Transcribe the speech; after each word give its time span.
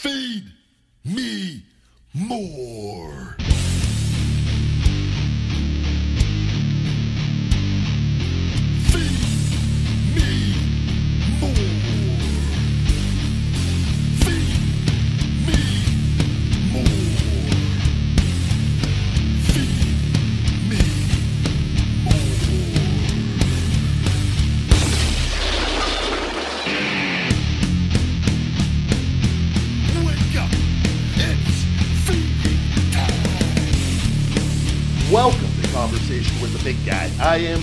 Feed 0.00 0.44
me 1.04 1.64
more. 2.14 3.27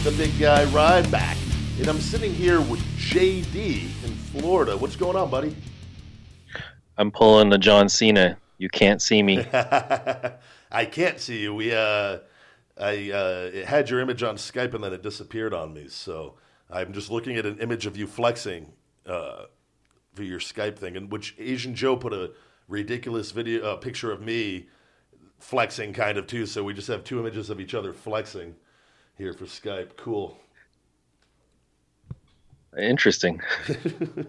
The 0.06 0.12
Big 0.12 0.38
Guy 0.38 0.66
Ryback, 0.66 1.36
and 1.80 1.88
I'm 1.88 2.00
sitting 2.00 2.32
here 2.32 2.62
with 2.62 2.80
JD 2.96 3.86
in 4.04 4.12
Florida. 4.14 4.78
What's 4.78 4.96
going 4.96 5.18
on, 5.18 5.32
buddy? 5.32 5.56
I'm 6.96 7.10
pulling 7.10 7.50
the 7.50 7.58
John 7.58 7.90
Cena. 7.90 8.38
You 8.60 8.70
can't 8.70 9.02
see 9.02 9.24
me. 9.24 9.40
I 10.72 10.86
can't 10.92 11.20
see 11.20 11.42
you. 11.42 11.56
We 11.56 11.74
uh, 11.74 12.20
I 12.78 13.10
uh, 13.10 13.50
it 13.52 13.66
had 13.66 13.90
your 13.90 14.00
image 14.00 14.22
on 14.22 14.36
Skype 14.36 14.76
and 14.76 14.84
then 14.84 14.94
it 14.94 15.02
disappeared 15.02 15.56
on 15.56 15.74
me. 15.74 15.88
So 15.88 16.36
I'm 16.70 16.94
just 16.94 17.10
looking 17.10 17.38
at 17.38 17.48
an 17.48 17.58
image 17.58 17.88
of 17.88 17.98
you 17.98 18.06
flexing 18.06 18.74
uh, 19.08 19.46
for 20.14 20.22
your 20.22 20.40
Skype 20.40 20.78
thing, 20.78 20.96
in 20.96 21.10
which 21.10 21.34
Asian 21.40 21.74
Joe 21.74 21.98
put 21.98 22.14
a 22.14 22.30
ridiculous 22.68 23.32
video 23.32 23.72
uh, 23.72 23.76
picture 23.78 24.12
of 24.12 24.22
me 24.22 24.68
flexing, 25.40 25.94
kind 25.94 26.20
of 26.20 26.28
too. 26.28 26.46
So 26.46 26.64
we 26.64 26.76
just 26.76 26.90
have 26.90 27.04
two 27.04 27.20
images 27.20 27.50
of 27.50 27.60
each 27.60 27.74
other 27.74 27.92
flexing 27.92 28.54
here 29.18 29.34
for 29.34 29.46
Skype. 29.46 29.98
Cool. 29.98 30.38
Interesting. 32.78 33.42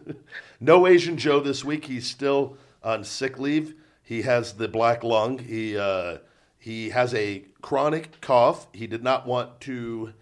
No 0.61 0.87
Asian 0.87 1.19
Joe 1.19 1.41
this 1.41 1.65
week. 1.65 1.84
He's 1.84 2.06
still 2.06 2.56
on 2.83 3.05
sick 3.05 3.39
leave. 3.39 3.75
He 4.03 4.23
has 4.23 4.55
the 4.55 4.69
black 4.69 5.05
lung. 5.05 5.39
He 5.39 5.77
uh, 5.77 6.19
he 6.59 6.91
has 6.91 7.12
a 7.14 7.45
chronic 7.61 8.20
cough. 8.20 8.67
He 8.73 8.87
did 8.87 9.03
not 9.03 9.27
want 9.27 9.61
to. 9.62 10.14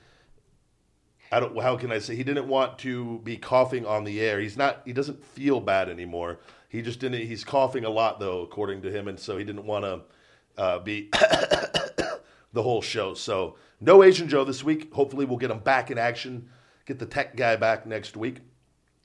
I 1.30 1.38
don't. 1.38 1.56
How 1.60 1.76
can 1.76 1.92
I 1.92 1.98
say? 2.00 2.16
He 2.16 2.24
didn't 2.24 2.48
want 2.48 2.78
to 2.80 3.20
be 3.22 3.36
coughing 3.36 3.86
on 3.86 4.02
the 4.02 4.20
air. 4.20 4.40
He's 4.40 4.56
not. 4.56 4.82
He 4.84 4.92
doesn't 4.92 5.24
feel 5.24 5.60
bad 5.60 5.88
anymore. 5.88 6.40
He 6.68 6.82
just 6.82 6.98
didn't. 6.98 7.20
He's 7.20 7.44
coughing 7.44 7.84
a 7.84 7.90
lot 7.90 8.18
though, 8.18 8.42
according 8.42 8.82
to 8.82 8.90
him, 8.90 9.06
and 9.06 9.18
so 9.20 9.38
he 9.38 9.44
didn't 9.44 9.66
want 9.66 9.84
to 9.84 10.00
uh, 10.60 10.78
be 10.80 11.10
the 11.12 12.62
whole 12.62 12.82
show. 12.82 13.14
So 13.14 13.56
no 13.84 14.02
Asian 14.02 14.28
Joe 14.28 14.44
this 14.44 14.64
week. 14.64 14.92
Hopefully, 14.94 15.26
we'll 15.26 15.38
get 15.38 15.50
him 15.50 15.58
back 15.58 15.90
in 15.90 15.98
action. 15.98 16.48
Get 16.86 16.98
the 16.98 17.06
tech 17.06 17.36
guy 17.36 17.56
back 17.56 17.86
next 17.86 18.16
week. 18.16 18.38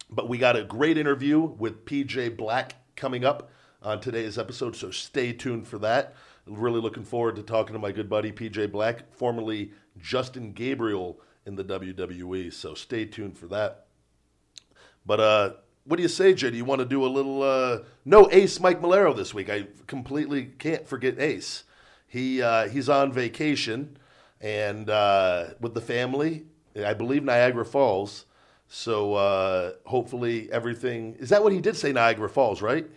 But 0.09 0.29
we 0.29 0.37
got 0.37 0.55
a 0.55 0.63
great 0.63 0.97
interview 0.97 1.39
with 1.39 1.85
PJ 1.85 2.37
Black 2.37 2.75
coming 2.95 3.25
up 3.25 3.51
on 3.81 3.99
today's 3.99 4.37
episode, 4.37 4.75
so 4.75 4.89
stay 4.89 5.33
tuned 5.33 5.67
for 5.67 5.77
that. 5.79 6.15
Really 6.47 6.81
looking 6.81 7.03
forward 7.03 7.35
to 7.35 7.43
talking 7.43 7.73
to 7.73 7.79
my 7.79 7.91
good 7.91 8.09
buddy 8.09 8.31
PJ 8.31 8.71
Black, 8.71 9.13
formerly 9.13 9.71
Justin 10.01 10.53
Gabriel 10.53 11.19
in 11.45 11.55
the 11.55 11.63
WWE. 11.63 12.51
So 12.51 12.73
stay 12.73 13.05
tuned 13.05 13.37
for 13.37 13.47
that. 13.47 13.85
But 15.05 15.19
uh, 15.19 15.49
what 15.83 15.97
do 15.97 16.03
you 16.03 16.09
say, 16.09 16.33
Jay? 16.33 16.49
Do 16.49 16.57
you 16.57 16.65
want 16.65 16.79
to 16.79 16.85
do 16.85 17.05
a 17.05 17.07
little 17.07 17.43
uh, 17.43 17.79
no 18.05 18.29
Ace 18.31 18.59
Mike 18.59 18.81
Malero 18.81 19.15
this 19.15 19.33
week? 19.33 19.49
I 19.49 19.67
completely 19.87 20.45
can't 20.45 20.87
forget 20.87 21.19
Ace. 21.19 21.63
He 22.07 22.41
uh, 22.41 22.67
he's 22.69 22.89
on 22.89 23.11
vacation 23.11 23.97
and 24.41 24.89
uh, 24.89 25.47
with 25.59 25.73
the 25.73 25.81
family. 25.81 26.45
I 26.85 26.93
believe 26.93 27.23
Niagara 27.23 27.65
Falls. 27.65 28.25
So 28.67 29.15
uh, 29.15 29.73
hopefully 29.85 30.51
everything 30.51 31.15
is 31.19 31.29
that 31.29 31.43
what 31.43 31.51
he 31.51 31.59
did 31.59 31.75
say 31.75 31.91
Niagara 31.91 32.29
Falls, 32.29 32.61
right? 32.61 32.87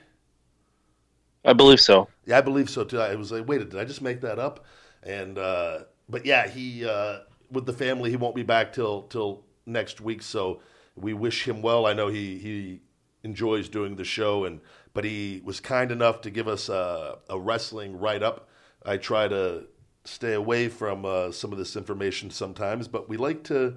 I 1.45 1.55
believe 1.55 1.81
so. 1.81 2.09
Yeah, 2.27 2.39
I 2.39 2.41
believe 2.43 2.71
so 2.71 2.85
too. 2.85 3.01
I 3.01 3.15
was 3.17 3.33
like, 3.33 3.49
wait, 3.49 3.59
did 3.59 3.77
I 3.77 3.85
just 3.85 4.03
make 4.03 4.21
that 4.21 4.39
up? 4.39 4.65
And 5.03 5.39
uh, 5.39 5.81
but 6.09 6.27
yeah, 6.27 6.47
he 6.47 6.87
uh, 6.87 7.21
with 7.51 7.67
the 7.67 7.73
family, 7.73 8.11
he 8.11 8.17
won't 8.17 8.37
be 8.37 8.43
back 8.43 8.73
till 8.73 9.03
till 9.03 9.45
next 9.67 10.01
week. 10.01 10.23
So 10.23 10.61
we 10.95 11.15
wish 11.15 11.49
him 11.49 11.63
well. 11.63 11.87
I 11.87 11.95
know 11.95 12.09
he 12.09 12.39
he 12.39 12.81
enjoys 13.25 13.69
doing 13.69 13.97
the 13.97 14.05
show, 14.05 14.45
and 14.45 14.61
but 14.95 15.05
he 15.05 15.41
was 15.45 15.59
kind 15.59 15.91
enough 15.91 16.21
to 16.23 16.31
give 16.31 16.47
us 16.47 16.69
a, 16.69 17.19
a 17.29 17.39
wrestling 17.39 17.99
write 17.99 18.23
up. 18.23 18.49
I 18.85 18.99
try 18.99 19.27
to 19.27 19.65
stay 20.05 20.33
away 20.33 20.69
from 20.69 21.05
uh, 21.05 21.31
some 21.31 21.53
of 21.53 21.59
this 21.59 21.77
information 21.77 22.31
sometimes, 22.31 22.89
but 22.89 23.09
we 23.09 23.17
like 23.17 23.43
to 23.45 23.77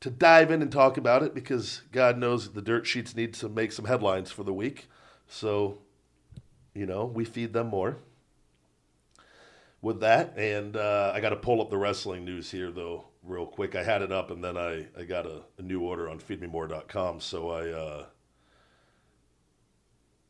to 0.00 0.10
dive 0.10 0.50
in 0.50 0.62
and 0.62 0.72
talk 0.72 0.96
about 0.96 1.22
it 1.22 1.34
because 1.34 1.82
God 1.92 2.16
knows 2.16 2.52
the 2.52 2.62
dirt 2.62 2.86
sheets 2.86 3.14
need 3.14 3.34
to 3.34 3.50
make 3.50 3.70
some 3.70 3.84
headlines 3.84 4.30
for 4.30 4.44
the 4.44 4.52
week. 4.52 4.88
So 5.28 5.78
you 6.74 6.86
know, 6.86 7.04
we 7.04 7.24
feed 7.24 7.52
them 7.52 7.68
more. 7.68 7.98
With 9.82 10.00
that, 10.00 10.36
and 10.36 10.76
uh, 10.76 11.10
I 11.14 11.20
got 11.20 11.30
to 11.30 11.36
pull 11.36 11.62
up 11.62 11.70
the 11.70 11.78
wrestling 11.78 12.22
news 12.22 12.50
here, 12.50 12.70
though, 12.70 13.06
real 13.22 13.46
quick. 13.46 13.74
I 13.74 13.82
had 13.82 14.02
it 14.02 14.12
up, 14.12 14.30
and 14.30 14.44
then 14.44 14.58
I, 14.58 14.88
I 14.94 15.04
got 15.04 15.24
a, 15.24 15.40
a 15.56 15.62
new 15.62 15.80
order 15.80 16.10
on 16.10 16.18
feedmemore.com, 16.18 17.20
so 17.20 17.48
I 17.48 17.68
uh, 17.70 18.04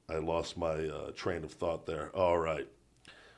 I 0.09 0.19
lost 0.19 0.57
my 0.57 0.87
uh, 0.87 1.11
train 1.17 1.43
of 1.43 1.51
thought 1.51 1.85
there. 1.85 2.11
All 2.15 2.39
right, 2.39 2.69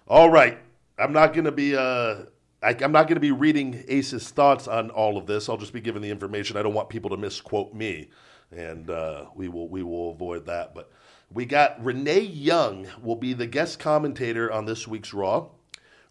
all 0.06 0.28
right. 0.28 0.58
I'm 1.02 1.12
not 1.12 1.32
going 1.32 1.44
to 1.46 1.52
be 1.52 1.76
uh, 1.76 2.24
I, 2.62 2.76
I'm 2.80 2.92
not 2.92 3.08
going 3.08 3.16
to 3.16 3.20
be 3.20 3.32
reading 3.32 3.84
Ace's 3.88 4.30
thoughts 4.30 4.68
on 4.68 4.90
all 4.90 5.18
of 5.18 5.26
this. 5.26 5.48
I'll 5.48 5.56
just 5.56 5.72
be 5.72 5.80
giving 5.80 6.00
the 6.00 6.10
information. 6.10 6.56
I 6.56 6.62
don't 6.62 6.74
want 6.74 6.88
people 6.88 7.10
to 7.10 7.16
misquote 7.16 7.74
me, 7.74 8.10
and 8.52 8.88
uh, 8.88 9.24
we 9.34 9.48
will 9.48 9.68
we 9.68 9.82
will 9.82 10.12
avoid 10.12 10.46
that. 10.46 10.74
But 10.74 10.90
we 11.32 11.44
got 11.44 11.82
Renee 11.84 12.20
Young 12.20 12.86
will 13.02 13.16
be 13.16 13.32
the 13.32 13.48
guest 13.48 13.80
commentator 13.80 14.50
on 14.52 14.64
this 14.64 14.86
week's 14.86 15.12
Raw. 15.12 15.48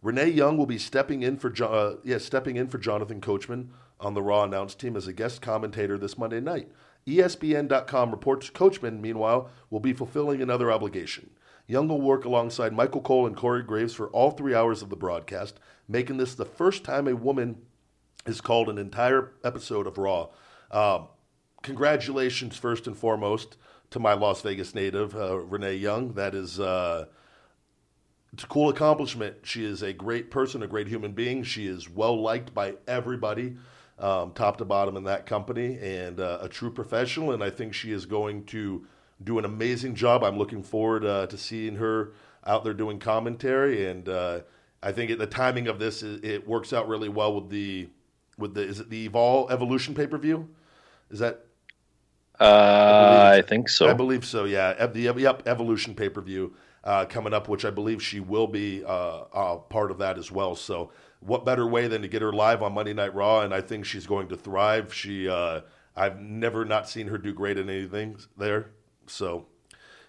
Renee 0.02 0.29
Young 0.29 0.57
will 0.57 0.66
be 0.66 0.79
stepping 0.79 1.23
in 1.23 1.38
for 1.38 1.50
Jo- 1.50 1.68
uh, 1.68 1.96
yeah, 2.03 2.18
stepping 2.18 2.58
in 2.58 2.68
for 2.68 2.78
Jonathan 2.78 3.22
Coachman 3.22 3.72
on 4.02 4.13
the 4.13 4.22
Raw 4.22 4.44
announce 4.44 4.75
team 4.75 4.97
as 4.97 5.08
a 5.08 5.13
guest 5.13 5.41
commentator 5.41 5.97
this 5.97 6.18
Monday 6.18 6.41
night. 6.41 6.69
ESPN.com 7.08 8.12
reports 8.12 8.50
Coachman, 8.50 9.00
meanwhile, 9.00 9.50
will 9.69 9.79
be 9.79 9.94
fulfilling 9.94 10.41
another 10.41 10.72
obligation. 10.72 11.29
Young 11.67 11.88
will 11.88 12.01
work 12.01 12.25
alongside 12.25 12.73
Michael 12.73 13.01
Cole 13.01 13.27
and 13.27 13.35
Corey 13.35 13.63
Graves 13.63 13.94
for 13.94 14.07
all 14.07 14.31
three 14.31 14.53
hours 14.53 14.81
of 14.81 14.89
the 14.89 14.95
broadcast, 14.95 15.59
making 15.88 16.17
this 16.17 16.35
the 16.35 16.45
first 16.45 16.83
time 16.83 17.07
a 17.07 17.16
woman 17.16 17.57
has 18.25 18.41
called 18.41 18.69
an 18.69 18.77
entire 18.77 19.31
episode 19.44 19.88
of 19.88 19.97
Raw. 19.97 20.29
Um, 20.69 21.07
congratulations, 21.61 22.57
first 22.57 22.88
and 22.88 22.97
foremost, 22.97 23.57
to 23.91 23.99
my 23.99 24.13
Las 24.13 24.41
Vegas 24.41 24.75
native, 24.75 25.16
uh, 25.16 25.38
Renee 25.38 25.75
Young. 25.75 26.13
That 26.13 26.35
is. 26.35 26.59
Uh, 26.59 27.05
it's 28.33 28.45
a 28.45 28.47
cool 28.47 28.69
accomplishment. 28.69 29.38
She 29.43 29.66
is 29.66 29.81
a 29.81 29.91
great 29.91 30.31
person, 30.31 30.63
a 30.63 30.67
great 30.67 30.88
human 30.88 31.11
being. 31.11 31.43
She 31.43 31.67
is 31.67 31.89
well 31.89 32.19
liked 32.22 32.53
by 32.53 32.75
everybody, 32.88 33.57
um, 33.99 34.31
top 34.31 34.55
to 34.57 34.66
bottom 34.66 34.95
in 34.95 35.03
that 35.03 35.25
company, 35.25 35.78
and 35.79 36.17
uh, 36.17 36.38
a 36.41 36.47
true 36.47 36.72
professional. 36.72 37.33
And 37.33 37.43
I 37.43 37.49
think 37.49 37.73
she 37.73 37.91
is 37.91 38.05
going 38.05 38.45
to 38.45 38.88
do 39.24 39.40
an 39.40 39.46
amazing 39.46 39.96
job. 39.96 40.24
I'm 40.24 40.38
looking 40.38 40.64
forward 40.64 41.06
uh, 41.06 41.28
to 41.28 41.38
seeing 41.38 41.76
her 41.76 42.14
out 42.46 42.64
there 42.64 42.74
doing 42.74 43.00
commentary. 43.00 43.88
And 43.88 44.08
uh, 44.09 44.42
I 44.82 44.92
think 44.92 45.12
at 45.12 45.20
the 45.20 45.28
timing 45.28 45.68
of 45.68 45.80
this, 45.80 46.04
it, 46.04 46.24
it 46.26 46.48
works 46.48 46.74
out 46.74 46.88
really 46.88 47.09
well 47.09 47.34
with 47.36 47.50
the 47.50 47.90
with 48.38 48.54
the 48.54 48.62
is 48.62 48.80
it 48.80 48.90
the 48.90 49.08
Evol 49.09 49.52
Evolution 49.52 49.94
pay 49.94 50.08
per 50.08 50.18
view? 50.18 50.50
Is 51.09 51.20
that 51.20 51.46
Uh, 52.40 52.44
I, 53.34 53.38
it's- 53.38 53.50
think 53.50 53.70
so. 53.70 53.90
I 53.90 53.94
believe 53.94 54.26
so. 54.26 54.46
Yeah, 54.46 54.86
the 54.88 55.02
yep 55.02 55.44
Evolution 55.46 55.94
pay 55.96 56.09
per 56.09 56.22
view 56.22 56.53
uh, 56.84 57.06
coming 57.06 57.34
up, 57.34 57.47
which 57.47 57.66
I 57.66 57.70
believe 57.70 58.02
she 58.02 58.20
will 58.20 58.47
be 58.47 58.84
uh, 58.84 58.90
uh, 59.34 59.58
part 59.58 59.91
of 59.91 60.00
that 60.00 60.17
as 60.17 60.32
well. 60.32 60.56
So, 60.56 60.91
what 61.20 61.46
better 61.46 61.67
way 61.67 61.88
than 61.88 62.02
to 62.02 62.08
get 62.08 62.22
her 62.24 62.34
live 62.34 62.64
on 62.64 62.74
Monday 62.74 62.94
Night 62.94 63.14
Raw? 63.14 63.41
And 63.41 63.53
I 63.53 63.62
think 63.62 63.85
she's 63.85 64.08
going 64.08 64.28
to 64.29 64.35
thrive. 64.35 64.91
She, 64.94 65.29
uh, 65.29 65.62
I've 65.96 66.20
never 66.20 66.66
not 66.66 66.90
seen 66.90 67.08
her 67.09 67.17
do 67.20 67.34
great 67.34 67.58
in 67.59 67.70
anything 67.70 68.17
there. 68.38 68.72
So, 69.08 69.48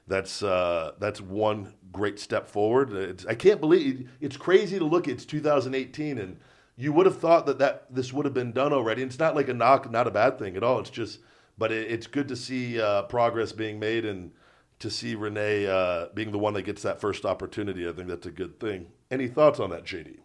that's 0.07 0.43
uh, 0.43 0.93
that's 0.99 1.21
one 1.21 1.75
great 1.93 2.19
step 2.19 2.49
forward. 2.49 2.93
It's, 2.93 3.27
I 3.27 3.35
can't 3.35 3.61
believe 3.61 4.11
it's 4.21 4.37
crazy 4.37 4.79
to 4.79 4.85
look. 4.85 5.09
It's 5.09 5.25
2018, 5.25 6.19
and 6.19 6.39
you 6.77 6.93
would 6.93 7.07
have 7.07 7.19
thought 7.19 7.47
that, 7.47 7.59
that 7.59 7.87
this 7.91 8.13
would 8.13 8.25
have 8.25 8.35
been 8.35 8.53
done 8.53 8.73
already. 8.73 9.03
And 9.03 9.11
it's 9.11 9.19
not 9.19 9.35
like 9.37 9.49
a 9.49 9.55
knock, 9.55 9.91
not 9.91 10.07
a 10.07 10.11
bad 10.11 10.39
thing 10.39 10.57
at 10.57 10.63
all. 10.63 10.81
It's 10.81 10.91
just, 10.91 11.21
but 11.59 11.71
it, 11.71 11.91
it's 11.91 12.07
good 12.07 12.29
to 12.29 12.37
see 12.37 12.81
uh, 12.81 13.03
progress 13.03 13.53
being 13.53 13.79
made 13.79 14.05
and 14.05 14.33
to 14.81 14.91
see 14.91 15.15
Renee 15.15 15.67
uh, 15.67 16.07
being 16.15 16.33
the 16.33 16.39
one 16.39 16.55
that 16.55 16.63
gets 16.63 16.83
that 16.83 17.01
first 17.01 17.25
opportunity. 17.25 17.89
I 17.89 17.93
think 17.93 18.09
that's 18.09 18.27
a 18.27 18.33
good 18.33 18.59
thing. 18.59 18.87
Any 19.11 19.29
thoughts 19.29 19.61
on 19.61 19.71
that, 19.71 19.85
JD? 19.85 20.19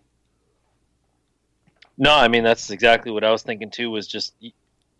No, 1.98 2.16
I 2.16 2.28
mean 2.28 2.44
that's 2.44 2.70
exactly 2.70 3.12
what 3.12 3.24
I 3.24 3.32
was 3.32 3.42
thinking 3.42 3.70
too. 3.70 3.90
Was 3.90 4.08
just 4.08 4.34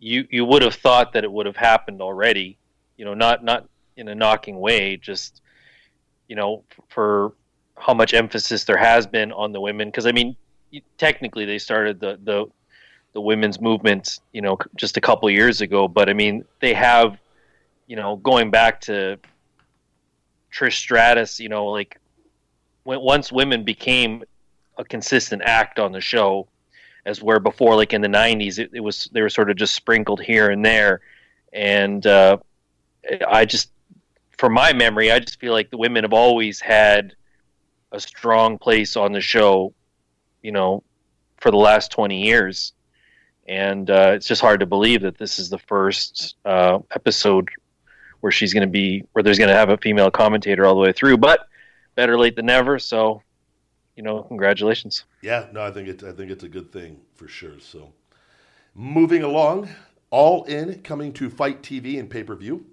you 0.00 0.26
you 0.30 0.44
would 0.44 0.62
have 0.62 0.74
thought 0.74 1.12
that 1.12 1.24
it 1.24 1.30
would 1.30 1.46
have 1.46 1.56
happened 1.56 2.00
already. 2.00 2.58
You 2.98 3.06
know, 3.06 3.14
not 3.14 3.42
not 3.42 3.66
in 3.96 4.08
a 4.08 4.14
knocking 4.14 4.60
way. 4.60 4.98
Just 4.98 5.40
you 6.28 6.36
know, 6.36 6.62
for 6.88 7.32
how 7.78 7.94
much 7.94 8.12
emphasis 8.12 8.64
there 8.64 8.76
has 8.76 9.06
been 9.06 9.32
on 9.32 9.52
the 9.52 9.60
women. 9.60 9.88
Because 9.88 10.06
I 10.06 10.12
mean, 10.12 10.36
technically 10.98 11.44
they 11.46 11.58
started 11.58 12.00
the 12.00 12.18
the 12.22 12.46
the 13.14 13.20
women's 13.20 13.60
movement, 13.60 14.20
you 14.32 14.42
know, 14.42 14.58
just 14.76 14.96
a 14.96 15.00
couple 15.00 15.30
years 15.30 15.60
ago. 15.60 15.88
But 15.88 16.10
I 16.10 16.12
mean, 16.12 16.44
they 16.60 16.74
have, 16.74 17.18
you 17.86 17.96
know, 17.96 18.16
going 18.16 18.50
back 18.50 18.80
to 18.82 19.18
Trish 20.52 20.74
Stratus, 20.74 21.40
you 21.40 21.48
know, 21.48 21.66
like 21.66 21.98
when 22.84 23.00
once 23.00 23.32
women 23.32 23.64
became 23.64 24.24
a 24.76 24.84
consistent 24.84 25.42
act 25.44 25.78
on 25.78 25.92
the 25.92 26.00
show, 26.00 26.48
as 27.04 27.22
where 27.22 27.40
before, 27.40 27.74
like 27.74 27.92
in 27.94 28.02
the 28.02 28.08
'90s, 28.08 28.58
it, 28.58 28.70
it 28.72 28.80
was 28.80 29.08
they 29.12 29.22
were 29.22 29.30
sort 29.30 29.50
of 29.50 29.56
just 29.56 29.74
sprinkled 29.74 30.20
here 30.20 30.50
and 30.50 30.64
there, 30.64 31.00
and 31.52 32.06
uh, 32.06 32.36
I 33.26 33.44
just, 33.44 33.70
from 34.36 34.52
my 34.52 34.72
memory, 34.72 35.10
I 35.10 35.18
just 35.18 35.40
feel 35.40 35.52
like 35.52 35.70
the 35.70 35.78
women 35.78 36.04
have 36.04 36.12
always 36.12 36.60
had 36.60 37.14
a 37.92 38.00
strong 38.00 38.58
place 38.58 38.96
on 38.96 39.12
the 39.12 39.20
show, 39.20 39.72
you 40.42 40.52
know, 40.52 40.82
for 41.38 41.50
the 41.50 41.56
last 41.56 41.90
20 41.92 42.22
years. 42.22 42.72
And 43.46 43.90
uh, 43.90 44.12
it's 44.14 44.26
just 44.26 44.42
hard 44.42 44.60
to 44.60 44.66
believe 44.66 45.02
that 45.02 45.16
this 45.16 45.38
is 45.38 45.48
the 45.48 45.58
first 45.58 46.36
uh, 46.44 46.80
episode 46.94 47.48
where 48.20 48.32
she's 48.32 48.52
going 48.52 48.66
to 48.66 48.70
be, 48.70 49.04
where 49.12 49.22
there's 49.22 49.38
going 49.38 49.48
to 49.48 49.56
have 49.56 49.70
a 49.70 49.78
female 49.78 50.10
commentator 50.10 50.66
all 50.66 50.74
the 50.74 50.80
way 50.80 50.92
through. 50.92 51.16
But 51.16 51.48
better 51.94 52.18
late 52.18 52.36
than 52.36 52.46
never. 52.46 52.78
So, 52.78 53.22
you 53.96 54.02
know, 54.02 54.22
congratulations. 54.22 55.04
Yeah, 55.22 55.46
no, 55.52 55.62
I 55.62 55.70
think 55.70 55.88
it. 55.88 56.02
I 56.04 56.12
think 56.12 56.30
it's 56.30 56.44
a 56.44 56.48
good 56.48 56.72
thing 56.72 57.00
for 57.14 57.26
sure. 57.26 57.58
So, 57.58 57.92
moving 58.74 59.24
along, 59.24 59.68
all 60.10 60.44
in 60.44 60.80
coming 60.82 61.12
to 61.14 61.28
FITE 61.28 61.62
TV 61.62 61.98
and 61.98 62.08
pay 62.08 62.22
per 62.22 62.36
view. 62.36 62.66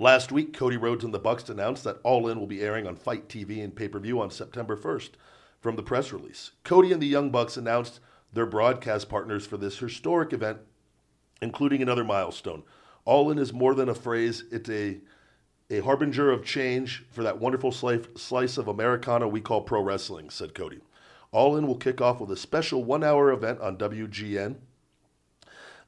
Last 0.00 0.32
week, 0.32 0.54
Cody 0.54 0.78
Rhodes 0.78 1.04
and 1.04 1.12
the 1.12 1.18
Bucks 1.18 1.50
announced 1.50 1.84
that 1.84 1.98
All 2.04 2.26
In 2.26 2.40
will 2.40 2.46
be 2.46 2.62
airing 2.62 2.86
on 2.86 2.96
FITE 2.96 3.28
TV 3.28 3.62
and 3.62 3.76
pay 3.76 3.86
per 3.86 3.98
view 3.98 4.18
on 4.18 4.30
September 4.30 4.74
1st. 4.74 5.10
From 5.60 5.76
the 5.76 5.82
press 5.82 6.10
release, 6.10 6.52
Cody 6.64 6.90
and 6.90 7.02
the 7.02 7.06
Young 7.06 7.28
Bucks 7.28 7.58
announced 7.58 8.00
their 8.32 8.46
broadcast 8.46 9.10
partners 9.10 9.44
for 9.44 9.58
this 9.58 9.78
historic 9.78 10.32
event, 10.32 10.60
including 11.42 11.82
another 11.82 12.02
milestone. 12.02 12.62
All 13.04 13.30
In 13.30 13.36
is 13.36 13.52
more 13.52 13.74
than 13.74 13.90
a 13.90 13.94
phrase; 13.94 14.44
it's 14.50 14.70
a 14.70 15.00
a 15.68 15.80
harbinger 15.80 16.30
of 16.30 16.46
change 16.46 17.04
for 17.10 17.22
that 17.22 17.38
wonderful 17.38 17.70
slice, 17.70 18.56
of 18.56 18.68
Americana 18.68 19.28
we 19.28 19.42
call 19.42 19.60
pro 19.60 19.82
wrestling, 19.82 20.30
said 20.30 20.54
Cody. 20.54 20.80
All 21.30 21.58
In 21.58 21.66
will 21.66 21.76
kick 21.76 22.00
off 22.00 22.22
with 22.22 22.30
a 22.30 22.38
special 22.38 22.84
one 22.84 23.04
hour 23.04 23.30
event 23.30 23.60
on 23.60 23.76
WGN 23.76 24.56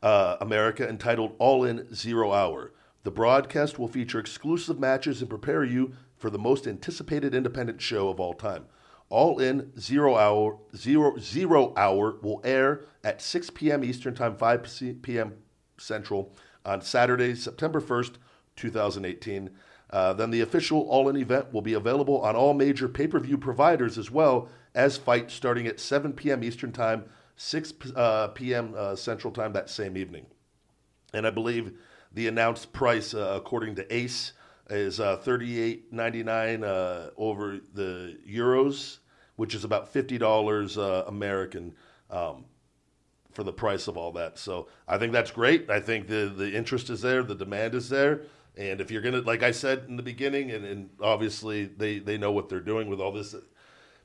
uh, 0.02 0.36
America 0.38 0.86
entitled 0.86 1.34
All 1.38 1.64
In 1.64 1.94
Zero 1.94 2.34
Hour. 2.34 2.72
The 3.04 3.10
broadcast 3.10 3.78
will 3.78 3.88
feature 3.88 4.20
exclusive 4.20 4.78
matches 4.78 5.20
and 5.20 5.28
prepare 5.28 5.64
you 5.64 5.92
for 6.16 6.30
the 6.30 6.38
most 6.38 6.66
anticipated 6.66 7.34
independent 7.34 7.80
show 7.80 8.08
of 8.08 8.20
all 8.20 8.34
time. 8.34 8.66
All 9.08 9.40
In 9.40 9.72
Zero 9.78 10.16
Hour 10.16 10.58
Zero 10.76 11.18
Zero 11.18 11.74
Hour 11.76 12.16
will 12.22 12.40
air 12.44 12.84
at 13.04 13.20
6 13.20 13.50
p.m. 13.50 13.84
Eastern 13.84 14.14
Time, 14.14 14.36
5 14.36 15.02
p.m. 15.02 15.34
Central 15.78 16.32
on 16.64 16.80
Saturday, 16.80 17.34
September 17.34 17.80
1st, 17.80 18.14
2018. 18.56 19.50
Uh, 19.90 20.12
then 20.14 20.30
the 20.30 20.40
official 20.40 20.82
All 20.88 21.08
In 21.08 21.16
event 21.16 21.52
will 21.52 21.60
be 21.60 21.74
available 21.74 22.22
on 22.22 22.36
all 22.36 22.54
major 22.54 22.88
pay 22.88 23.06
per 23.06 23.18
view 23.18 23.36
providers 23.36 23.98
as 23.98 24.10
well 24.10 24.48
as 24.74 24.96
FITE 24.96 25.30
starting 25.30 25.66
at 25.66 25.80
7 25.80 26.12
p.m. 26.12 26.42
Eastern 26.42 26.72
Time, 26.72 27.04
6 27.36 27.74
uh, 27.94 28.28
p.m. 28.28 28.74
Uh, 28.76 28.96
Central 28.96 29.32
Time 29.32 29.52
that 29.52 29.68
same 29.68 29.96
evening. 29.96 30.26
And 31.12 31.26
I 31.26 31.30
believe 31.30 31.72
the 32.14 32.28
announced 32.28 32.72
price, 32.72 33.14
uh, 33.14 33.34
according 33.36 33.74
to 33.76 33.94
Ace, 33.94 34.32
is 34.70 35.00
uh, 35.00 35.16
thirty-eight 35.16 35.92
ninety-nine 35.92 36.64
uh, 36.64 37.10
over 37.16 37.58
the 37.74 38.18
euros, 38.28 38.98
which 39.36 39.54
is 39.54 39.64
about 39.64 39.88
fifty 39.88 40.18
dollars 40.18 40.78
uh, 40.78 41.04
American 41.06 41.74
um, 42.10 42.44
for 43.32 43.44
the 43.44 43.52
price 43.52 43.88
of 43.88 43.96
all 43.96 44.12
that. 44.12 44.38
So 44.38 44.68
I 44.86 44.98
think 44.98 45.12
that's 45.12 45.30
great. 45.30 45.70
I 45.70 45.80
think 45.80 46.06
the 46.06 46.32
the 46.34 46.54
interest 46.54 46.90
is 46.90 47.00
there, 47.00 47.22
the 47.22 47.34
demand 47.34 47.74
is 47.74 47.88
there, 47.88 48.22
and 48.56 48.80
if 48.80 48.90
you're 48.90 49.02
gonna, 49.02 49.20
like 49.22 49.42
I 49.42 49.50
said 49.50 49.84
in 49.88 49.96
the 49.96 50.02
beginning, 50.02 50.50
and, 50.50 50.64
and 50.64 50.90
obviously 51.00 51.64
they 51.64 51.98
they 51.98 52.18
know 52.18 52.32
what 52.32 52.48
they're 52.48 52.60
doing 52.60 52.88
with 52.88 53.00
all 53.00 53.12
this, 53.12 53.34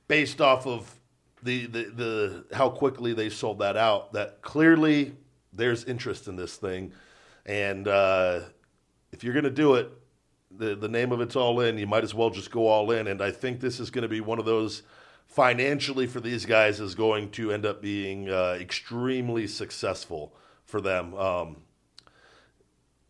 based 0.07 0.42
off 0.42 0.65
of 0.65 1.00
the 1.44 1.68
the 1.68 1.83
the 1.83 2.45
how 2.56 2.69
quickly 2.69 3.13
they 3.13 3.30
sold 3.30 3.60
that 3.60 3.77
out. 3.77 4.13
That 4.13 4.42
clearly 4.42 5.15
there's 5.53 5.83
interest 5.83 6.27
in 6.27 6.36
this 6.36 6.56
thing, 6.56 6.94
and 7.48 7.88
uh, 7.88 8.42
if 9.12 9.24
you're 9.24 9.34
gonna 9.34 9.50
do 9.50 9.76
it, 9.76 9.92
the 10.52 10.76
the 10.76 10.88
name 10.88 11.12
of 11.12 11.22
it's 11.22 11.36
all 11.36 11.60
in. 11.62 11.78
You 11.78 11.88
might 11.88 12.04
as 12.04 12.14
well 12.14 12.30
just 12.30 12.52
go 12.52 12.68
all 12.68 12.92
in. 12.92 13.08
And 13.08 13.22
I 13.22 13.32
think 13.32 13.60
this 13.60 13.80
is 13.80 13.90
going 13.90 14.04
to 14.04 14.08
be 14.08 14.22
one 14.22 14.40
of 14.40 14.46
those 14.46 14.84
financially 15.26 16.08
for 16.08 16.20
these 16.20 16.46
guys 16.46 16.80
is 16.80 16.96
going 16.96 17.30
to 17.32 17.52
end 17.52 17.66
up 17.66 17.82
being 17.82 18.30
uh, 18.30 18.58
extremely 18.60 19.46
successful 19.46 20.34
for 20.64 20.82
them. 20.82 21.14
Um, 21.16 21.58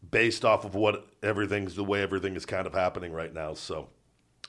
based 0.09 0.45
off 0.45 0.63
of 0.63 0.73
what 0.73 1.07
everything's 1.21 1.75
the 1.75 1.83
way 1.83 2.01
everything 2.01 2.35
is 2.35 2.45
kind 2.45 2.65
of 2.65 2.73
happening 2.73 3.11
right 3.11 3.33
now. 3.33 3.53
So 3.53 3.89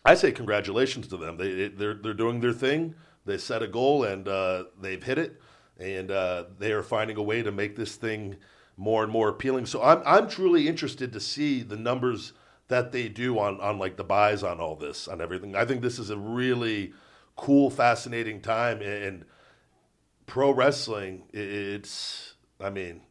I 0.04 0.14
say 0.14 0.32
congratulations 0.32 1.08
to 1.08 1.16
them. 1.16 1.36
They 1.36 1.68
they're 1.68 1.94
they're 1.94 2.14
doing 2.14 2.40
their 2.40 2.52
thing. 2.52 2.94
They 3.24 3.38
set 3.38 3.62
a 3.62 3.68
goal 3.68 4.04
and 4.04 4.26
uh, 4.26 4.64
they've 4.80 5.02
hit 5.02 5.18
it, 5.18 5.40
and 5.78 6.10
uh, 6.10 6.44
they 6.58 6.72
are 6.72 6.82
finding 6.82 7.16
a 7.16 7.22
way 7.22 7.42
to 7.42 7.52
make 7.52 7.76
this 7.76 7.96
thing 7.96 8.36
more 8.78 9.02
and 9.02 9.12
more 9.12 9.28
appealing. 9.28 9.66
So 9.66 9.82
I'm 9.82 10.00
I'm 10.06 10.28
truly 10.28 10.68
interested 10.68 11.12
to 11.12 11.20
see 11.20 11.62
the 11.62 11.76
numbers 11.76 12.32
that 12.68 12.92
they 12.92 13.08
do 13.08 13.38
on 13.38 13.60
on 13.60 13.78
like 13.78 13.96
the 13.96 14.04
buys 14.04 14.42
on 14.42 14.60
all 14.60 14.76
this 14.76 15.08
on 15.08 15.20
everything. 15.20 15.54
I 15.56 15.66
think 15.66 15.82
this 15.82 15.98
is 15.98 16.08
a 16.08 16.16
really 16.16 16.94
cool, 17.36 17.68
fascinating 17.70 18.40
time 18.40 18.80
and 18.80 19.24
pro 20.26 20.52
wrestling. 20.52 21.24
It's 21.32 22.34
I 22.60 22.70
mean 22.70 23.02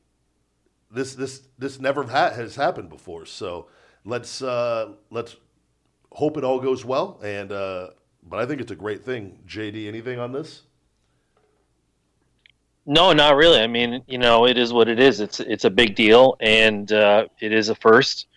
this 0.90 1.16
this 1.16 1.44
this 1.60 1.80
never 1.80 2.04
ha- 2.04 2.31
has 2.31 2.56
happened 2.56 2.90
before. 2.90 3.25
So 3.25 3.68
let's 4.06 4.42
uh, 4.42 4.94
let's 5.12 5.36
hope 6.14 6.38
it 6.38 6.46
all 6.46 6.62
goes 6.62 6.86
well. 6.86 7.19
And 7.22 7.52
uh, 7.52 7.90
but 8.24 8.40
I 8.40 8.46
think 8.46 8.62
it's 8.62 8.72
a 8.72 8.75
great 8.75 9.04
thing. 9.04 9.40
JD, 9.46 9.88
anything 9.88 10.18
on 10.18 10.31
this? 10.31 10.64
No, 12.89 13.12
not 13.12 13.36
really. 13.36 13.60
I 13.60 13.68
mean, 13.68 14.01
you 14.07 14.18
know, 14.18 14.48
it 14.48 14.57
is 14.57 14.72
what 14.72 14.88
it 14.88 14.98
is. 14.98 15.19
It's 15.19 15.42
it's 15.42 15.66
a 15.66 15.69
big 15.69 15.94
deal, 15.94 16.38
and 16.39 16.89
uh, 16.89 17.28
it 17.42 17.51
is 17.51 17.68
a 17.68 17.75
first. 17.75 18.28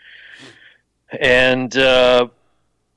And 1.20 1.75
uh, 1.76 2.26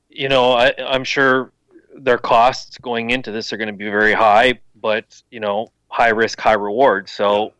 you 0.09 0.29
know, 0.29 0.53
I, 0.53 0.73
I'm 0.79 1.03
sure 1.03 1.51
their 1.95 2.17
costs 2.17 2.79
going 2.79 3.11
into 3.11 3.31
this 3.31 3.53
are 3.53 3.57
going 3.57 3.67
to 3.67 3.73
be 3.73 3.85
very 3.85 4.13
high, 4.13 4.59
but 4.81 5.21
you 5.29 5.39
know, 5.39 5.71
high 5.89 6.09
risk, 6.09 6.39
high 6.39 6.53
reward. 6.53 7.07
So, 7.07 7.53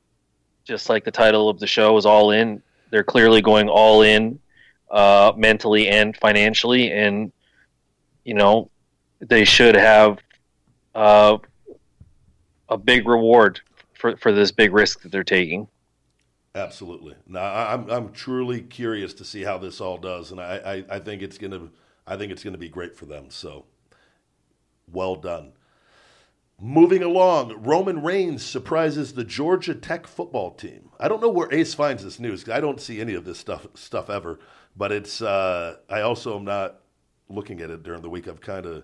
just 0.63 0.89
like 0.89 1.03
the 1.05 1.11
title 1.11 1.47
of 1.47 1.59
the 1.59 1.67
show 1.67 1.95
is 1.95 2.07
all 2.07 2.31
in, 2.31 2.63
they're 2.89 3.03
clearly 3.03 3.43
going 3.43 3.69
all 3.69 4.01
in, 4.01 4.39
uh, 4.89 5.33
mentally 5.37 5.89
and 5.89 6.17
financially, 6.17 6.91
and 6.91 7.31
you 8.25 8.33
know, 8.33 8.71
they 9.19 9.45
should 9.45 9.75
have 9.75 10.17
uh, 10.95 11.37
a 12.69 12.77
big 12.77 13.07
reward 13.07 13.61
for 14.03 14.17
for 14.17 14.33
this 14.33 14.51
big 14.51 14.73
risk 14.73 15.01
that 15.01 15.13
they're 15.13 15.23
taking. 15.23 15.65
Absolutely. 16.53 17.15
No, 17.25 17.39
I- 17.39 17.73
I'm 17.73 17.89
I'm 17.89 18.11
truly 18.11 18.61
curious 18.61 19.13
to 19.13 19.23
see 19.23 19.43
how 19.43 19.57
this 19.57 19.79
all 19.79 19.97
does, 19.97 20.29
and 20.31 20.41
I, 20.41 20.83
I, 20.89 20.95
I 20.97 20.99
think 20.99 21.21
it's 21.21 21.37
gonna 21.37 21.69
I 22.05 22.17
think 22.17 22.33
it's 22.33 22.43
gonna 22.43 22.57
be 22.57 22.67
great 22.67 22.97
for 22.97 23.05
them. 23.05 23.29
So 23.29 23.65
well 24.91 25.15
done. 25.15 25.53
Moving 26.59 27.01
along, 27.01 27.63
Roman 27.63 28.03
Reigns 28.03 28.45
surprises 28.45 29.13
the 29.13 29.23
Georgia 29.23 29.73
Tech 29.73 30.05
football 30.05 30.51
team. 30.51 30.89
I 30.99 31.07
don't 31.07 31.21
know 31.21 31.29
where 31.29 31.51
Ace 31.53 31.73
finds 31.73 32.03
this 32.03 32.19
news. 32.19 32.47
I 32.49 32.59
don't 32.59 32.81
see 32.81 32.99
any 32.99 33.13
of 33.13 33.23
this 33.23 33.39
stuff 33.39 33.67
stuff 33.73 34.09
ever. 34.09 34.37
But 34.75 34.91
it's 34.91 35.21
uh, 35.21 35.77
I 35.89 36.01
also 36.01 36.37
am 36.37 36.43
not 36.43 36.81
looking 37.29 37.61
at 37.61 37.69
it 37.69 37.83
during 37.83 38.01
the 38.01 38.09
week. 38.09 38.27
I'm 38.27 38.37
kind 38.37 38.65
of 38.65 38.83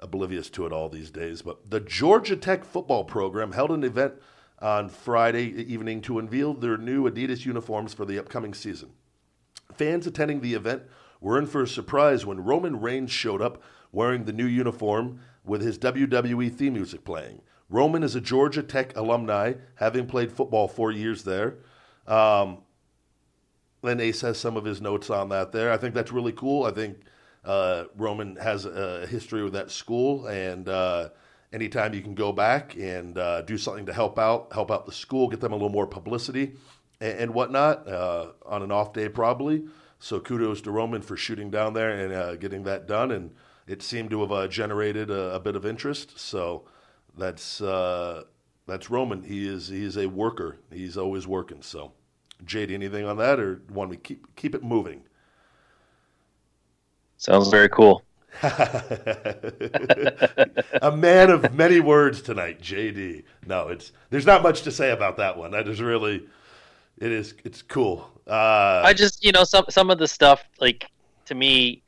oblivious 0.00 0.48
to 0.50 0.64
it 0.64 0.72
all 0.72 0.88
these 0.88 1.10
days. 1.10 1.42
But 1.42 1.70
the 1.70 1.80
Georgia 1.80 2.36
Tech 2.36 2.64
football 2.64 3.04
program 3.04 3.52
held 3.52 3.70
an 3.70 3.84
event 3.84 4.14
on 4.60 4.88
Friday 4.88 5.46
evening 5.72 6.00
to 6.02 6.18
unveil 6.18 6.54
their 6.54 6.76
new 6.76 7.08
Adidas 7.08 7.44
uniforms 7.44 7.94
for 7.94 8.04
the 8.04 8.18
upcoming 8.18 8.54
season. 8.54 8.90
Fans 9.74 10.06
attending 10.06 10.40
the 10.40 10.54
event 10.54 10.82
were 11.20 11.38
in 11.38 11.46
for 11.46 11.62
a 11.62 11.68
surprise 11.68 12.24
when 12.24 12.44
Roman 12.44 12.80
Reigns 12.80 13.10
showed 13.10 13.42
up 13.42 13.62
wearing 13.92 14.24
the 14.24 14.32
new 14.32 14.46
uniform 14.46 15.20
with 15.44 15.62
his 15.62 15.78
WWE 15.78 16.52
theme 16.52 16.74
music 16.74 17.04
playing. 17.04 17.42
Roman 17.68 18.02
is 18.02 18.14
a 18.14 18.20
Georgia 18.20 18.62
Tech 18.62 18.96
alumni, 18.96 19.54
having 19.76 20.06
played 20.06 20.30
football 20.30 20.68
four 20.68 20.92
years 20.92 21.24
there. 21.24 21.56
Um, 22.06 22.58
then 23.82 24.00
Ace 24.00 24.20
has 24.22 24.38
some 24.38 24.56
of 24.56 24.64
his 24.64 24.80
notes 24.80 25.10
on 25.10 25.28
that 25.30 25.52
there. 25.52 25.72
I 25.72 25.76
think 25.76 25.94
that's 25.94 26.12
really 26.12 26.32
cool. 26.32 26.64
I 26.64 26.70
think 26.70 26.98
uh, 27.44 27.84
Roman 27.96 28.36
has 28.36 28.64
a 28.64 29.06
history 29.06 29.42
with 29.42 29.52
that 29.54 29.70
school, 29.70 30.26
and 30.26 30.68
uh, 30.68 31.10
anytime 31.54 31.94
you 31.94 32.02
can 32.02 32.14
go 32.14 32.32
back 32.32 32.74
and 32.74 33.16
uh, 33.16 33.42
do 33.42 33.56
something 33.56 33.86
to 33.86 33.92
help 33.92 34.18
out, 34.18 34.52
help 34.52 34.70
out 34.70 34.86
the 34.86 34.92
school, 34.92 35.28
get 35.28 35.40
them 35.40 35.52
a 35.52 35.54
little 35.54 35.70
more 35.70 35.86
publicity 35.86 36.54
and, 37.00 37.18
and 37.18 37.34
whatnot 37.34 37.88
uh, 37.88 38.32
on 38.44 38.62
an 38.62 38.72
off 38.72 38.92
day, 38.92 39.08
probably. 39.08 39.64
So 40.00 40.20
kudos 40.20 40.60
to 40.62 40.72
Roman 40.72 41.00
for 41.00 41.16
shooting 41.16 41.50
down 41.50 41.72
there 41.72 41.90
and 41.90 42.12
uh, 42.12 42.36
getting 42.36 42.64
that 42.64 42.88
done. 42.88 43.12
And 43.12 43.34
it 43.66 43.82
seemed 43.82 44.10
to 44.10 44.20
have 44.20 44.32
uh, 44.32 44.48
generated 44.48 45.10
a, 45.10 45.36
a, 45.36 45.40
bit 45.40 45.56
of 45.56 45.64
interest. 45.64 46.18
So 46.18 46.64
that's 47.16 47.60
uh, 47.60 48.24
that's 48.66 48.90
Roman. 48.90 49.22
He 49.22 49.48
is 49.48 49.68
he 49.68 49.84
is 49.84 49.96
a 49.96 50.06
worker. 50.06 50.58
He's 50.72 50.98
always 50.98 51.26
working. 51.26 51.62
So, 51.62 51.92
Jade, 52.44 52.70
anything 52.70 53.06
on 53.06 53.16
that, 53.18 53.38
or 53.40 53.62
want 53.70 53.90
me 53.90 53.96
keep 53.96 54.34
keep 54.36 54.54
it 54.54 54.62
moving? 54.62 55.04
Sounds 57.16 57.48
very 57.48 57.68
cool. 57.68 58.02
a 60.82 60.92
man 60.94 61.30
of 61.30 61.54
many 61.54 61.80
words 61.80 62.20
tonight, 62.22 62.60
JD. 62.60 63.24
No, 63.46 63.68
it's 63.68 63.92
there's 64.10 64.26
not 64.26 64.42
much 64.42 64.62
to 64.62 64.72
say 64.72 64.90
about 64.90 65.16
that 65.18 65.36
one. 65.36 65.52
That 65.52 65.68
is 65.68 65.80
really, 65.80 66.26
it 66.98 67.12
is 67.12 67.34
it's 67.44 67.62
cool. 67.62 68.10
Uh, 68.26 68.82
I 68.84 68.92
just 68.92 69.24
you 69.24 69.32
know 69.32 69.44
some 69.44 69.66
some 69.68 69.90
of 69.90 69.98
the 69.98 70.08
stuff 70.08 70.42
like 70.60 70.90
to 71.26 71.34
me, 71.34 71.82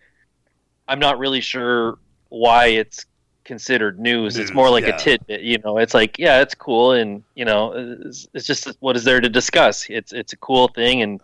I'm 0.88 0.98
not 0.98 1.18
really 1.18 1.40
sure 1.40 1.98
why 2.28 2.66
it's 2.66 3.06
considered 3.44 3.98
news. 3.98 4.36
News, 4.36 4.38
it's 4.38 4.54
more 4.54 4.70
like 4.70 4.84
yeah. 4.84 4.96
a 4.96 4.98
tidbit. 4.98 5.40
You 5.42 5.58
know, 5.58 5.78
it's 5.78 5.94
like 5.94 6.18
yeah, 6.18 6.40
it's 6.42 6.54
cool, 6.54 6.92
and 6.92 7.22
you 7.34 7.44
know, 7.44 7.72
it's, 8.04 8.28
it's 8.34 8.46
just 8.46 8.68
what 8.80 8.96
is 8.96 9.04
there 9.04 9.20
to 9.20 9.28
discuss. 9.28 9.86
It's 9.88 10.12
it's 10.12 10.32
a 10.32 10.36
cool 10.36 10.68
thing, 10.68 11.02
and 11.02 11.20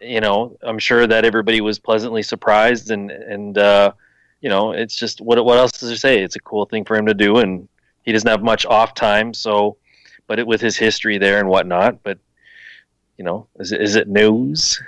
you 0.00 0.20
know, 0.20 0.56
I'm 0.62 0.78
sure 0.78 1.06
that 1.06 1.24
everybody 1.24 1.60
was 1.60 1.78
pleasantly 1.78 2.22
surprised, 2.22 2.90
and 2.90 3.10
and 3.10 3.58
uh, 3.58 3.92
you 4.40 4.48
know, 4.48 4.72
it's 4.72 4.96
just 4.96 5.20
what 5.20 5.42
what 5.44 5.58
else 5.58 5.72
does 5.72 5.90
it 5.90 5.98
say? 5.98 6.22
It's 6.22 6.36
a 6.36 6.40
cool 6.40 6.64
thing 6.66 6.84
for 6.84 6.96
him 6.96 7.06
to 7.06 7.14
do, 7.14 7.38
and 7.38 7.68
he 8.02 8.12
doesn't 8.12 8.28
have 8.28 8.42
much 8.42 8.66
off 8.66 8.94
time, 8.94 9.34
so. 9.34 9.76
But 10.26 10.38
it, 10.38 10.46
with 10.46 10.60
his 10.60 10.76
history 10.76 11.16
there 11.16 11.40
and 11.40 11.48
whatnot, 11.48 12.02
but 12.02 12.18
you 13.16 13.24
know, 13.24 13.48
is 13.58 13.72
is 13.72 13.96
it 13.96 14.08
news? 14.08 14.80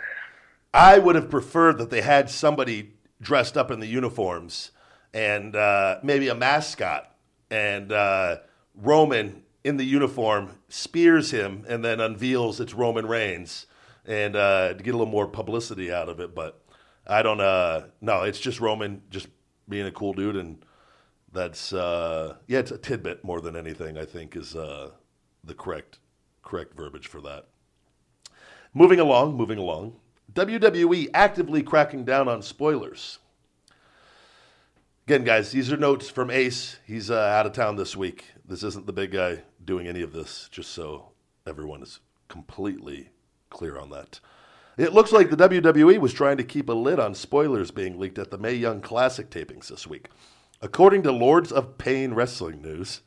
I 0.72 0.98
would 0.98 1.16
have 1.16 1.30
preferred 1.30 1.78
that 1.78 1.90
they 1.90 2.02
had 2.02 2.30
somebody 2.30 2.92
dressed 3.20 3.56
up 3.56 3.70
in 3.70 3.80
the 3.80 3.86
uniforms 3.86 4.70
and 5.12 5.56
uh, 5.56 5.98
maybe 6.02 6.28
a 6.28 6.34
mascot, 6.34 7.14
and 7.50 7.90
uh, 7.90 8.36
Roman 8.74 9.42
in 9.64 9.76
the 9.76 9.84
uniform 9.84 10.58
spears 10.68 11.32
him 11.32 11.64
and 11.68 11.84
then 11.84 12.00
unveils 12.00 12.60
it's 12.60 12.72
Roman 12.72 13.06
Reigns, 13.06 13.66
and 14.06 14.36
uh, 14.36 14.74
to 14.74 14.82
get 14.82 14.94
a 14.94 14.96
little 14.96 15.12
more 15.12 15.26
publicity 15.26 15.92
out 15.92 16.08
of 16.08 16.20
it. 16.20 16.34
But 16.34 16.62
I 17.06 17.22
don't. 17.22 17.40
Uh, 17.40 17.86
no, 18.00 18.22
it's 18.22 18.38
just 18.38 18.60
Roman 18.60 19.02
just 19.10 19.28
being 19.70 19.86
a 19.86 19.92
cool 19.92 20.12
dude, 20.12 20.36
and 20.36 20.64
that's 21.32 21.72
uh, 21.72 22.36
yeah, 22.46 22.58
it's 22.58 22.70
a 22.70 22.78
tidbit 22.78 23.24
more 23.24 23.40
than 23.40 23.56
anything. 23.56 23.96
I 23.96 24.04
think 24.04 24.36
is 24.36 24.54
uh, 24.54 24.90
the 25.44 25.54
correct 25.54 25.98
correct 26.42 26.74
verbiage 26.76 27.06
for 27.06 27.20
that. 27.22 27.46
Moving 28.74 29.00
along, 29.00 29.36
moving 29.36 29.58
along. 29.58 29.96
WWE 30.32 31.08
actively 31.12 31.62
cracking 31.62 32.04
down 32.04 32.28
on 32.28 32.42
spoilers. 32.42 33.18
Again, 35.06 35.24
guys, 35.24 35.50
these 35.50 35.72
are 35.72 35.76
notes 35.76 36.08
from 36.08 36.30
Ace. 36.30 36.78
He's 36.86 37.10
uh, 37.10 37.16
out 37.16 37.46
of 37.46 37.52
town 37.52 37.74
this 37.74 37.96
week. 37.96 38.26
This 38.44 38.62
isn't 38.62 38.86
the 38.86 38.92
big 38.92 39.10
guy 39.10 39.42
doing 39.64 39.88
any 39.88 40.02
of 40.02 40.12
this, 40.12 40.48
just 40.52 40.70
so 40.70 41.10
everyone 41.46 41.82
is 41.82 41.98
completely 42.28 43.10
clear 43.48 43.76
on 43.76 43.90
that. 43.90 44.20
It 44.80 44.94
looks 44.94 45.12
like 45.12 45.28
the 45.28 45.36
WWE 45.36 45.98
was 45.98 46.14
trying 46.14 46.38
to 46.38 46.42
keep 46.42 46.70
a 46.70 46.72
lid 46.72 46.98
on 46.98 47.14
spoilers 47.14 47.70
being 47.70 48.00
leaked 48.00 48.18
at 48.18 48.30
the 48.30 48.38
Mae 48.38 48.54
Young 48.54 48.80
Classic 48.80 49.28
tapings 49.28 49.68
this 49.68 49.86
week. 49.86 50.08
According 50.62 51.02
to 51.02 51.12
Lords 51.12 51.52
of 51.52 51.76
Pain 51.76 52.14
Wrestling 52.14 52.62
News, 52.62 53.02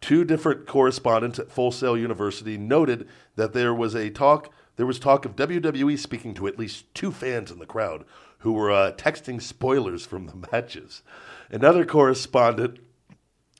two 0.00 0.24
different 0.24 0.66
correspondents 0.66 1.38
at 1.38 1.52
Full 1.52 1.70
Sail 1.70 1.98
University 1.98 2.56
noted 2.56 3.06
that 3.36 3.52
there 3.52 3.74
was 3.74 3.94
a 3.94 4.08
talk 4.08 4.50
there 4.76 4.86
was 4.86 4.98
talk 4.98 5.26
of 5.26 5.36
WWE 5.36 5.98
speaking 5.98 6.32
to 6.32 6.46
at 6.46 6.58
least 6.58 6.86
two 6.94 7.12
fans 7.12 7.50
in 7.50 7.58
the 7.58 7.66
crowd 7.66 8.06
who 8.38 8.52
were 8.52 8.70
uh, 8.70 8.92
texting 8.92 9.42
spoilers 9.42 10.06
from 10.06 10.28
the 10.28 10.48
matches. 10.50 11.02
Another 11.50 11.84
correspondent 11.84 12.78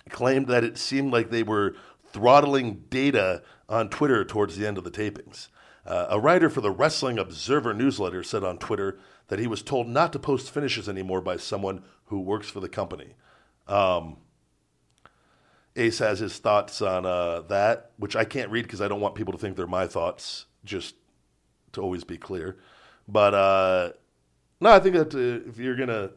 claimed 0.08 0.46
that 0.46 0.64
it 0.64 0.78
seemed 0.78 1.12
like 1.12 1.28
they 1.28 1.42
were 1.42 1.74
throttling 2.14 2.84
data 2.88 3.42
on 3.68 3.90
Twitter 3.90 4.24
towards 4.24 4.56
the 4.56 4.66
end 4.66 4.78
of 4.78 4.84
the 4.84 4.90
tapings. 4.90 5.48
Uh, 5.88 6.06
a 6.10 6.20
writer 6.20 6.50
for 6.50 6.60
the 6.60 6.70
Wrestling 6.70 7.18
Observer 7.18 7.72
newsletter 7.72 8.22
said 8.22 8.44
on 8.44 8.58
Twitter 8.58 8.98
that 9.28 9.38
he 9.38 9.46
was 9.46 9.62
told 9.62 9.88
not 9.88 10.12
to 10.12 10.18
post 10.18 10.50
finishes 10.50 10.86
anymore 10.86 11.22
by 11.22 11.38
someone 11.38 11.82
who 12.06 12.20
works 12.20 12.50
for 12.50 12.60
the 12.60 12.68
company. 12.68 13.14
Um, 13.66 14.18
Ace 15.76 15.98
has 16.00 16.18
his 16.18 16.36
thoughts 16.38 16.82
on 16.82 17.06
uh, 17.06 17.40
that, 17.48 17.92
which 17.96 18.16
I 18.16 18.24
can't 18.26 18.50
read 18.50 18.64
because 18.64 18.82
I 18.82 18.88
don't 18.88 19.00
want 19.00 19.14
people 19.14 19.32
to 19.32 19.38
think 19.38 19.56
they're 19.56 19.66
my 19.66 19.86
thoughts, 19.86 20.44
just 20.62 20.94
to 21.72 21.80
always 21.80 22.04
be 22.04 22.18
clear. 22.18 22.58
But 23.06 23.32
uh, 23.32 23.92
no, 24.60 24.70
I 24.70 24.80
think 24.80 24.94
that 24.94 25.14
uh, 25.14 25.48
if 25.48 25.56
you're 25.56 25.76
going 25.76 25.88
to 25.88 26.10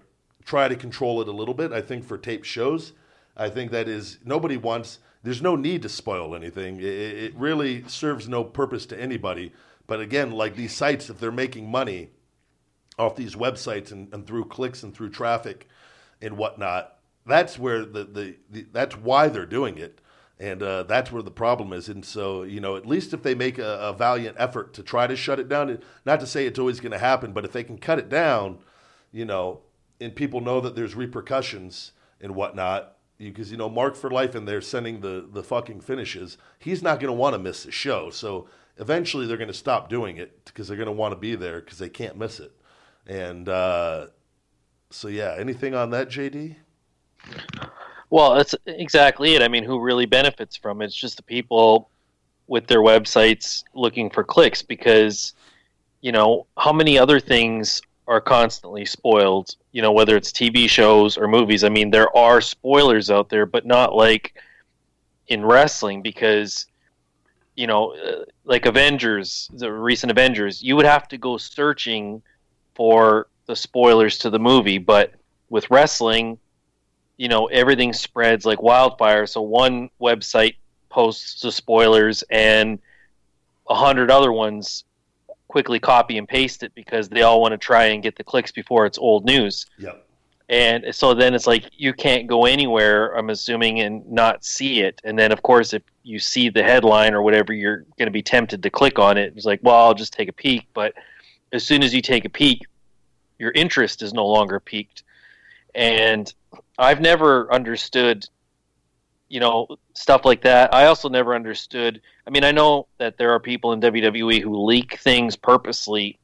try 0.43 0.67
to 0.67 0.75
control 0.75 1.21
it 1.21 1.29
a 1.29 1.31
little 1.31 1.53
bit, 1.53 1.71
I 1.71 1.79
think 1.79 2.03
for 2.03 2.17
tape 2.17 2.43
shows, 2.43 2.91
I 3.35 3.49
think 3.49 3.71
that 3.71 3.87
is 3.87 4.19
nobody 4.25 4.57
wants, 4.57 4.99
there's 5.23 5.41
no 5.41 5.55
need 5.55 5.81
to 5.83 5.89
spoil 5.89 6.35
anything. 6.35 6.79
It, 6.79 6.85
it 6.85 7.35
really 7.35 7.83
serves 7.87 8.27
no 8.27 8.43
purpose 8.43 8.85
to 8.87 8.99
anybody. 8.99 9.53
But 9.87 9.99
again, 9.99 10.31
like 10.31 10.55
these 10.55 10.73
sites, 10.73 11.09
if 11.09 11.19
they're 11.19 11.31
making 11.31 11.69
money 11.69 12.09
off 12.97 13.15
these 13.15 13.35
websites 13.35 13.91
and, 13.91 14.13
and 14.13 14.25
through 14.27 14.45
clicks 14.45 14.83
and 14.83 14.93
through 14.93 15.09
traffic 15.09 15.67
and 16.21 16.37
whatnot, 16.37 16.97
that's 17.25 17.57
where 17.57 17.85
the, 17.85 18.03
the, 18.03 18.35
the 18.49 18.65
that's 18.71 18.97
why 18.97 19.27
they're 19.27 19.45
doing 19.45 19.77
it 19.77 20.01
and 20.39 20.63
uh, 20.63 20.81
that's 20.83 21.11
where 21.11 21.21
the 21.21 21.31
problem 21.31 21.71
is 21.71 21.87
and 21.87 22.03
so 22.03 22.43
you 22.43 22.59
know 22.59 22.75
at 22.75 22.85
least 22.85 23.13
if 23.13 23.21
they 23.21 23.35
make 23.35 23.59
a, 23.59 23.77
a 23.79 23.93
valiant 23.93 24.35
effort 24.39 24.73
to 24.73 24.81
try 24.81 25.05
to 25.05 25.15
shut 25.15 25.39
it 25.39 25.47
down 25.47 25.79
not 26.05 26.19
to 26.19 26.25
say 26.25 26.45
it's 26.45 26.59
always 26.59 26.79
going 26.79 26.91
to 26.91 26.97
happen 26.97 27.31
but 27.31 27.45
if 27.45 27.51
they 27.51 27.63
can 27.63 27.77
cut 27.77 27.99
it 27.99 28.09
down 28.09 28.57
you 29.11 29.23
know 29.23 29.61
and 29.99 30.15
people 30.15 30.41
know 30.41 30.59
that 30.59 30.75
there's 30.75 30.95
repercussions 30.95 31.91
and 32.19 32.33
whatnot 32.33 32.97
because 33.29 33.51
you 33.51 33.57
know 33.57 33.69
mark 33.69 33.95
for 33.95 34.09
life 34.09 34.35
and 34.35 34.47
they're 34.47 34.61
sending 34.61 35.01
the 35.01 35.27
the 35.31 35.43
fucking 35.43 35.81
finishes 35.81 36.37
he's 36.59 36.81
not 36.81 36.99
going 36.99 37.07
to 37.07 37.17
want 37.17 37.33
to 37.33 37.39
miss 37.39 37.63
the 37.63 37.71
show 37.71 38.09
so 38.09 38.47
eventually 38.77 39.25
they're 39.25 39.37
going 39.37 39.47
to 39.47 39.53
stop 39.53 39.89
doing 39.89 40.17
it 40.17 40.45
because 40.45 40.67
they're 40.67 40.77
going 40.77 40.87
to 40.87 40.91
want 40.91 41.11
to 41.11 41.19
be 41.19 41.35
there 41.35 41.59
because 41.59 41.77
they 41.77 41.89
can't 41.89 42.17
miss 42.17 42.39
it 42.39 42.51
and 43.07 43.47
uh, 43.49 44.07
so 44.89 45.07
yeah 45.07 45.35
anything 45.37 45.73
on 45.73 45.89
that 45.89 46.09
jd 46.09 46.55
Well, 48.11 48.35
that's 48.35 48.53
exactly 48.65 49.35
it. 49.35 49.41
I 49.41 49.47
mean, 49.47 49.63
who 49.63 49.79
really 49.79 50.05
benefits 50.05 50.57
from 50.57 50.81
it? 50.81 50.85
It's 50.85 50.95
just 50.95 51.15
the 51.15 51.23
people 51.23 51.89
with 52.47 52.67
their 52.67 52.81
websites 52.81 53.63
looking 53.73 54.09
for 54.09 54.23
clicks 54.23 54.61
because, 54.61 55.33
you 56.01 56.11
know, 56.11 56.45
how 56.57 56.73
many 56.73 56.97
other 56.97 57.21
things 57.21 57.81
are 58.07 58.19
constantly 58.19 58.85
spoiled? 58.85 59.55
You 59.71 59.81
know, 59.81 59.91
whether 59.91 60.17
it's 60.17 60.31
TV 60.31 60.69
shows 60.69 61.17
or 61.17 61.27
movies. 61.27 61.63
I 61.63 61.69
mean, 61.69 61.91
there 61.91 62.15
are 62.15 62.41
spoilers 62.41 63.09
out 63.09 63.29
there, 63.29 63.45
but 63.45 63.65
not 63.65 63.95
like 63.95 64.33
in 65.27 65.45
wrestling 65.45 66.01
because, 66.01 66.65
you 67.55 67.67
know, 67.67 67.93
uh, 67.95 68.25
like 68.43 68.65
Avengers, 68.65 69.49
the 69.53 69.71
recent 69.71 70.11
Avengers, 70.11 70.61
you 70.61 70.75
would 70.75 70.85
have 70.85 71.07
to 71.07 71.17
go 71.17 71.37
searching 71.37 72.21
for 72.75 73.27
the 73.45 73.55
spoilers 73.55 74.17
to 74.19 74.29
the 74.29 74.39
movie, 74.39 74.77
but 74.77 75.13
with 75.49 75.69
wrestling, 75.71 76.37
you 77.21 77.27
know 77.27 77.45
everything 77.45 77.93
spreads 77.93 78.47
like 78.47 78.63
wildfire 78.63 79.27
so 79.27 79.41
one 79.43 79.91
website 80.01 80.55
posts 80.89 81.39
the 81.39 81.51
spoilers 81.51 82.23
and 82.31 82.79
a 83.69 83.75
hundred 83.75 84.09
other 84.09 84.31
ones 84.31 84.85
quickly 85.51 85.81
copy 85.81 86.17
and 86.17 86.27
paste 86.27 86.63
it 86.63 86.73
because 86.75 87.09
they 87.09 87.23
all 87.23 87.41
want 87.41 87.51
to 87.51 87.57
try 87.57 87.87
and 87.87 88.01
get 88.01 88.15
the 88.15 88.23
clicks 88.23 88.53
before 88.53 88.85
it's 88.85 88.97
old 88.97 89.25
news. 89.25 89.65
Yep. 89.77 90.07
And 90.47 90.95
so 90.95 91.13
then 91.13 91.33
it's 91.33 91.45
like 91.45 91.65
you 91.73 91.93
can't 91.93 92.25
go 92.27 92.45
anywhere 92.45 93.17
i'm 93.17 93.29
assuming 93.29 93.81
and 93.81 94.09
not 94.09 94.45
see 94.45 94.79
it. 94.81 95.01
And 95.03 95.19
then 95.19 95.33
of 95.33 95.41
course 95.41 95.73
if 95.73 95.83
you 96.03 96.19
see 96.19 96.47
the 96.47 96.63
headline 96.63 97.13
or 97.13 97.21
whatever 97.21 97.51
you're 97.51 97.79
going 97.97 98.07
to 98.07 98.11
be 98.11 98.21
tempted 98.21 98.63
to 98.63 98.69
click 98.69 98.97
on 98.97 99.17
it. 99.17 99.33
It's 99.35 99.45
like 99.45 99.59
well 99.61 99.75
i'll 99.75 99.93
just 99.93 100.13
take 100.13 100.29
a 100.29 100.33
peek. 100.33 100.67
But 100.73 100.93
as 101.51 101.65
soon 101.65 101.83
as 101.83 101.93
you 101.93 102.01
take 102.01 102.23
a 102.23 102.29
peek 102.29 102.65
your 103.39 103.51
interest 103.51 104.01
is 104.01 104.13
no 104.13 104.25
longer 104.25 104.59
peaked. 104.61 105.03
And 105.75 106.33
I've 106.77 107.01
never 107.01 107.51
understood, 107.53 108.25
you 109.31 109.39
know, 109.39 109.65
stuff 109.93 110.25
like 110.25 110.41
that. 110.41 110.73
I 110.73 110.85
also 110.87 111.07
never 111.07 111.33
understood. 111.33 112.01
I 112.27 112.29
mean, 112.29 112.43
I 112.43 112.51
know 112.51 112.87
that 112.97 113.17
there 113.17 113.31
are 113.31 113.39
people 113.39 113.71
in 113.71 113.79
WWE 113.79 114.41
who 114.41 114.65
leak 114.65 114.99
things 114.99 115.37
purposely, 115.37 116.19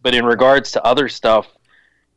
but 0.00 0.14
in 0.14 0.24
regards 0.24 0.70
to 0.72 0.82
other 0.82 1.10
stuff 1.10 1.46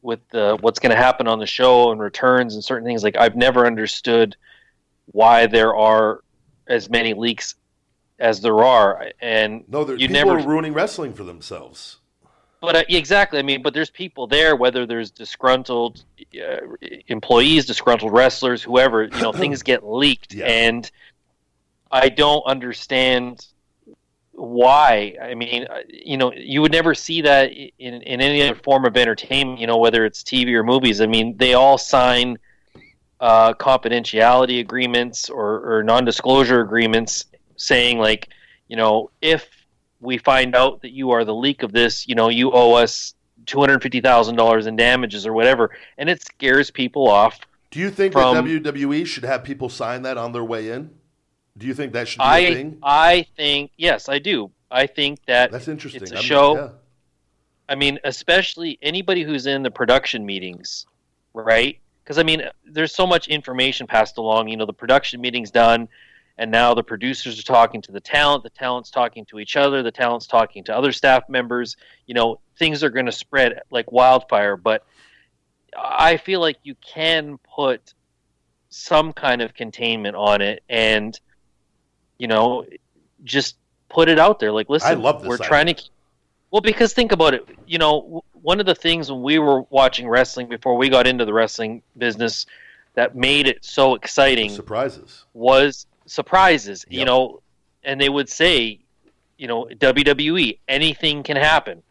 with 0.01 0.21
the, 0.29 0.57
what's 0.61 0.79
going 0.79 0.91
to 0.91 0.95
happen 0.95 1.27
on 1.27 1.39
the 1.39 1.45
show 1.45 1.91
and 1.91 1.99
returns 1.99 2.53
and 2.53 2.63
certain 2.63 2.87
things, 2.87 3.03
like 3.03 3.17
I've 3.17 3.35
never 3.35 3.67
understood 3.67 4.37
why 5.07 5.45
there 5.45 5.75
are 5.75 6.23
as 6.67 6.89
many 6.89 7.13
leaks 7.13 7.55
as 8.17 8.39
there 8.39 8.63
are, 8.63 9.11
and 9.19 9.65
no 9.67 9.83
there, 9.83 9.97
you 9.97 10.07
people 10.07 10.25
never 10.25 10.39
are 10.39 10.47
ruining 10.47 10.73
wrestling 10.73 11.13
for 11.13 11.25
themselves 11.25 11.97
but 12.63 12.77
uh, 12.77 12.83
exactly, 12.87 13.39
I 13.39 13.41
mean, 13.41 13.61
but 13.61 13.73
there's 13.73 13.89
people 13.89 14.25
there, 14.25 14.55
whether 14.55 14.85
there's 14.85 15.11
disgruntled 15.11 16.05
uh, 16.41 16.61
employees, 17.07 17.65
disgruntled 17.65 18.13
wrestlers, 18.13 18.63
whoever, 18.63 19.03
you 19.03 19.21
know, 19.21 19.33
things 19.33 19.61
get 19.71 19.85
leaked, 19.85 20.33
Yeah. 20.33 20.45
and 20.45 20.89
I 21.91 22.07
don't 22.07 22.41
understand 22.45 23.45
why? 24.31 25.17
I 25.21 25.35
mean, 25.35 25.67
uh, 25.69 25.81
you 25.89 26.15
know, 26.15 26.31
you 26.31 26.61
would 26.61 26.71
never 26.71 26.95
see 26.95 27.19
that 27.21 27.51
in, 27.51 28.01
in 28.01 28.21
any 28.21 28.41
other 28.41 28.55
form 28.55 28.85
of 28.85 28.95
entertainment, 28.95 29.59
you 29.59 29.67
know, 29.67 29.77
whether 29.77 30.05
it's 30.05 30.23
TV 30.23 30.53
or 30.53 30.63
movies. 30.63 31.01
I 31.01 31.05
mean, 31.05 31.35
they 31.35 31.55
all 31.55 31.77
sign 31.77 32.37
uh, 33.19 33.53
confidentiality 33.55 34.61
agreements 34.61 35.29
or, 35.29 35.79
or 35.79 35.83
non 35.83 36.05
disclosure 36.05 36.61
agreements 36.61 37.25
saying, 37.57 37.99
like, 37.99 38.29
you 38.69 38.77
know, 38.77 39.11
if 39.21 39.49
we 40.03 40.17
find 40.17 40.55
out 40.55 40.81
that 40.81 40.91
you 40.91 41.11
are 41.11 41.23
the 41.25 41.33
leak 41.33 41.63
of 41.63 41.71
this, 41.71 42.07
you 42.07 42.15
know, 42.15 42.29
you 42.29 42.51
owe 42.51 42.73
us 42.73 43.13
$250,000 43.45 44.67
in 44.67 44.75
damages 44.75 45.25
or 45.25 45.33
whatever. 45.33 45.71
And 45.97 46.09
it 46.09 46.21
scares 46.21 46.71
people 46.71 47.07
off. 47.07 47.39
Do 47.71 47.79
you 47.79 47.89
think 47.89 48.13
From- 48.13 48.35
that 48.35 48.63
WWE 48.63 49.05
should 49.05 49.23
have 49.23 49.43
people 49.43 49.69
sign 49.69 50.03
that 50.03 50.17
on 50.17 50.31
their 50.31 50.43
way 50.43 50.69
in? 50.69 50.91
Do 51.57 51.67
you 51.67 51.73
think 51.73 51.93
that 51.93 52.07
should 52.07 52.19
be 52.19 52.23
a 52.23 52.27
I, 52.27 52.53
thing? 52.53 52.77
I 52.83 53.25
think, 53.37 53.71
yes, 53.77 54.09
I 54.09 54.19
do. 54.19 54.51
I 54.71 54.87
think 54.87 55.19
that 55.27 55.51
That's 55.51 55.67
interesting. 55.67 56.01
it's 56.01 56.11
a 56.11 56.15
I'm- 56.15 56.23
show. 56.23 56.55
yeah. 56.55 56.69
I 57.69 57.75
mean, 57.75 57.99
especially 58.03 58.77
anybody 58.81 59.23
who's 59.23 59.45
in 59.45 59.63
the 59.63 59.71
production 59.71 60.25
meetings, 60.25 60.85
right? 61.33 61.79
Because 62.03 62.17
I 62.17 62.23
mean, 62.23 62.43
there's 62.65 62.93
so 62.93 63.07
much 63.07 63.27
information 63.29 63.87
passed 63.87 64.17
along. 64.17 64.49
You 64.49 64.57
know, 64.57 64.65
the 64.65 64.73
production 64.73 65.21
meeting's 65.21 65.49
done, 65.51 65.87
and 66.37 66.51
now 66.51 66.73
the 66.73 66.83
producers 66.83 67.39
are 67.39 67.43
talking 67.43 67.81
to 67.83 67.91
the 67.91 67.99
talent. 67.99 68.43
The 68.43 68.49
talent's 68.49 68.89
talking 68.89 69.25
to 69.25 69.39
each 69.39 69.55
other. 69.55 69.83
The 69.83 69.91
talent's 69.91 70.27
talking 70.27 70.63
to 70.65 70.75
other 70.75 70.91
staff 70.91 71.29
members. 71.29 71.77
You 72.07 72.15
know, 72.15 72.39
things 72.57 72.83
are 72.83 72.89
going 72.89 73.05
to 73.05 73.11
spread 73.11 73.61
like 73.69 73.91
wildfire. 73.91 74.57
But 74.57 74.85
I 75.77 76.17
feel 76.17 76.39
like 76.39 76.57
you 76.63 76.75
can 76.75 77.37
put 77.55 77.93
some 78.69 79.13
kind 79.13 79.41
of 79.41 79.53
containment 79.53 80.15
on 80.15 80.41
it, 80.41 80.63
and 80.67 81.19
you 82.17 82.27
know, 82.27 82.65
just 83.23 83.57
put 83.89 84.09
it 84.09 84.17
out 84.17 84.39
there. 84.39 84.51
Like, 84.51 84.69
listen, 84.69 85.01
love 85.01 85.21
this 85.21 85.27
we're 85.27 85.35
idea. 85.35 85.47
trying 85.47 85.67
to 85.67 85.83
well, 86.53 86.61
because 86.61 86.93
think 86.93 87.11
about 87.11 87.33
it. 87.33 87.47
You 87.65 87.79
know, 87.79 88.23
one 88.33 88.59
of 88.59 88.65
the 88.65 88.75
things 88.75 89.11
when 89.11 89.23
we 89.23 89.39
were 89.39 89.61
watching 89.69 90.07
wrestling 90.07 90.49
before 90.49 90.77
we 90.77 90.89
got 90.89 91.07
into 91.07 91.25
the 91.25 91.33
wrestling 91.33 91.81
business 91.97 92.45
that 92.93 93.15
made 93.15 93.47
it 93.47 93.65
so 93.65 93.95
exciting 93.95 94.51
Surprises. 94.51 95.25
was 95.33 95.87
surprises. 96.05 96.85
You 96.89 97.05
know, 97.05 97.41
and 97.83 97.99
they 97.99 98.09
would 98.09 98.29
say, 98.29 98.79
you 99.37 99.47
know, 99.47 99.65
WWE, 99.65 100.59
anything 100.67 101.23
can 101.23 101.37
happen. 101.37 101.83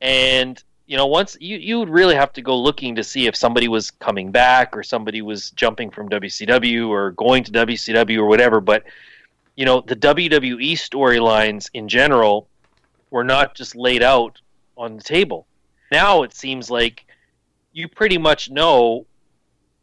And 0.00 0.62
you 0.86 0.96
know, 0.96 1.06
once 1.06 1.36
you 1.40 1.56
you 1.56 1.78
would 1.80 1.88
really 1.88 2.14
have 2.14 2.32
to 2.34 2.42
go 2.42 2.56
looking 2.56 2.94
to 2.96 3.04
see 3.04 3.26
if 3.26 3.34
somebody 3.34 3.66
was 3.68 3.90
coming 3.90 4.30
back 4.30 4.76
or 4.76 4.82
somebody 4.82 5.20
was 5.20 5.50
jumping 5.50 5.90
from 5.90 6.08
WCW 6.08 6.88
or 6.88 7.10
going 7.12 7.42
to 7.44 7.52
WCW 7.52 8.18
or 8.18 8.26
whatever. 8.26 8.60
But 8.60 8.84
you 9.56 9.64
know, 9.64 9.80
the 9.80 9.96
WWE 9.96 10.72
storylines 10.72 11.70
in 11.74 11.88
general 11.88 12.48
were 13.10 13.24
not 13.24 13.54
just 13.54 13.74
laid 13.74 14.02
out 14.02 14.40
on 14.76 14.96
the 14.96 15.02
table. 15.02 15.46
Now 15.90 16.22
it 16.22 16.34
seems 16.34 16.70
like 16.70 17.04
you 17.72 17.88
pretty 17.88 18.18
much 18.18 18.50
know, 18.50 19.06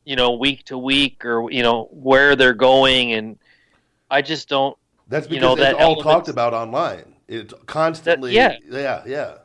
you 0.05 0.15
know, 0.15 0.31
week 0.33 0.65
to 0.65 0.77
week 0.77 1.25
or 1.25 1.49
you 1.51 1.63
know 1.63 1.89
where 1.91 2.35
they're 2.35 2.53
going, 2.53 3.13
and 3.13 3.37
I 4.09 4.21
just 4.21 4.49
don't. 4.49 4.77
That's 5.07 5.27
You 5.27 5.39
because 5.39 5.41
know, 5.41 5.63
it's 5.63 5.77
that 5.77 5.83
all 5.83 6.01
talked 6.01 6.29
about 6.29 6.53
online. 6.53 7.15
It's 7.27 7.53
constantly. 7.65 8.33
yeah. 8.33 8.57
yeah, 8.69 9.03
yeah. 9.05 9.37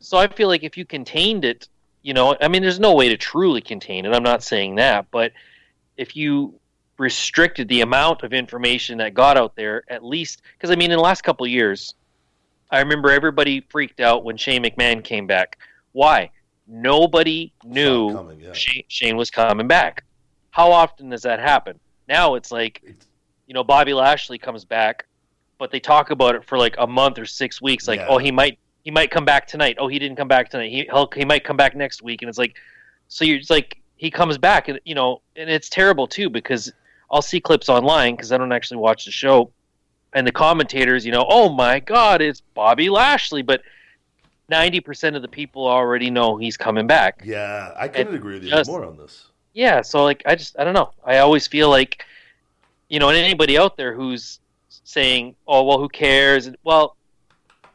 So 0.00 0.18
I 0.18 0.28
feel 0.28 0.48
like 0.48 0.62
if 0.62 0.76
you 0.76 0.84
contained 0.84 1.44
it, 1.44 1.68
you 2.02 2.14
know, 2.14 2.36
I 2.40 2.48
mean, 2.48 2.62
there's 2.62 2.80
no 2.80 2.94
way 2.94 3.08
to 3.08 3.16
truly 3.16 3.60
contain 3.60 4.04
it. 4.04 4.14
I'm 4.14 4.22
not 4.22 4.42
saying 4.42 4.76
that, 4.76 5.06
but 5.10 5.32
if 5.96 6.16
you 6.16 6.58
restricted 6.98 7.68
the 7.68 7.80
amount 7.80 8.22
of 8.22 8.32
information 8.32 8.98
that 8.98 9.14
got 9.14 9.36
out 9.36 9.56
there, 9.56 9.84
at 9.88 10.04
least, 10.04 10.42
because 10.56 10.70
I 10.70 10.76
mean, 10.76 10.90
in 10.90 10.96
the 10.96 11.02
last 11.02 11.22
couple 11.22 11.44
of 11.44 11.50
years, 11.50 11.94
I 12.70 12.80
remember 12.80 13.10
everybody 13.10 13.60
freaked 13.60 14.00
out 14.00 14.24
when 14.24 14.36
Shane 14.36 14.62
McMahon 14.62 15.02
came 15.02 15.26
back. 15.26 15.58
Why? 15.92 16.30
Nobody 16.68 17.52
knew 17.64 18.12
coming, 18.12 18.40
yeah. 18.40 18.52
Shane, 18.52 18.84
Shane 18.88 19.16
was 19.16 19.30
coming 19.30 19.66
back. 19.66 20.04
How 20.50 20.70
often 20.70 21.08
does 21.08 21.22
that 21.22 21.40
happen? 21.40 21.80
Now 22.08 22.34
it's 22.34 22.52
like, 22.52 22.82
you 23.46 23.54
know, 23.54 23.64
Bobby 23.64 23.94
Lashley 23.94 24.38
comes 24.38 24.64
back, 24.64 25.06
but 25.58 25.70
they 25.70 25.80
talk 25.80 26.10
about 26.10 26.34
it 26.34 26.44
for 26.44 26.58
like 26.58 26.74
a 26.78 26.86
month 26.86 27.18
or 27.18 27.24
six 27.24 27.62
weeks. 27.62 27.88
Like, 27.88 28.00
oh, 28.00 28.02
Yeah. 28.02 28.08
oh, 28.10 28.18
he 28.18 28.30
might 28.30 28.58
he 28.84 28.90
might 28.90 29.10
come 29.10 29.24
back 29.24 29.46
tonight. 29.46 29.76
Oh, 29.78 29.88
he 29.88 29.98
didn't 29.98 30.16
come 30.16 30.28
back 30.28 30.50
tonight. 30.50 30.70
He 30.70 30.88
he 31.16 31.24
might 31.24 31.44
come 31.44 31.56
back 31.56 31.74
next 31.74 32.02
week, 32.02 32.22
and 32.22 32.28
it's 32.28 32.38
like, 32.38 32.56
so 33.08 33.24
you're 33.24 33.38
it's 33.38 33.50
like 33.50 33.78
he 33.96 34.10
comes 34.10 34.36
back, 34.38 34.68
and 34.68 34.78
you 34.84 34.94
know, 34.94 35.22
and 35.36 35.48
it's 35.48 35.68
terrible 35.70 36.06
too 36.06 36.28
because 36.28 36.70
I'll 37.10 37.22
see 37.22 37.40
clips 37.40 37.68
online 37.68 38.14
because 38.14 38.30
I 38.30 38.36
don't 38.38 38.52
actually 38.52 38.76
watch 38.78 39.06
the 39.06 39.10
show, 39.10 39.50
and 40.12 40.26
the 40.26 40.32
commentators, 40.32 41.06
you 41.06 41.12
know, 41.12 41.24
oh 41.28 41.48
my 41.48 41.80
God, 41.80 42.20
it's 42.20 42.40
Bobby 42.40 42.90
Lashley, 42.90 43.42
but 43.42 43.62
ninety 44.48 44.80
percent 44.80 45.16
of 45.16 45.22
the 45.22 45.28
people 45.28 45.66
already 45.66 46.10
know 46.10 46.36
he's 46.36 46.56
coming 46.56 46.86
back. 46.86 47.22
Yeah, 47.24 47.72
I 47.76 47.88
couldn't 47.88 48.14
agree 48.14 48.34
with 48.34 48.44
you 48.44 48.50
just- 48.50 48.70
more 48.70 48.84
on 48.84 48.96
this. 48.96 49.26
Yeah, 49.54 49.82
so 49.82 50.04
like 50.04 50.22
I 50.26 50.34
just 50.34 50.58
I 50.58 50.64
don't 50.64 50.74
know. 50.74 50.92
I 51.04 51.18
always 51.18 51.46
feel 51.46 51.68
like 51.68 52.04
you 52.88 52.98
know, 53.00 53.08
and 53.08 53.18
anybody 53.18 53.58
out 53.58 53.76
there 53.76 53.92
who's 53.94 54.40
saying, 54.68 55.34
"Oh, 55.46 55.64
well, 55.64 55.78
who 55.78 55.88
cares?" 55.88 56.46
And, 56.46 56.56
well, 56.64 56.96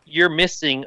you're 0.05 0.29
missing 0.29 0.86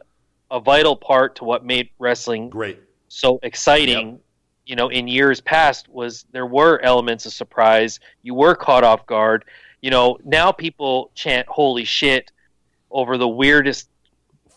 a 0.50 0.58
vital 0.60 0.96
part 0.96 1.36
to 1.36 1.44
what 1.44 1.64
made 1.64 1.90
wrestling 1.98 2.48
Great. 2.50 2.78
so 3.08 3.38
exciting. 3.42 4.20
You 4.64 4.74
know, 4.74 4.88
in 4.88 5.06
years 5.06 5.40
past, 5.40 5.88
was 5.88 6.24
there 6.32 6.46
were 6.46 6.80
elements 6.82 7.24
of 7.26 7.32
surprise. 7.32 8.00
You 8.22 8.34
were 8.34 8.54
caught 8.56 8.82
off 8.82 9.06
guard. 9.06 9.44
You 9.80 9.90
know, 9.90 10.18
now 10.24 10.50
people 10.50 11.10
chant 11.14 11.46
"Holy 11.46 11.84
shit" 11.84 12.32
over 12.90 13.16
the 13.18 13.28
weirdest 13.28 13.88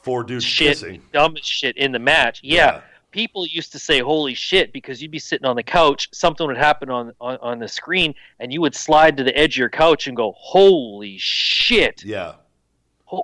Four 0.09 0.23
dudes 0.23 0.43
shit, 0.43 0.69
kissing. 0.69 1.01
dumbest 1.13 1.45
shit 1.47 1.77
in 1.77 1.91
the 1.91 1.99
match. 1.99 2.39
yeah 2.43 2.81
people 3.11 3.45
used 3.45 3.71
to 3.71 3.79
say 3.79 3.99
holy 4.01 4.33
shit 4.35 4.71
because 4.71 5.01
you'd 5.01 5.09
be 5.09 5.17
sitting 5.19 5.45
on 5.45 5.55
the 5.55 5.63
couch 5.63 6.09
something 6.11 6.45
would 6.47 6.57
happen 6.57 6.89
on, 6.91 7.11
on 7.19 7.37
on 7.41 7.57
the 7.59 7.67
screen 7.67 8.13
and 8.39 8.53
you 8.53 8.61
would 8.61 8.75
slide 8.75 9.17
to 9.17 9.23
the 9.23 9.35
edge 9.37 9.55
of 9.55 9.57
your 9.57 9.69
couch 9.69 10.05
and 10.07 10.15
go 10.15 10.31
holy 10.37 11.15
shit 11.17 12.03
Yeah. 12.03 12.33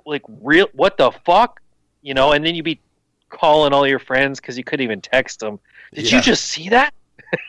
Like 0.04 0.22
real 0.42 0.66
what 0.72 0.96
the 0.96 1.12
fuck 1.24 1.60
you 2.02 2.14
know 2.14 2.32
and 2.32 2.44
then 2.44 2.54
you'd 2.56 2.64
be 2.64 2.80
calling 3.30 3.72
all 3.72 3.86
your 3.86 3.98
friends 4.00 4.40
because 4.40 4.56
you 4.58 4.64
couldn't 4.64 4.82
even 4.84 5.00
text 5.00 5.38
them 5.40 5.58
did 5.94 6.10
Yeah. 6.10 6.16
you 6.18 6.22
just 6.22 6.46
see 6.46 6.68
that 6.70 6.92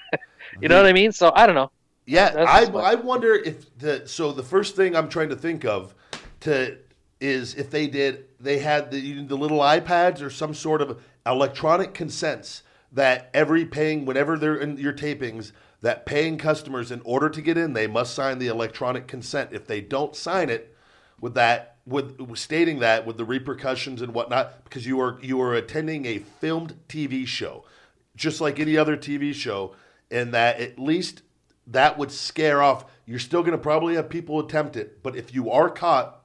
you 0.61 0.67
know 0.67 0.77
what 0.77 0.85
i 0.85 0.93
mean 0.93 1.11
so 1.11 1.31
i 1.35 1.45
don't 1.47 1.55
know 1.55 1.71
Yeah, 2.05 2.33
I, 2.47 2.65
I 2.65 2.95
wonder 2.95 3.33
if 3.35 3.75
the 3.79 4.07
so 4.07 4.31
the 4.31 4.43
first 4.43 4.75
thing 4.75 4.95
I'm 4.95 5.09
trying 5.09 5.29
to 5.29 5.35
think 5.35 5.65
of 5.65 5.93
to 6.41 6.77
is 7.19 7.55
if 7.55 7.69
they 7.69 7.87
did 7.87 8.25
they 8.39 8.59
had 8.59 8.91
the 8.91 9.21
the 9.23 9.37
little 9.37 9.59
iPads 9.59 10.21
or 10.21 10.29
some 10.29 10.53
sort 10.53 10.81
of 10.81 11.01
electronic 11.25 11.93
consents 11.93 12.63
that 12.91 13.29
every 13.33 13.65
paying 13.65 14.05
whenever 14.05 14.37
they're 14.37 14.55
in 14.55 14.77
your 14.77 14.93
tapings 14.93 15.51
that 15.81 16.05
paying 16.05 16.37
customers 16.37 16.91
in 16.91 17.01
order 17.03 17.29
to 17.29 17.41
get 17.41 17.57
in 17.57 17.73
they 17.73 17.87
must 17.87 18.13
sign 18.13 18.39
the 18.39 18.47
electronic 18.47 19.07
consent. 19.07 19.49
If 19.51 19.67
they 19.67 19.81
don't 19.81 20.15
sign 20.15 20.49
it 20.49 20.75
with 21.19 21.33
that 21.35 21.77
with 21.85 22.35
stating 22.37 22.79
that 22.79 23.05
with 23.05 23.17
the 23.17 23.25
repercussions 23.25 24.01
and 24.01 24.13
whatnot 24.13 24.63
because 24.63 24.85
you 24.85 24.99
are 24.99 25.17
you 25.21 25.41
are 25.41 25.55
attending 25.55 26.05
a 26.05 26.19
filmed 26.19 26.77
TV 26.87 27.25
show 27.25 27.63
just 28.15 28.41
like 28.41 28.59
any 28.59 28.77
other 28.77 28.97
TV 28.97 29.33
show 29.33 29.73
and 30.11 30.33
that 30.33 30.59
at 30.59 30.77
least 30.77 31.21
that 31.65 31.97
would 31.97 32.11
scare 32.11 32.61
off 32.61 32.85
you're 33.05 33.19
still 33.19 33.41
going 33.41 33.53
to 33.53 33.57
probably 33.57 33.95
have 33.95 34.09
people 34.09 34.39
attempt 34.39 34.75
it 34.75 35.01
but 35.01 35.15
if 35.15 35.33
you 35.33 35.49
are 35.49 35.69
caught 35.69 36.23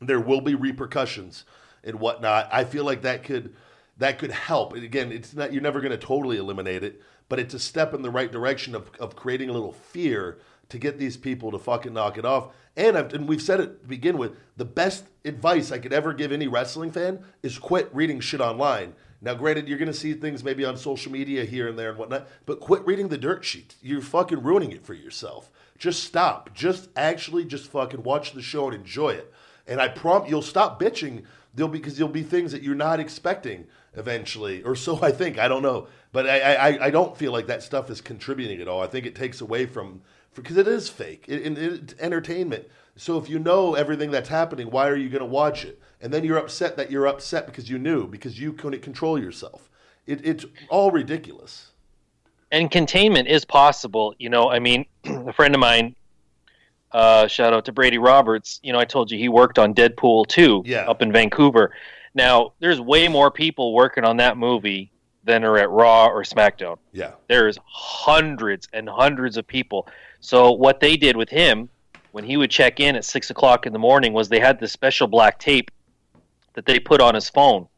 there 0.00 0.20
will 0.20 0.40
be 0.40 0.54
repercussions 0.54 1.44
and 1.84 2.00
whatnot. 2.00 2.48
I 2.52 2.64
feel 2.64 2.84
like 2.84 3.02
that 3.02 3.24
could 3.24 3.54
that 3.98 4.18
could 4.18 4.30
help. 4.30 4.72
And 4.72 4.84
again 4.84 5.12
it's 5.12 5.34
not 5.34 5.52
you're 5.52 5.62
never 5.62 5.80
going 5.80 5.92
to 5.92 5.98
totally 5.98 6.36
eliminate 6.36 6.82
it 6.82 7.00
but 7.30 7.38
it's 7.38 7.54
a 7.54 7.58
step 7.58 7.94
in 7.94 8.02
the 8.02 8.10
right 8.10 8.30
direction 8.30 8.74
of, 8.74 8.90
of 8.98 9.16
creating 9.16 9.48
a 9.48 9.52
little 9.52 9.72
fear 9.72 10.38
to 10.68 10.78
get 10.78 10.98
these 10.98 11.16
people 11.16 11.50
to 11.52 11.58
fucking 11.58 11.94
knock 11.94 12.18
it 12.18 12.24
off. 12.24 12.48
And, 12.76 12.98
I've, 12.98 13.14
and 13.14 13.28
we've 13.28 13.40
said 13.40 13.60
it 13.60 13.82
to 13.82 13.88
begin 13.88 14.18
with 14.18 14.36
the 14.56 14.64
best 14.64 15.04
advice 15.24 15.70
i 15.70 15.78
could 15.78 15.92
ever 15.92 16.12
give 16.12 16.32
any 16.32 16.48
wrestling 16.48 16.90
fan 16.90 17.24
is 17.42 17.58
quit 17.58 17.88
reading 17.94 18.20
shit 18.20 18.40
online. 18.40 18.94
Now 19.22 19.34
granted 19.34 19.68
you're 19.68 19.78
going 19.78 19.86
to 19.86 19.94
see 19.94 20.12
things 20.12 20.42
maybe 20.42 20.64
on 20.64 20.76
social 20.76 21.12
media 21.12 21.44
here 21.44 21.68
and 21.68 21.78
there 21.78 21.90
and 21.90 21.98
whatnot 21.98 22.26
but 22.46 22.58
quit 22.58 22.84
reading 22.84 23.08
the 23.08 23.18
dirt 23.18 23.44
sheets. 23.44 23.76
You're 23.80 24.02
fucking 24.02 24.42
ruining 24.42 24.72
it 24.72 24.84
for 24.84 24.94
yourself. 24.94 25.50
Just 25.78 26.02
stop. 26.02 26.52
Just 26.52 26.88
actually 26.96 27.44
just 27.44 27.70
fucking 27.70 28.02
watch 28.02 28.32
the 28.32 28.42
show 28.42 28.66
and 28.66 28.74
enjoy 28.74 29.10
it 29.10 29.32
and 29.70 29.80
I 29.80 29.88
prompt 29.88 30.28
you'll 30.28 30.42
stop 30.42 30.80
bitching. 30.80 31.24
There'll 31.54 31.70
because 31.72 31.96
there'll 31.96 32.12
be 32.12 32.22
things 32.22 32.52
that 32.52 32.62
you're 32.62 32.74
not 32.74 33.00
expecting 33.00 33.66
eventually, 33.94 34.62
or 34.62 34.76
so 34.76 35.00
I 35.02 35.12
think. 35.12 35.38
I 35.38 35.48
don't 35.48 35.62
know, 35.62 35.88
but 36.12 36.28
I 36.28 36.54
I, 36.54 36.86
I 36.86 36.90
don't 36.90 37.16
feel 37.16 37.32
like 37.32 37.46
that 37.46 37.62
stuff 37.62 37.90
is 37.90 38.00
contributing 38.00 38.60
at 38.60 38.68
all. 38.68 38.82
I 38.82 38.86
think 38.86 39.06
it 39.06 39.14
takes 39.14 39.40
away 39.40 39.66
from 39.66 40.02
because 40.34 40.56
it 40.58 40.68
is 40.68 40.88
fake. 40.88 41.24
It, 41.28 41.46
it, 41.46 41.58
it's 41.58 41.94
entertainment. 42.00 42.66
So 42.96 43.18
if 43.18 43.28
you 43.30 43.38
know 43.38 43.74
everything 43.74 44.10
that's 44.10 44.28
happening, 44.28 44.70
why 44.70 44.88
are 44.88 44.96
you 44.96 45.08
going 45.08 45.20
to 45.20 45.26
watch 45.26 45.64
it? 45.64 45.80
And 46.00 46.12
then 46.12 46.24
you're 46.24 46.38
upset 46.38 46.76
that 46.76 46.90
you're 46.90 47.06
upset 47.06 47.46
because 47.46 47.70
you 47.70 47.78
knew 47.78 48.06
because 48.06 48.38
you 48.40 48.52
couldn't 48.52 48.82
control 48.82 49.18
yourself. 49.18 49.70
It, 50.06 50.24
it's 50.26 50.44
all 50.68 50.90
ridiculous. 50.90 51.72
and 52.52 52.70
containment 52.70 53.28
is 53.28 53.44
possible. 53.44 54.14
You 54.18 54.28
know, 54.28 54.50
I 54.50 54.58
mean, 54.58 54.86
a 55.04 55.32
friend 55.32 55.54
of 55.54 55.60
mine 55.60 55.94
uh, 56.92 57.26
shout 57.26 57.52
out 57.52 57.64
to 57.66 57.72
Brady 57.72 57.98
Roberts. 57.98 58.60
You 58.62 58.72
know, 58.72 58.78
I 58.78 58.84
told 58.84 59.10
you 59.10 59.18
he 59.18 59.28
worked 59.28 59.58
on 59.58 59.74
Deadpool 59.74 60.26
2 60.28 60.62
Yeah. 60.66 60.88
up 60.90 61.02
in 61.02 61.12
Vancouver. 61.12 61.72
Now, 62.14 62.52
there's 62.58 62.80
way 62.80 63.06
more 63.08 63.30
people 63.30 63.72
working 63.74 64.04
on 64.04 64.16
that 64.16 64.36
movie 64.36 64.90
than 65.24 65.44
are 65.44 65.58
at 65.58 65.70
Raw 65.70 66.06
or 66.06 66.22
SmackDown. 66.24 66.78
Yeah. 66.92 67.12
There's 67.28 67.58
hundreds 67.66 68.68
and 68.72 68.88
hundreds 68.88 69.36
of 69.36 69.46
people. 69.46 69.86
So 70.20 70.50
what 70.52 70.80
they 70.80 70.96
did 70.96 71.16
with 71.16 71.28
him 71.28 71.68
when 72.12 72.24
he 72.24 72.36
would 72.36 72.50
check 72.50 72.80
in 72.80 72.96
at 72.96 73.04
six 73.04 73.30
o'clock 73.30 73.66
in 73.66 73.72
the 73.72 73.78
morning 73.78 74.12
was 74.12 74.28
they 74.28 74.40
had 74.40 74.58
this 74.58 74.72
special 74.72 75.06
black 75.06 75.38
tape 75.38 75.70
that 76.54 76.66
they 76.66 76.80
put 76.80 77.00
on 77.00 77.14
his 77.14 77.30
phone, 77.30 77.68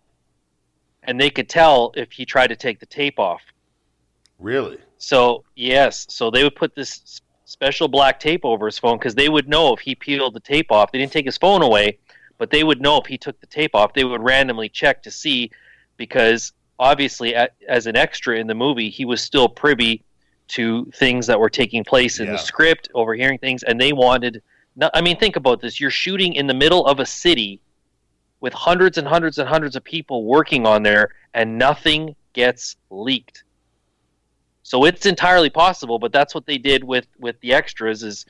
and 1.02 1.20
they 1.20 1.28
could 1.28 1.48
tell 1.48 1.92
if 1.94 2.12
he 2.12 2.24
tried 2.24 2.46
to 2.46 2.56
take 2.56 2.80
the 2.80 2.86
tape 2.86 3.18
off. 3.18 3.42
Really? 4.38 4.78
So 4.98 5.44
yes, 5.54 6.06
so 6.08 6.30
they 6.30 6.42
would 6.44 6.56
put 6.56 6.74
this 6.74 7.20
special 7.52 7.86
black 7.86 8.18
tape 8.18 8.44
over 8.44 8.66
his 8.66 8.78
phone 8.78 8.98
because 8.98 9.14
they 9.14 9.28
would 9.28 9.48
know 9.48 9.72
if 9.72 9.80
he 9.80 9.94
peeled 9.94 10.34
the 10.34 10.40
tape 10.40 10.72
off. 10.72 10.90
They 10.90 10.98
didn't 10.98 11.12
take 11.12 11.26
his 11.26 11.36
phone 11.38 11.62
away, 11.62 11.98
but 12.38 12.50
they 12.50 12.64
would 12.64 12.80
know 12.80 12.96
if 12.98 13.06
he 13.06 13.18
took 13.18 13.38
the 13.40 13.46
tape 13.46 13.74
off. 13.74 13.92
They 13.92 14.04
would 14.04 14.22
randomly 14.22 14.68
check 14.68 15.02
to 15.02 15.10
see 15.10 15.50
because 15.96 16.52
obviously, 16.78 17.34
as 17.68 17.86
an 17.86 17.94
extra 17.96 18.38
in 18.38 18.46
the 18.46 18.54
movie, 18.54 18.88
he 18.88 19.04
was 19.04 19.20
still 19.22 19.48
privy 19.48 20.02
to 20.48 20.90
things 20.96 21.26
that 21.26 21.38
were 21.38 21.50
taking 21.50 21.84
place 21.84 22.18
in 22.18 22.26
Yeah. 22.26 22.32
the 22.32 22.38
script, 22.38 22.88
overhearing 22.94 23.38
things, 23.38 23.62
and 23.62 23.80
they 23.80 23.92
wanted. 23.92 24.42
I 24.94 25.00
mean, 25.02 25.18
think 25.18 25.36
about 25.36 25.60
this: 25.60 25.78
you're 25.78 25.90
shooting 25.90 26.32
in 26.32 26.46
the 26.46 26.54
middle 26.54 26.86
of 26.86 26.98
a 26.98 27.06
city 27.06 27.60
with 28.40 28.52
hundreds 28.54 28.98
and 28.98 29.06
hundreds 29.06 29.38
and 29.38 29.48
hundreds 29.48 29.76
of 29.76 29.84
people 29.84 30.24
working 30.24 30.66
on 30.66 30.82
there, 30.82 31.10
and 31.34 31.58
nothing 31.58 32.16
gets 32.32 32.76
leaked. 32.90 33.44
So 34.62 34.84
it's 34.84 35.06
entirely 35.06 35.50
possible, 35.50 35.98
but 35.98 36.12
that's 36.12 36.34
what 36.34 36.46
they 36.46 36.58
did 36.58 36.84
with 36.84 37.06
with 37.18 37.40
the 37.40 37.52
extras 37.52 38.02
is, 38.02 38.26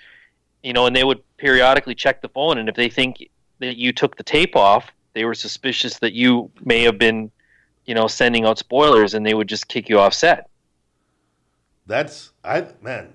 you 0.63 0.73
know, 0.73 0.87
and 0.87 0.97
they 0.97 1.05
would 1.05 1.23
periodically 1.37 1.95
check 1.95 2.23
the 2.23 2.29
phone, 2.29 2.59
and 2.59 2.69
if 2.69 2.75
they 2.75 2.89
think 2.89 3.29
that 3.59 3.77
you 3.77 3.93
took 3.93 4.17
the 4.17 4.23
tape 4.23 4.57
off, 4.57 4.91
they 5.13 5.25
were 5.25 5.35
suspicious 5.35 5.99
that 5.99 6.15
you 6.15 6.51
may 6.65 6.83
have 6.83 6.99
been, 6.99 7.31
you 7.85 7.95
know, 7.95 8.07
sending 8.07 8.45
out 8.45 8.59
spoilers, 8.59 9.15
and 9.15 9.25
they 9.25 9.35
would 9.35 9.49
just 9.49 9.69
kick 9.69 9.89
you 9.89 9.99
off 9.99 10.15
set. 10.15 10.49
That's 11.87 12.31
I 12.45 12.69
man. 12.81 13.15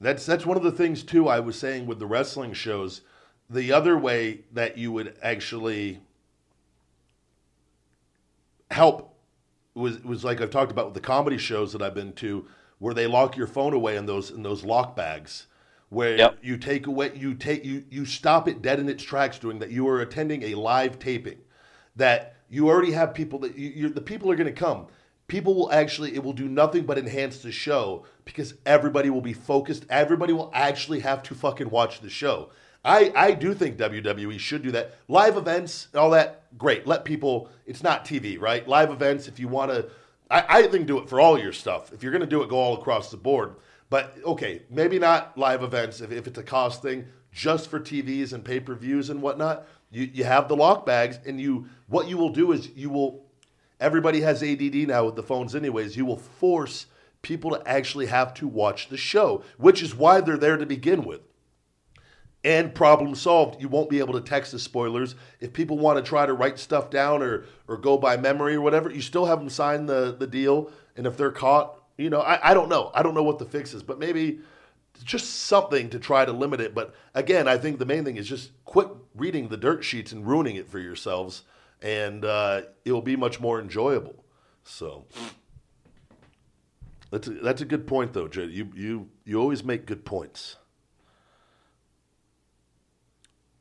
That's 0.00 0.24
that's 0.24 0.46
one 0.46 0.56
of 0.56 0.62
the 0.62 0.72
things 0.72 1.02
too. 1.02 1.28
I 1.28 1.40
was 1.40 1.58
saying 1.58 1.86
with 1.86 1.98
the 1.98 2.06
wrestling 2.06 2.52
shows, 2.52 3.02
the 3.48 3.72
other 3.72 3.98
way 3.98 4.40
that 4.52 4.78
you 4.78 4.92
would 4.92 5.16
actually 5.22 6.00
help 8.70 9.15
was 9.76 10.02
was 10.02 10.24
like 10.24 10.40
I've 10.40 10.50
talked 10.50 10.72
about 10.72 10.86
with 10.86 10.94
the 10.94 11.00
comedy 11.00 11.38
shows 11.38 11.72
that 11.72 11.82
I've 11.82 11.94
been 11.94 12.12
to, 12.14 12.46
where 12.78 12.94
they 12.94 13.06
lock 13.06 13.36
your 13.36 13.46
phone 13.46 13.74
away 13.74 13.96
in 13.96 14.06
those 14.06 14.30
in 14.30 14.42
those 14.42 14.64
lock 14.64 14.96
bags, 14.96 15.46
where 15.90 16.16
Yep. 16.16 16.38
you 16.42 16.56
take 16.56 16.86
away 16.86 17.12
you 17.14 17.34
take 17.34 17.64
you 17.64 17.84
you 17.90 18.04
stop 18.04 18.48
it 18.48 18.62
dead 18.62 18.80
in 18.80 18.88
its 18.88 19.04
tracks, 19.04 19.38
doing 19.38 19.58
that. 19.58 19.70
You 19.70 19.86
are 19.88 20.00
attending 20.00 20.42
a 20.44 20.54
live 20.54 20.98
taping, 20.98 21.38
that 21.94 22.36
you 22.48 22.68
already 22.68 22.92
have 22.92 23.12
people 23.14 23.38
that 23.40 23.56
you, 23.58 23.72
you're, 23.74 23.90
the 23.90 24.00
people 24.00 24.30
are 24.30 24.36
going 24.36 24.52
to 24.52 24.52
come. 24.52 24.86
People 25.28 25.54
will 25.54 25.72
actually 25.72 26.14
it 26.14 26.22
will 26.22 26.32
do 26.32 26.48
nothing 26.48 26.86
but 26.86 26.98
enhance 26.98 27.38
the 27.38 27.52
show 27.52 28.04
because 28.24 28.54
everybody 28.64 29.10
will 29.10 29.20
be 29.20 29.32
focused. 29.32 29.84
Everybody 29.90 30.32
will 30.32 30.50
actually 30.54 31.00
have 31.00 31.22
to 31.24 31.34
fucking 31.34 31.68
watch 31.70 32.00
the 32.00 32.08
show. 32.08 32.50
I, 32.86 33.12
I 33.16 33.32
do 33.32 33.52
think 33.52 33.76
WWE 33.78 34.38
should 34.38 34.62
do 34.62 34.70
that. 34.70 34.94
Live 35.08 35.36
events, 35.36 35.88
all 35.92 36.10
that, 36.10 36.44
great. 36.56 36.86
Let 36.86 37.04
people, 37.04 37.50
it's 37.66 37.82
not 37.82 38.04
TV, 38.04 38.40
right? 38.40 38.66
Live 38.68 38.90
events, 38.90 39.26
if 39.26 39.40
you 39.40 39.48
want 39.48 39.72
to, 39.72 39.90
I, 40.30 40.44
I 40.48 40.66
think 40.68 40.86
do 40.86 40.98
it 40.98 41.08
for 41.08 41.20
all 41.20 41.36
your 41.36 41.52
stuff. 41.52 41.92
If 41.92 42.04
you're 42.04 42.12
going 42.12 42.20
to 42.20 42.28
do 42.28 42.42
it, 42.42 42.48
go 42.48 42.56
all 42.56 42.78
across 42.78 43.10
the 43.10 43.16
board. 43.16 43.56
But 43.90 44.16
okay, 44.24 44.62
maybe 44.70 45.00
not 45.00 45.36
live 45.36 45.64
events 45.64 46.00
if, 46.00 46.12
if 46.12 46.28
it's 46.28 46.38
a 46.38 46.44
cost 46.44 46.80
thing, 46.80 47.06
just 47.32 47.68
for 47.68 47.80
TVs 47.80 48.32
and 48.32 48.44
pay 48.44 48.60
per 48.60 48.76
views 48.76 49.10
and 49.10 49.20
whatnot. 49.20 49.66
You, 49.90 50.08
you 50.12 50.24
have 50.24 50.48
the 50.48 50.56
lock 50.56 50.86
bags, 50.86 51.18
and 51.26 51.40
you 51.40 51.66
what 51.88 52.08
you 52.08 52.16
will 52.16 52.30
do 52.30 52.52
is 52.52 52.68
you 52.76 52.90
will, 52.90 53.24
everybody 53.80 54.20
has 54.20 54.42
ADD 54.42 54.74
now 54.88 55.06
with 55.06 55.16
the 55.16 55.22
phones, 55.22 55.54
anyways. 55.54 55.96
You 55.96 56.04
will 56.04 56.18
force 56.18 56.86
people 57.22 57.50
to 57.50 57.68
actually 57.68 58.06
have 58.06 58.32
to 58.34 58.46
watch 58.46 58.88
the 58.88 58.96
show, 58.96 59.42
which 59.58 59.82
is 59.82 59.94
why 59.94 60.20
they're 60.20 60.36
there 60.36 60.56
to 60.56 60.66
begin 60.66 61.04
with 61.04 61.20
and 62.46 62.72
problem 62.72 63.16
solved. 63.16 63.60
You 63.60 63.68
won't 63.68 63.90
be 63.90 63.98
able 63.98 64.14
to 64.14 64.20
text 64.20 64.52
the 64.52 64.60
spoilers. 64.60 65.16
If 65.40 65.52
people 65.52 65.78
want 65.78 65.98
to 65.98 66.08
try 66.08 66.24
to 66.24 66.32
write 66.32 66.60
stuff 66.60 66.90
down 66.90 67.20
or 67.20 67.44
or 67.66 67.76
go 67.76 67.98
by 67.98 68.16
memory 68.16 68.54
or 68.54 68.60
whatever, 68.60 68.88
you 68.88 69.02
still 69.02 69.26
have 69.26 69.40
them 69.40 69.50
sign 69.50 69.86
the 69.86 70.14
the 70.16 70.28
deal. 70.28 70.70
And 70.96 71.06
if 71.06 71.16
they're 71.16 71.32
caught, 71.32 71.82
you 71.98 72.08
know, 72.08 72.20
I, 72.20 72.50
I 72.50 72.54
don't 72.54 72.68
know. 72.68 72.92
I 72.94 73.02
don't 73.02 73.14
know 73.14 73.24
what 73.24 73.40
the 73.40 73.44
fix 73.44 73.74
is, 73.74 73.82
but 73.82 73.98
maybe 73.98 74.38
just 75.04 75.42
something 75.42 75.90
to 75.90 75.98
try 75.98 76.24
to 76.24 76.32
limit 76.32 76.60
it. 76.60 76.72
But 76.72 76.94
again, 77.14 77.48
I 77.48 77.58
think 77.58 77.80
the 77.80 77.84
main 77.84 78.04
thing 78.04 78.16
is 78.16 78.28
just 78.28 78.52
quit 78.64 78.88
reading 79.16 79.48
the 79.48 79.56
dirt 79.56 79.82
sheets 79.82 80.12
and 80.12 80.24
ruining 80.24 80.54
it 80.54 80.68
for 80.68 80.78
yourselves, 80.78 81.42
and 81.82 82.24
uh, 82.24 82.62
it 82.84 82.92
will 82.92 83.02
be 83.02 83.16
much 83.16 83.40
more 83.40 83.60
enjoyable. 83.60 84.24
So. 84.62 85.04
That's 87.10 87.28
a, 87.28 87.30
that's 87.30 87.62
a 87.62 87.64
good 87.64 87.86
point, 87.86 88.12
though, 88.12 88.26
Jay. 88.26 88.46
You 88.46 88.68
you 88.74 89.08
you 89.24 89.40
always 89.40 89.62
make 89.62 89.86
good 89.86 90.04
points. 90.04 90.56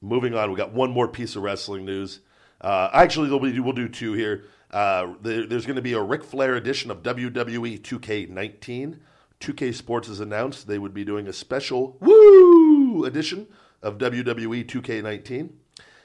Moving 0.06 0.36
on, 0.36 0.52
we 0.52 0.56
got 0.56 0.72
one 0.72 0.92
more 0.92 1.08
piece 1.08 1.36
of 1.36 1.42
wrestling 1.42 1.84
news. 1.84 2.20
Uh, 2.62 2.90
actually, 2.94 3.28
we'll 3.30 3.40
do, 3.40 3.64
we'll 3.64 3.74
do 3.74 3.90
two 3.90 4.14
here. 4.14 4.46
Uh, 4.70 5.14
there, 5.22 5.48
there's 5.48 5.66
going 5.66 5.78
to 5.78 5.82
be 5.82 5.94
a 5.94 6.02
Ric 6.02 6.24
Flair 6.24 6.56
edition 6.56 6.92
of 6.92 7.02
WWE 7.02 7.82
2K19. 7.82 9.00
2K 9.40 9.74
Sports 9.74 10.08
has 10.08 10.20
announced 10.20 10.68
they 10.68 10.78
would 10.78 10.94
be 10.94 11.04
doing 11.04 11.28
a 11.28 11.34
special 11.34 11.98
woo 12.00 13.04
edition 13.04 13.48
of 13.82 13.98
WWE 13.98 14.66
2K19. 14.66 15.50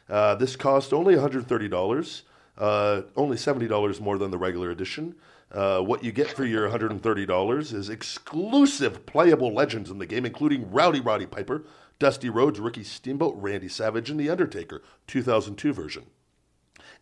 Uh, 0.08 0.34
this 0.34 0.56
cost 0.56 0.94
only 0.94 1.14
$130, 1.14 2.22
uh, 2.56 3.02
only 3.16 3.36
$70 3.36 4.00
more 4.00 4.16
than 4.16 4.30
the 4.30 4.38
regular 4.38 4.70
edition. 4.70 5.14
Uh, 5.52 5.80
what 5.80 6.02
you 6.02 6.12
get 6.12 6.28
for 6.28 6.44
your 6.44 6.68
$130 6.70 7.74
is 7.74 7.90
exclusive 7.90 9.04
playable 9.04 9.52
legends 9.52 9.90
in 9.90 9.98
the 9.98 10.06
game, 10.06 10.24
including 10.24 10.70
Rowdy 10.70 11.00
Roddy 11.00 11.26
Piper, 11.26 11.64
Dusty 12.00 12.30
Rhodes, 12.30 12.58
Ricky 12.58 12.82
Steamboat, 12.82 13.34
Randy 13.36 13.68
Savage, 13.68 14.10
and 14.10 14.18
The 14.18 14.30
Undertaker, 14.30 14.82
2002 15.06 15.72
version. 15.72 16.06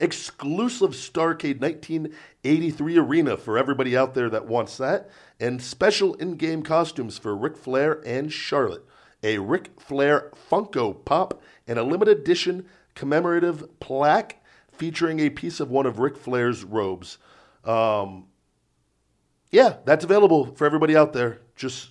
Exclusive 0.00 0.90
Starcade 0.90 1.60
1983 1.60 2.98
arena 2.98 3.36
for 3.36 3.56
everybody 3.56 3.96
out 3.96 4.14
there 4.14 4.28
that 4.28 4.46
wants 4.46 4.76
that, 4.76 5.08
and 5.40 5.62
special 5.62 6.14
in 6.14 6.34
game 6.34 6.62
costumes 6.62 7.16
for 7.16 7.34
Ric 7.34 7.56
Flair 7.56 8.02
and 8.04 8.32
Charlotte. 8.32 8.84
A 9.22 9.38
Ric 9.38 9.80
Flair 9.80 10.30
Funko 10.50 11.04
Pop 11.04 11.40
and 11.66 11.78
a 11.78 11.82
limited 11.84 12.18
edition 12.18 12.66
commemorative 12.94 13.80
plaque 13.80 14.42
featuring 14.72 15.20
a 15.20 15.30
piece 15.30 15.60
of 15.60 15.70
one 15.70 15.86
of 15.86 15.98
Ric 15.98 16.16
Flair's 16.16 16.64
robes. 16.64 17.18
Um, 17.64 18.26
yeah, 19.50 19.76
that's 19.84 20.04
available 20.04 20.54
for 20.54 20.66
everybody 20.66 20.96
out 20.96 21.12
there. 21.12 21.40
Just 21.56 21.90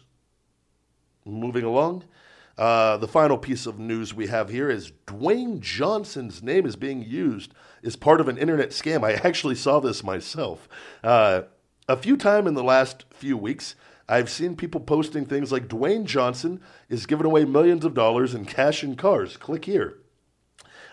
moving 1.25 1.63
along. 1.63 2.03
Uh, 2.57 2.97
the 2.97 3.07
final 3.07 3.37
piece 3.37 3.67
of 3.67 3.77
news 3.77 4.13
we 4.13 4.27
have 4.27 4.49
here 4.49 4.69
is 4.69 4.91
Dwayne 5.05 5.59
Johnson's 5.59 6.41
name 6.41 6.65
is 6.65 6.75
being 6.75 7.03
used 7.03 7.53
as 7.83 7.95
part 7.95 8.19
of 8.19 8.27
an 8.27 8.37
internet 8.37 8.69
scam. 8.69 9.03
I 9.03 9.13
actually 9.27 9.55
saw 9.55 9.79
this 9.79 10.03
myself. 10.03 10.67
Uh, 11.03 11.43
a 11.87 11.95
few 11.95 12.17
times 12.17 12.47
in 12.47 12.55
the 12.55 12.63
last 12.63 13.05
few 13.11 13.37
weeks, 13.37 13.75
I've 14.09 14.29
seen 14.29 14.55
people 14.55 14.81
posting 14.81 15.25
things 15.25 15.51
like 15.51 15.67
Dwayne 15.67 16.05
Johnson 16.05 16.61
is 16.89 17.05
giving 17.05 17.25
away 17.25 17.45
millions 17.45 17.85
of 17.85 17.93
dollars 17.93 18.33
in 18.33 18.45
cash 18.45 18.81
and 18.81 18.97
cars. 18.97 19.37
Click 19.37 19.65
here. 19.65 19.99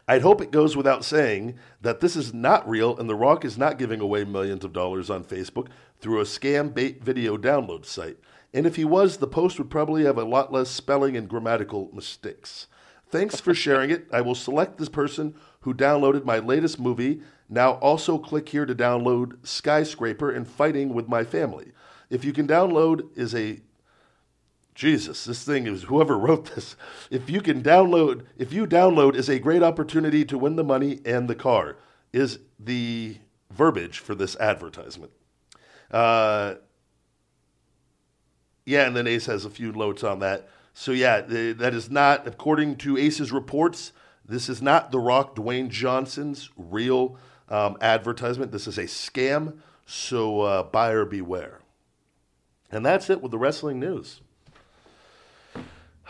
I'd 0.06 0.22
hope 0.22 0.42
it 0.42 0.50
goes 0.50 0.76
without 0.76 1.02
saying 1.02 1.58
that 1.80 2.00
this 2.00 2.14
is 2.14 2.34
not 2.34 2.68
real 2.68 2.96
and 2.98 3.08
The 3.08 3.14
Rock 3.14 3.44
is 3.44 3.56
not 3.56 3.78
giving 3.78 4.00
away 4.00 4.24
millions 4.24 4.62
of 4.64 4.74
dollars 4.74 5.08
on 5.08 5.24
Facebook 5.24 5.68
through 5.98 6.20
a 6.20 6.24
scam 6.24 6.74
bait 6.74 7.02
video 7.02 7.38
download 7.38 7.86
site. 7.86 8.18
And 8.54 8.66
if 8.66 8.76
he 8.76 8.84
was, 8.84 9.16
the 9.16 9.26
post 9.26 9.58
would 9.58 9.68
probably 9.68 10.04
have 10.04 10.16
a 10.16 10.24
lot 10.24 10.52
less 10.52 10.70
spelling 10.70 11.16
and 11.16 11.28
grammatical 11.28 11.90
mistakes. 11.92 12.68
Thanks 13.08 13.40
for 13.40 13.52
sharing 13.52 13.90
it. 13.90 14.06
I 14.12 14.20
will 14.20 14.36
select 14.36 14.78
this 14.78 14.88
person 14.88 15.34
who 15.60 15.74
downloaded 15.74 16.24
my 16.24 16.38
latest 16.38 16.78
movie. 16.78 17.20
Now 17.48 17.72
also 17.72 18.16
click 18.16 18.48
here 18.48 18.64
to 18.64 18.74
download 18.74 19.44
Skyscraper 19.44 20.30
and 20.30 20.48
Fighting 20.48 20.94
with 20.94 21.08
My 21.08 21.24
Family. 21.24 21.72
If 22.10 22.24
you 22.24 22.32
can 22.32 22.46
download 22.46 23.08
is 23.16 23.34
a 23.34 23.60
Jesus, 24.74 25.24
this 25.24 25.44
thing 25.44 25.66
is 25.66 25.84
whoever 25.84 26.18
wrote 26.18 26.54
this. 26.54 26.76
If 27.10 27.30
you 27.30 27.40
can 27.40 27.62
download, 27.62 28.24
if 28.36 28.52
you 28.52 28.66
download 28.66 29.14
is 29.14 29.28
a 29.28 29.38
great 29.38 29.62
opportunity 29.62 30.24
to 30.24 30.38
win 30.38 30.56
the 30.56 30.64
money 30.64 31.00
and 31.04 31.28
the 31.28 31.34
car, 31.34 31.76
is 32.12 32.38
the 32.58 33.16
verbiage 33.50 33.98
for 33.98 34.14
this 34.14 34.36
advertisement. 34.36 35.12
Uh, 35.90 36.54
yeah, 38.66 38.86
and 38.86 38.96
then 38.96 39.06
Ace 39.06 39.26
has 39.26 39.44
a 39.44 39.50
few 39.50 39.72
notes 39.72 40.02
on 40.04 40.20
that. 40.20 40.48
So 40.72 40.92
yeah, 40.92 41.20
that 41.20 41.74
is 41.74 41.90
not, 41.90 42.26
according 42.26 42.76
to 42.78 42.98
Ace's 42.98 43.30
reports, 43.30 43.92
this 44.24 44.48
is 44.48 44.62
not 44.62 44.90
The 44.90 44.98
Rock 44.98 45.36
Dwayne 45.36 45.68
Johnson's 45.68 46.50
real 46.56 47.16
um, 47.48 47.76
advertisement. 47.80 48.52
This 48.52 48.66
is 48.66 48.78
a 48.78 48.84
scam. 48.84 49.58
So 49.86 50.40
uh, 50.40 50.62
buyer 50.64 51.04
beware. 51.04 51.60
And 52.70 52.84
that's 52.84 53.10
it 53.10 53.20
with 53.22 53.30
the 53.30 53.38
wrestling 53.38 53.78
news. 53.80 54.20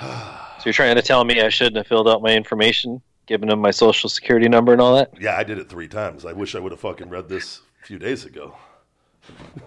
So 0.58 0.68
you're 0.68 0.72
trying 0.72 0.96
to 0.96 1.02
tell 1.02 1.24
me 1.24 1.42
I 1.42 1.50
shouldn't 1.50 1.76
have 1.76 1.86
filled 1.86 2.08
out 2.08 2.22
my 2.22 2.34
information, 2.34 3.02
given 3.26 3.50
them 3.50 3.60
my 3.60 3.70
social 3.70 4.08
security 4.08 4.48
number 4.48 4.72
and 4.72 4.80
all 4.80 4.96
that? 4.96 5.10
Yeah, 5.20 5.36
I 5.36 5.44
did 5.44 5.58
it 5.58 5.68
three 5.68 5.88
times. 5.88 6.24
I 6.24 6.32
wish 6.32 6.54
I 6.54 6.58
would 6.58 6.72
have 6.72 6.80
fucking 6.80 7.10
read 7.10 7.28
this 7.28 7.60
a 7.82 7.86
few 7.86 7.98
days 7.98 8.24
ago. 8.24 8.56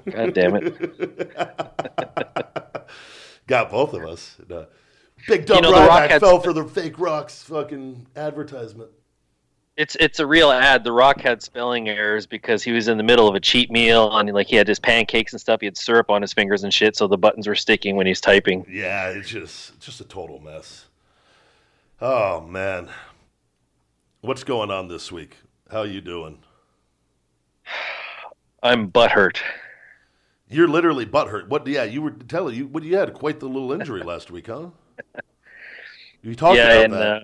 God 0.09 0.33
damn 0.33 0.55
it! 0.55 2.46
Got 3.47 3.71
both 3.71 3.93
of 3.93 4.03
us. 4.05 4.35
And, 4.39 4.51
uh, 4.51 4.65
Big 5.27 5.45
dumb 5.45 5.63
know, 5.63 5.71
Ryback 5.71 5.87
Rock 5.87 6.09
had- 6.11 6.21
fell 6.21 6.39
for 6.39 6.53
the 6.53 6.63
fake 6.65 6.99
rocks 6.99 7.41
fucking 7.43 8.07
advertisement. 8.15 8.91
It's 9.75 9.95
it's 9.99 10.19
a 10.19 10.25
real 10.25 10.51
ad. 10.51 10.83
The 10.83 10.91
Rock 10.91 11.21
had 11.21 11.41
spelling 11.43 11.87
errors 11.87 12.25
because 12.25 12.63
he 12.63 12.71
was 12.71 12.87
in 12.87 12.97
the 12.97 13.03
middle 13.03 13.27
of 13.27 13.35
a 13.35 13.39
cheat 13.39 13.69
meal 13.69 14.15
and 14.17 14.31
like 14.33 14.47
he 14.47 14.55
had 14.55 14.67
his 14.67 14.79
pancakes 14.79 15.33
and 15.33 15.39
stuff. 15.39 15.59
He 15.61 15.67
had 15.67 15.77
syrup 15.77 16.09
on 16.09 16.23
his 16.23 16.33
fingers 16.33 16.63
and 16.63 16.73
shit, 16.73 16.95
so 16.95 17.07
the 17.07 17.17
buttons 17.17 17.47
were 17.47 17.53
sticking 17.53 17.95
when 17.95 18.07
he's 18.07 18.19
typing. 18.19 18.65
Yeah, 18.67 19.09
it's 19.09 19.29
just 19.29 19.75
it's 19.75 19.85
just 19.85 20.01
a 20.01 20.03
total 20.03 20.39
mess. 20.39 20.87
Oh 22.01 22.41
man. 22.41 22.89
What's 24.21 24.43
going 24.43 24.71
on 24.71 24.87
this 24.87 25.11
week? 25.11 25.37
How 25.71 25.83
you 25.83 26.01
doing? 26.01 26.39
I'm 28.63 28.91
butthurt. 28.91 29.37
You're 30.49 30.67
literally 30.67 31.05
butthurt. 31.05 31.49
What 31.49 31.67
yeah, 31.67 31.83
you 31.83 32.01
were 32.01 32.11
telling 32.11 32.55
you 32.55 32.67
what 32.67 32.83
you 32.83 32.97
had 32.97 33.13
quite 33.13 33.39
the 33.39 33.47
little 33.47 33.71
injury 33.73 34.01
last 34.03 34.31
week, 34.31 34.47
huh? 34.47 34.67
You 36.21 36.35
talked 36.35 36.57
yeah, 36.57 36.71
about 36.71 36.85
and 36.85 36.93
that. 36.93 36.99
uh, 37.01 37.19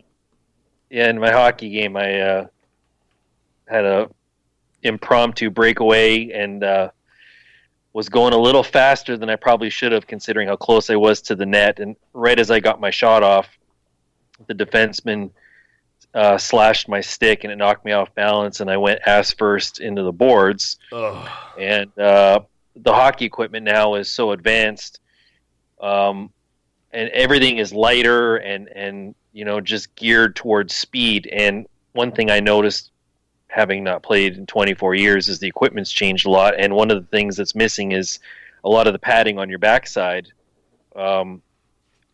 yeah, 0.89 1.09
in 1.09 1.19
my 1.19 1.31
hockey 1.31 1.69
game, 1.69 1.97
I 1.97 2.19
uh, 2.19 2.47
had 3.67 3.85
a 3.85 4.09
impromptu 4.83 5.49
breakaway 5.49 6.29
and 6.31 6.63
uh, 6.63 6.89
was 7.93 8.09
going 8.09 8.33
a 8.33 8.37
little 8.37 8.63
faster 8.63 9.17
than 9.17 9.29
I 9.29 9.35
probably 9.35 9.69
should 9.69 9.91
have, 9.91 10.05
considering 10.05 10.47
how 10.47 10.55
close 10.55 10.89
I 10.89 10.95
was 10.95 11.21
to 11.23 11.35
the 11.35 11.45
net. 11.45 11.79
And 11.79 11.95
right 12.13 12.37
as 12.37 12.51
I 12.51 12.59
got 12.59 12.81
my 12.81 12.91
shot 12.91 13.23
off, 13.23 13.47
the 14.47 14.53
defenseman 14.53 15.31
uh, 16.13 16.37
slashed 16.37 16.87
my 16.89 17.01
stick 17.01 17.43
and 17.43 17.51
it 17.51 17.55
knocked 17.55 17.85
me 17.85 17.91
off 17.91 18.13
balance, 18.13 18.59
and 18.59 18.69
I 18.69 18.77
went 18.77 18.99
ass 19.05 19.33
first 19.33 19.79
into 19.79 20.03
the 20.03 20.11
boards 20.11 20.77
Ugh. 20.91 21.29
and 21.57 21.97
uh, 21.97 22.41
the 22.75 22.93
hockey 22.93 23.25
equipment 23.25 23.65
now 23.65 23.95
is 23.95 24.09
so 24.09 24.31
advanced 24.31 24.99
um, 25.81 26.31
and 26.91 27.09
everything 27.09 27.57
is 27.57 27.73
lighter 27.73 28.37
and 28.37 28.67
and 28.69 29.15
you 29.31 29.45
know 29.45 29.59
just 29.59 29.95
geared 29.95 30.35
towards 30.35 30.73
speed. 30.73 31.27
And 31.31 31.67
one 31.91 32.11
thing 32.11 32.31
i 32.31 32.39
noticed 32.39 32.91
having 33.47 33.83
not 33.83 34.01
played 34.01 34.35
in 34.35 34.47
24 34.47 34.95
years 34.95 35.27
is 35.27 35.39
the 35.39 35.47
equipment's 35.47 35.91
changed 35.91 36.25
a 36.25 36.29
lot. 36.29 36.55
And 36.57 36.73
one 36.73 36.89
of 36.89 36.99
the 36.99 37.07
things 37.09 37.37
that's 37.37 37.53
missing 37.53 37.91
is 37.91 38.19
a 38.63 38.69
lot 38.69 38.87
of 38.87 38.93
the 38.93 38.99
padding 38.99 39.37
on 39.37 39.49
your 39.49 39.59
backside. 39.59 40.29
Um, 40.95 41.41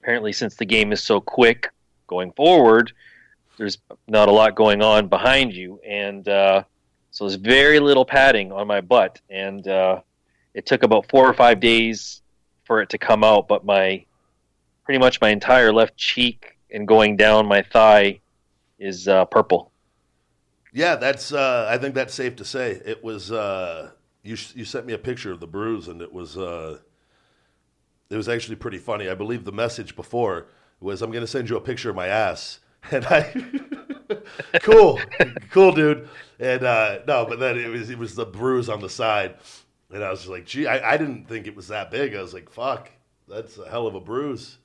apparently 0.02 0.34
since 0.34 0.56
the 0.56 0.66
game 0.66 0.92
is 0.92 1.02
so 1.02 1.22
quick 1.22 1.70
going 2.08 2.32
forward 2.32 2.94
there's 3.60 3.78
not 4.08 4.30
a 4.30 4.32
lot 4.32 4.56
going 4.56 4.82
on 4.82 5.10
behind 5.10 5.54
you. 5.54 5.80
And 5.86 6.28
uh, 6.28 6.64
so 7.12 7.26
there's 7.26 7.36
very 7.36 7.80
little 7.80 8.06
padding 8.06 8.52
on 8.54 8.66
my 8.66 8.80
butt. 8.80 9.20
And 9.30 9.68
uh, 9.68 10.00
it 10.54 10.66
took 10.66 10.84
about 10.84 11.10
four 11.10 11.28
or 11.28 11.34
five 11.34 11.60
days 11.60 12.22
for 12.64 12.82
it 12.82 12.90
to 12.90 12.98
come 12.98 13.24
out, 13.24 13.48
but 13.48 13.66
my 13.66 14.06
pretty 14.84 15.00
much 15.00 15.22
my 15.22 15.30
entire 15.30 15.72
left 15.72 15.96
cheek 15.98 16.58
and 16.72 16.88
going 16.88 17.18
down 17.18 17.46
my 17.46 17.62
thigh 17.62 18.20
is 18.80 19.08
uh, 19.08 19.26
purple. 19.26 19.72
Yeah, 20.74 20.96
that's. 20.96 21.34
Uh, 21.34 21.68
I 21.70 21.78
think 21.78 21.96
that's 21.96 22.14
safe 22.14 22.36
to 22.38 22.46
say. 22.46 22.82
It 22.86 23.04
was. 23.04 23.32
Uh, 23.32 23.92
you 24.24 24.38
you 24.54 24.66
sent 24.66 24.86
me 24.86 24.94
a 24.94 24.98
picture 24.98 25.32
of 25.32 25.40
the 25.40 25.48
bruise, 25.48 25.88
and 25.88 26.02
it 26.02 26.14
was. 26.14 26.38
Uh, 26.38 26.80
it 28.10 28.16
was 28.16 28.30
actually 28.30 28.56
pretty 28.56 28.78
funny. 28.78 29.10
I 29.10 29.16
believe 29.16 29.46
the 29.46 29.52
message 29.52 29.96
before 29.96 30.48
was, 30.80 31.02
"I'm 31.02 31.12
going 31.12 31.24
to 31.24 31.28
send 31.28 31.50
you 31.50 31.58
a 31.58 31.62
picture 31.62 31.90
of 31.90 31.96
my 31.96 32.08
ass," 32.08 32.60
and 32.92 33.06
I. 33.06 33.34
cool, 34.62 35.00
cool, 35.52 35.72
dude. 35.72 36.08
And 36.40 36.64
uh, 36.64 37.00
no, 37.08 37.26
but 37.26 37.40
then 37.40 37.58
it 37.58 37.68
was 37.68 37.90
it 37.90 37.98
was 37.98 38.16
the 38.16 38.26
bruise 38.26 38.70
on 38.70 38.80
the 38.80 38.90
side, 38.90 39.36
and 39.92 40.04
I 40.04 40.12
was 40.12 40.28
like, 40.28 40.46
"Gee, 40.46 40.68
I, 40.68 40.94
I 40.94 40.98
didn't 40.98 41.26
think 41.26 41.48
it 41.48 41.56
was 41.56 41.68
that 41.70 41.92
big." 41.92 42.16
I 42.16 42.22
was 42.22 42.34
like, 42.34 42.50
"Fuck, 42.50 42.92
that's 43.28 43.58
a 43.58 43.70
hell 43.70 43.88
of 43.88 43.96
a 43.96 44.00
bruise." 44.00 44.58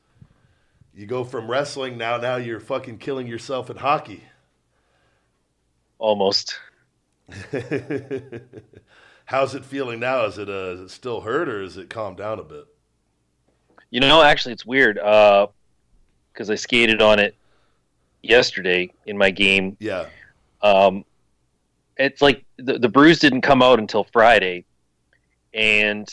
You 0.96 1.06
go 1.06 1.24
from 1.24 1.50
wrestling 1.50 1.98
now, 1.98 2.18
now 2.18 2.36
you're 2.36 2.60
fucking 2.60 2.98
killing 2.98 3.26
yourself 3.26 3.68
in 3.68 3.76
hockey. 3.76 4.22
Almost. 5.98 6.56
How's 9.24 9.54
it 9.56 9.64
feeling 9.64 9.98
now? 9.98 10.26
Is 10.26 10.38
it, 10.38 10.48
uh, 10.48 10.74
is 10.74 10.80
it 10.80 10.90
still 10.90 11.22
hurt 11.22 11.48
or 11.48 11.62
is 11.62 11.76
it 11.78 11.90
calmed 11.90 12.18
down 12.18 12.38
a 12.38 12.44
bit? 12.44 12.66
You 13.90 14.00
know, 14.00 14.22
actually, 14.22 14.52
it's 14.52 14.66
weird 14.66 14.96
because 14.96 16.48
I 16.48 16.54
skated 16.54 17.02
on 17.02 17.18
it 17.18 17.34
yesterday 18.22 18.92
in 19.06 19.18
my 19.18 19.30
game. 19.30 19.76
Yeah. 19.80 20.06
Um, 20.62 21.04
it's 21.96 22.22
like 22.22 22.44
the, 22.56 22.78
the 22.78 22.88
bruise 22.88 23.18
didn't 23.18 23.42
come 23.42 23.62
out 23.62 23.78
until 23.80 24.04
Friday, 24.04 24.64
and 25.54 26.08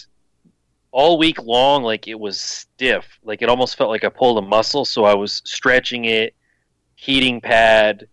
all 0.91 1.17
week 1.17 1.41
long, 1.41 1.83
like 1.83 2.07
it 2.07 2.19
was 2.19 2.39
stiff. 2.39 3.05
Like 3.23 3.41
it 3.41 3.49
almost 3.49 3.77
felt 3.77 3.89
like 3.89 4.03
I 4.03 4.09
pulled 4.09 4.37
a 4.37 4.41
muscle, 4.47 4.85
so 4.85 5.05
I 5.05 5.13
was 5.15 5.41
stretching 5.45 6.05
it, 6.05 6.35
heating 6.95 7.41
pad. 7.41 8.07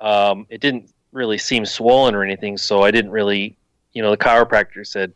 Um, 0.00 0.46
it 0.48 0.60
didn't 0.60 0.90
really 1.12 1.38
seem 1.38 1.64
swollen 1.66 2.14
or 2.14 2.22
anything, 2.24 2.56
so 2.56 2.82
I 2.82 2.90
didn't 2.90 3.10
really, 3.10 3.56
you 3.92 4.02
know, 4.02 4.10
the 4.10 4.16
chiropractor 4.16 4.86
said, 4.86 5.12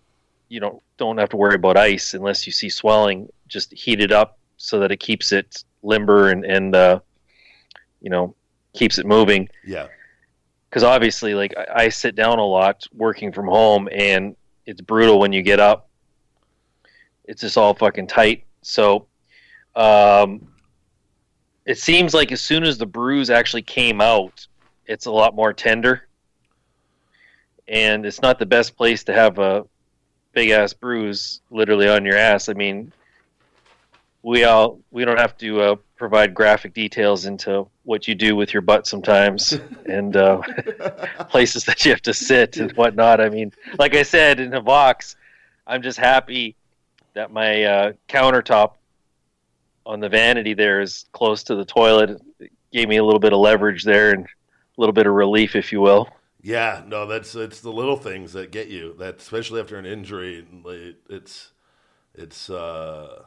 you 0.48 0.60
don't 0.60 0.80
don't 0.98 1.18
have 1.18 1.28
to 1.30 1.36
worry 1.36 1.54
about 1.56 1.76
ice 1.76 2.14
unless 2.14 2.46
you 2.46 2.52
see 2.52 2.68
swelling. 2.68 3.28
Just 3.48 3.72
heat 3.72 4.00
it 4.00 4.12
up 4.12 4.38
so 4.56 4.78
that 4.80 4.90
it 4.92 4.98
keeps 4.98 5.32
it 5.32 5.64
limber 5.82 6.30
and 6.30 6.44
and 6.44 6.74
uh, 6.74 7.00
you 8.00 8.10
know 8.10 8.34
keeps 8.74 8.98
it 8.98 9.06
moving 9.06 9.48
Yeah. 9.64 9.86
because 10.68 10.82
obviously 10.82 11.34
like 11.34 11.54
I, 11.56 11.84
I 11.84 11.88
sit 11.88 12.14
down 12.14 12.38
a 12.38 12.44
lot 12.44 12.86
working 12.94 13.32
from 13.32 13.46
home 13.46 13.88
and 13.90 14.36
it's 14.66 14.80
brutal 14.80 15.18
when 15.18 15.32
you 15.32 15.42
get 15.42 15.60
up. 15.60 15.88
It's 17.24 17.40
just 17.40 17.56
all 17.56 17.74
fucking 17.74 18.06
tight. 18.08 18.44
So 18.62 19.06
um, 19.74 20.48
it 21.64 21.78
seems 21.78 22.14
like 22.14 22.32
as 22.32 22.40
soon 22.40 22.64
as 22.64 22.78
the 22.78 22.86
bruise 22.86 23.30
actually 23.30 23.62
came 23.62 24.00
out 24.00 24.46
it's 24.86 25.06
a 25.06 25.10
lot 25.10 25.34
more 25.34 25.52
tender. 25.52 26.02
And 27.68 28.06
it's 28.06 28.22
not 28.22 28.38
the 28.38 28.46
best 28.46 28.76
place 28.76 29.04
to 29.04 29.12
have 29.12 29.38
a 29.38 29.64
big 30.32 30.50
ass 30.50 30.72
bruise 30.72 31.40
literally 31.50 31.88
on 31.88 32.04
your 32.04 32.16
ass. 32.16 32.48
I 32.48 32.52
mean 32.52 32.92
we 34.22 34.44
all 34.44 34.80
we 34.90 35.04
don't 35.04 35.18
have 35.18 35.36
to 35.38 35.60
uh, 35.60 35.76
provide 35.96 36.34
graphic 36.34 36.74
details 36.74 37.26
into 37.26 37.66
what 37.84 38.06
you 38.06 38.14
do 38.14 38.36
with 38.36 38.52
your 38.52 38.60
butt 38.60 38.86
sometimes 38.86 39.58
and 39.86 40.16
uh, 40.16 40.40
places 41.28 41.64
that 41.64 41.84
you 41.84 41.90
have 41.90 42.02
to 42.02 42.14
sit 42.14 42.56
and 42.58 42.72
whatnot. 42.72 43.20
I 43.20 43.28
mean, 43.28 43.52
like 43.78 43.94
I 43.94 44.02
said 44.02 44.40
in 44.40 44.50
the 44.50 44.60
box, 44.60 45.16
I'm 45.66 45.82
just 45.82 45.98
happy 45.98 46.56
that 47.14 47.32
my 47.32 47.64
uh, 47.64 47.92
countertop 48.08 48.72
on 49.84 50.00
the 50.00 50.08
vanity 50.08 50.54
there 50.54 50.80
is 50.80 51.06
close 51.12 51.42
to 51.44 51.54
the 51.54 51.64
toilet. 51.64 52.20
It 52.40 52.52
gave 52.72 52.88
me 52.88 52.96
a 52.96 53.04
little 53.04 53.20
bit 53.20 53.32
of 53.32 53.38
leverage 53.38 53.84
there 53.84 54.10
and 54.10 54.24
a 54.24 54.80
little 54.80 54.92
bit 54.92 55.06
of 55.06 55.14
relief, 55.14 55.56
if 55.56 55.72
you 55.72 55.80
will. 55.80 56.08
Yeah. 56.42 56.82
No, 56.86 57.06
that's 57.06 57.34
it's 57.34 57.60
the 57.60 57.72
little 57.72 57.96
things 57.96 58.32
that 58.34 58.50
get 58.52 58.68
you. 58.68 58.94
That 58.98 59.18
especially 59.18 59.60
after 59.60 59.78
an 59.78 59.86
injury, 59.86 60.46
it, 60.66 60.96
it's 61.08 61.52
it's 62.14 62.50
uh, 62.50 63.24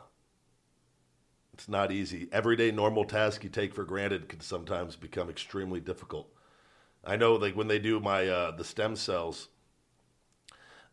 it's 1.59 1.67
not 1.67 1.91
easy. 1.91 2.29
Everyday 2.31 2.71
normal 2.71 3.03
task 3.03 3.43
you 3.43 3.49
take 3.49 3.73
for 3.73 3.83
granted 3.83 4.29
can 4.29 4.39
sometimes 4.39 4.95
become 4.95 5.29
extremely 5.29 5.81
difficult. 5.81 6.31
I 7.03 7.17
know, 7.17 7.35
like 7.35 7.53
when 7.53 7.67
they 7.67 7.79
do 7.79 7.99
my 7.99 8.25
uh, 8.29 8.51
the 8.51 8.63
stem 8.63 8.95
cells, 8.95 9.49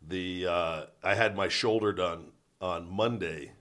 the 0.05 0.45
uh, 0.45 0.81
I 1.01 1.15
had 1.15 1.37
my 1.37 1.47
shoulder 1.47 1.93
done 1.93 2.31
on 2.59 2.91
Monday, 2.91 3.53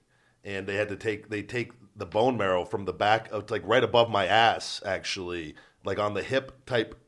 and 0.43 0.67
they 0.67 0.75
had 0.75 0.89
to 0.89 0.97
take 0.97 1.29
they 1.29 1.43
take 1.43 1.71
the 1.95 2.07
bone 2.07 2.37
marrow 2.37 2.65
from 2.65 2.87
the 2.87 2.93
back 2.93 3.31
of 3.31 3.53
like 3.53 3.63
right 3.65 3.85
above 3.85 4.11
my 4.11 4.27
ass, 4.27 4.83
actually, 4.85 5.55
like 5.85 6.01
on 6.01 6.15
the 6.15 6.25
hip 6.25 6.67
type, 6.67 6.99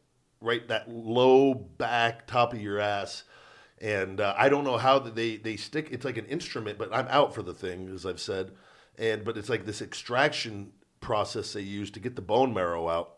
right 0.41 0.69
that 0.69 0.89
low 0.89 1.55
back 1.55 2.29
top 2.29 2.53
of 2.53 2.63
your 2.63 2.79
ass. 2.79 3.25
And 3.81 4.21
uh, 4.21 4.33
I 4.39 4.49
don't 4.49 4.63
know 4.63 4.77
how 4.77 5.01
they 5.01 5.39
they 5.39 5.57
stick. 5.57 5.89
It's 5.91 6.05
like 6.05 6.19
an 6.19 6.27
instrument, 6.27 6.79
but 6.79 6.95
I'm 6.95 7.09
out 7.09 7.35
for 7.35 7.43
the 7.43 7.53
thing, 7.53 7.89
as 7.93 8.07
I've 8.07 8.21
said. 8.21 8.53
And 8.99 9.25
but 9.25 9.39
it's 9.39 9.49
like 9.49 9.65
this 9.65 9.81
extraction 9.81 10.73
process 11.01 11.53
they 11.53 11.61
use 11.61 11.91
to 11.93 12.01
get 12.01 12.17
the 12.17 12.23
bone 12.23 12.53
marrow 12.53 12.89
out. 12.89 13.15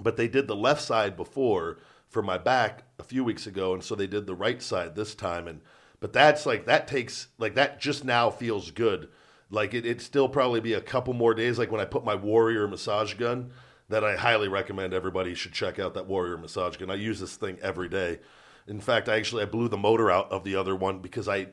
But 0.00 0.16
they 0.16 0.28
did 0.28 0.48
the 0.48 0.56
left 0.56 0.82
side 0.82 1.16
before 1.16 1.78
for 2.08 2.22
my 2.22 2.38
back 2.38 2.84
a 2.98 3.02
few 3.02 3.24
weeks 3.24 3.46
ago 3.46 3.74
and 3.74 3.82
so 3.82 3.94
they 3.94 4.06
did 4.06 4.26
the 4.26 4.34
right 4.34 4.62
side 4.62 4.94
this 4.94 5.14
time 5.14 5.48
and 5.48 5.60
but 6.00 6.12
that's 6.12 6.46
like 6.46 6.66
that 6.66 6.86
takes 6.86 7.28
like 7.38 7.54
that 7.54 7.80
just 7.80 8.04
now 8.04 8.30
feels 8.30 8.70
good. 8.70 9.08
Like 9.50 9.74
it, 9.74 9.84
it'd 9.84 10.00
still 10.00 10.28
probably 10.28 10.60
be 10.60 10.74
a 10.74 10.80
couple 10.80 11.14
more 11.14 11.34
days 11.34 11.58
like 11.58 11.70
when 11.70 11.80
i 11.80 11.84
put 11.84 12.04
my 12.04 12.14
warrior 12.14 12.68
massage 12.68 13.14
gun 13.14 13.52
that 13.88 14.04
i 14.04 14.16
highly 14.16 14.48
recommend 14.48 14.92
everybody 14.92 15.34
should 15.34 15.52
check 15.52 15.78
out 15.78 15.94
that 15.94 16.06
warrior 16.06 16.36
massage 16.36 16.76
gun. 16.76 16.90
I 16.90 16.94
use 16.94 17.20
this 17.20 17.36
thing 17.36 17.58
every 17.62 17.88
day. 17.88 18.20
In 18.66 18.80
fact 18.80 19.08
i 19.08 19.16
actually 19.16 19.42
i 19.42 19.46
blew 19.46 19.68
the 19.68 19.76
motor 19.76 20.10
out 20.10 20.30
of 20.30 20.44
the 20.44 20.56
other 20.56 20.76
one 20.76 20.98
because 21.00 21.28
i 21.28 21.48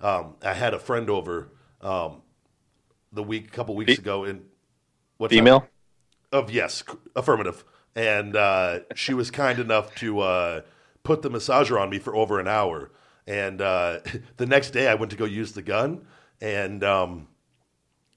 um, 0.00 0.34
i 0.42 0.52
had 0.52 0.74
a 0.74 0.78
friend 0.78 1.08
over 1.08 1.50
um, 1.80 2.22
the 3.14 3.22
week 3.22 3.48
a 3.48 3.50
couple 3.50 3.74
weeks 3.74 3.98
ago 3.98 4.24
and 4.24 4.44
What's 5.16 5.32
that? 5.32 5.38
Female. 5.38 5.68
Of 6.32 6.50
yes, 6.50 6.82
affirmative. 7.14 7.64
And 7.94 8.34
uh, 8.34 8.80
she 8.94 9.14
was 9.14 9.30
kind 9.30 9.58
enough 9.60 9.94
to 9.96 10.20
uh, 10.20 10.60
put 11.04 11.22
the 11.22 11.30
massager 11.30 11.80
on 11.80 11.90
me 11.90 11.98
for 11.98 12.14
over 12.14 12.40
an 12.40 12.48
hour. 12.48 12.90
And 13.26 13.60
uh, 13.60 14.00
the 14.36 14.46
next 14.46 14.70
day, 14.70 14.88
I 14.88 14.94
went 14.94 15.12
to 15.12 15.16
go 15.16 15.24
use 15.24 15.52
the 15.52 15.62
gun, 15.62 16.06
and 16.40 16.82
um, 16.82 17.28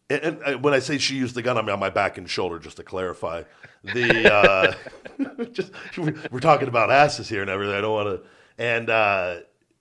and, 0.09 0.21
and 0.21 0.43
uh, 0.43 0.57
when 0.57 0.73
I 0.73 0.79
say 0.79 0.97
she 0.97 1.15
used 1.15 1.35
the 1.35 1.41
gun, 1.41 1.57
I 1.57 1.61
mean 1.61 1.69
on 1.69 1.79
my 1.79 1.91
back 1.91 2.17
and 2.17 2.29
shoulder, 2.29 2.59
just 2.59 2.77
to 2.77 2.83
clarify. 2.83 3.43
The 3.83 4.33
uh, 4.33 5.45
just 5.53 5.71
we're 5.97 6.39
talking 6.39 6.67
about 6.67 6.91
asses 6.91 7.29
here 7.29 7.41
and 7.41 7.49
everything. 7.49 7.75
I 7.75 7.81
don't 7.81 7.93
want 7.93 8.21
to. 8.21 8.29
And 8.57 8.89
uh, 8.89 9.35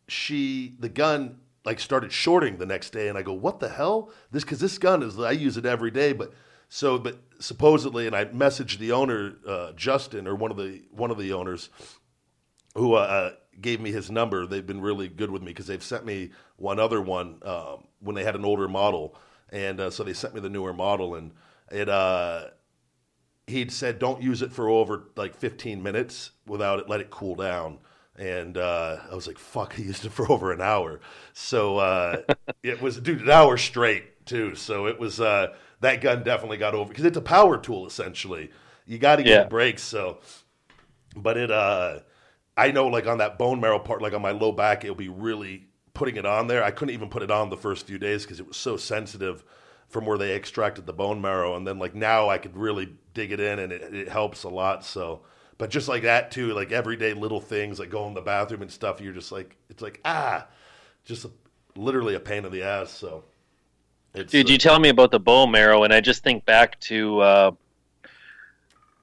she, 0.07 0.77
the 0.79 0.91
gun, 0.91 1.39
like 1.67 1.81
started 1.81 2.13
shorting 2.13 2.57
the 2.57 2.65
next 2.65 2.91
day, 2.91 3.09
and 3.09 3.19
I 3.19 3.23
go, 3.23 3.33
"What 3.33 3.61
the 3.61 3.69
hell?" 3.69 4.11
This 4.31 4.45
because 4.45 4.61
this 4.61 4.79
gun 4.79 5.03
is 5.03 5.19
I 5.19 5.33
use 5.33 5.57
it 5.57 5.67
every 5.67 5.91
day, 5.91 6.13
but 6.13 6.33
so 6.69 6.97
but 6.97 7.19
supposedly, 7.41 8.07
and 8.07 8.15
I 8.15 8.25
messaged 8.27 8.79
the 8.79 8.93
owner, 8.93 9.35
uh, 9.47 9.73
Justin, 9.73 10.27
or 10.27 10.37
one 10.37 10.53
of 10.53 10.57
the 10.57 10.83
one 10.93 11.11
of 11.11 11.19
the 11.19 11.33
owners, 11.33 11.69
who 12.75 12.95
uh, 12.95 13.33
gave 13.61 13.81
me 13.81 13.91
his 13.91 14.11
number. 14.11 14.47
They've 14.47 14.67
been 14.67 14.81
really 14.81 15.09
good 15.09 15.31
with 15.31 15.43
me 15.43 15.49
because 15.49 15.67
they've 15.67 15.83
sent 15.83 16.07
me 16.07 16.31
one 16.57 16.79
other 16.79 17.03
one 17.03 17.41
um, 17.45 17.89
when 18.01 18.15
they 18.15 18.25
had 18.25 18.37
an 18.37 18.45
older 18.45 18.69
model, 18.69 19.17
and 19.51 19.81
uh, 19.81 19.91
so 19.91 20.05
they 20.05 20.13
sent 20.13 20.35
me 20.35 20.41
the 20.41 20.49
newer 20.49 20.73
model, 20.73 21.17
and 21.17 21.33
it. 21.71 21.89
Uh, 21.89 22.47
he'd 23.49 23.71
said 23.71 23.99
don't 24.01 24.21
use 24.23 24.43
it 24.43 24.53
for 24.53 24.69
over 24.69 25.05
like 25.15 25.37
15 25.37 25.83
minutes 25.83 26.33
without 26.47 26.81
it. 26.81 26.89
Let 26.89 27.01
it 27.01 27.11
cool 27.11 27.37
down. 27.37 27.79
And 28.19 28.57
uh, 28.57 28.99
I 29.11 29.15
was 29.15 29.27
like, 29.27 29.39
"Fuck!" 29.39 29.75
He 29.75 29.83
used 29.83 30.05
it 30.07 30.13
for 30.13 30.31
over 30.33 30.53
an 30.53 30.61
hour, 30.63 31.01
so 31.35 31.79
uh, 31.79 32.23
it 32.63 32.81
was 32.81 32.99
dude 32.99 33.21
an 33.23 33.31
hour 33.31 33.57
straight 33.59 34.25
too. 34.27 34.55
So 34.55 34.87
it 34.87 34.99
was 34.99 35.21
uh, 35.21 35.55
that 35.81 36.01
gun 36.01 36.23
definitely 36.25 36.57
got 36.57 36.75
over 36.75 36.89
because 36.89 37.05
it's 37.05 37.19
a 37.19 37.23
power 37.23 37.59
tool 37.59 37.87
essentially. 37.87 38.51
You 38.87 38.99
got 38.99 39.17
to 39.17 39.25
get 39.25 39.49
Yeah. 39.49 39.49
breaks. 39.49 39.83
So, 39.83 40.19
but 41.17 41.37
it 41.37 41.51
uh, 41.51 42.01
I 42.57 42.73
know 42.73 42.89
like 42.89 43.07
on 43.07 43.19
that 43.19 43.39
bone 43.39 43.61
marrow 43.61 43.79
part, 43.79 44.03
like 44.03 44.15
on 44.15 44.23
my 44.23 44.33
low 44.33 44.53
back, 44.53 44.85
it'll 44.85 44.97
be 44.97 45.09
really 45.09 45.69
putting 45.95 46.17
it 46.17 46.27
on 46.27 46.47
there. 46.47 46.65
I 46.65 46.71
couldn't 46.71 46.95
even 46.95 47.09
put 47.09 47.23
it 47.23 47.31
on 47.31 47.51
the 47.51 47.57
first 47.57 47.87
few 47.87 47.99
days 47.99 48.25
because 48.25 48.41
it 48.41 48.47
was 48.47 48.57
so 48.57 48.77
sensitive 48.77 49.45
from 49.89 50.07
where 50.07 50.19
they 50.19 50.35
extracted 50.35 50.87
the 50.87 50.93
bone 50.93 51.21
marrow, 51.21 51.57
and 51.57 51.67
then 51.67 51.79
like 51.79 51.95
now 51.95 52.29
I 52.29 52.39
could 52.39 52.57
really 52.57 52.91
dig 53.15 53.33
it 53.33 53.41
in, 53.41 53.59
and 53.61 53.73
it, 53.73 53.95
it 53.95 54.09
helps 54.09 54.45
a 54.45 54.49
lot. 54.49 54.85
So, 54.85 55.23
but 55.59 55.71
just 55.71 55.89
like 55.89 56.03
that 56.03 56.31
too, 56.31 56.53
like 56.53 56.73
everyday 56.73 57.15
little 57.15 57.41
things, 57.41 57.79
like 57.79 57.91
going 57.91 58.15
to 58.15 58.21
the 58.21 58.25
bathroom 58.25 58.63
and 58.63 58.71
stuff, 58.71 59.01
you're 59.01 59.13
just 59.13 59.33
like 59.33 59.57
it's 59.71 59.83
like 59.83 60.01
ah, 60.05 60.47
just 61.05 61.25
a, 61.25 61.31
literally 61.77 62.15
a 62.15 62.21
pain 62.21 62.45
in 62.45 62.53
the 62.53 62.63
ass. 62.63 62.91
So, 62.91 63.25
it's 64.15 64.33
Dude, 64.33 64.47
uh, 64.47 64.53
you 64.53 64.59
tell 64.59 64.79
me 64.79 64.89
about 64.89 65.11
the 65.11 65.21
bone 65.21 65.51
marrow, 65.51 65.85
and 65.85 65.93
I 65.93 66.01
just 66.01 66.23
think 66.23 66.45
back 66.45 66.79
to 66.81 67.21
uh, 67.21 67.51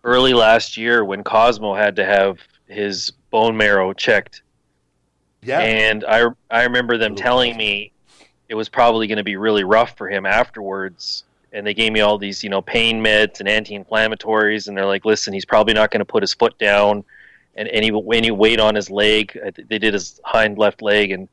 early 0.04 0.34
last 0.34 0.78
year 0.78 1.04
when 1.04 1.24
Cosmo 1.24 1.74
had 1.74 1.96
to 1.96 2.06
have 2.06 2.40
his 2.68 3.12
bone 3.32 3.58
marrow 3.58 3.94
checked, 3.94 4.44
yeah, 5.42 5.60
and 5.60 6.06
I 6.08 6.28
I 6.52 6.64
remember 6.64 6.98
them 6.98 7.16
telling 7.16 7.58
me 7.58 7.92
it 8.48 8.56
was 8.56 8.70
probably 8.70 9.08
going 9.08 9.18
to 9.18 9.24
be 9.24 9.38
really 9.38 9.64
rough 9.64 9.98
for 9.98 10.08
him 10.08 10.28
afterwards. 10.28 11.24
And 11.54 11.66
they 11.66 11.74
gave 11.74 11.94
me 11.94 12.02
all 12.02 12.18
these, 12.18 12.44
you 12.44 12.50
know, 12.50 12.62
pain 12.62 13.04
meds 13.04 13.40
and 13.40 13.48
anti-inflammatories, 13.48 14.68
and 14.68 14.76
they're 14.76 14.88
like, 14.88 15.06
"Listen, 15.06 15.34
he's 15.34 15.46
probably 15.46 15.74
not 15.74 15.92
going 15.92 16.00
to 16.00 16.06
put 16.06 16.24
his 16.24 16.34
foot 16.34 16.58
down, 16.58 17.04
and 17.56 17.70
any 17.70 17.92
any 18.12 18.32
weight 18.32 18.60
on 18.60 18.74
his 18.76 18.90
leg. 18.90 19.38
They 19.70 19.78
did 19.78 19.94
his 19.94 20.20
hind 20.26 20.58
left 20.58 20.82
leg, 20.82 21.12
and 21.12 21.28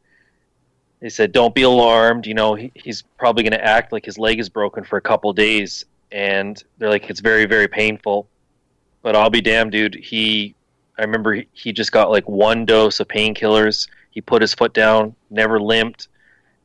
they 1.00 1.08
said, 1.08 1.32
"Don't 1.32 1.54
be 1.54 1.62
alarmed. 1.62 2.26
You 2.26 2.34
know, 2.34 2.54
he, 2.54 2.70
he's 2.74 3.02
probably 3.18 3.42
going 3.42 3.52
to 3.52 3.64
act 3.64 3.92
like 3.92 4.04
his 4.04 4.18
leg 4.18 4.38
is 4.38 4.50
broken 4.50 4.84
for 4.84 4.98
a 4.98 5.00
couple 5.00 5.32
days." 5.32 5.86
And 6.12 6.62
they're 6.78 6.90
like, 6.90 7.08
"It's 7.08 7.20
very, 7.20 7.46
very 7.46 7.68
painful." 7.68 8.28
But 9.02 9.16
I'll 9.16 9.30
be 9.30 9.40
damned, 9.40 9.72
dude. 9.72 9.94
He, 9.94 10.54
I 10.98 11.02
remember 11.02 11.32
he- 11.32 11.48
he 11.52 11.72
just 11.72 11.92
got 11.92 12.10
like 12.10 12.28
one 12.28 12.66
dose 12.66 13.00
of 13.00 13.08
painkillers. 13.08 13.88
He 14.10 14.20
put 14.20 14.42
his 14.42 14.52
foot 14.52 14.74
down, 14.74 15.14
never 15.30 15.58
limped. 15.58 16.08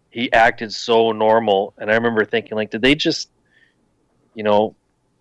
He 0.09 0.31
acted 0.33 0.73
so 0.73 1.13
normal, 1.13 1.73
and 1.77 1.89
I 1.89 1.93
remember 1.93 2.25
thinking, 2.25 2.55
like, 2.55 2.71
did 2.71 2.81
they 2.81 2.95
just, 2.95 3.29
you 4.35 4.43
know, 4.43 4.75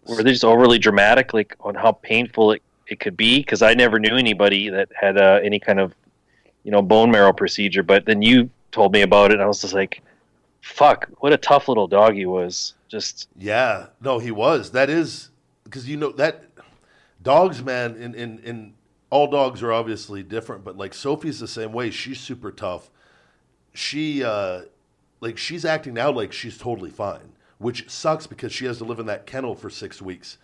were 0.07 0.22
they 0.22 0.33
just 0.33 0.44
overly 0.44 0.79
dramatic, 0.79 1.33
like 1.33 1.57
on 1.61 1.74
how 1.74 1.92
painful 1.92 2.53
it, 2.53 2.62
it 2.87 3.00
could 3.00 3.16
be? 3.16 3.38
Because 3.38 3.62
I 3.62 3.74
never 3.74 3.98
knew 3.98 4.16
anybody 4.16 4.68
that 4.68 4.90
had 4.94 5.16
uh, 5.16 5.40
any 5.42 5.59
kind 5.59 5.81
of, 5.81 5.94
you 6.62 6.70
know, 6.70 6.83
bone 6.83 7.11
marrow 7.11 7.33
procedure. 7.33 7.83
But 7.83 8.05
then 8.05 8.20
you 8.20 8.50
told 8.72 8.92
me 8.92 9.03
about 9.03 9.31
it, 9.31 9.35
and 9.35 9.42
I 9.42 9.46
was 9.46 9.62
just 9.62 9.72
like, 9.72 10.03
fuck, 10.61 11.09
what 11.18 11.33
a 11.33 11.37
tough 11.37 11.68
little 11.68 11.87
dog 11.87 12.14
he 12.14 12.27
was. 12.27 12.74
Just 12.88 13.29
Yeah, 13.38 13.87
no, 14.00 14.18
he 14.18 14.31
was. 14.31 14.72
That 14.72 14.90
is 14.90 15.31
because 15.64 15.88
you 15.88 15.96
know 15.96 16.12
that 16.12 16.44
dogs, 17.22 17.62
man. 17.62 17.96
In 17.96 18.14
in 18.14 18.38
in 18.40 18.74
all 19.11 19.27
dogs 19.27 19.62
are 19.62 19.72
obviously 19.72 20.22
different, 20.22 20.64
but 20.64 20.77
like 20.77 20.94
Sophie's 20.94 21.40
the 21.40 21.48
same 21.48 21.72
way. 21.72 21.90
She's 21.90 22.20
super 22.20 22.50
tough. 22.50 22.90
She 23.72 24.24
uh 24.24 24.62
like 25.20 25.38
she's 25.38 25.64
acting 25.64 25.94
now 25.94 26.11
like 26.11 26.33
she's 26.33 26.59
totally 26.59 26.90
fine, 26.90 27.33
which 27.59 27.88
sucks 27.90 28.27
because 28.27 28.53
she 28.53 28.67
has 28.67 28.79
to 28.79 28.85
live 28.85 28.99
in 28.99 29.07
that 29.07 29.27
kennel 29.27 29.55
for 29.55 29.71
six 29.71 30.03
weeks. 30.03 30.38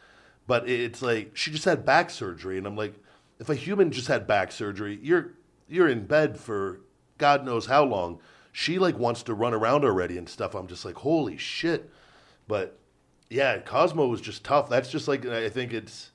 But 0.46 0.68
it's 0.68 1.02
like 1.02 1.36
she 1.36 1.50
just 1.50 1.64
had 1.64 1.84
back 1.84 2.10
surgery, 2.10 2.58
and 2.58 2.66
I'm 2.66 2.76
like, 2.76 2.94
if 3.38 3.48
a 3.48 3.54
human 3.54 3.90
just 3.90 4.08
had 4.08 4.26
back 4.26 4.52
surgery, 4.52 4.98
you're 5.02 5.32
you're 5.68 5.88
in 5.88 6.06
bed 6.06 6.38
for 6.38 6.80
God 7.18 7.44
knows 7.44 7.66
how 7.66 7.84
long. 7.84 8.18
She 8.52 8.78
like 8.78 8.98
wants 8.98 9.22
to 9.24 9.34
run 9.34 9.54
around 9.54 9.84
already 9.84 10.18
and 10.18 10.28
stuff. 10.28 10.54
I'm 10.54 10.66
just 10.66 10.84
like, 10.84 10.96
holy 10.96 11.36
shit. 11.36 11.88
But 12.48 12.76
yeah, 13.28 13.58
Cosmo 13.58 14.08
was 14.08 14.20
just 14.20 14.42
tough. 14.42 14.68
That's 14.68 14.90
just 14.90 15.06
like 15.06 15.24
I 15.24 15.48
think 15.48 15.72
it's 15.72 16.10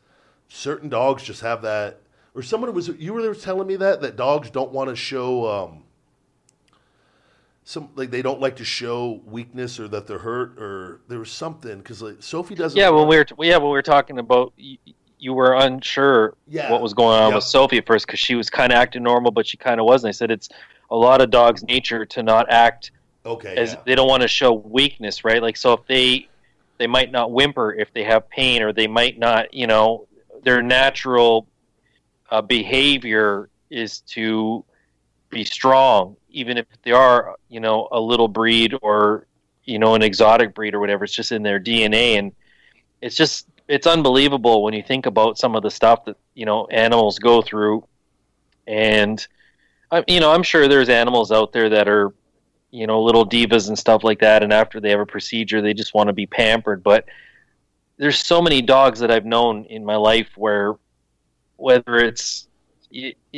certain 0.50 0.90
dogs 0.90 1.24
just 1.24 1.42
have 1.42 1.62
that. 1.62 2.02
Or 2.34 2.42
someone 2.42 2.74
was 2.74 2.90
you 2.90 3.14
were 3.14 3.34
telling 3.34 3.68
me 3.68 3.78
that 3.78 4.02
that 4.02 4.18
dogs 4.18 4.50
don't 4.50 4.74
want 4.74 4.90
to 4.90 4.96
show 4.98 5.50
um 5.50 5.85
some 7.68 7.90
like 7.96 8.12
they 8.12 8.22
don't 8.22 8.40
like 8.40 8.56
to 8.58 8.64
show 8.64 9.22
weakness 9.26 9.80
or 9.80 9.88
that 9.88 10.06
they're 10.06 10.20
hurt 10.20 10.58
or 10.60 11.02
there 11.08 11.18
was 11.18 11.32
something 11.32 11.80
because 11.80 12.00
like 12.00 12.22
Sophie 12.22 12.54
doesn't. 12.54 12.78
yeah. 12.78 12.90
When 12.90 13.08
we 13.08 13.18
were 13.18 13.26
yeah, 13.40 13.58
when 13.58 13.66
we 13.66 13.72
were 13.72 13.82
talking 13.82 14.20
about 14.20 14.54
you, 14.56 14.78
you 15.18 15.34
were 15.34 15.56
unsure 15.56 16.36
Yeah. 16.48 16.72
what 16.72 16.82
was 16.82 16.94
going 16.94 17.20
on 17.20 17.30
Yep. 17.30 17.36
with 17.38 17.44
Sophie 17.44 17.78
at 17.80 17.88
first 17.88 18.06
because 18.06 18.20
she 18.20 18.36
was 18.36 18.52
kind 18.52 18.72
of 18.72 18.78
acting 18.78 19.02
normal, 19.02 19.32
but 19.32 19.48
she 19.48 19.58
kind 19.58 19.80
of 19.80 19.88
wasn't. 19.88 20.10
I 20.10 20.12
said 20.12 20.30
it's 20.30 20.48
a 20.92 20.96
lot 20.96 21.22
of 21.22 21.32
dogs' 21.32 21.64
nature 21.64 22.06
to 22.06 22.22
not 22.22 22.52
act 22.52 22.92
okay. 23.26 23.56
as 23.56 23.74
yeah. 23.74 23.80
they 23.86 23.96
don't 23.96 24.08
want 24.08 24.22
to 24.22 24.28
show 24.28 24.54
weakness, 24.54 25.26
right? 25.26 25.42
Like 25.42 25.58
so 25.58 25.74
if 25.74 25.88
they 25.88 26.30
they 26.78 26.86
might 26.86 27.12
not 27.12 27.32
whimper 27.32 27.74
if 27.74 27.92
they 27.94 28.04
have 28.04 28.30
pain, 28.30 28.62
or 28.62 28.74
they 28.74 28.86
might 28.88 29.18
not, 29.18 29.52
you 29.56 29.66
know, 29.66 30.08
their 30.44 30.62
natural 30.62 31.48
uh, 32.30 32.42
behavior 32.42 33.50
is 33.72 34.02
to 34.02 34.64
be 35.30 35.44
strong, 35.44 36.16
even 36.30 36.58
if 36.58 36.66
they 36.84 36.92
are, 36.92 37.36
you 37.50 37.60
know, 37.60 37.88
a 37.92 38.00
little 38.00 38.28
breed 38.28 38.76
or 38.82 39.28
you 39.64 39.80
know 39.80 39.96
an 39.96 40.02
exotic 40.02 40.54
breed 40.54 40.76
or 40.76 40.80
whatever. 40.80 41.04
It's 41.04 41.14
just 41.14 41.32
in 41.32 41.44
their 41.44 41.60
DNA, 41.60 42.18
and 42.18 42.32
it's 43.02 43.16
just 43.16 43.48
it's 43.68 43.88
unbelievable 43.88 44.64
when 44.64 44.74
you 44.74 44.84
think 44.84 45.06
about 45.06 45.38
some 45.38 45.56
of 45.56 45.64
the 45.64 45.72
stuff 45.72 46.06
that 46.06 46.18
you 46.34 46.46
know 46.46 46.66
animals 46.68 47.20
go 47.20 47.42
through, 47.42 47.88
and 48.68 49.26
you 50.08 50.20
know 50.20 50.32
I'm 50.32 50.44
sure 50.44 50.68
there's 50.68 50.90
animals 50.90 51.32
out 51.32 51.52
there 51.54 51.70
that 51.70 51.88
are 51.88 52.14
you 52.76 52.88
know, 52.88 53.02
little 53.02 53.26
divas 53.28 53.70
and 53.70 53.80
stuff 53.80 54.04
like 54.04 54.20
that. 54.20 54.44
And 54.44 54.52
after 54.52 54.82
they 54.82 54.90
have 54.90 55.00
a 55.00 55.06
procedure, 55.06 55.62
they 55.62 55.74
just 55.74 55.94
want 55.94 56.08
to 56.08 56.14
be 56.14 56.26
pampered. 56.26 56.84
But 56.84 57.06
there's 57.96 58.20
so 58.20 58.42
many 58.42 58.62
dogs 58.62 59.00
that 59.00 59.10
I've 59.10 59.26
known 59.26 59.64
in 59.66 59.86
my 59.86 59.96
life 59.96 60.28
where, 60.36 60.74
whether 61.56 61.96
it's 61.96 62.50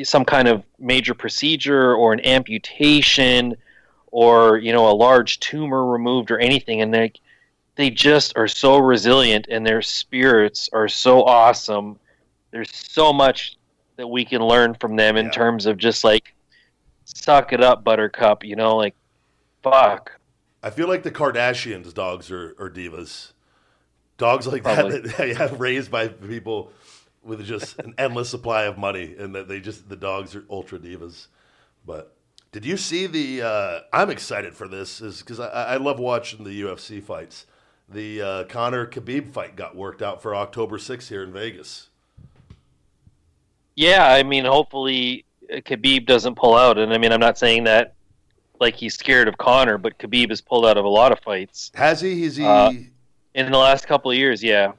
some 0.03 0.25
kind 0.25 0.47
of 0.47 0.63
major 0.79 1.13
procedure 1.13 1.95
or 1.95 2.13
an 2.13 2.25
amputation 2.25 3.55
or, 4.11 4.57
you 4.57 4.71
know, 4.71 4.89
a 4.89 4.93
large 4.93 5.39
tumor 5.39 5.85
removed 5.85 6.31
or 6.31 6.39
anything, 6.39 6.81
and 6.81 6.93
they, 6.93 7.11
they 7.75 7.89
just 7.89 8.37
are 8.37 8.47
so 8.47 8.77
resilient 8.77 9.47
and 9.49 9.65
their 9.65 9.81
spirits 9.81 10.69
are 10.73 10.87
so 10.87 11.23
awesome. 11.23 11.99
There's 12.51 12.75
so 12.75 13.11
much 13.13 13.57
that 13.97 14.07
we 14.07 14.25
can 14.25 14.41
learn 14.41 14.73
from 14.75 14.95
them 14.95 15.17
in 15.17 15.25
Yeah. 15.25 15.31
terms 15.31 15.65
of 15.65 15.77
just 15.77 16.03
like, 16.03 16.33
suck 17.05 17.53
it 17.53 17.61
up, 17.61 17.83
buttercup, 17.83 18.43
you 18.43 18.55
know, 18.55 18.75
like, 18.77 18.95
fuck. 19.63 20.11
I 20.63 20.69
feel 20.69 20.87
like 20.87 21.03
the 21.03 21.11
Kardashians' 21.11 21.93
dogs 21.93 22.31
are, 22.31 22.55
are 22.59 22.69
divas. 22.69 23.33
Dogs 24.17 24.47
like 24.47 24.63
Probably. 24.63 24.99
that, 24.99 25.17
that 25.17 25.27
yeah, 25.51 25.55
raised 25.57 25.91
by 25.91 26.07
people 26.07 26.71
with 27.27 27.45
just 27.45 27.77
an 27.79 27.93
endless 27.97 28.29
supply 28.29 28.63
of 28.63 28.77
money, 28.77 29.15
and 29.17 29.35
that 29.35 29.47
they 29.47 29.59
just 29.59 29.89
the 29.89 29.95
dogs 29.95 30.35
are 30.35 30.45
ultra 30.49 30.79
divas. 30.79 31.27
But 31.85 32.15
did 32.51 32.65
you 32.65 32.77
see 32.77 33.07
the? 33.07 33.41
Uh, 33.41 33.79
I'm 33.93 34.09
excited 34.09 34.55
for 34.55 34.67
this, 34.67 35.01
is 35.01 35.19
because 35.19 35.39
I, 35.39 35.47
I 35.47 35.77
love 35.77 35.99
watching 35.99 36.43
the 36.43 36.61
UFC 36.61 37.03
fights. 37.03 37.45
The 37.89 38.21
uh, 38.21 38.43
Conor 38.45 38.85
Khabib 38.85 39.31
fight 39.31 39.55
got 39.55 39.75
worked 39.75 40.01
out 40.01 40.21
for 40.21 40.35
October 40.35 40.77
6th 40.77 41.07
here 41.07 41.23
in 41.23 41.31
Vegas. 41.31 41.87
Yeah, 43.75 44.11
I 44.11 44.23
mean, 44.23 44.43
hopefully 44.43 45.23
uh, 45.51 45.57
Khabib 45.57 46.05
doesn't 46.05 46.35
pull 46.35 46.55
out. 46.55 46.77
And 46.77 46.93
I 46.93 46.97
mean, 46.97 47.13
I'm 47.13 47.19
not 47.19 47.37
saying 47.37 47.63
that 47.65 47.93
like 48.59 48.75
he's 48.75 48.95
scared 48.95 49.27
of 49.27 49.37
Conor, 49.37 49.77
but 49.77 49.97
Khabib 49.99 50.29
has 50.29 50.41
pulled 50.41 50.65
out 50.65 50.77
of 50.77 50.85
a 50.85 50.89
lot 50.89 51.11
of 51.11 51.19
fights 51.19 51.71
Has 51.75 52.01
he? 52.01 52.23
Is 52.23 52.35
he? 52.35 52.45
Uh, 52.45 52.71
in 53.35 53.51
the 53.51 53.57
last 53.57 53.87
couple 53.87 54.11
of 54.11 54.17
years. 54.17 54.43
Yeah, 54.43 54.73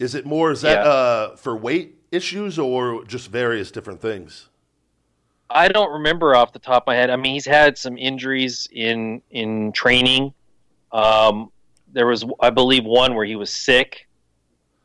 Is 0.00 0.14
it 0.16 0.26
more? 0.26 0.50
Is 0.50 0.62
that 0.62 0.84
Yeah. 0.84 0.90
uh, 0.90 1.36
for 1.36 1.54
weight 1.56 1.94
issues 2.10 2.58
or 2.58 3.04
just 3.04 3.28
various 3.28 3.70
different 3.70 4.00
things? 4.00 4.48
I 5.48 5.68
don't 5.68 5.92
remember 5.92 6.34
off 6.34 6.52
the 6.52 6.58
top 6.58 6.84
of 6.84 6.86
my 6.88 6.94
head. 6.96 7.10
I 7.10 7.16
mean, 7.16 7.34
he's 7.34 7.46
had 7.46 7.76
some 7.78 7.96
injuries 7.98 8.68
in 8.72 9.20
in 9.30 9.70
training. 9.72 10.32
Um, 10.90 11.52
there 11.92 12.06
was, 12.06 12.24
I 12.40 12.50
believe, 12.50 12.84
one 12.84 13.14
where 13.14 13.24
he 13.26 13.36
was 13.36 13.50
sick. 13.50 14.08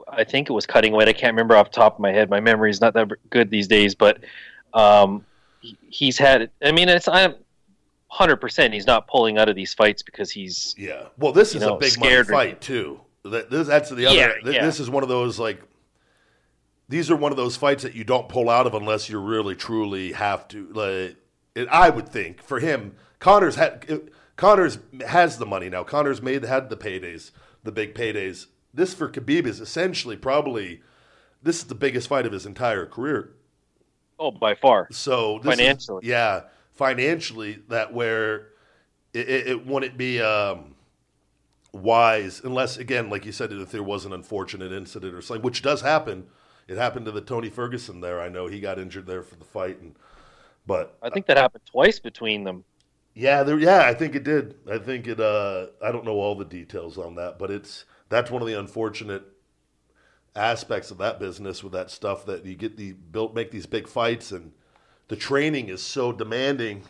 I 0.07 0.23
think 0.23 0.49
it 0.49 0.53
was 0.53 0.65
cutting 0.65 0.91
weight. 0.91 1.07
I 1.07 1.13
can't 1.13 1.33
remember 1.33 1.55
off 1.55 1.71
the 1.71 1.75
top 1.77 1.95
of 1.95 1.99
my 1.99 2.11
head. 2.11 2.29
My 2.29 2.39
memory 2.39 2.69
is 2.69 2.81
not 2.81 2.93
that 2.93 3.07
good 3.29 3.49
these 3.49 3.67
days, 3.67 3.95
but 3.95 4.19
um, 4.73 5.25
he's 5.89 6.17
had. 6.17 6.49
I 6.63 6.71
mean, 6.71 6.89
it's 6.89 7.07
I'm 7.07 7.35
hundred 8.07 8.37
percent. 8.37 8.73
He's 8.73 8.85
not 8.87 9.07
pulling 9.07 9.37
out 9.37 9.49
of 9.49 9.55
these 9.55 9.73
fights 9.73 10.03
because 10.03 10.29
he's 10.31 10.75
Yeah. 10.77 11.03
Well, 11.17 11.31
this 11.31 11.55
is 11.55 11.61
know, 11.61 11.75
a 11.77 11.79
big 11.79 11.97
money 11.99 12.13
or- 12.15 12.25
fight 12.25 12.59
too. 12.59 12.99
That, 13.31 13.49
this, 13.49 13.67
that's 13.67 13.89
the 13.89 14.05
other. 14.05 14.15
Yeah, 14.15 14.33
th- 14.43 14.55
yeah. 14.55 14.65
This 14.65 14.79
is 14.79 14.89
one 14.89 15.03
of 15.03 15.09
those 15.09 15.39
like. 15.39 15.61
These 16.87 17.09
are 17.09 17.15
one 17.15 17.31
of 17.31 17.37
those 17.37 17.55
fights 17.57 17.81
that 17.81 17.95
you 17.95 18.03
don't 18.03 18.29
pull 18.29 18.47
out 18.49 18.67
of 18.67 18.75
unless 18.75 19.09
you 19.09 19.19
really 19.19 19.55
truly 19.55 20.11
have 20.11 20.47
to. 20.49 20.67
Like, 20.71 21.15
it, 21.55 21.67
I 21.71 21.89
would 21.89 22.07
think 22.07 22.43
for 22.43 22.59
him, 22.59 22.95
Conor's 23.19 23.55
had 23.55 24.11
Conor's 24.35 24.77
has 25.07 25.37
the 25.39 25.45
money 25.47 25.67
now. 25.69 25.83
Conor's 25.83 26.21
made 26.21 26.43
had 26.43 26.69
the 26.69 26.77
paydays, 26.77 27.31
the 27.63 27.71
big 27.71 27.95
paydays. 27.95 28.45
This 28.73 28.93
for 28.93 29.09
Khabib 29.09 29.47
is 29.47 29.59
essentially 29.59 30.15
probably 30.17 30.81
this 31.41 31.57
is 31.57 31.63
the 31.65 31.75
biggest 31.75 32.07
fight 32.07 32.25
of 32.27 32.31
his 32.33 32.45
entire 32.45 32.85
career. 32.85 33.31
oh 34.19 34.29
by 34.31 34.53
far. 34.53 34.87
So 34.91 35.39
this 35.39 35.53
is- 35.53 35.59
Financially. 35.59 36.07
yeah, 36.07 36.41
financially, 36.73 37.63
that 37.69 37.93
where 37.93 38.49
it, 39.13 39.27
it, 39.29 39.47
it 39.47 39.65
wouldn't 39.65 39.97
be 39.97 40.21
um, 40.21 40.74
wise 41.75 42.41
unless, 42.43 42.77
again, 42.77 43.09
like 43.09 43.25
you 43.25 43.31
said, 43.31 43.51
if 43.51 43.71
there 43.71 43.83
was 43.83 44.05
an 44.05 44.13
unfortunate 44.13 44.71
incident 44.71 45.13
or 45.13 45.21
something, 45.21 45.43
which 45.43 45.61
does 45.61 45.81
happen. 45.81 46.27
It 46.67 46.77
happened 46.77 47.05
to 47.05 47.11
the 47.11 47.21
Tony 47.21 47.49
Ferguson 47.49 48.01
there. 48.01 48.19
I 48.19 48.29
know 48.29 48.47
he 48.47 48.59
got 48.59 48.79
injured 48.79 49.05
there 49.05 49.21
for 49.21 49.35
the 49.35 49.45
fight, 49.45 49.79
and 49.81 49.95
but 50.65 50.97
I 51.03 51.11
think 51.11 51.27
that 51.27 51.37
happened 51.37 51.63
twice 51.65 51.99
between 51.99 52.43
them. 52.43 52.63
yeah, 53.13 53.43
there. 53.43 53.59
Yeah, 53.59 53.81
I 53.81 53.93
think 53.93 54.15
it 54.15 54.23
did. 54.23 54.55
I 54.67 54.79
think 54.79 55.05
it. 55.05 55.19
Uh, 55.19 55.67
I 55.83 55.91
don't 55.91 56.05
know 56.05 56.19
all 56.19 56.33
the 56.33 56.43
details 56.43 56.97
on 56.97 57.13
that, 57.15 57.37
but 57.37 57.51
it's 57.51 57.85
that's 58.09 58.31
one 58.31 58.41
of 58.41 58.47
the 58.47 58.59
unfortunate 58.59 59.23
aspects 60.35 60.89
of 60.89 60.97
that 60.97 61.19
business 61.19 61.63
with 61.63 61.73
that 61.73 61.91
stuff 61.91 62.25
that 62.25 62.45
you 62.45 62.55
get 62.55 62.77
the 62.77 62.93
built 62.93 63.35
make 63.35 63.51
these 63.51 63.65
big 63.65 63.87
fights 63.87 64.31
and 64.31 64.51
the 65.07 65.15
training 65.15 65.69
is 65.69 65.81
so 65.81 66.11
demanding 66.11 66.83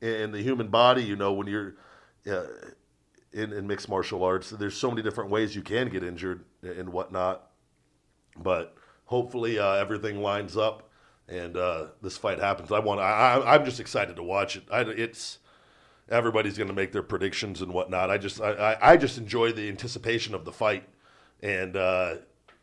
in 0.00 0.30
the 0.30 0.42
human 0.42 0.68
body. 0.68 1.02
You 1.02 1.16
know 1.16 1.32
when 1.32 1.46
you're 1.46 1.74
uh, 2.30 2.44
in, 3.32 3.52
in 3.52 3.66
mixed 3.66 3.88
martial 3.88 4.22
arts, 4.24 4.50
there's 4.50 4.76
so 4.76 4.90
many 4.90 5.02
different 5.02 5.30
ways 5.30 5.56
you 5.56 5.62
can 5.62 5.88
get 5.88 6.02
injured 6.02 6.44
and 6.62 6.90
whatnot. 6.90 7.50
But 8.36 8.74
hopefully 9.04 9.58
uh, 9.58 9.74
everything 9.74 10.22
lines 10.22 10.56
up 10.56 10.90
and 11.28 11.56
uh, 11.56 11.86
this 12.02 12.16
fight 12.16 12.38
happens. 12.38 12.70
I 12.72 12.78
want. 12.78 13.00
I, 13.00 13.42
I'm 13.44 13.64
just 13.64 13.80
excited 13.80 14.16
to 14.16 14.22
watch 14.22 14.56
it. 14.56 14.64
I, 14.70 14.80
it's 14.82 15.38
everybody's 16.08 16.58
going 16.58 16.68
to 16.68 16.74
make 16.74 16.92
their 16.92 17.02
predictions 17.02 17.62
and 17.62 17.72
whatnot. 17.72 18.10
I 18.10 18.18
just 18.18 18.40
I, 18.40 18.76
I, 18.80 18.96
just 18.96 19.18
enjoy 19.18 19.52
the 19.52 19.68
anticipation 19.68 20.34
of 20.34 20.44
the 20.44 20.52
fight, 20.52 20.88
and 21.40 21.76
uh, 21.76 22.16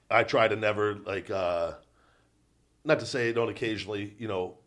I 0.10 0.24
try 0.24 0.48
to 0.48 0.56
never 0.56 0.96
like 0.96 1.32
uh, 1.32 1.74
not 2.84 3.00
to 3.00 3.06
say 3.06 3.32
don't 3.34 3.50
occasionally 3.50 4.16
you 4.20 4.28
know 4.28 4.58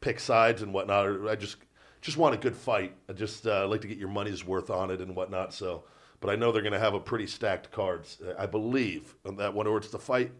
pick 0.00 0.18
sides 0.18 0.62
and 0.62 0.72
whatnot. 0.72 1.28
I 1.28 1.36
just 1.36 1.56
just 2.00 2.16
want 2.16 2.34
a 2.34 2.38
good 2.38 2.56
fight. 2.56 2.94
I 3.08 3.12
just 3.12 3.46
uh, 3.46 3.66
like 3.68 3.82
to 3.82 3.88
get 3.88 3.98
your 3.98 4.08
money's 4.08 4.44
worth 4.44 4.70
on 4.70 4.90
it 4.90 5.00
and 5.00 5.14
whatnot. 5.14 5.52
So, 5.52 5.84
but 6.20 6.30
I 6.30 6.36
know 6.36 6.52
they're 6.52 6.62
going 6.62 6.72
to 6.72 6.78
have 6.78 6.94
a 6.94 7.00
pretty 7.00 7.26
stacked 7.26 7.70
cards. 7.70 8.20
I 8.38 8.46
believe 8.46 9.14
on 9.24 9.36
that 9.36 9.54
one, 9.54 9.66
or 9.66 9.78
it's 9.78 9.90
the 9.90 9.98
fight. 9.98 10.32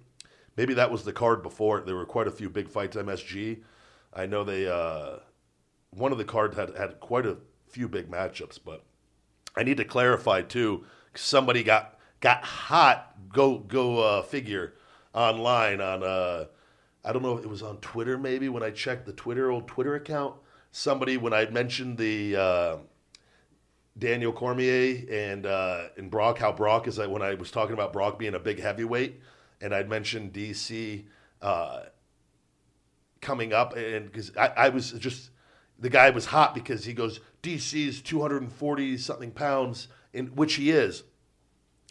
Maybe 0.56 0.74
that 0.74 0.90
was 0.90 1.04
the 1.04 1.12
card 1.12 1.42
before. 1.42 1.80
There 1.80 1.96
were 1.96 2.06
quite 2.06 2.26
a 2.26 2.32
few 2.32 2.50
big 2.50 2.68
fights. 2.68 2.96
MSG. 2.96 3.60
I 4.12 4.26
know 4.26 4.44
they. 4.44 4.68
Uh, 4.68 5.18
one 5.90 6.12
of 6.12 6.18
the 6.18 6.24
cards 6.24 6.56
had 6.56 6.74
had 6.76 7.00
quite 7.00 7.26
a 7.26 7.38
few 7.68 7.88
big 7.88 8.10
matchups, 8.10 8.58
but 8.64 8.84
I 9.56 9.62
need 9.62 9.76
to 9.78 9.84
clarify 9.84 10.42
too. 10.42 10.84
Somebody 11.14 11.62
got 11.62 11.98
got 12.20 12.44
hot. 12.44 13.14
Go 13.32 13.58
go 13.58 13.98
uh, 13.98 14.22
figure 14.22 14.74
online 15.14 15.80
on. 15.80 16.02
Uh, 16.02 16.46
I 17.04 17.12
don't 17.12 17.22
know 17.22 17.36
if 17.36 17.44
it 17.44 17.48
was 17.48 17.62
on 17.62 17.78
Twitter 17.78 18.18
maybe 18.18 18.48
when 18.48 18.62
I 18.62 18.70
checked 18.70 19.06
the 19.06 19.12
Twitter 19.12 19.50
old 19.50 19.68
Twitter 19.68 19.94
account. 19.94 20.34
Somebody 20.72 21.16
when 21.16 21.32
I 21.32 21.46
mentioned 21.46 21.98
the 21.98 22.36
uh, 22.36 22.76
Daniel 23.98 24.32
Cormier 24.32 25.04
and 25.10 25.46
uh, 25.46 25.88
and 25.96 26.10
Brock, 26.10 26.38
how 26.38 26.52
Brock 26.52 26.86
is 26.86 26.98
like 26.98 27.10
when 27.10 27.22
I 27.22 27.34
was 27.34 27.50
talking 27.50 27.74
about 27.74 27.92
Brock 27.92 28.18
being 28.18 28.34
a 28.34 28.38
big 28.38 28.60
heavyweight, 28.60 29.20
and 29.60 29.74
I'd 29.74 29.88
mentioned 29.88 30.32
DC 30.32 31.04
uh, 31.42 31.80
coming 33.20 33.52
up, 33.52 33.76
and 33.76 34.06
because 34.06 34.36
I, 34.36 34.48
I 34.56 34.68
was 34.68 34.92
just 34.92 35.30
the 35.78 35.90
guy 35.90 36.10
was 36.10 36.26
hot 36.26 36.54
because 36.54 36.84
he 36.84 36.92
goes 36.92 37.20
hundred 37.44 38.42
and 38.42 38.52
forty 38.52 38.96
something 38.96 39.32
pounds, 39.32 39.88
in 40.12 40.28
which 40.28 40.54
he 40.54 40.70
is, 40.70 41.02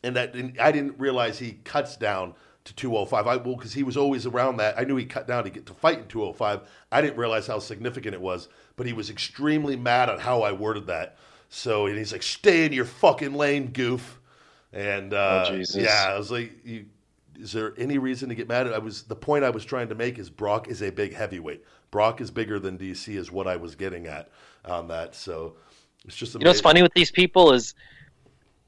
and 0.03 0.15
that 0.15 0.33
and 0.35 0.57
I 0.59 0.71
didn't 0.71 0.99
realize 0.99 1.39
he 1.39 1.59
cuts 1.63 1.97
down 1.97 2.33
to 2.65 2.75
205. 2.75 3.27
I 3.27 3.35
well 3.37 3.55
because 3.55 3.73
he 3.73 3.83
was 3.83 3.97
always 3.97 4.25
around 4.25 4.57
that. 4.57 4.77
I 4.77 4.83
knew 4.83 4.95
he 4.95 5.05
cut 5.05 5.27
down 5.27 5.43
to 5.43 5.49
get 5.49 5.65
to 5.67 5.73
fight 5.73 5.99
in 5.99 6.07
205. 6.07 6.61
I 6.91 7.01
didn't 7.01 7.17
realize 7.17 7.47
how 7.47 7.59
significant 7.59 8.13
it 8.13 8.21
was, 8.21 8.47
but 8.79 8.87
he 8.87 8.93
was 8.93 9.09
extremely 9.09 9.75
mad 9.75 10.09
at 10.09 10.21
how 10.21 10.41
I 10.41 10.53
worded 10.53 10.87
that. 10.87 11.17
So 11.49 11.87
and 11.87 11.97
he's 11.97 12.13
like, 12.13 12.23
"Stay 12.23 12.63
in 12.63 12.71
your 12.71 12.85
fucking 12.85 13.33
lane, 13.33 13.71
goof." 13.73 14.21
And 14.71 15.13
uh, 15.13 15.47
Oh, 15.49 15.61
yeah, 15.75 16.05
I 16.07 16.17
was 16.17 16.31
like, 16.31 16.53
you, 16.63 16.85
"Is 17.37 17.51
there 17.51 17.73
any 17.77 17.97
reason 17.97 18.29
to 18.29 18.35
get 18.35 18.47
mad?" 18.47 18.71
I 18.71 18.77
was 18.77 19.03
the 19.03 19.17
point 19.17 19.43
I 19.43 19.49
was 19.49 19.65
trying 19.65 19.89
to 19.89 19.95
make 19.95 20.17
is 20.17 20.29
Brock 20.29 20.69
is 20.69 20.81
a 20.81 20.91
big 20.91 21.13
heavyweight. 21.13 21.61
Brock 21.91 22.21
is 22.21 22.31
bigger 22.31 22.57
than 22.57 22.77
DC 22.77 23.17
is 23.17 23.29
what 23.33 23.47
I 23.47 23.57
was 23.57 23.75
getting 23.75 24.07
at 24.07 24.29
on 24.63 24.87
that. 24.87 25.13
So 25.13 25.57
it's 26.05 26.15
just 26.15 26.35
You 26.35 26.39
know 26.39 26.49
what's 26.51 26.61
funny 26.61 26.81
with 26.81 26.93
these 26.93 27.11
people 27.11 27.51
is 27.51 27.75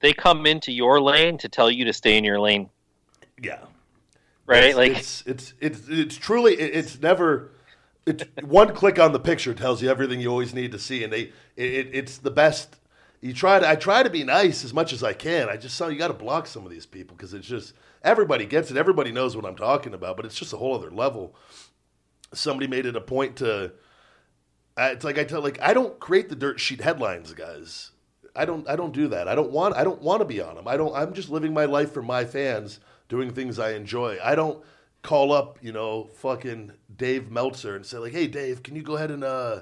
they 0.02 0.12
come 0.12 0.46
into 0.46 0.74
your 0.74 1.00
lane 1.00 1.38
to 1.38 1.48
tell 1.48 1.72
you 1.72 1.86
to 1.86 1.94
stay 1.94 2.18
in 2.18 2.26
your 2.26 2.38
lane, 2.38 2.70
Yeah. 3.42 3.60
right? 4.46 4.66
It's, 4.66 4.76
like 4.78 4.92
it's 4.92 5.24
it's 5.26 5.54
it's 5.62 5.88
it's 5.88 6.18
truly 6.18 6.56
it, 6.56 6.76
it's 6.76 7.02
never 7.02 7.52
it's 8.06 8.24
one 8.44 8.74
click 8.74 9.00
on 9.00 9.12
the 9.12 9.20
picture 9.20 9.54
tells 9.54 9.82
you 9.82 9.90
everything 9.90 10.20
you 10.20 10.30
always 10.30 10.54
need 10.54 10.72
to 10.72 10.80
see, 10.80 11.04
and 11.04 11.14
they 11.14 11.32
it, 11.56 11.90
it's 11.94 12.18
the 12.18 12.32
best. 12.32 12.78
You 13.22 13.34
try 13.34 13.60
to 13.60 13.70
I 13.70 13.76
try 13.76 14.02
to 14.02 14.10
be 14.10 14.24
nice 14.24 14.64
as 14.64 14.74
much 14.74 14.94
as 14.94 15.04
I 15.04 15.14
can. 15.14 15.50
I 15.50 15.58
just 15.58 15.76
saw 15.76 15.88
you 15.88 15.98
got 15.98 16.08
to 16.08 16.14
block 16.14 16.48
some 16.48 16.66
of 16.66 16.72
these 16.72 16.86
people 16.86 17.16
because 17.16 17.34
it's 17.34 17.48
just 17.48 17.74
everybody 18.04 18.46
gets 18.46 18.72
it. 18.72 18.78
Everybody 18.78 19.12
knows 19.12 19.36
what 19.36 19.46
I'm 19.46 19.56
talking 19.56 19.94
about, 19.94 20.18
but 20.18 20.26
it's 20.26 20.38
just 20.38 20.54
a 20.54 20.58
whole 20.58 20.74
other 20.74 20.90
level. 20.90 21.36
Somebody 22.34 22.68
made 22.68 22.86
it 22.86 22.96
a 22.96 23.02
point 23.02 23.36
to. 23.38 23.74
It's 24.78 25.04
like 25.04 25.20
I 25.20 25.24
tell 25.24 25.42
like 25.42 25.62
I 25.62 25.74
don't 25.74 26.00
create 26.00 26.30
the 26.30 26.36
dirt 26.36 26.60
sheet 26.60 26.82
headlines, 26.82 27.34
guys. 27.34 27.92
I 28.36 28.46
don't 28.46 28.68
I 28.68 28.76
don't 28.76 28.94
do 28.94 29.08
that. 29.10 29.28
I 29.28 29.36
don't 29.36 29.52
want 29.52 29.76
I 29.76 29.84
don't 29.84 30.02
want 30.02 30.22
to 30.22 30.26
be 30.26 30.42
on 30.42 30.56
them. 30.56 30.68
I 30.68 30.78
don't 30.78 30.96
I'm 30.96 31.14
just 31.14 31.30
living 31.30 31.54
my 31.54 31.66
life 31.66 31.92
for 31.92 32.02
my 32.02 32.26
fans, 32.26 32.80
doing 33.10 33.32
things 33.32 33.60
I 33.60 33.74
enjoy. 33.74 34.18
I 34.24 34.34
don't 34.34 34.64
call 35.02 35.32
up, 35.32 35.58
you 35.62 35.72
know, 35.72 36.10
fucking 36.16 36.74
Dave 36.96 37.32
Meltzer 37.32 37.76
and 37.76 37.86
say 37.86 37.98
like, 37.98 38.14
"Hey 38.14 38.28
Dave, 38.28 38.64
can 38.64 38.76
you 38.76 38.84
go 38.84 38.96
ahead 38.96 39.12
and 39.12 39.24
uh 39.24 39.62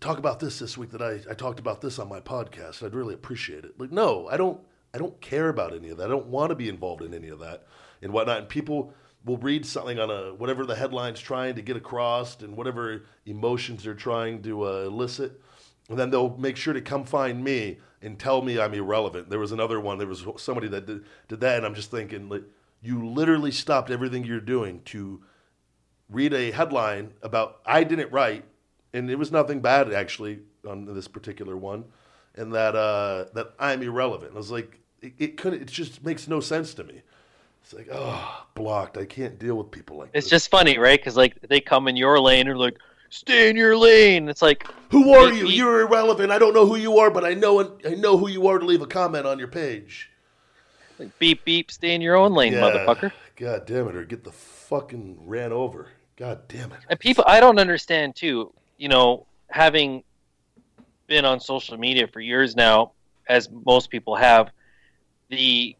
talk 0.00 0.18
about 0.18 0.40
this 0.40 0.58
this 0.58 0.76
week 0.76 0.90
that 0.90 1.02
I 1.02 1.20
I 1.30 1.34
talked 1.34 1.58
about 1.58 1.80
this 1.80 1.98
on 1.98 2.08
my 2.08 2.20
podcast. 2.20 2.82
I'd 2.82 2.94
really 2.94 3.14
appreciate 3.14 3.64
it." 3.64 3.78
Like, 3.78 3.92
no, 3.92 4.28
I 4.28 4.36
don't 4.36 4.60
I 4.92 4.98
don't 4.98 5.20
care 5.20 5.48
about 5.48 5.74
any 5.74 5.88
of 5.90 5.98
that. 5.98 6.06
I 6.06 6.10
don't 6.10 6.26
want 6.26 6.50
to 6.50 6.56
be 6.56 6.68
involved 6.68 7.02
in 7.02 7.14
any 7.14 7.28
of 7.28 7.40
that 7.40 7.66
and 8.02 8.12
whatnot. 8.12 8.38
And 8.38 8.48
people 8.48 8.94
will 9.24 9.38
read 9.38 9.64
something 9.64 9.98
on 9.98 10.10
a 10.10 10.34
whatever 10.34 10.66
the 10.66 10.76
headline's 10.76 11.20
trying 11.20 11.54
to 11.56 11.62
get 11.62 11.76
across 11.76 12.40
and 12.42 12.56
whatever 12.56 13.04
emotions 13.26 13.84
they're 13.84 13.94
trying 13.94 14.42
to 14.42 14.64
uh, 14.64 14.84
elicit 14.86 15.40
and 15.88 15.98
then 15.98 16.10
they'll 16.10 16.36
make 16.36 16.56
sure 16.56 16.72
to 16.72 16.80
come 16.80 17.04
find 17.04 17.42
me 17.44 17.78
and 18.00 18.18
tell 18.18 18.42
me 18.42 18.58
I'm 18.58 18.74
irrelevant. 18.74 19.28
There 19.30 19.38
was 19.38 19.52
another 19.52 19.80
one. 19.80 19.98
There 19.98 20.06
was 20.06 20.24
somebody 20.36 20.68
that 20.68 20.86
did, 20.86 21.04
did 21.28 21.40
that, 21.40 21.58
and 21.58 21.66
I'm 21.66 21.74
just 21.74 21.90
thinking, 21.90 22.28
like, 22.28 22.44
you 22.84 23.08
literally 23.08 23.50
stopped 23.50 23.90
everything 23.90 24.24
you're 24.24 24.40
doing 24.40 24.82
to 24.86 25.22
read 26.10 26.34
a 26.34 26.50
headline 26.50 27.14
about 27.22 27.60
I 27.64 27.84
didn't 27.84 28.12
write, 28.12 28.44
and 28.92 29.10
it 29.10 29.16
was 29.16 29.32
nothing 29.32 29.60
bad 29.60 29.92
actually 29.92 30.40
on 30.68 30.84
this 30.94 31.08
particular 31.08 31.56
one, 31.56 31.84
and 32.34 32.52
that 32.54 32.76
uh, 32.76 33.26
that 33.34 33.54
I'm 33.58 33.82
irrelevant. 33.82 34.32
I 34.34 34.36
was 34.36 34.50
like, 34.50 34.78
it, 35.00 35.14
it 35.18 35.36
couldn't. 35.36 35.62
It 35.62 35.68
just 35.68 36.04
makes 36.04 36.28
no 36.28 36.40
sense 36.40 36.74
to 36.74 36.84
me. 36.84 37.02
It's 37.62 37.72
like, 37.72 37.88
oh, 37.90 38.46
blocked. 38.54 38.98
I 38.98 39.06
can't 39.06 39.38
deal 39.38 39.56
with 39.56 39.70
people 39.70 39.96
like 39.96 40.10
it's 40.12 40.26
this. 40.26 40.30
just 40.30 40.50
funny, 40.50 40.76
right? 40.76 41.00
Because 41.00 41.16
like 41.16 41.40
they 41.48 41.60
come 41.60 41.88
in 41.88 41.96
your 41.96 42.20
lane 42.20 42.48
and 42.48 42.58
like, 42.58 42.76
stay 43.08 43.48
in 43.48 43.56
your 43.56 43.76
lane. 43.76 44.28
It's 44.28 44.42
like 44.42 44.66
Who 44.90 45.14
are 45.14 45.32
you? 45.32 45.48
You're 45.48 45.80
irrelevant. 45.80 46.30
I 46.30 46.38
don't 46.38 46.52
know 46.52 46.66
who 46.66 46.76
you 46.76 46.98
are, 46.98 47.10
but 47.10 47.24
I 47.24 47.32
know 47.32 47.78
I 47.86 47.94
know 47.94 48.18
who 48.18 48.28
you 48.28 48.46
are 48.48 48.58
to 48.58 48.66
leave 48.66 48.82
a 48.82 48.86
comment 48.86 49.26
on 49.26 49.38
your 49.38 49.48
page. 49.48 50.10
Like, 50.98 51.18
beep 51.18 51.44
beep, 51.44 51.70
stay 51.70 51.94
in 51.94 52.00
your 52.00 52.14
own 52.16 52.34
lane, 52.34 52.52
motherfucker. 52.54 53.12
God 53.36 53.66
damn 53.66 53.88
it, 53.88 53.96
or 53.96 54.04
get 54.04 54.22
the 54.24 54.30
fucking 54.32 55.18
ran 55.26 55.52
over. 55.52 55.88
God 56.16 56.46
damn 56.48 56.70
it. 56.72 56.78
And 56.88 56.98
people, 57.00 57.24
I 57.26 57.40
don't 57.40 57.58
understand 57.58 58.14
too. 58.14 58.52
You 58.78 58.88
know, 58.88 59.26
having 59.48 60.04
been 61.08 61.24
on 61.24 61.40
social 61.40 61.76
media 61.76 62.06
for 62.06 62.20
years 62.20 62.54
now, 62.54 62.92
as 63.28 63.48
most 63.64 63.90
people 63.90 64.14
have, 64.16 64.50
the 65.28 65.74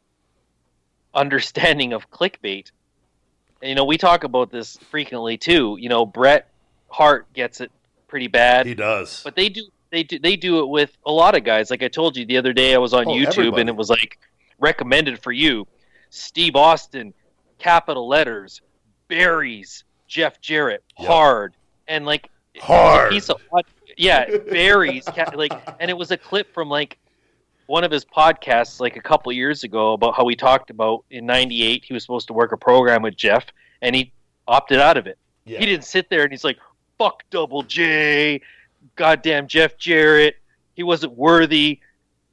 understanding 1.14 1.92
of 1.92 2.10
clickbait. 2.10 2.70
And, 3.62 3.68
you 3.68 3.74
know, 3.74 3.84
we 3.84 3.96
talk 3.98 4.24
about 4.24 4.50
this 4.50 4.76
frequently 4.90 5.36
too. 5.36 5.76
You 5.80 5.88
know, 5.88 6.04
Bret 6.04 6.48
Hart 6.88 7.32
gets 7.32 7.60
it 7.60 7.70
pretty 8.08 8.26
bad, 8.28 8.66
He 8.66 8.74
does. 8.74 9.22
but 9.24 9.34
they 9.36 9.48
do 9.48 9.62
they 9.90 10.02
do 10.02 10.18
they 10.18 10.36
do 10.36 10.58
it 10.60 10.66
with 10.68 10.96
a 11.06 11.12
lot 11.12 11.36
of 11.36 11.44
guys. 11.44 11.70
Like 11.70 11.82
I 11.82 11.88
told 11.88 12.16
you 12.16 12.26
the 12.26 12.36
other 12.36 12.52
day, 12.52 12.74
I 12.74 12.78
was 12.78 12.92
on 12.94 13.06
Oh, 13.06 13.10
YouTube 13.10 13.28
everybody. 13.38 13.60
and 13.62 13.70
it 13.70 13.76
was 13.76 13.90
like 13.90 14.18
recommended 14.59 15.18
for 15.18 15.32
you, 15.32 15.66
Steve 16.11 16.57
Austin, 16.57 17.12
capital 17.59 18.07
letters, 18.09 18.61
berries, 19.09 19.84
Jeff 20.09 20.40
Jarrett, 20.40 20.82
Yep. 20.98 21.09
hard, 21.09 21.55
and 21.88 22.07
like 22.07 22.30
Hard. 22.61 23.11
piece 23.11 23.28
of 23.30 23.40
yeah, 23.96 24.24
berries, 24.50 25.07
like, 25.34 25.52
and 25.80 25.90
it 25.90 25.94
was 25.96 26.11
a 26.11 26.16
clip 26.16 26.52
from 26.55 26.68
like 26.68 26.98
one 27.66 27.82
of 27.84 27.90
his 27.90 28.05
podcasts 28.05 28.80
like 28.80 28.96
a 28.96 29.00
couple 29.00 29.32
years 29.32 29.64
ago 29.64 29.92
about 29.94 30.14
how 30.14 30.26
he 30.28 30.36
talked 30.36 30.70
about 30.70 31.05
in 31.11 31.26
'98 31.26 31.84
he 31.84 31.94
was 31.94 32.02
supposed 32.02 32.26
to 32.28 32.32
work 32.32 32.52
a 32.52 32.57
program 32.57 33.02
with 33.02 33.16
Jeff 33.16 33.46
and 33.82 33.94
he 33.96 34.12
opted 34.46 34.78
out 34.78 34.96
of 34.96 35.07
it. 35.07 35.18
yeah. 35.44 35.59
He 35.59 35.66
didn't 35.66 35.84
sit 35.84 36.11
there 36.11 36.22
and 36.22 36.30
he's 36.32 36.44
like, 36.44 36.59
"Fuck 36.98 37.22
Double 37.30 37.62
J, 37.62 38.40
goddamn 38.96 39.46
Jeff 39.48 39.76
Jarrett, 39.78 40.36
he 40.74 40.82
wasn't 40.82 41.14
worthy 41.14 41.80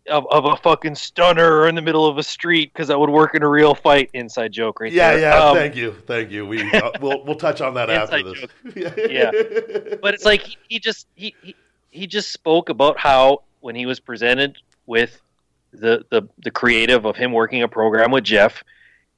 of, 0.09 0.25
of 0.31 0.45
a 0.45 0.55
fucking 0.57 0.95
stunner 0.95 1.67
in 1.67 1.75
the 1.75 1.81
middle 1.81 2.05
of 2.07 2.17
a 2.17 2.23
street 2.23 2.71
because 2.73 2.87
that 2.89 2.99
would 2.99 3.09
work 3.09 3.35
in 3.35 3.43
a 3.43 3.47
real 3.49 3.75
fight." 3.75 4.09
Inside 4.13 4.51
joke, 4.51 4.79
right 4.79 4.91
Yeah, 4.91 5.11
there. 5.11 5.19
yeah. 5.21 5.37
Um, 5.43 5.55
thank 5.55 5.75
you, 5.75 5.93
thank 6.07 6.31
you. 6.31 6.45
We 6.45 6.61
uh, 6.71 6.91
we'll 7.01 7.23
we'll 7.25 7.35
touch 7.35 7.61
on 7.61 7.73
that 7.75 7.89
after 7.89 8.23
this. 8.23 8.45
Yeah. 9.09 9.31
but 10.01 10.13
it's 10.13 10.25
like 10.25 10.41
he, 10.43 10.57
he 10.69 10.79
just 10.79 11.07
he, 11.15 11.35
he 11.41 11.55
he 11.91 12.07
just 12.07 12.31
spoke 12.31 12.69
about 12.69 12.97
how 12.97 13.43
when 13.59 13.75
he 13.75 13.85
was 13.85 13.99
presented 13.99 14.57
with 14.85 15.21
the, 15.73 16.05
the 16.09 16.23
the 16.43 16.51
creative 16.51 17.05
of 17.05 17.15
him 17.15 17.31
working 17.31 17.61
a 17.63 17.67
program 17.67 18.11
with 18.11 18.23
Jeff, 18.23 18.63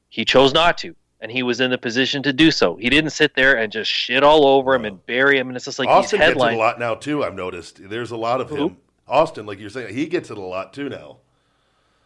he 0.09 0.25
chose 0.25 0.53
not 0.53 0.77
to, 0.79 0.95
and 1.21 1.31
he 1.31 1.41
was 1.43 1.61
in 1.61 1.71
the 1.71 1.77
position 1.77 2.21
to 2.23 2.33
do 2.33 2.51
so. 2.51 2.75
He 2.75 2.89
didn't 2.89 3.09
sit 3.11 3.35
there 3.35 3.57
and 3.57 3.71
just 3.71 3.89
shit 3.89 4.23
all 4.23 4.45
over 4.45 4.75
him 4.75 4.85
and 4.85 5.03
bury 5.05 5.37
him, 5.39 5.47
and 5.47 5.55
it's 5.55 5.65
just 5.65 5.79
like 5.79 5.87
Austin 5.89 6.19
gets 6.19 6.31
it 6.31 6.37
a 6.37 6.57
lot 6.57 6.77
now 6.79 6.93
too. 6.95 7.23
I've 7.23 7.33
noticed. 7.35 7.89
There's 7.89 8.11
a 8.11 8.17
lot 8.17 8.41
of 8.41 8.49
Who? 8.49 8.55
him. 8.67 8.77
Austin, 9.07 9.45
like 9.45 9.59
you're 9.59 9.69
saying, 9.69 9.93
he 9.93 10.07
gets 10.07 10.29
it 10.31 10.37
a 10.37 10.41
lot 10.41 10.73
too 10.73 10.89
now. 10.89 11.17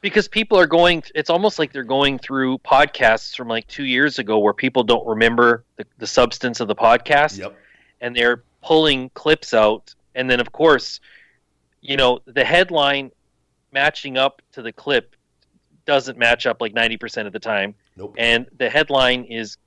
because 0.02 0.28
people 0.28 0.58
are 0.60 0.68
going 0.68 1.04
it's 1.16 1.30
almost 1.30 1.60
like 1.60 1.72
they're 1.74 1.84
going 1.84 2.18
through 2.20 2.58
podcasts 2.60 3.36
from 3.36 3.48
like 3.48 3.68
two 3.68 3.86
years 3.86 4.20
ago 4.20 4.39
where 4.39 4.54
people 4.54 4.84
don't 4.84 5.06
remember 5.08 5.64
the, 5.78 5.86
the 6.00 6.08
substance 6.08 6.60
of 6.60 6.68
the 6.68 6.76
podcast 6.76 7.38
Yep. 7.39 7.56
and 8.02 8.16
they're 8.16 8.43
pulling 8.64 9.10
clips 9.12 9.54
out 9.54 9.93
and 10.16 10.30
then 10.30 10.39
of 10.39 10.52
course 10.52 11.00
you 11.82 11.98
know 11.98 12.20
the 12.26 12.43
headline 12.45 13.12
matching 13.72 14.18
up 14.18 14.41
to 14.54 14.62
the 14.62 14.72
clip 14.72 15.16
doesn't 15.86 16.18
match 16.18 16.45
up 16.45 16.62
like 16.62 16.74
90% 16.74 17.28
of 17.28 17.34
the 17.34 17.39
time 17.39 17.74
Nope. 17.95 18.16
and 18.18 18.45
the 18.58 18.70
headline 18.70 19.24
is 19.26 19.58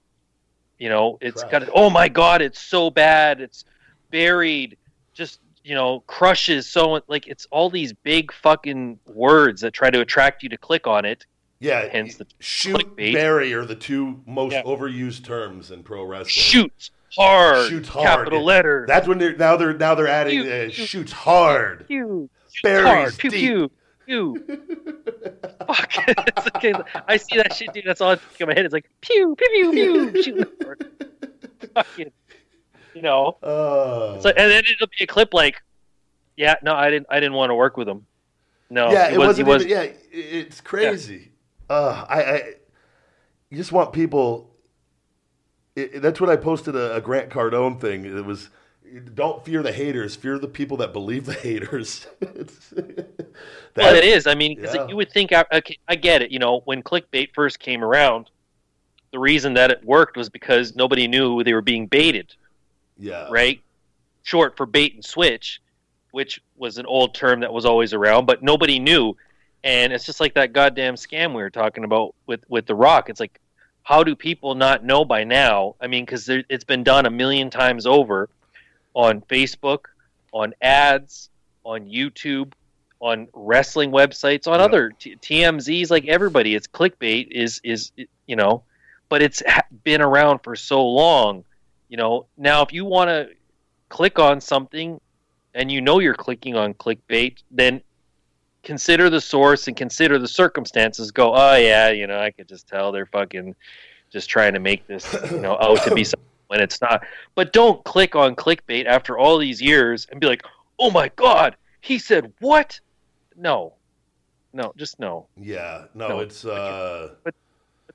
you 0.79 0.89
know 0.89 1.19
it's 1.21 1.43
Trash. 1.43 1.51
got 1.65 1.69
oh 1.75 1.91
my 1.91 2.09
god 2.09 2.41
it's 2.43 2.61
so 2.61 2.91
bad 2.91 3.41
it's 3.41 3.65
buried 4.11 4.77
just 5.15 5.41
you 5.71 5.77
know 5.77 6.01
crushes 6.09 6.67
so 6.67 7.01
like 7.07 7.29
it's 7.29 7.47
all 7.53 7.71
these 7.71 7.93
big 7.93 8.33
fucking 8.33 8.99
words 9.07 9.61
that 9.61 9.73
try 9.73 9.89
to 9.89 10.01
attract 10.01 10.43
you 10.43 10.49
to 10.49 10.57
click 10.57 10.89
on 10.89 11.05
it 11.05 11.27
yeah. 11.61 11.89
hence 11.93 12.17
the 12.17 12.27
shoot, 12.41 12.75
clickbait. 12.75 13.13
bury 13.13 13.53
are 13.55 13.65
the 13.65 13.77
two 13.77 14.21
most 14.27 14.53
Yeah. 14.55 14.65
overused 14.65 15.23
terms 15.25 15.71
in 15.71 15.85
pro 15.85 16.03
wrestling. 16.03 16.27
shoot 16.29 16.91
hard 17.17 17.69
Shoots 17.71 17.89
hard. 17.89 18.05
capital 18.07 18.43
letter 18.45 18.85
That's 18.89 19.07
when 19.07 19.19
they're 19.19 19.37
now 19.37 19.57
they're 19.57 19.73
now 19.79 19.95
they're 19.95 20.09
adding 20.09 20.43
Pew, 20.43 20.53
uh, 20.53 20.69
shoots 20.71 21.13
hard. 21.13 21.87
pew 21.87 22.29
Buries 22.65 22.85
hard 22.89 23.19
pew 23.19 23.31
deep. 23.31 23.41
pew 23.41 23.71
pew 24.07 24.35
fuck 25.69 25.93
it's 26.09 26.47
okay 26.57 26.73
I 27.07 27.17
see 27.17 27.37
that 27.37 27.55
shit 27.55 27.73
dude 27.73 27.85
that's 27.87 28.01
all 28.01 28.09
that's 28.11 28.23
in 28.41 28.49
my 28.49 28.55
head 28.55 28.65
it's 28.65 28.73
like 28.75 28.91
pew 29.03 29.37
pew 29.37 29.71
pew 29.73 30.11
pew 30.11 30.23
shoot 30.25 30.53
hard. 30.65 30.85
fucking 31.75 32.11
you 33.01 33.09
know 33.09 33.37
Uh, 33.43 34.21
So 34.21 34.29
and 34.29 34.51
then 34.51 34.63
it'll 34.71 34.87
be 34.99 35.05
a 35.05 35.07
clip 35.07 35.33
like, 35.33 35.57
yeah, 36.37 36.57
no, 36.63 36.75
I 36.75 36.91
didn't, 36.91 37.07
I 37.11 37.19
didn't 37.21 37.33
want 37.35 37.51
to 37.51 37.55
work 37.55 37.77
with 37.77 37.89
him. 37.89 38.07
No, 38.69 38.93
yeah, 38.93 39.09
it 39.11 39.19
was, 39.19 39.27
wasn't 39.29 39.49
was. 39.49 39.65
Yeah, 39.67 39.87
it's 40.13 40.61
crazy. 40.61 41.33
Uh, 41.69 42.05
I, 42.09 42.23
I, 42.23 42.43
you 43.49 43.57
just 43.57 43.73
want 43.73 43.93
people. 43.93 44.51
It, 45.75 46.03
that's 46.03 46.21
what 46.21 46.31
I 46.31 46.37
posted 46.37 46.77
a, 46.77 46.97
a 46.97 47.01
Grant 47.01 47.31
Cardone 47.31 47.81
thing. 47.81 48.05
It 48.05 48.25
was, 48.25 48.51
don't 49.15 49.45
fear 49.45 49.63
the 49.63 49.73
haters, 49.73 50.15
fear 50.15 50.39
the 50.39 50.49
people 50.49 50.77
that 50.79 50.93
believe 50.93 51.27
the 51.27 51.33
haters. 51.35 52.07
It's- 52.21 52.73
well, 53.77 53.95
it 53.95 54.05
is. 54.05 54.27
I 54.27 54.35
mean, 54.35 54.61
'cause 54.61 54.75
Yeah. 54.75 54.87
you 54.89 54.97
would 54.97 55.11
think, 55.11 55.33
I- 55.33 55.47
okay, 55.53 55.79
I 55.89 55.97
get 55.97 56.23
it. 56.23 56.31
You 56.31 56.39
know, 56.39 56.61
when 56.65 56.83
clickbait 56.83 57.31
first 57.35 57.59
came 57.61 57.83
around, 57.83 58.31
the 59.13 59.19
reason 59.19 59.55
that 59.55 59.71
it 59.73 59.85
worked 59.85 60.17
was 60.17 60.29
because 60.29 60.77
nobody 60.77 61.09
knew 61.09 61.43
they 61.43 61.55
were 61.55 61.63
being 61.63 61.87
baited, 61.87 62.35
Yeah, 63.01 63.29
right? 63.31 63.61
Short 64.23 64.57
for 64.57 64.67
bait 64.67 64.95
and 64.95 65.05
switch, 65.05 65.61
which 66.13 66.41
was 66.57 66.79
an 66.79 66.87
old 66.87 67.15
term 67.15 67.41
that 67.41 67.53
was 67.53 67.65
always 67.65 67.93
around, 67.95 68.27
but 68.27 68.43
nobody 68.43 68.79
knew. 68.79 69.17
And 69.65 69.93
it's 69.93 70.07
just 70.07 70.21
like 70.21 70.35
that 70.35 70.53
goddamn 70.53 70.95
scam 70.95 71.31
we 71.31 71.43
were 71.43 71.51
talking 71.51 71.85
about 71.85 72.15
with 72.27 72.45
with 72.49 72.67
the 72.67 72.75
Rock. 72.75 73.09
It's 73.11 73.21
like, 73.21 73.41
how 73.83 74.05
do 74.05 74.15
people 74.15 74.55
not 74.55 74.85
know 74.85 75.05
by 75.05 75.25
now? 75.25 75.75
I 75.81 75.87
mean, 75.87 76.05
because 76.05 76.29
it's 76.29 76.65
been 76.65 76.85
done 76.85 77.07
a 77.07 77.11
million 77.11 77.51
times 77.51 77.87
over 77.87 78.29
on 78.95 79.21
Facebook, 79.23 79.87
on 80.33 80.55
ads, 80.63 81.29
on 81.65 81.87
YouTube, 81.87 82.53
on 83.01 83.29
wrestling 83.33 83.91
websites, 83.91 84.47
on 84.47 84.61
Yep. 84.61 84.69
other 84.69 84.91
t- 84.99 85.17
TMZs. 85.17 85.91
Like 85.91 86.07
everybody, 86.07 86.55
it's 86.55 86.67
clickbait. 86.67 87.29
Is 87.31 87.61
is 87.65 87.93
you 88.27 88.37
know, 88.37 88.63
but 89.09 89.23
it's 89.23 89.43
been 89.85 90.01
around 90.03 90.41
for 90.41 90.57
so 90.57 90.87
long. 90.87 91.45
You 91.91 91.99
know, 91.99 92.27
now 92.39 92.63
if 92.63 92.73
you 92.73 92.87
want 92.87 93.09
to 93.09 93.29
click 93.89 94.19
on 94.19 94.41
something 94.41 95.01
and 95.55 95.71
you 95.71 95.81
know 95.81 95.99
you're 95.99 96.15
clicking 96.15 96.57
on 96.57 96.73
clickbait, 96.73 97.43
then 97.51 97.83
consider 98.63 99.11
the 99.11 99.21
source 99.21 99.67
and 99.69 99.77
consider 99.77 100.19
the 100.19 100.29
circumstances. 100.29 101.11
Go, 101.11 101.35
oh 101.35 101.57
yeah, 101.57 101.91
you 101.91 102.07
know, 102.07 102.19
I 102.19 102.31
could 102.31 102.49
just 102.49 102.69
tell 102.69 102.93
they're 102.93 103.07
fucking 103.07 103.55
just 104.11 104.31
trying 104.31 104.55
to 104.55 104.61
make 104.61 104.87
this, 104.87 105.15
you 105.31 105.41
know, 105.41 105.59
out 105.61 105.83
to 105.85 105.95
be 105.95 106.05
something 106.05 106.27
when 106.47 106.61
it's 106.61 106.81
not. 106.81 107.05
But 107.35 107.53
don't 107.53 107.83
click 107.85 108.15
on 108.15 108.37
clickbait 108.37 108.87
after 108.87 109.19
all 109.19 109.39
these 109.39 109.61
years 109.61 110.07
and 110.11 110.21
be 110.21 110.27
like, 110.27 110.43
oh 110.79 110.91
my 110.91 111.11
god, 111.17 111.57
he 111.81 111.99
said 111.99 112.33
what? 112.39 112.79
No, 113.37 113.75
no, 114.53 114.73
just 114.77 114.99
no. 115.01 115.27
yeah. 115.37 115.87
No, 115.95 116.09
No, 116.09 116.21
it's 116.21 116.45
uh, 116.45 117.15
Put 117.25 117.35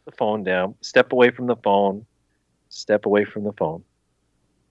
the 0.06 0.12
phone 0.12 0.44
down. 0.44 0.76
Step 0.82 1.12
away 1.14 1.32
from 1.32 1.48
the 1.48 1.56
phone. 1.56 2.06
Step 2.76 3.06
away 3.06 3.24
from 3.24 3.46
the 3.46 3.54
phone. 3.54 3.86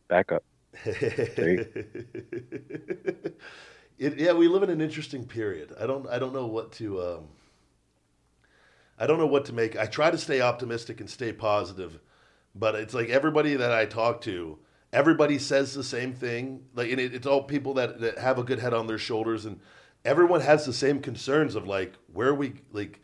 Back 0.09 0.31
up. 0.31 0.45
it, 0.85 1.81
yeah, 3.99 4.35
we 4.35 4.47
live 4.47 4.63
in 4.63 4.69
an 4.69 4.83
interesting 4.83 5.25
period. 5.25 5.75
I 5.81 5.87
don't, 5.87 6.07
I 6.09 6.19
don't 6.19 6.35
know 6.35 6.45
what 6.45 6.73
to, 6.73 7.03
um, 7.03 7.29
I 8.99 9.07
don't 9.07 9.19
know 9.19 9.27
what 9.27 9.47
to 9.47 9.55
make. 9.55 9.79
I 9.79 9.87
try 9.87 10.11
to 10.11 10.19
stay 10.19 10.43
optimistic 10.43 11.01
and 11.01 11.09
stay 11.09 11.33
positive, 11.33 11.99
but 12.55 12.75
it's 12.75 12.93
like 12.93 13.09
everybody 13.09 13.57
that 13.57 13.73
I 13.73 13.87
talk 13.87 14.21
to, 14.23 14.59
everybody 14.93 15.39
says 15.39 15.73
the 15.73 15.83
same 15.83 16.13
thing. 16.13 16.65
Like, 16.75 16.91
and 16.91 17.01
it, 17.01 17.15
it's 17.15 17.27
all 17.27 17.45
people 17.45 17.73
that, 17.75 18.01
that 18.01 18.19
have 18.19 18.39
a 18.39 18.45
good 18.45 18.59
head 18.59 18.75
on 18.75 18.87
their 18.87 18.99
shoulders, 18.99 19.47
and 19.47 19.61
everyone 20.05 20.43
has 20.43 20.67
the 20.67 20.75
same 20.75 21.01
concerns 21.01 21.55
of 21.55 21.67
like, 21.67 21.95
where 22.13 22.35
we, 22.35 22.53
like, 22.71 23.01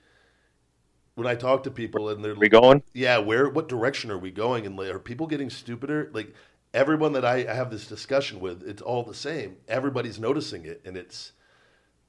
when 1.20 1.26
I 1.26 1.34
talk 1.34 1.64
to 1.64 1.70
people 1.70 2.08
and 2.08 2.24
they're 2.24 2.34
We 2.34 2.48
going? 2.48 2.82
yeah, 2.94 3.18
where 3.18 3.50
what 3.50 3.68
direction 3.68 4.10
are 4.10 4.16
we 4.16 4.30
going? 4.30 4.64
And 4.64 4.74
like, 4.74 4.88
are 4.88 4.98
people 4.98 5.26
getting 5.26 5.50
stupider? 5.50 6.10
Like 6.14 6.34
everyone 6.72 7.12
that 7.12 7.26
I, 7.26 7.46
I 7.46 7.52
have 7.52 7.70
this 7.70 7.86
discussion 7.86 8.40
with, 8.40 8.66
it's 8.66 8.80
all 8.80 9.02
the 9.02 9.12
same. 9.12 9.56
Everybody's 9.68 10.18
noticing 10.18 10.64
it, 10.64 10.80
and 10.86 10.96
it's 10.96 11.32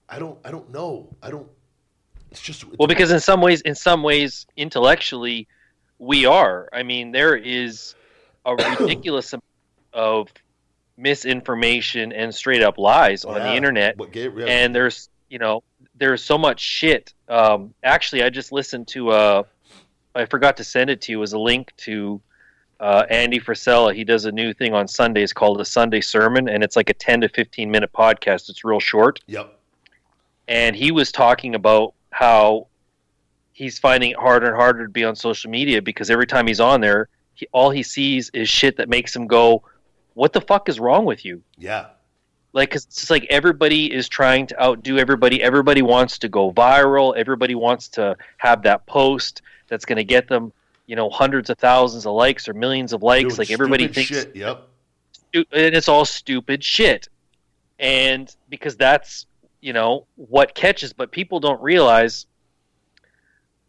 I 0.08 0.18
don't 0.18 0.40
I 0.46 0.52
don't 0.52 0.72
know. 0.72 1.14
I 1.22 1.30
don't. 1.30 1.50
It's 2.32 2.42
just 2.42 2.64
it's 2.64 2.78
Well, 2.80 2.88
because 2.88 3.12
in 3.12 3.20
some 3.20 3.42
ways, 3.42 3.60
in 3.60 3.76
some 3.76 4.02
ways, 4.02 4.48
intellectually, 4.56 5.50
we 6.00 6.26
are. 6.26 6.70
I 6.72 6.84
mean, 6.84 7.12
there 7.12 7.36
is 7.36 7.96
a 8.46 8.56
ridiculous 8.80 9.34
amount 9.34 9.44
of 9.92 10.30
misinformation 10.96 12.14
and 12.14 12.34
straight 12.34 12.64
up 12.64 12.78
lies 12.78 13.26
on 13.26 13.34
the 13.34 13.56
internet, 13.56 13.98
gave, 14.14 14.40
yeah, 14.40 14.46
and 14.46 14.74
there's 14.74 15.10
you 15.30 15.38
know 15.38 15.64
there's 16.02 16.24
so 16.24 16.36
much 16.36 16.60
shit. 16.60 17.14
Um, 17.30 17.76
actually, 17.84 18.24
I 18.24 18.32
just 18.32 18.52
listened 18.52 18.88
to 18.88 19.12
uh, 19.12 19.44
I 20.16 20.26
forgot 20.26 20.58
to 20.58 20.64
send 20.64 20.90
it 20.90 21.00
to 21.02 21.12
you. 21.12 21.20
It 21.20 21.22
was 21.22 21.34
a 21.34 21.40
link 21.40 21.72
to 21.78 22.20
uh, 22.80 23.06
Andy 23.12 23.40
Frisella. 23.40 23.94
He 23.94 24.04
does 24.04 24.26
a 24.26 24.32
new 24.32 24.52
thing 24.52 24.74
on 24.74 24.88
Sundays 24.88 25.32
called 25.32 25.62
a 25.62 25.66
Sunday 25.66 26.02
Sermon, 26.02 26.50
and 26.50 26.64
it's 26.64 26.76
like 26.76 26.90
a 26.90 26.96
10 26.96 27.22
to 27.22 27.30
15 27.30 27.70
minute 27.70 27.94
podcast. 27.94 28.50
It's 28.50 28.64
real 28.64 28.80
short 28.80 29.20
yep, 29.28 29.60
and 30.48 30.76
he 30.76 30.92
was 30.92 31.12
talking 31.12 31.54
about 31.54 31.94
how 32.10 32.66
he's 33.54 33.78
finding 33.78 34.10
it 34.10 34.18
harder 34.18 34.48
and 34.48 34.56
harder 34.56 34.88
to 34.88 34.92
be 34.92 35.04
on 35.04 35.16
social 35.16 35.52
media 35.52 35.84
because 35.84 36.10
every 36.10 36.26
time 36.26 36.48
he's 36.48 36.60
on 36.60 36.82
there, 36.82 37.10
he, 37.36 37.48
all 37.52 37.70
he 37.70 37.84
sees 37.84 38.32
is 38.34 38.50
shit 38.50 38.76
that 38.78 38.90
makes 38.90 39.16
him 39.16 39.28
go, 39.28 39.62
"What 40.16 40.34
the 40.34 40.42
fuck 40.42 40.68
is 40.68 40.80
wrong 40.80 41.06
with 41.06 41.24
you?" 41.24 41.44
yeah, 41.60 41.90
Like, 42.54 42.72
'cause 42.72 42.86
it's 42.86 43.10
like 43.10 43.26
everybody 43.30 43.94
is 43.94 44.10
trying 44.10 44.48
to 44.48 44.62
outdo 44.62 44.98
everybody. 44.98 45.42
Everybody 45.42 45.82
wants 45.82 46.18
to 46.20 46.28
go 46.30 46.52
viral. 46.52 47.16
Everybody 47.16 47.56
wants 47.56 47.88
to 47.90 48.18
have 48.38 48.64
that 48.64 48.86
post 48.86 49.42
that's 49.68 49.86
going 49.86 49.98
to 49.98 50.04
get 50.04 50.28
them, 50.28 50.52
you 50.86 50.96
know, 50.98 51.10
hundreds 51.10 51.50
of 51.50 51.58
thousands 51.58 52.06
of 52.06 52.12
likes 52.14 52.50
or 52.50 52.54
millions 52.54 52.92
of 52.92 53.04
likes. 53.04 53.30
Doing 53.36 53.38
like 53.38 53.52
everybody 53.52 53.88
thinks, 53.88 54.10
Shit. 54.10 54.36
Yep. 54.36 54.68
and 55.34 55.46
it's 55.76 55.88
all 55.88 56.04
stupid 56.04 56.62
shit. 56.64 57.08
And 57.80 58.34
because 58.50 58.76
that's, 58.76 59.28
you 59.62 59.72
know, 59.72 60.06
what 60.18 60.54
catches, 60.54 60.92
but 60.92 61.12
people 61.12 61.40
don't 61.40 61.62
realize 61.62 62.26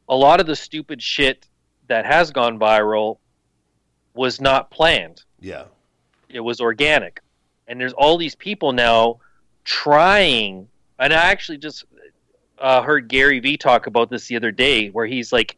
a 0.09 0.16
lot 0.16 0.41
of 0.41 0.47
the 0.47 0.57
stupid 0.57 1.01
shit 1.01 1.47
that 1.87 2.05
has 2.05 2.33
gone 2.33 2.59
viral 2.59 3.18
was 4.14 4.41
not 4.41 4.70
planned 4.70 5.22
Yeah. 5.41 5.64
it 6.28 6.41
was 6.41 6.61
organic 6.61 7.20
and 7.69 7.81
there's 7.81 7.93
all 7.93 8.17
these 8.19 8.35
people 8.35 8.73
now 8.73 9.19
trying 9.65 10.69
and 10.99 11.13
i 11.13 11.17
actually 11.17 11.59
just 11.59 11.85
uh, 12.59 12.83
heard 12.83 13.09
gary 13.09 13.41
vee 13.41 13.57
talk 13.57 13.87
about 13.87 14.11
this 14.11 14.27
the 14.27 14.37
other 14.37 14.51
day 14.53 14.89
where 14.91 15.07
he's 15.07 15.33
like 15.33 15.57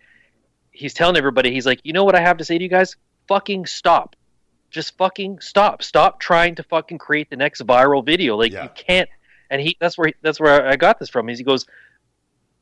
he's 0.70 0.94
telling 0.94 1.16
everybody 1.16 1.52
he's 1.52 1.66
like 1.66 1.80
you 1.84 1.92
know 1.92 2.04
what 2.04 2.14
i 2.14 2.20
have 2.20 2.36
to 2.36 2.44
say 2.44 2.58
to 2.58 2.64
you 2.64 2.70
guys? 2.70 2.96
Fucking 3.26 3.64
stop. 3.64 4.16
Just 4.70 4.98
fucking 4.98 5.40
stop. 5.40 5.82
Stop 5.82 6.20
trying 6.20 6.54
to 6.56 6.62
fucking 6.64 6.98
create 6.98 7.30
the 7.30 7.36
next 7.36 7.62
viral 7.66 8.04
video. 8.04 8.36
Like 8.36 8.52
Yeah. 8.52 8.64
you 8.64 8.70
can't. 8.74 9.08
And 9.48 9.62
he 9.62 9.76
that's 9.80 9.96
where 9.96 10.12
that's 10.20 10.38
where 10.40 10.66
i 10.66 10.76
got 10.76 10.98
this 10.98 11.08
from 11.08 11.28
is 11.30 11.38
he 11.38 11.44
goes 11.44 11.64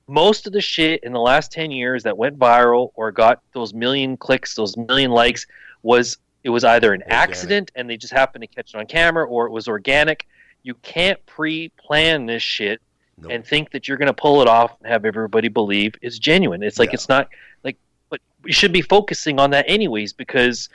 most 0.07 0.47
of 0.47 0.53
the 0.53 0.61
shit 0.61 1.03
in 1.05 1.13
the 1.13 1.19
last 1.21 1.51
10 1.53 1.71
years 1.71 2.03
that 2.05 2.17
went 2.17 2.39
viral 2.39 2.91
or 2.95 3.11
got 3.11 3.41
those 3.55 3.73
million 3.75 4.17
clicks 4.17 4.55
those 4.55 4.77
million 4.77 5.11
likes 5.11 5.47
was 5.83 6.19
it 6.45 6.51
was 6.51 6.65
either 6.65 6.93
an 6.93 7.03
Organic. 7.03 7.21
accident 7.29 7.71
and 7.75 7.89
they 7.89 7.97
just 7.97 8.13
happened 8.13 8.43
to 8.43 8.47
catch 8.49 8.75
it 8.75 8.77
on 8.79 8.87
camera 8.87 9.27
or 9.27 9.47
it 9.47 9.51
was 9.51 9.69
organic 9.69 10.27
you 10.63 10.75
can't 10.75 11.25
pre-plan 11.27 12.27
this 12.27 12.43
shit 12.43 12.81
Nope. 13.19 13.33
and 13.33 13.47
think 13.47 13.71
that 13.73 13.89
you're 13.89 13.99
going 13.99 14.09
to 14.09 14.15
pull 14.15 14.41
it 14.43 14.49
off 14.49 14.77
and 14.81 14.91
have 14.91 15.05
everybody 15.05 15.49
believe 15.49 15.95
it's 16.03 16.19
genuine 16.19 16.63
it's 16.63 16.79
like 16.79 16.91
Yeah. 16.91 16.95
it's 16.95 17.09
not 17.09 17.29
like 17.63 17.77
but 18.11 18.21
we 18.43 18.53
should 18.53 18.73
be 18.73 18.83
focusing 18.83 19.39
on 19.39 19.51
that 19.51 19.65
anyways 19.69 20.13
because 20.13 20.69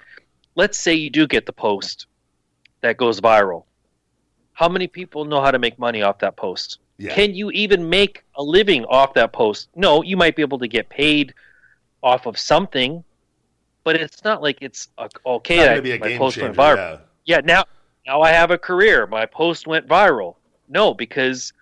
let's 0.56 0.78
say 0.78 0.94
you 0.94 1.10
do 1.10 1.28
get 1.28 1.46
the 1.46 1.54
post 1.54 2.08
that 2.82 2.98
goes 2.98 3.20
viral 3.20 3.64
how 4.54 4.70
many 4.70 4.88
people 4.88 5.26
know 5.26 5.42
how 5.42 5.52
to 5.52 5.60
make 5.60 5.78
money 5.80 6.02
off 6.02 6.20
that 6.20 6.36
post 6.36 6.80
yeah. 6.98 7.14
can 7.14 7.36
you 7.36 7.52
even 7.52 7.90
make 7.90 8.24
a 8.36 8.44
living 8.44 8.84
off 8.86 9.14
that 9.14 9.32
post? 9.32 9.70
No, 9.76 10.02
you 10.02 10.18
might 10.18 10.36
be 10.36 10.42
able 10.42 10.60
to 10.60 10.68
get 10.68 10.90
paid 10.90 11.34
off 12.02 12.26
of 12.26 12.38
something, 12.38 13.04
but 13.88 13.96
it's 13.96 14.22
not 14.26 14.42
like 14.42 14.58
it's 14.60 14.90
uh, 14.98 15.08
okay. 15.26 15.80
Be 15.80 15.94
a 15.94 15.98
my 15.98 16.18
post 16.18 16.36
changer. 16.36 16.48
went 16.48 16.58
viral. 16.58 17.00
Yeah. 17.24 17.38
Yeah, 17.38 17.42
now 17.46 17.64
now 18.06 18.22
I 18.22 18.34
have 18.34 18.52
a 18.52 18.58
career. 18.58 19.08
My 19.08 19.26
post 19.26 19.66
went 19.66 19.88
viral. 19.88 20.36
No, 20.68 20.94
because 20.94 21.54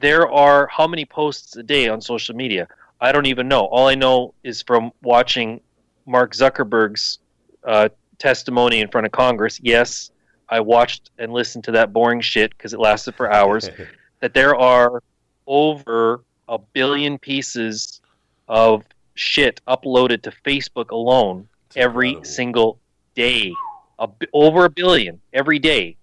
there 0.00 0.26
are 0.26 0.66
how 0.68 0.86
many 0.86 1.04
posts 1.04 1.56
a 1.56 1.62
day 1.62 1.86
on 1.90 2.00
social 2.00 2.34
media? 2.34 2.68
I 3.02 3.12
don't 3.12 3.26
even 3.26 3.48
know. 3.48 3.66
All 3.66 3.86
I 3.86 3.96
know 3.96 4.32
is 4.42 4.62
from 4.62 4.92
watching 5.02 5.60
Mark 6.06 6.32
Zuckerberg's 6.32 7.18
uh, 7.64 7.90
testimony 8.16 8.80
in 8.80 8.88
front 8.88 9.04
of 9.04 9.12
Congress. 9.12 9.60
Yes, 9.62 10.10
I 10.48 10.60
watched 10.60 11.10
and 11.18 11.34
listened 11.34 11.64
to 11.64 11.72
that 11.72 11.92
boring 11.92 12.22
shit 12.22 12.56
because 12.56 12.72
it 12.72 12.80
lasted 12.80 13.14
for 13.14 13.30
hours 13.30 13.68
that 14.20 14.32
there 14.32 14.56
are 14.56 15.02
over 15.46 16.24
a 16.48 16.56
billion 16.56 17.18
pieces 17.18 18.00
of 18.48 18.84
shit 19.14 19.60
uploaded 19.68 20.22
to 20.22 20.32
Facebook 20.46 20.92
alone 20.92 21.46
It's 21.68 21.76
every 21.76 22.08
incredible. 22.08 22.30
single 22.30 22.80
day. 23.14 23.52
A, 23.98 24.08
over 24.32 24.64
a 24.64 24.70
billion 24.70 25.20
every 25.32 25.58
day. 25.58 25.96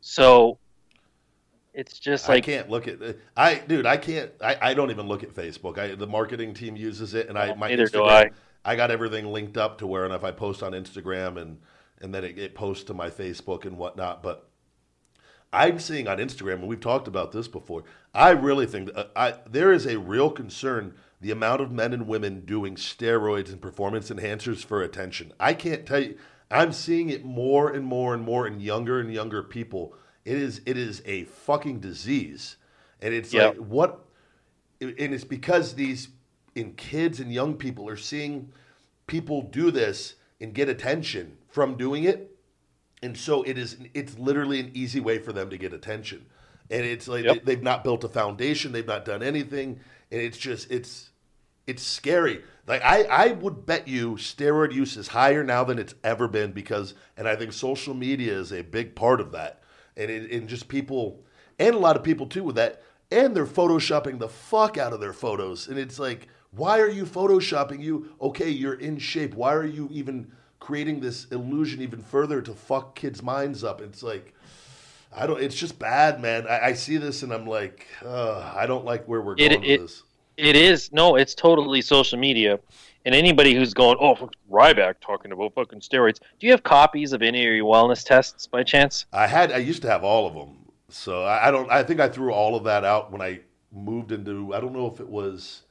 So 0.00 0.58
it's 1.72 1.98
just 1.98 2.28
like 2.28 2.44
I 2.44 2.46
can't 2.46 2.68
look 2.70 2.88
at 2.88 2.98
I 3.36 3.56
dude. 3.56 3.86
I 3.86 3.96
can't. 3.96 4.30
I, 4.40 4.56
I 4.60 4.74
don't 4.74 4.90
even 4.90 5.06
look 5.06 5.22
at 5.22 5.34
Facebook. 5.34 5.78
I, 5.78 5.94
the 5.94 6.06
marketing 6.06 6.52
team 6.52 6.76
uses 6.76 7.14
it, 7.14 7.28
and 7.28 7.38
I 7.38 7.54
my 7.54 7.68
neither 7.68 7.86
do 7.86 7.98
Instagram. 8.00 8.10
I. 8.10 8.30
I 8.66 8.76
got 8.76 8.90
everything 8.90 9.26
linked 9.26 9.58
up 9.58 9.78
to 9.78 9.86
where, 9.86 10.04
and 10.04 10.14
if 10.14 10.24
I 10.24 10.30
post 10.30 10.62
on 10.62 10.72
Instagram 10.72 11.40
and 11.40 11.58
and 12.00 12.14
then 12.14 12.24
it, 12.24 12.38
it 12.38 12.54
posts 12.54 12.84
to 12.84 12.94
my 12.94 13.10
Facebook 13.10 13.64
and 13.64 13.76
whatnot. 13.76 14.22
But 14.22 14.48
I'm 15.52 15.78
seeing 15.78 16.08
on 16.08 16.18
Instagram, 16.18 16.54
and 16.54 16.68
we've 16.68 16.80
talked 16.80 17.06
about 17.06 17.32
this 17.32 17.46
before. 17.46 17.84
I 18.12 18.30
really 18.30 18.66
think 18.66 18.90
uh, 18.94 19.04
I 19.14 19.34
there 19.48 19.72
is 19.72 19.86
a 19.86 19.98
real 19.98 20.30
concern 20.30 20.94
the 21.20 21.30
amount 21.30 21.60
of 21.62 21.72
men 21.72 21.92
and 21.92 22.06
women 22.06 22.40
doing 22.44 22.76
steroids 22.76 23.50
and 23.50 23.60
performance 23.60 24.10
enhancers 24.10 24.64
for 24.64 24.82
attention. 24.82 25.32
I 25.40 25.54
can't 25.54 25.86
tell 25.86 26.00
you. 26.00 26.18
I'm 26.50 26.72
seeing 26.72 27.10
it 27.10 27.24
more 27.24 27.70
and 27.72 27.84
more 27.84 28.14
and 28.14 28.22
more 28.22 28.46
in 28.46 28.60
younger 28.60 29.00
and 29.00 29.12
younger 29.12 29.42
people. 29.42 29.94
It 30.24 30.36
is 30.36 30.60
it 30.66 30.76
is 30.76 31.02
a 31.06 31.24
fucking 31.24 31.80
disease, 31.80 32.56
and 33.00 33.14
it's 33.14 33.32
Yep. 33.32 33.56
like 33.56 33.56
what, 33.56 34.04
and 34.80 34.94
it's 34.98 35.24
because 35.24 35.74
these 35.74 36.08
in 36.54 36.74
kids 36.74 37.20
and 37.20 37.32
young 37.32 37.54
people 37.56 37.88
are 37.88 37.96
seeing 37.96 38.52
people 39.06 39.42
do 39.42 39.70
this 39.70 40.14
and 40.40 40.54
get 40.54 40.68
attention 40.68 41.36
from 41.48 41.76
doing 41.76 42.04
it 42.04 42.30
and 43.02 43.16
so 43.16 43.42
it 43.44 43.58
is 43.58 43.76
it's 43.94 44.18
literally 44.18 44.60
an 44.60 44.70
easy 44.74 45.00
way 45.00 45.18
for 45.18 45.32
them 45.32 45.50
to 45.50 45.58
get 45.58 45.72
attention 45.72 46.24
and 46.70 46.84
it's 46.86 47.08
like 47.08 47.24
Yep. 47.24 47.44
they, 47.44 47.54
have 47.54 47.62
not 47.62 47.84
built 47.84 48.04
a 48.04 48.08
foundation 48.08 48.72
they've 48.72 48.86
not 48.86 49.04
done 49.04 49.22
anything 49.22 49.80
and 50.10 50.20
it's 50.20 50.38
just 50.38 50.70
it's 50.70 51.10
it's 51.66 51.82
scary. 51.82 52.42
Like 52.66 52.82
i 52.82 53.02
i 53.04 53.32
would 53.32 53.66
bet 53.66 53.88
you 53.88 54.12
steroid 54.12 54.72
use 54.72 54.96
is 54.96 55.08
higher 55.08 55.44
now 55.44 55.64
than 55.64 55.78
it's 55.78 55.94
ever 56.02 56.28
been 56.28 56.52
because 56.52 56.94
and 57.16 57.28
i 57.28 57.36
think 57.36 57.52
social 57.52 57.94
media 57.94 58.32
is 58.32 58.52
a 58.52 58.62
big 58.62 58.94
part 58.94 59.20
of 59.20 59.32
that. 59.32 59.62
And 59.96 60.10
it 60.10 60.30
and 60.30 60.48
just 60.48 60.68
people 60.68 61.24
and 61.58 61.74
a 61.74 61.78
lot 61.78 61.96
of 61.96 62.02
people 62.02 62.26
too 62.26 62.42
with 62.42 62.56
that 62.56 62.82
and 63.10 63.36
they're 63.36 63.46
photoshopping 63.46 64.18
the 64.18 64.28
fuck 64.28 64.78
out 64.78 64.92
of 64.92 65.00
their 65.00 65.12
photos. 65.12 65.68
And 65.68 65.78
it's 65.78 65.98
like 65.98 66.28
why 66.52 66.80
are 66.80 66.88
you 66.88 67.04
photoshopping 67.04 67.82
you? 67.82 68.10
Okay 68.20 68.48
you're 68.48 68.74
in 68.74 68.98
shape. 68.98 69.34
Why 69.34 69.52
are 69.54 69.66
you 69.66 69.88
even 69.90 70.30
creating 70.60 71.00
this 71.00 71.26
illusion 71.26 71.82
even 71.82 72.00
further 72.00 72.40
to 72.40 72.54
fuck 72.54 72.94
kids 72.94 73.22
minds 73.22 73.62
up? 73.62 73.80
It's 73.80 74.02
like 74.02 74.34
i 75.14 75.26
don't 75.26 75.40
it's 75.42 75.54
just 75.54 75.78
bad 75.78 76.20
man 76.20 76.46
i, 76.48 76.66
I 76.68 76.72
see 76.74 76.96
this 76.96 77.22
and 77.22 77.32
i'm 77.32 77.46
like 77.46 77.86
uh, 78.04 78.52
i 78.56 78.66
don't 78.66 78.84
like 78.84 79.06
where 79.06 79.20
we're 79.20 79.34
It- 79.38 79.50
going 79.50 79.64
it- 79.64 79.80
with 79.80 79.90
this 79.90 80.02
it 80.36 80.56
is 80.56 80.92
no, 80.92 81.14
it's 81.14 81.32
totally 81.32 81.80
social 81.80 82.18
media. 82.18 82.58
And 83.04 83.14
anybody 83.14 83.54
who's 83.54 83.72
going, 83.72 83.96
oh, 84.00 84.28
Ryback 84.50 84.94
talking 85.00 85.30
about 85.30 85.54
fucking 85.54 85.78
steroids. 85.78 86.18
Do 86.40 86.46
you 86.48 86.50
have 86.50 86.64
copies 86.64 87.12
of 87.12 87.22
any 87.22 87.46
of 87.46 87.54
your 87.54 87.66
wellness 87.66 88.04
tests 88.04 88.48
by 88.48 88.64
chance? 88.64 89.06
i 89.12 89.28
had 89.28 89.52
i 89.52 89.58
used 89.58 89.80
to 89.82 89.88
have 89.88 90.02
all 90.02 90.26
of 90.26 90.34
them 90.34 90.56
so 90.88 91.22
I, 91.22 91.46
I 91.46 91.50
don't 91.52 91.70
i 91.70 91.84
think 91.84 92.00
i 92.00 92.08
threw 92.08 92.32
all 92.32 92.56
of 92.56 92.64
that 92.64 92.84
out 92.84 93.12
when 93.12 93.20
i 93.22 93.42
moved 93.72 94.10
into 94.10 94.52
i 94.52 94.58
don't 94.58 94.72
know 94.72 94.90
if 94.92 94.98
it 94.98 95.08
was 95.08 95.62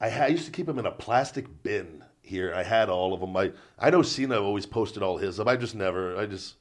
i, 0.00 0.08
had, 0.08 0.22
I 0.24 0.26
used 0.28 0.46
to 0.46 0.50
keep 0.50 0.64
them 0.64 0.78
in 0.78 0.86
a 0.86 0.90
plastic 0.90 1.62
bin 1.62 2.02
here 2.22 2.54
i 2.54 2.62
had 2.62 2.88
all 2.88 3.12
of 3.12 3.20
them 3.20 3.36
i 3.36 3.52
i 3.78 3.90
know 3.90 4.00
cena 4.00 4.40
always 4.40 4.64
posted 4.64 5.02
all 5.02 5.18
his 5.18 5.38
up 5.38 5.46
i 5.46 5.56
just 5.56 5.74
never 5.74 6.16
i 6.16 6.24
just 6.24 6.54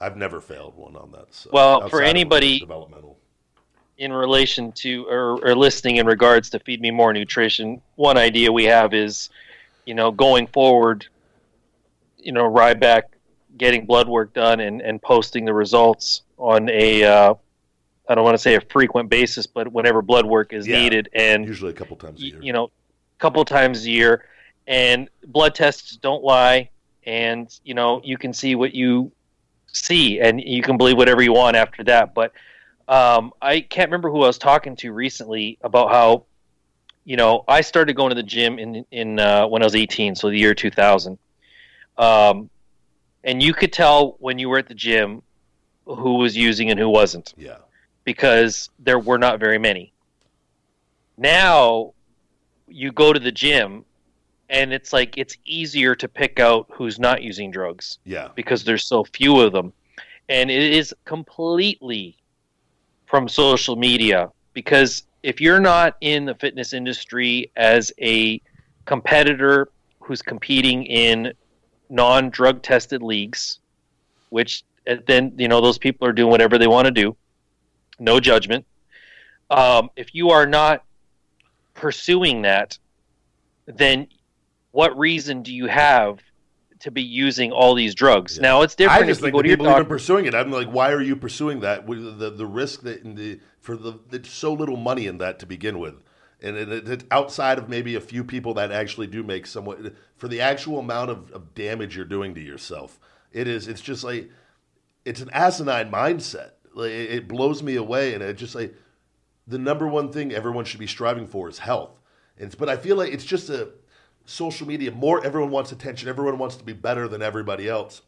i've 0.00 0.16
never 0.16 0.40
failed 0.40 0.74
one 0.76 0.96
on 0.96 1.10
that 1.12 1.26
so 1.30 1.50
Well, 1.52 1.88
for 1.88 2.02
anybody- 2.02 2.60
developmental. 2.60 3.18
in 3.96 4.12
relation 4.12 4.72
to 4.72 5.06
or, 5.08 5.38
or 5.44 5.54
listening 5.54 5.96
in 5.96 6.06
regards 6.06 6.50
to 6.50 6.58
feed 6.60 6.80
me 6.80 6.90
more 6.90 7.12
nutrition 7.12 7.80
one 7.96 8.16
idea 8.16 8.52
we 8.52 8.64
have 8.64 8.94
is 8.94 9.28
you 9.86 9.94
know 9.94 10.10
going 10.10 10.46
forward 10.46 11.06
you 12.18 12.32
know 12.32 12.44
ryback 12.44 13.02
getting 13.56 13.84
blood 13.86 14.08
work 14.08 14.32
done 14.34 14.60
and, 14.60 14.80
and 14.82 15.02
posting 15.02 15.44
the 15.44 15.52
results 15.54 16.22
on 16.36 16.68
a 16.70 17.02
uh, 17.02 17.34
i 18.08 18.14
don't 18.14 18.24
want 18.24 18.34
to 18.34 18.38
say 18.42 18.54
a 18.54 18.60
frequent 18.60 19.08
basis 19.10 19.46
but 19.46 19.72
whenever 19.72 20.00
blood 20.02 20.26
work 20.26 20.52
is 20.52 20.66
Yeah. 20.66 20.80
needed 20.80 21.08
and 21.12 21.44
usually 21.46 21.70
a 21.72 21.74
couple 21.74 21.96
times 21.96 22.20
a 22.22 22.26
year. 22.26 22.38
you 22.40 22.52
know 22.52 22.64
a 22.66 23.18
couple 23.20 23.44
times 23.44 23.84
a 23.84 23.90
year. 23.90 24.24
And 24.68 25.08
blood 25.26 25.54
tests 25.56 25.96
don't 25.96 26.22
lie. 26.22 26.68
And 27.04 27.48
you 27.64 27.72
know 27.74 28.00
you 28.04 28.16
can 28.18 28.32
see 28.34 28.54
what 28.54 28.74
you 28.74 29.10
see 29.78 30.20
and 30.20 30.40
you 30.40 30.62
can 30.62 30.76
believe 30.76 30.96
whatever 30.96 31.22
you 31.22 31.32
want 31.32 31.56
after 31.56 31.84
that 31.84 32.14
but 32.14 32.32
um, 32.88 33.32
i 33.40 33.60
can't 33.60 33.88
remember 33.88 34.10
who 34.10 34.22
i 34.22 34.26
was 34.26 34.38
talking 34.38 34.76
to 34.76 34.92
recently 34.92 35.58
about 35.62 35.90
how 35.90 36.24
you 37.04 37.16
know 37.16 37.44
i 37.48 37.60
started 37.60 37.94
going 37.94 38.10
to 38.10 38.14
the 38.14 38.22
gym 38.22 38.58
in 38.58 38.84
in 38.90 39.18
uh, 39.18 39.46
when 39.46 39.62
i 39.62 39.64
was 39.64 39.74
18 39.74 40.14
so 40.14 40.30
the 40.30 40.38
year 40.38 40.54
2000 40.54 41.18
um, 41.98 42.48
and 43.24 43.42
you 43.42 43.52
could 43.52 43.72
tell 43.72 44.16
when 44.20 44.38
you 44.38 44.48
were 44.48 44.58
at 44.58 44.68
the 44.68 44.74
gym 44.74 45.22
who 45.84 46.14
was 46.14 46.36
using 46.36 46.70
and 46.70 46.78
who 46.78 46.88
wasn't. 46.88 47.34
Yeah. 47.36 47.58
Because 48.04 48.70
there 48.78 48.98
were 48.98 49.18
not 49.18 49.40
very 49.40 49.58
many. 49.58 49.92
Now 51.16 51.94
you 52.66 52.92
go 52.92 53.12
to 53.12 53.18
the 53.18 53.32
gym 53.32 53.84
and 54.50 54.72
it's 54.72 54.92
like 54.92 55.16
it's 55.18 55.36
easier 55.44 55.94
to 55.94 56.08
pick 56.08 56.40
out 56.40 56.66
who's 56.72 56.98
not 56.98 57.22
using 57.22 57.50
drugs 57.50 57.98
yeah 58.04 58.28
because 58.34 58.64
there's 58.64 58.84
so 58.84 59.04
few 59.04 59.40
of 59.40 59.52
them. 59.52 59.72
And 60.30 60.50
it 60.50 60.74
is 60.74 60.94
completely 61.04 62.16
from 63.06 63.28
social 63.28 63.76
media 63.76 64.30
because 64.52 65.04
if 65.22 65.40
you're 65.40 65.60
not 65.60 65.96
in 66.00 66.26
the 66.26 66.34
fitness 66.34 66.72
industry 66.72 67.50
as 67.56 67.92
a 68.00 68.40
competitor 68.84 69.68
who's 70.00 70.22
competing 70.22 70.84
in 70.84 71.32
non 71.88 72.30
drug 72.30 72.62
tested 72.62 73.02
leagues, 73.02 73.58
which 74.30 74.64
then 75.06 75.32
you 75.36 75.48
know 75.48 75.60
those 75.60 75.78
people 75.78 76.06
are 76.06 76.12
doing 76.12 76.30
whatever 76.30 76.58
they 76.58 76.66
want 76.66 76.86
to 76.86 76.90
do. 76.90 77.16
No 77.98 78.20
judgment. 78.20 78.66
Um, 79.50 79.90
if 79.96 80.14
you 80.14 80.30
are 80.30 80.46
not 80.46 80.84
pursuing 81.74 82.42
that, 82.42 82.78
then 83.66 84.08
what 84.72 84.96
reason 84.98 85.42
do 85.42 85.52
you 85.52 85.66
have 85.66 86.20
to 86.80 86.90
be 86.90 87.02
using 87.02 87.52
all 87.52 87.74
these 87.74 87.94
drugs? 87.94 88.36
Yeah. 88.36 88.42
Now 88.42 88.62
it's 88.62 88.74
different. 88.74 89.02
I 89.02 89.06
just 89.06 89.20
think 89.20 89.34
people 89.34 89.46
even 89.46 89.64
doctor. 89.64 89.84
pursuing 89.84 90.26
it. 90.26 90.34
I'm 90.34 90.50
like, 90.50 90.68
why 90.68 90.92
are 90.92 91.02
you 91.02 91.16
pursuing 91.16 91.60
that? 91.60 91.86
With 91.86 92.18
the 92.18 92.30
the 92.30 92.46
risk 92.46 92.82
that 92.82 93.02
in 93.02 93.14
the 93.14 93.40
for 93.60 93.76
the 93.76 93.98
there's 94.10 94.28
so 94.28 94.52
little 94.52 94.76
money 94.76 95.06
in 95.06 95.18
that 95.18 95.38
to 95.40 95.46
begin 95.46 95.78
with, 95.78 96.02
and 96.40 96.56
it, 96.56 96.88
it, 96.88 97.04
outside 97.10 97.58
of 97.58 97.68
maybe 97.68 97.94
a 97.94 98.00
few 98.00 98.22
people 98.22 98.54
that 98.54 98.70
actually 98.70 99.06
do 99.06 99.22
make 99.22 99.46
somewhat 99.46 99.94
for 100.16 100.28
the 100.28 100.40
actual 100.40 100.78
amount 100.78 101.10
of, 101.10 101.30
of 101.32 101.54
damage 101.54 101.96
you're 101.96 102.04
doing 102.04 102.34
to 102.34 102.40
yourself, 102.40 102.98
it 103.32 103.48
is. 103.48 103.66
It's 103.68 103.80
just 103.80 104.04
like 104.04 104.30
it's 105.04 105.20
an 105.20 105.30
asinine 105.32 105.90
mindset. 105.90 106.50
Like, 106.74 106.90
it, 106.90 107.10
it 107.10 107.28
blows 107.28 107.62
me 107.62 107.74
away, 107.74 108.14
and 108.14 108.22
it 108.22 108.34
just 108.34 108.54
like 108.54 108.74
the 109.48 109.58
number 109.58 109.88
one 109.88 110.12
thing 110.12 110.32
everyone 110.32 110.64
should 110.64 110.80
be 110.80 110.86
striving 110.86 111.26
for 111.26 111.48
is 111.48 111.58
health. 111.58 111.98
And 112.36 112.46
it's, 112.46 112.54
but 112.54 112.68
I 112.68 112.76
feel 112.76 112.96
like 112.96 113.12
it's 113.12 113.24
just 113.24 113.50
a 113.50 113.70
social 114.28 114.66
media. 114.66 114.90
More 114.92 115.24
everyone 115.24 115.50
wants 115.50 115.72
attention. 115.72 116.08
Everyone 116.08 116.38
wants 116.38 116.56
to 116.56 116.64
be 116.64 116.72
better 116.72 117.08
than 117.08 117.22
everybody 117.22 117.68
else. 117.68 118.02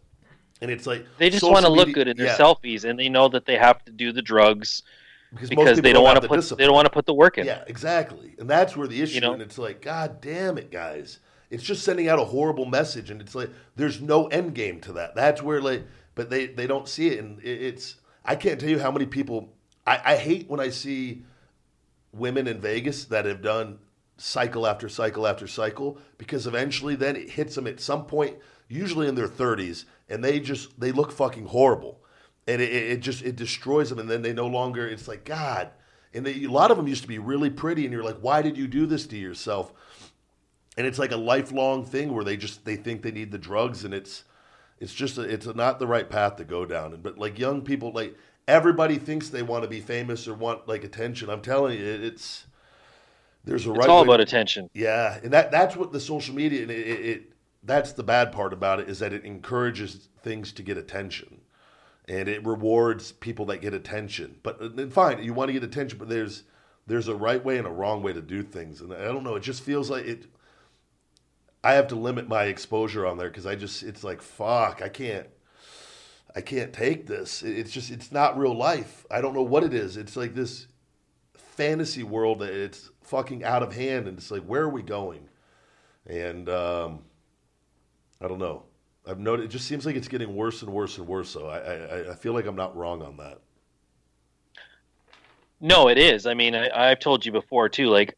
And 0.60 0.70
it's 0.70 0.86
like 0.86 1.06
They 1.18 1.30
just 1.30 1.42
want 1.42 1.64
to 1.64 1.72
look 1.72 1.92
good 1.92 2.06
in 2.06 2.16
their 2.16 2.26
yeah, 2.26 2.36
selfies, 2.36 2.84
and 2.84 2.98
they 2.98 3.08
know 3.08 3.28
that 3.28 3.46
they 3.46 3.56
have 3.56 3.84
to 3.86 3.92
do 3.92 4.12
the 4.12 4.22
drugs 4.22 4.82
because, 5.32 5.48
because 5.48 5.80
they 5.80 5.92
don't 5.92 6.04
want 6.04 6.20
to 6.20 6.28
put 6.28 6.36
discipline. 6.36 6.58
they 6.58 6.66
don't 6.66 6.74
want 6.74 6.86
to 6.86 6.92
put 6.92 7.06
the 7.06 7.14
work 7.14 7.38
in. 7.38 7.46
Yeah, 7.46 7.64
exactly. 7.66 8.34
And 8.38 8.48
that's 8.48 8.76
where 8.76 8.86
the 8.86 9.00
issue. 9.00 9.20
know? 9.20 9.32
And 9.32 9.40
it's 9.40 9.58
like, 9.58 9.80
God 9.80 10.20
damn 10.20 10.58
it, 10.58 10.70
guys! 10.70 11.20
It's 11.48 11.62
just 11.62 11.82
sending 11.82 12.08
out 12.08 12.18
a 12.18 12.24
horrible 12.24 12.66
message, 12.66 13.10
and 13.10 13.20
it's 13.20 13.34
like 13.34 13.48
there's 13.76 14.00
no 14.00 14.26
end 14.26 14.54
game 14.54 14.80
to 14.82 14.92
that. 14.94 15.14
That's 15.14 15.42
where 15.42 15.62
like, 15.62 15.84
but 16.14 16.28
they 16.28 16.48
they 16.48 16.66
don't 16.66 16.86
see 16.86 17.08
it, 17.08 17.20
and 17.20 17.40
it, 17.40 17.62
it's 17.62 17.96
I 18.24 18.36
can't 18.36 18.60
tell 18.60 18.68
you 18.68 18.78
how 18.78 18.90
many 18.90 19.06
people. 19.06 19.48
I, 19.86 20.00
I 20.04 20.16
hate 20.16 20.50
when 20.50 20.60
I 20.60 20.68
see 20.68 21.24
women 22.12 22.46
in 22.46 22.60
Vegas 22.60 23.06
that 23.06 23.24
have 23.24 23.40
done 23.40 23.78
cycle 24.20 24.66
after 24.66 24.88
cycle 24.88 25.26
after 25.26 25.46
cycle 25.46 25.98
because 26.18 26.46
eventually 26.46 26.94
then 26.94 27.16
it 27.16 27.30
hits 27.30 27.54
them 27.54 27.66
at 27.66 27.80
some 27.80 28.04
point, 28.04 28.36
usually 28.68 29.08
in 29.08 29.14
their 29.14 29.28
30s, 29.28 29.86
and 30.08 30.22
they 30.22 30.38
just 30.38 30.78
they 30.78 30.92
look 30.92 31.10
fucking 31.10 31.46
horrible, 31.46 32.00
and 32.46 32.60
it, 32.60 32.70
it 32.70 33.00
just 33.00 33.22
it 33.22 33.36
destroys 33.36 33.88
them, 33.88 33.98
and 33.98 34.10
then 34.10 34.22
they 34.22 34.32
no 34.32 34.46
longer. 34.46 34.86
It's 34.86 35.08
like 35.08 35.24
God, 35.24 35.70
and 36.12 36.24
they, 36.26 36.44
a 36.44 36.50
lot 36.50 36.70
of 36.70 36.76
them 36.76 36.86
used 36.86 37.02
to 37.02 37.08
be 37.08 37.18
really 37.18 37.50
pretty, 37.50 37.84
and 37.84 37.92
you're 37.92 38.04
like, 38.04 38.18
why 38.20 38.42
did 38.42 38.56
you 38.56 38.68
do 38.68 38.86
this 38.86 39.06
to 39.06 39.16
yourself? 39.16 39.72
And 40.76 40.86
it's 40.86 40.98
like 40.98 41.12
a 41.12 41.16
lifelong 41.16 41.84
thing 41.84 42.12
where 42.12 42.24
they 42.24 42.36
just 42.36 42.64
they 42.64 42.76
think 42.76 43.02
they 43.02 43.10
need 43.10 43.32
the 43.32 43.38
drugs, 43.38 43.84
and 43.84 43.94
it's 43.94 44.24
it's 44.78 44.94
just 44.94 45.18
a, 45.18 45.22
it's 45.22 45.46
not 45.46 45.78
the 45.78 45.86
right 45.86 46.08
path 46.08 46.36
to 46.36 46.44
go 46.44 46.66
down. 46.66 46.92
And 46.92 47.02
but 47.02 47.18
like 47.18 47.38
young 47.38 47.62
people, 47.62 47.92
like 47.92 48.16
everybody 48.46 48.98
thinks 48.98 49.28
they 49.28 49.42
want 49.42 49.62
to 49.62 49.68
be 49.68 49.80
famous 49.80 50.28
or 50.28 50.34
want 50.34 50.68
like 50.68 50.84
attention. 50.84 51.30
I'm 51.30 51.42
telling 51.42 51.78
you, 51.78 51.84
it, 51.84 52.04
it's 52.04 52.46
there's 53.44 53.66
a 53.66 53.70
It's 53.70 53.78
right. 53.78 53.88
all 53.88 54.02
way 54.02 54.08
about 54.08 54.16
to- 54.18 54.22
attention. 54.24 54.70
yeah, 54.74 55.18
and 55.22 55.32
that 55.32 55.50
that's 55.50 55.76
what 55.76 55.92
the 55.92 56.00
social 56.00 56.34
media 56.34 56.62
and 56.62 56.70
it, 56.70 56.86
it, 56.86 57.06
it 57.06 57.32
that's 57.62 57.92
the 57.92 58.02
bad 58.02 58.32
part 58.32 58.52
about 58.52 58.80
it 58.80 58.88
is 58.88 58.98
that 59.00 59.12
it 59.12 59.24
encourages 59.24 60.08
things 60.22 60.52
to 60.52 60.62
get 60.62 60.76
attention, 60.78 61.40
and 62.08 62.28
it 62.28 62.44
rewards 62.46 63.12
people 63.12 63.46
that 63.46 63.60
get 63.60 63.74
attention. 63.74 64.36
But 64.42 64.60
uh, 64.60 64.68
then 64.74 64.90
fine, 64.90 65.22
you 65.22 65.34
want 65.34 65.48
to 65.48 65.52
get 65.52 65.64
attention, 65.64 65.98
but 65.98 66.08
there's 66.08 66.42
there's 66.86 67.08
a 67.08 67.14
right 67.14 67.44
way 67.44 67.58
and 67.58 67.66
a 67.66 67.70
wrong 67.70 68.02
way 68.02 68.12
to 68.12 68.22
do 68.22 68.42
things, 68.42 68.80
and 68.80 68.92
I 68.92 69.04
don't 69.04 69.24
know. 69.24 69.36
It 69.36 69.42
just 69.42 69.62
feels 69.62 69.90
like 69.90 70.04
it. 70.06 70.26
I 71.62 71.74
have 71.74 71.88
to 71.88 71.94
limit 71.96 72.26
my 72.28 72.44
exposure 72.44 73.06
on 73.06 73.18
there 73.18 73.28
because 73.28 73.44
I 73.46 73.54
just 73.54 73.82
it's 73.82 74.02
like 74.04 74.22
fuck, 74.22 74.80
I 74.82 74.88
can't. 74.88 75.26
I 76.34 76.40
can't 76.42 76.72
take 76.72 77.06
this. 77.08 77.42
It's 77.42 77.72
just 77.72 77.90
it's 77.90 78.12
not 78.12 78.38
real 78.38 78.54
life. 78.56 79.04
I 79.10 79.20
don't 79.20 79.34
know 79.34 79.42
what 79.42 79.64
it 79.64 79.74
is. 79.74 79.96
It's 79.96 80.16
like 80.16 80.34
this 80.34 80.68
fantasy 81.34 82.02
world 82.04 82.38
that 82.38 82.50
it's 82.52 82.88
fucking 83.10 83.44
out 83.44 83.62
of 83.62 83.74
hand 83.74 84.06
and 84.06 84.16
it's 84.18 84.30
like 84.30 84.42
where 84.42 84.62
are 84.62 84.68
we 84.68 84.82
going 84.82 85.28
and 86.06 86.48
um, 86.48 87.00
i 88.20 88.28
don't 88.28 88.38
know 88.38 88.62
i've 89.06 89.18
noted 89.18 89.44
it 89.44 89.48
just 89.48 89.66
seems 89.66 89.84
like 89.84 89.96
it's 89.96 90.08
getting 90.08 90.34
worse 90.34 90.62
and 90.62 90.72
worse 90.72 90.96
and 90.98 91.06
worse 91.06 91.28
so 91.28 91.48
i 91.48 91.58
i, 91.58 92.10
I 92.12 92.14
feel 92.14 92.32
like 92.32 92.46
i'm 92.46 92.56
not 92.56 92.76
wrong 92.76 93.02
on 93.02 93.16
that 93.18 93.40
No, 95.60 95.88
it 95.88 95.98
is. 95.98 96.26
I 96.26 96.34
mean, 96.34 96.54
I, 96.54 96.70
I've 96.90 97.00
told 97.00 97.26
you 97.26 97.32
before 97.32 97.68
too. 97.68 97.88
Like, 97.88 98.16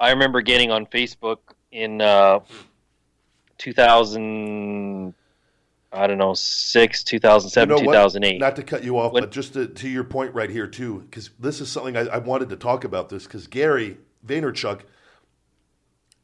I 0.00 0.10
remember 0.10 0.40
getting 0.40 0.70
on 0.72 0.86
Facebook 0.86 1.38
in 1.70 2.00
uh, 2.00 2.40
2000. 3.58 5.14
I 5.90 6.06
don't 6.06 6.18
know, 6.18 6.34
six, 6.34 7.02
2007, 7.02 7.68
You 7.68 7.82
know 7.82 7.86
what? 7.86 7.94
2008. 7.94 8.38
not 8.38 8.56
to 8.56 8.62
cut 8.62 8.84
you 8.84 8.98
off 8.98 9.12
but 9.12 9.30
just 9.30 9.54
to, 9.54 9.66
to 9.66 9.88
your 9.88 10.04
point 10.04 10.34
right 10.34 10.50
here 10.50 10.66
too 10.66 11.00
because 11.10 11.30
this 11.38 11.60
is 11.60 11.70
something 11.70 11.96
I, 11.96 12.06
I 12.06 12.18
wanted 12.18 12.50
to 12.50 12.56
talk 12.56 12.84
about 12.84 13.08
this 13.08 13.24
because 13.24 13.46
gary 13.46 13.96
vaynerchuk 14.26 14.80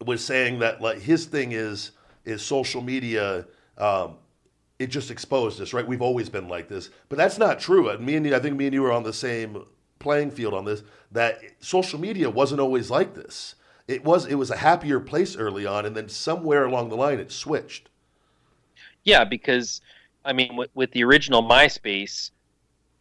was 0.05 0.23
saying 0.25 0.59
that 0.59 0.81
like 0.81 0.99
his 0.99 1.27
thing 1.27 1.53
is 1.53 1.93
is 2.25 2.43
social 2.43 2.83
media 2.83 3.47
um, 3.79 4.17
it 4.79 4.89
just 4.89 5.11
exposed 5.11 5.61
us 5.61 5.73
right? 5.73 5.87
We've 5.87 6.03
always 6.03 6.29
been 6.29 6.49
like 6.49 6.69
this. 6.69 6.91
But 7.09 7.19
that's 7.19 7.39
not 7.39 7.61
true. 7.61 7.89
And 7.89 8.05
me 8.05 8.17
and 8.17 8.27
you, 8.27 8.35
i 8.35 8.39
think 8.39 8.57
me 8.57 8.67
and 8.67 8.75
you 8.75 8.85
are 8.85 8.93
on 8.93 9.03
the 9.03 9.13
same 9.13 9.65
playing 9.99 10.31
field 10.31 10.53
on 10.55 10.65
this 10.65 10.83
that 11.13 11.41
social 11.61 11.99
media 11.99 12.29
wasn't 12.29 12.61
always 12.61 12.91
like 12.91 13.15
this. 13.15 13.55
It 13.87 14.05
was 14.05 14.27
it 14.27 14.35
was 14.35 14.51
a 14.51 14.57
happier 14.57 15.01
place 15.01 15.37
early 15.37 15.67
on 15.67 15.87
and 15.87 15.97
then 15.97 16.09
somewhere 16.09 16.65
along 16.65 16.89
the 16.89 16.97
line 16.97 17.19
it 17.19 17.31
switched 17.31 17.89
Yeah, 19.05 19.25
because 19.25 19.81
I 20.25 20.33
mean, 20.33 20.57
with, 20.57 20.71
with 20.75 20.91
the 20.93 21.05
original 21.05 21.43
MySpace, 21.43 22.31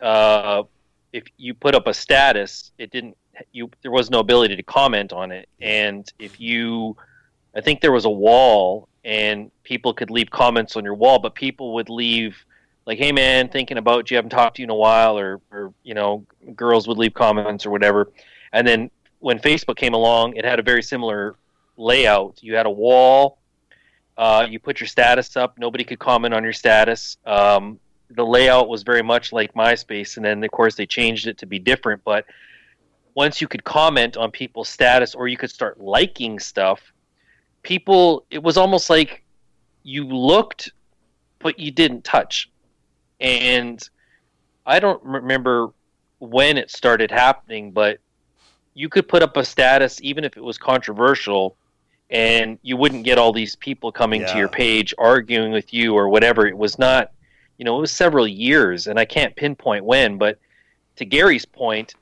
uh, 0.02 0.64
if 1.14 1.24
you 1.38 1.54
put 1.54 1.76
up 1.76 1.88
a 1.88 1.94
status, 1.94 2.72
it 2.78 2.92
didn't. 2.92 3.18
You 3.52 3.72
there 3.82 3.92
was 3.92 4.12
no 4.12 4.20
ability 4.20 4.56
to 4.58 4.64
comment 4.64 5.12
on 5.12 5.32
it, 5.32 5.50
and 5.60 6.12
if 6.20 6.40
you, 6.40 6.96
I 7.56 7.62
think 7.62 7.82
there 7.82 7.92
was 7.92 8.06
a 8.06 8.10
wall, 8.10 8.88
and 9.04 9.50
people 9.64 9.92
could 9.94 10.12
leave 10.12 10.30
comments 10.30 10.76
on 10.76 10.84
your 10.84 10.94
wall, 10.94 11.18
but 11.18 11.34
people 11.34 11.74
would 11.74 11.90
leave 11.90 12.38
like, 12.86 13.00
"Hey 13.00 13.12
man, 13.12 13.50
thinking 13.50 13.78
about 13.80 14.12
you, 14.12 14.18
haven't 14.18 14.30
talked 14.30 14.58
to 14.58 14.62
you 14.62 14.66
in 14.66 14.70
a 14.70 14.76
while," 14.76 15.18
or 15.18 15.42
or 15.52 15.74
you 15.84 15.96
know, 15.96 16.26
girls 16.56 16.88
would 16.88 17.00
leave 17.00 17.16
comments 17.16 17.66
or 17.66 17.72
whatever, 17.72 18.12
and 18.52 18.68
then 18.68 18.92
when 19.20 19.40
Facebook 19.40 19.78
came 19.78 19.94
along, 19.94 20.36
it 20.36 20.46
had 20.46 20.60
a 20.60 20.64
very 20.64 20.84
similar 20.84 21.36
layout. 21.78 22.38
You 22.44 22.56
had 22.56 22.68
a 22.68 22.72
wall 22.72 23.40
uh, 24.18 24.46
you 24.50 24.60
put 24.60 24.80
your 24.80 24.88
status 24.88 25.36
up. 25.36 25.58
Nobody 25.58 25.84
could 25.84 26.00
comment 26.00 26.34
on 26.34 26.44
your 26.44 26.54
status. 26.54 27.18
Um, 27.26 27.80
the 28.10 28.26
layout 28.26 28.68
was 28.68 28.84
very 28.84 29.02
much 29.02 29.34
like 29.34 29.54
MySpace, 29.54 30.18
and 30.18 30.26
then 30.26 30.44
of 30.44 30.52
course 30.52 30.76
they 30.76 30.86
changed 30.86 31.28
it 31.28 31.38
to 31.40 31.46
be 31.46 31.60
different. 31.60 32.04
But 32.04 32.26
once 33.16 33.42
you 33.42 33.48
could 33.48 33.64
comment 33.64 34.18
on 34.18 34.32
people's 34.32 34.70
status, 34.70 35.16
or 35.16 35.28
you 35.28 35.38
could 35.38 35.50
start 35.50 35.80
liking 35.80 36.40
stuff, 36.40 36.94
people 37.64 38.26
it 38.30 38.42
was 38.42 38.58
almost 38.58 38.90
like 38.90 39.24
you 39.84 40.06
looked, 40.06 40.72
but 41.40 41.60
you 41.60 41.72
didn't 41.72 42.04
touch. 42.04 42.52
And 43.20 43.88
I 44.66 44.80
don't 44.80 45.04
remember 45.04 45.70
when 46.20 46.58
it 46.58 46.72
started 46.72 47.12
happening, 47.12 47.72
but 47.72 48.00
you 48.74 48.90
could 48.90 49.08
put 49.08 49.24
up 49.24 49.38
a 49.38 49.44
status 49.44 50.00
even 50.02 50.24
if 50.24 50.38
it 50.38 50.44
was 50.44 50.58
controversial 50.58 51.56
and 52.10 52.60
you 52.62 52.78
wouldn't 52.78 53.04
get 53.04 53.18
all 53.18 53.34
these 53.34 53.56
people 53.56 53.92
coming 53.92 54.26
to 54.26 54.38
your 54.38 54.48
page 54.48 54.94
arguing 54.98 55.52
with 55.52 55.74
you 55.74 55.96
or 55.96 56.10
whatever. 56.10 56.48
It 56.48 56.58
was 56.58 56.78
not, 56.78 57.12
you 57.58 57.66
know, 57.66 57.78
it 57.78 57.82
was 57.82 57.92
several 57.92 58.28
years, 58.28 58.88
and 58.88 59.00
I 59.00 59.06
can't 59.06 59.36
pinpoint 59.36 59.84
when. 59.84 60.18
But 60.18 60.38
to 60.98 61.06
Gary's 61.06 61.46
point, 61.46 61.96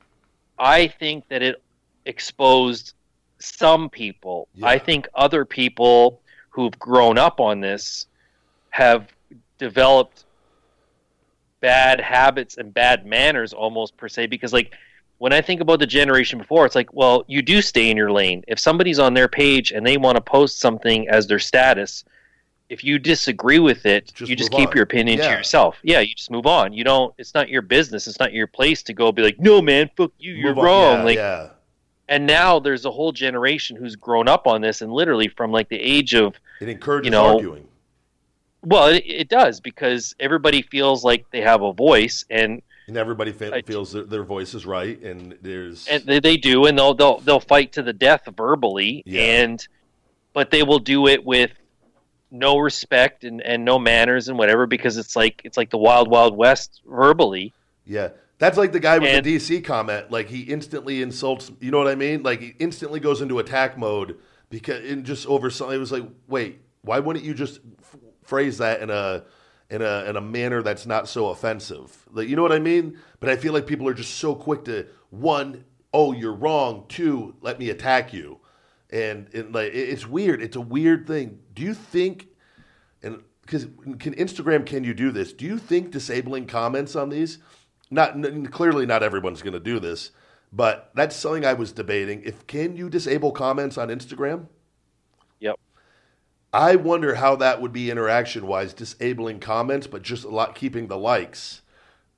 I 0.59 0.87
think 0.87 1.27
that 1.29 1.41
it 1.41 1.61
exposed 2.05 2.93
some 3.39 3.89
people. 3.89 4.47
Yeah. 4.55 4.67
I 4.67 4.79
think 4.79 5.07
other 5.13 5.45
people 5.45 6.21
who've 6.49 6.77
grown 6.77 7.17
up 7.17 7.39
on 7.39 7.61
this 7.61 8.07
have 8.69 9.07
developed 9.57 10.25
bad 11.61 12.01
habits 12.01 12.57
and 12.57 12.73
bad 12.73 13.05
manners 13.05 13.53
almost 13.53 13.95
per 13.95 14.09
se 14.09 14.25
because 14.27 14.51
like 14.51 14.73
when 15.21 15.33
I 15.33 15.39
think 15.39 15.61
about 15.61 15.77
the 15.79 15.85
generation 15.85 16.39
before, 16.39 16.65
it's 16.65 16.73
like, 16.73 16.91
well, 16.93 17.23
you 17.27 17.43
do 17.43 17.61
stay 17.61 17.91
in 17.91 17.95
your 17.95 18.11
lane. 18.11 18.43
If 18.47 18.57
somebody's 18.57 18.97
on 18.97 19.13
their 19.13 19.27
page 19.27 19.71
and 19.71 19.85
they 19.85 19.95
want 19.97 20.15
to 20.15 20.21
post 20.21 20.59
something 20.59 21.07
as 21.09 21.27
their 21.27 21.37
status, 21.37 22.03
if 22.69 22.83
you 22.83 22.97
disagree 22.97 23.59
with 23.59 23.85
it, 23.85 24.11
Just 24.15 24.31
you 24.31 24.35
just 24.35 24.49
keep 24.49 24.69
on. 24.69 24.75
your 24.75 24.83
opinion 24.83 25.19
Yeah. 25.19 25.27
to 25.27 25.37
yourself. 25.37 25.77
Yeah, 25.83 25.99
you 25.99 26.15
just 26.15 26.31
move 26.31 26.47
on. 26.47 26.73
You 26.73 26.83
don't. 26.83 27.13
It's 27.19 27.35
not 27.35 27.49
your 27.49 27.61
business. 27.61 28.07
It's 28.07 28.19
not 28.19 28.33
your 28.33 28.47
place 28.47 28.81
to 28.81 28.93
go 28.93 29.11
be 29.11 29.21
like, 29.21 29.39
no, 29.39 29.61
man, 29.61 29.91
fuck 29.95 30.11
you. 30.17 30.33
You're 30.33 30.57
on. 30.57 30.65
wrong. 30.65 30.97
yeah, 30.97 31.03
like, 31.03 31.17
yeah 31.17 31.49
and 32.09 32.25
now 32.25 32.59
there's 32.59 32.83
a 32.85 32.91
whole 32.91 33.11
generation 33.11 33.77
who's 33.77 33.95
grown 33.95 34.27
up 34.27 34.47
on 34.47 34.59
this, 34.59 34.81
and 34.81 34.91
literally 34.91 35.27
from 35.27 35.51
like 35.51 35.69
the 35.69 35.79
age 35.79 36.15
of 36.15 36.33
it 36.59 36.67
encourages 36.67 37.05
you 37.05 37.11
know, 37.11 37.35
arguing 37.35 37.67
well, 38.63 38.87
it, 38.87 39.03
it 39.05 39.29
does 39.29 39.59
because 39.59 40.15
everybody 40.19 40.61
feels 40.63 41.03
like 41.03 41.25
they 41.31 41.41
have 41.41 41.61
a 41.61 41.73
voice, 41.73 42.25
and 42.29 42.63
and 42.91 42.97
everybody 42.97 43.31
fe- 43.31 43.61
feels 43.65 43.93
their, 43.93 44.03
their 44.03 44.23
voice 44.23 44.53
is 44.53 44.65
right 44.65 45.01
and 45.01 45.37
there's 45.41 45.87
and 45.87 46.03
they, 46.03 46.19
they 46.19 46.35
do, 46.35 46.65
and 46.65 46.77
they'll 46.77 46.93
they'll 46.93 47.19
they'll 47.21 47.39
fight 47.39 47.71
to 47.73 47.81
the 47.81 47.93
death 47.93 48.27
verbally, 48.35 49.01
Yeah. 49.05 49.21
and 49.21 49.67
but 50.33 50.51
they 50.51 50.61
will 50.63 50.79
do 50.79 51.07
it 51.07 51.25
with 51.25 51.51
no 52.29 52.57
respect 52.57 53.23
and, 53.23 53.41
and 53.41 53.63
no 53.65 53.79
manners 53.79 54.27
and 54.27 54.37
whatever 54.37 54.67
because 54.67 54.97
it's 54.97 55.15
like 55.15 55.41
it's 55.45 55.55
like 55.57 55.69
the 55.69 55.77
wild 55.77 56.09
wild 56.09 56.35
west 56.35 56.81
verbally. 56.85 57.53
Yeah. 57.85 58.09
That's 58.39 58.57
like 58.57 58.71
the 58.73 58.79
guy 58.79 58.97
with 58.99 59.07
And- 59.09 59.25
the 59.25 59.37
DC 59.37 59.63
comment. 59.63 60.11
Like 60.11 60.27
he 60.27 60.41
instantly 60.41 61.01
insults. 61.01 61.49
You 61.61 61.71
know 61.71 61.77
what 61.77 61.87
I 61.87 61.95
mean? 61.95 62.23
Like 62.23 62.41
he 62.41 62.53
instantly 62.59 62.99
goes 62.99 63.21
into 63.21 63.39
attack 63.39 63.77
mode 63.77 64.17
because 64.49 64.83
and 64.89 65.05
just 65.05 65.25
over 65.27 65.49
something. 65.49 65.75
It 65.77 65.79
was 65.79 65.91
like, 65.93 66.03
wait, 66.27 66.59
why 66.81 66.99
wouldn't 66.99 67.23
you 67.23 67.33
just 67.33 67.59
f- 67.79 67.95
phrase 68.23 68.57
that 68.57 68.81
in 68.81 68.89
a 68.89 69.23
in 69.71 69.81
a 69.81 70.03
in 70.07 70.15
a 70.17 70.21
manner 70.21 70.61
that's 70.61 70.85
not 70.85 71.07
so 71.07 71.29
offensive? 71.29 72.05
Like 72.11 72.27
you 72.27 72.35
know 72.35 72.43
what 72.43 72.51
I 72.51 72.59
mean? 72.59 72.99
But 73.19 73.29
I 73.29 73.35
feel 73.37 73.53
like 73.53 73.65
people 73.65 73.87
are 73.87 73.93
just 73.93 74.15
so 74.15 74.35
quick 74.35 74.65
to 74.65 74.85
one, 75.09 75.65
oh, 75.93 76.11
you're 76.11 76.33
wrong. 76.33 76.85
Two, 76.87 77.35
let 77.41 77.57
me 77.57 77.69
attack 77.69 78.13
you. 78.13 78.39
And, 78.91 79.27
and 79.33 79.53
like 79.55 79.73
it- 79.73 79.89
it's 79.89 80.05
weird. 80.07 80.41
It's 80.41 80.55
a 80.57 80.61
weird 80.61 81.07
thing. 81.07 81.39
Do 81.55 81.63
you 81.63 81.73
think? 81.73 82.27
and 83.01 83.23
because 83.41 83.65
can 83.99 84.13
Instagram 84.15 84.65
can 84.65 84.83
you 84.83 84.93
do 84.93 85.11
this? 85.11 85.33
Do 85.33 85.45
you 85.45 85.57
think 85.57 85.91
disabling 85.91 86.45
comments 86.45 86.95
on 86.95 87.09
these? 87.09 87.39
Not 87.89 88.11
n- 88.13 88.45
clearly, 88.47 88.85
not 88.85 89.03
everyone's 89.03 89.41
going 89.41 89.53
to 89.53 89.59
do 89.59 89.79
this, 89.79 90.11
but 90.53 90.91
that's 90.95 91.15
something 91.15 91.45
I 91.45 91.53
was 91.53 91.71
debating. 91.73 92.21
If 92.23 92.45
can 92.47 92.75
you 92.77 92.89
disable 92.89 93.31
comments 93.31 93.77
on 93.77 93.89
Instagram? 93.89 94.47
I 96.53 96.75
wonder 96.75 97.15
how 97.15 97.35
that 97.37 97.61
would 97.61 97.71
be 97.71 97.89
interaction 97.89 98.45
wise, 98.45 98.73
disabling 98.73 99.39
comments, 99.39 99.87
but 99.87 100.01
just 100.01 100.25
a 100.25 100.29
lot 100.29 100.55
keeping 100.55 100.87
the 100.87 100.97
likes 100.97 101.61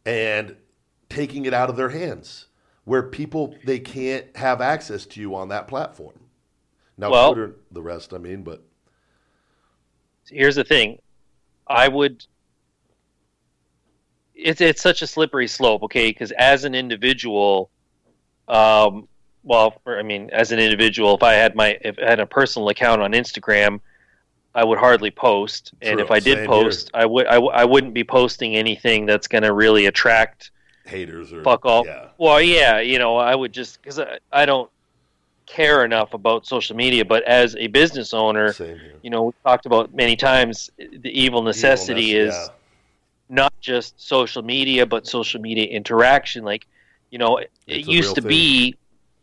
and 0.05 0.55
taking 1.09 1.45
it 1.45 1.53
out 1.53 1.69
of 1.69 1.75
their 1.75 1.89
hands, 1.89 2.47
where 2.83 3.03
people 3.03 3.55
they 3.63 3.79
can't 3.79 4.35
have 4.35 4.59
access 4.59 5.05
to 5.05 5.21
you 5.21 5.35
on 5.35 5.49
that 5.49 5.67
platform. 5.67 6.19
Now, 6.97 7.11
Well- 7.11 7.33
Twitter, 7.33 7.55
the 7.71 7.81
rest, 7.83 8.13
I 8.13 8.17
mean, 8.17 8.43
but 8.43 8.63
here's 10.29 10.55
the 10.55 10.63
thing 10.63 10.99
i 11.67 11.87
would 11.87 12.25
it's 14.35 14.61
it's 14.61 14.81
such 14.81 15.01
a 15.01 15.07
slippery 15.07 15.47
slope 15.47 15.83
okay 15.83 16.09
because 16.09 16.31
as 16.33 16.63
an 16.63 16.73
individual 16.75 17.69
um 18.47 19.07
well 19.43 19.81
i 19.85 20.01
mean 20.01 20.29
as 20.31 20.51
an 20.51 20.59
individual 20.59 21.15
if 21.15 21.23
i 21.23 21.33
had 21.33 21.55
my 21.55 21.77
if 21.81 21.97
i 21.99 22.09
had 22.09 22.19
a 22.19 22.25
personal 22.25 22.69
account 22.69 23.01
on 23.01 23.11
instagram 23.11 23.79
i 24.55 24.63
would 24.63 24.77
hardly 24.77 25.11
post 25.11 25.73
and 25.81 25.97
True, 25.97 26.05
if 26.05 26.11
i 26.11 26.19
did 26.19 26.47
post 26.47 26.91
i 26.93 27.05
would 27.05 27.27
I, 27.27 27.35
w- 27.35 27.51
I 27.51 27.65
wouldn't 27.65 27.93
be 27.93 28.03
posting 28.03 28.55
anything 28.55 29.05
that's 29.05 29.27
going 29.27 29.43
to 29.43 29.53
really 29.53 29.85
attract 29.85 30.51
haters 30.85 31.31
or 31.31 31.43
fuck 31.43 31.65
all 31.65 31.85
Yeah, 31.85 32.07
well 32.17 32.41
yeah 32.41 32.79
you 32.79 32.99
know 32.99 33.17
i 33.17 33.33
would 33.33 33.53
just 33.53 33.81
because 33.81 33.99
I, 33.99 34.19
I 34.31 34.45
don't 34.45 34.69
care 35.45 35.83
enough 35.85 36.13
about 36.13 36.45
social 36.45 36.75
media 36.75 37.05
but 37.05 37.23
as 37.23 37.55
a 37.55 37.67
business 37.67 38.13
owner 38.13 38.53
you 39.03 39.09
know, 39.09 39.23
we've 39.23 39.43
talked 39.43 39.67
about 39.67 39.93
many 39.93 40.15
times 40.15 40.71
the 40.77 41.09
evil 41.09 41.43
necessity 41.43 42.05
Evil, 42.05 42.29
is 42.29 42.33
yeah. 42.33 42.47
not 43.29 43.53
just 43.59 44.01
social 44.01 44.41
media, 44.41 44.85
but 44.85 45.05
social 45.05 45.39
media 45.41 45.65
interaction. 45.65 46.43
Like, 46.43 46.65
you 47.11 47.19
know, 47.19 47.37
it, 47.37 47.51
it 47.67 47.85
used 47.85 48.15
to 48.15 48.21
thing. 48.21 48.29
be 48.29 48.75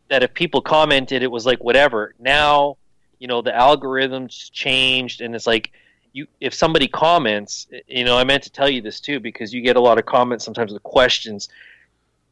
that 0.09 0.23
if 0.23 0.35
people 0.35 0.61
commented, 0.61 1.23
it 1.23 1.31
was 1.31 1.47
like 1.47 1.65
whatever. 1.65 2.15
Now, 2.19 2.77
you 3.21 3.29
know, 3.29 3.43
the 3.43 3.53
algorithms 3.53 4.51
changed, 4.51 5.21
and 5.21 5.37
it's 5.37 5.47
like 5.47 5.71
you 6.13 6.27
if 6.41 6.53
somebody 6.53 6.89
comments, 6.89 7.69
you 7.87 8.05
know, 8.05 8.19
I 8.19 8.25
meant 8.25 8.43
to 8.45 8.51
tell 8.51 8.69
you 8.69 8.83
this 8.83 8.99
too 8.99 9.21
because 9.21 9.55
you 9.55 9.61
get 9.61 9.77
a 9.77 9.81
lot 9.81 9.99
of 9.99 10.07
comments 10.07 10.45
sometimes 10.45 10.73
with 10.73 10.83
questions. 10.83 11.49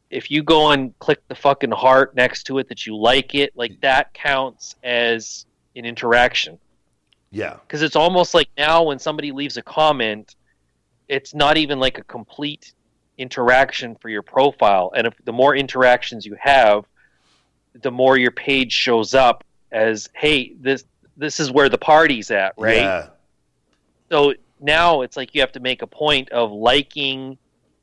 If 0.09 0.29
you 0.31 0.43
go 0.43 0.71
and 0.71 0.97
click 0.99 1.21
the 1.27 1.35
fucking 1.35 1.71
heart 1.71 2.15
next 2.15 2.43
to 2.45 2.57
it 2.57 2.67
that 2.69 2.85
you 2.85 2.97
like 2.97 3.35
it, 3.35 3.55
like 3.55 3.79
that 3.81 4.13
counts 4.13 4.75
as 4.83 5.45
an 5.75 5.85
interaction. 5.85 6.57
Yeah, 7.31 7.57
because 7.61 7.83
it's 7.83 7.95
almost 7.95 8.33
like 8.33 8.49
now 8.57 8.83
when 8.83 8.99
somebody 8.99 9.31
leaves 9.31 9.55
a 9.55 9.61
comment 9.61 10.35
it's 11.09 11.33
not 11.33 11.57
even 11.57 11.79
like 11.79 11.97
a 11.97 12.03
complete 12.03 12.73
interaction 13.17 13.95
for 13.95 14.09
your 14.09 14.21
profile. 14.21 14.91
And 14.95 15.07
if 15.07 15.15
the 15.25 15.33
more 15.33 15.55
interactions 15.55 16.25
you 16.25 16.37
have 16.39 16.85
the 17.73 17.91
more 17.91 18.17
your 18.17 18.31
page 18.31 18.71
shows 18.71 19.13
up 19.13 19.43
as 19.71 20.09
hey 20.13 20.53
this 20.59 20.85
this 21.17 21.39
is 21.39 21.51
where 21.51 21.69
the 21.69 21.77
party's 21.77 22.31
at 22.31 22.53
right 22.57 22.77
Yeah, 22.77 23.07
so 24.09 24.33
now 24.59 25.01
it's 25.01 25.15
like 25.17 25.35
you 25.35 25.41
have 25.41 25.51
to 25.53 25.59
make 25.59 25.81
a 25.81 25.87
point 25.87 26.29
of 26.29 26.51
liking 26.51 27.37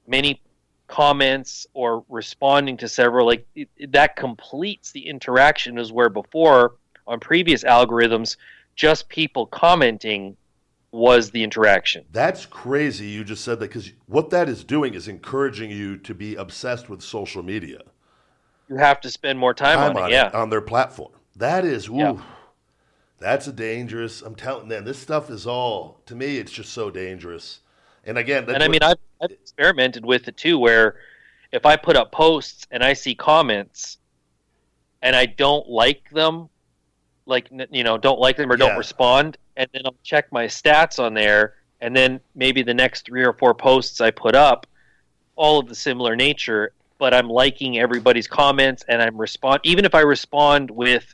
many 0.06 0.40
comments 0.88 1.66
or 1.74 2.04
responding 2.08 2.76
to 2.76 2.88
several 2.88 3.26
like 3.26 3.46
it, 3.54 3.68
that 3.92 4.16
completes 4.16 4.92
the 4.92 5.06
interaction 5.06 5.78
as 5.78 5.90
where 5.92 6.08
before 6.08 6.76
on 7.06 7.18
previous 7.18 7.64
algorithms 7.64 8.36
just 8.76 9.08
people 9.08 9.46
commenting 9.46 10.36
was 10.92 11.30
the 11.30 11.42
interaction 11.42 12.04
That's 12.12 12.46
crazy. 12.46 13.06
You 13.06 13.24
just 13.24 13.44
said 13.44 13.58
that 13.58 13.68
because 13.68 13.92
what 14.06 14.30
that 14.30 14.48
is 14.48 14.64
doing 14.64 14.94
is 14.94 15.08
encouraging 15.08 15.70
you 15.70 15.98
to 15.98 16.14
be 16.14 16.36
obsessed 16.36 16.88
with 16.88 17.02
social 17.02 17.42
media. 17.42 17.80
you 18.68 18.76
have 18.76 19.00
to 19.02 19.10
spend 19.10 19.38
more 19.38 19.52
time, 19.52 19.78
Time 19.78 19.96
on, 19.96 20.04
on 20.04 20.10
it 20.10 20.14
yeah 20.14 20.30
on 20.32 20.48
their 20.50 20.62
platform. 20.62 21.12
That 21.36 21.64
is, 21.64 21.88
ooh, 21.88 21.96
Yeah. 21.96 22.16
that's 23.18 23.46
a 23.46 23.52
dangerous. 23.52 24.22
I'm 24.22 24.34
telling 24.34 24.68
them, 24.68 24.84
this 24.84 24.98
stuff 24.98 25.30
is 25.30 25.46
all 25.46 26.00
to 26.06 26.14
me. 26.14 26.38
It's 26.38 26.52
just 26.52 26.72
so 26.72 26.90
dangerous. 26.90 27.60
And 28.04 28.16
again, 28.16 28.46
that's 28.46 28.54
and 28.54 28.62
I 28.62 28.68
mean 28.68 28.82
I've, 28.82 28.98
I've 29.20 29.30
experimented 29.32 30.04
with 30.04 30.28
it 30.28 30.36
too 30.36 30.58
where 30.58 30.96
if 31.52 31.66
I 31.66 31.76
put 31.76 31.96
up 31.96 32.12
posts 32.12 32.66
and 32.70 32.82
I 32.82 32.92
see 32.92 33.14
comments 33.14 33.98
and 35.02 35.14
I 35.16 35.26
don't 35.26 35.68
like 35.68 36.08
them 36.10 36.48
like 37.26 37.48
you 37.70 37.82
know 37.82 37.98
don't 37.98 38.20
like 38.20 38.36
them 38.36 38.50
or 38.50 38.54
Yeah. 38.54 38.68
don't 38.68 38.78
respond 38.78 39.36
and 39.56 39.68
then 39.72 39.82
I'll 39.84 39.96
check 40.04 40.30
my 40.30 40.44
stats 40.44 41.02
on 41.02 41.14
there 41.14 41.54
and 41.80 41.94
then 41.96 42.20
maybe 42.36 42.62
the 42.62 42.74
next 42.74 43.06
3 43.06 43.24
or 43.24 43.32
4 43.32 43.54
posts 43.54 44.00
I 44.00 44.12
put 44.12 44.36
up 44.36 44.66
all 45.34 45.58
of 45.58 45.68
the 45.68 45.74
similar 45.74 46.14
nature 46.14 46.72
but 46.98 47.12
I'm 47.12 47.28
liking 47.28 47.78
everybody's 47.78 48.28
comments 48.28 48.84
and 48.88 49.02
I'm 49.02 49.16
respond 49.16 49.60
even 49.64 49.84
if 49.84 49.96
I 49.96 50.00
respond 50.00 50.70
with 50.70 51.12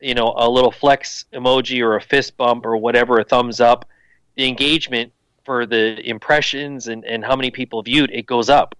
you 0.00 0.14
know 0.14 0.34
a 0.36 0.48
little 0.48 0.70
flex 0.70 1.24
emoji 1.32 1.82
or 1.82 1.96
a 1.96 2.00
fist 2.00 2.36
bump 2.36 2.64
or 2.64 2.76
whatever 2.76 3.18
a 3.18 3.24
thumbs 3.24 3.60
up 3.60 3.88
the 4.36 4.46
engagement 4.46 5.12
for 5.44 5.66
the 5.66 5.98
impressions 6.08 6.88
and, 6.88 7.04
and 7.04 7.24
how 7.24 7.34
many 7.34 7.50
people 7.50 7.82
viewed 7.82 8.10
it 8.10 8.26
goes 8.26 8.48
up 8.48 8.74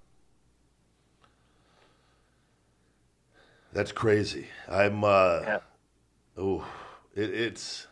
That's 3.72 3.92
crazy. 3.92 4.48
I'm 4.68 5.04
uh 5.04 5.40
Yeah. 5.44 5.58
oh 6.36 6.66
it, 7.14 7.30
it's 7.30 7.86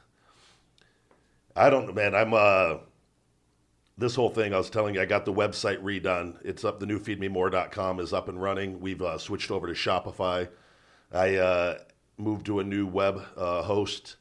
I 1.55 1.71
don't 1.71 1.87
know 1.87 1.93
man, 1.93 2.15
I'm 2.15 2.35
uh 2.35 2.79
this 3.99 4.15
whole 4.15 4.31
thing 4.31 4.53
I 4.53 4.59
was 4.59 4.69
telling 4.69 4.95
you 4.95 5.01
I 5.01 5.05
got 5.05 5.25
the 5.25 5.33
website 5.33 5.83
redone. 5.83 6.39
It's 6.45 6.65
up 6.65 6.81
the 6.81 6.87
new 6.87 6.99
feedmemore.com 6.99 8.01
is 8.01 8.13
up 8.13 8.29
and 8.29 8.41
running. 8.41 8.81
We've 8.81 9.01
uh, 9.01 9.17
switched 9.19 9.51
over 9.51 9.67
to 9.67 9.75
Shopify. 9.75 10.49
I 11.13 11.37
uh 11.37 11.79
moved 12.19 12.47
to 12.47 12.61
a 12.61 12.65
new 12.65 12.87
web 12.87 13.23
uh, 13.37 13.63
host 13.63 14.17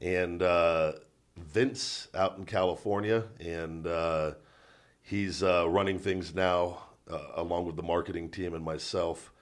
and 0.00 0.42
uh 0.42 0.92
Vince 1.36 2.08
out 2.14 2.36
in 2.36 2.44
California 2.44 3.24
and 3.38 3.86
uh 3.86 4.32
he's 5.02 5.42
uh, 5.42 5.68
running 5.68 5.98
things 5.98 6.34
now 6.34 6.82
uh, 7.10 7.18
along 7.34 7.64
with 7.64 7.76
the 7.76 7.82
marketing 7.82 8.28
team 8.28 8.54
and 8.54 8.64
myself 8.64 9.32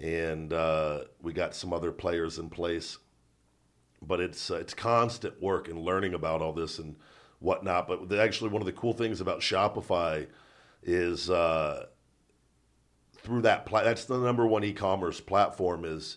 and 0.00 0.52
uh, 0.52 1.00
we 1.20 1.32
got 1.32 1.54
some 1.54 1.72
other 1.72 1.92
players 1.92 2.38
in 2.38 2.48
place. 2.48 2.98
But 4.02 4.20
it's 4.20 4.48
it's 4.50 4.72
constant 4.72 5.42
work 5.42 5.68
and 5.68 5.78
learning 5.78 6.14
about 6.14 6.40
all 6.40 6.54
this 6.54 6.78
and 6.78 6.96
whatnot. 7.38 7.86
But 7.86 8.08
the, 8.08 8.20
actually, 8.20 8.48
one 8.48 8.62
of 8.62 8.66
the 8.66 8.72
cool 8.72 8.94
things 8.94 9.20
about 9.20 9.40
Shopify 9.40 10.26
is 10.82 11.26
through 11.26 11.82
that 13.42 13.66
pla- 13.66 13.84
that's 13.84 14.06
the 14.06 14.16
number 14.16 14.46
one 14.46 14.64
e-commerce 14.64 15.20
platform 15.20 15.84
is 15.84 16.16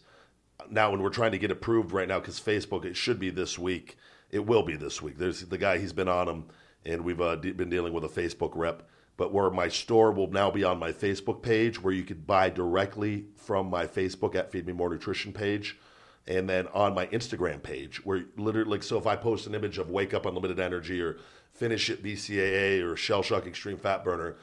now 0.69 0.91
when 0.91 1.01
we're 1.01 1.09
trying 1.09 1.31
to 1.31 1.37
get 1.37 1.51
approved 1.51 1.91
right 1.91 2.07
now 2.07 2.19
because 2.19 2.39
Facebook 2.39 2.85
it 2.85 2.95
should 2.95 3.19
be 3.19 3.29
this 3.29 3.57
week. 3.57 3.97
It 4.29 4.45
will 4.45 4.63
be 4.63 4.75
this 4.75 5.01
week. 5.01 5.17
There's 5.17 5.41
the 5.41 5.57
guy 5.57 5.77
he's 5.77 5.93
been 5.93 6.07
on 6.07 6.25
them, 6.25 6.45
and 6.85 7.03
we've 7.03 7.21
uh, 7.21 7.35
been 7.35 7.69
dealing 7.69 7.93
with 7.93 8.03
a 8.03 8.07
Facebook 8.07 8.51
rep. 8.55 8.87
But 9.15 9.31
where 9.31 9.51
my 9.51 9.67
store 9.67 10.11
will 10.11 10.31
now 10.31 10.49
be 10.49 10.63
on 10.63 10.79
my 10.79 10.91
Facebook 10.91 11.43
page, 11.43 11.81
where 11.81 11.93
you 11.93 12.03
could 12.03 12.25
buy 12.25 12.49
directly 12.49 13.25
from 13.35 13.69
my 13.69 13.85
Facebook 13.85 14.33
at 14.33 14.51
Feed 14.51 14.65
Me 14.65 14.73
More 14.73 14.89
Nutrition 14.89 15.33
page, 15.33 15.77
and 16.25 16.49
then 16.49 16.67
on 16.73 16.95
my 16.95 17.05
Instagram 17.07 17.61
page, 17.61 18.03
where 18.05 18.25
literally, 18.37 18.71
like, 18.71 18.81
so 18.81 18.97
if 18.97 19.05
I 19.05 19.15
post 19.15 19.45
an 19.45 19.53
image 19.53 19.77
of 19.77 19.91
Wake 19.91 20.15
Up 20.15 20.25
Unlimited 20.25 20.59
Energy 20.59 20.99
or 20.99 21.17
Finish 21.51 21.91
It 21.91 22.01
BCAA 22.01 22.83
or 22.83 22.95
Shell 22.95 23.21
Shock 23.21 23.45
Extreme 23.45 23.77
Fat 23.77 24.03
Burner, 24.03 24.37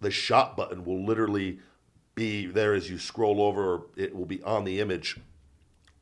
the 0.00 0.10
shop 0.10 0.56
button 0.56 0.84
will 0.84 1.04
literally 1.04 1.58
be 2.14 2.46
there 2.46 2.72
as 2.72 2.88
you 2.88 2.98
scroll 2.98 3.42
over. 3.42 3.74
Or 3.74 3.86
it 3.96 4.14
will 4.14 4.26
be 4.26 4.42
on 4.42 4.64
the 4.64 4.80
image 4.80 5.18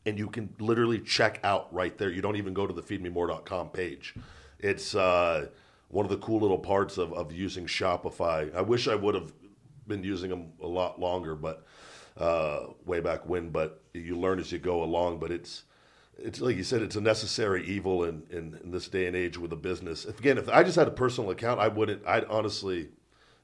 and 0.04 0.18
you 0.18 0.28
can 0.28 0.54
literally 0.58 0.98
check 0.98 1.40
out 1.44 1.72
right 1.72 1.96
there. 1.96 2.10
You 2.10 2.22
don't 2.22 2.36
even 2.36 2.54
go 2.54 2.66
to 2.66 2.72
the 2.72 2.82
feedmemore.com 2.82 3.70
page. 3.70 4.14
It's 4.58 4.94
uh, 4.94 5.46
one 5.88 6.04
of 6.04 6.10
the 6.10 6.18
cool 6.18 6.40
little 6.40 6.58
parts 6.58 6.98
of, 6.98 7.12
of 7.12 7.32
using 7.32 7.66
Shopify. 7.66 8.54
I 8.54 8.62
wish 8.62 8.88
I 8.88 8.94
would 8.94 9.14
have 9.14 9.32
been 9.86 10.02
using 10.02 10.30
them 10.30 10.52
a 10.60 10.66
lot 10.66 11.00
longer, 11.00 11.34
but 11.34 11.66
uh, 12.16 12.66
way 12.84 13.00
back 13.00 13.28
when. 13.28 13.50
But 13.50 13.82
you 13.92 14.18
learn 14.18 14.38
as 14.38 14.50
you 14.52 14.58
go 14.58 14.82
along. 14.82 15.18
But 15.18 15.30
it's 15.30 15.64
it's 16.18 16.40
like 16.40 16.56
you 16.56 16.64
said, 16.64 16.82
it's 16.82 16.96
a 16.96 17.00
necessary 17.00 17.64
evil 17.66 18.04
in, 18.04 18.22
in, 18.30 18.58
in 18.62 18.70
this 18.70 18.88
day 18.88 19.06
and 19.06 19.16
age 19.16 19.38
with 19.38 19.52
a 19.52 19.56
business. 19.56 20.04
If, 20.04 20.18
again, 20.20 20.38
if 20.38 20.48
I 20.48 20.62
just 20.62 20.76
had 20.76 20.88
a 20.88 20.92
personal 20.92 21.30
account, 21.30 21.60
I 21.60 21.68
wouldn't. 21.68 22.06
I'd 22.06 22.24
honestly, 22.26 22.88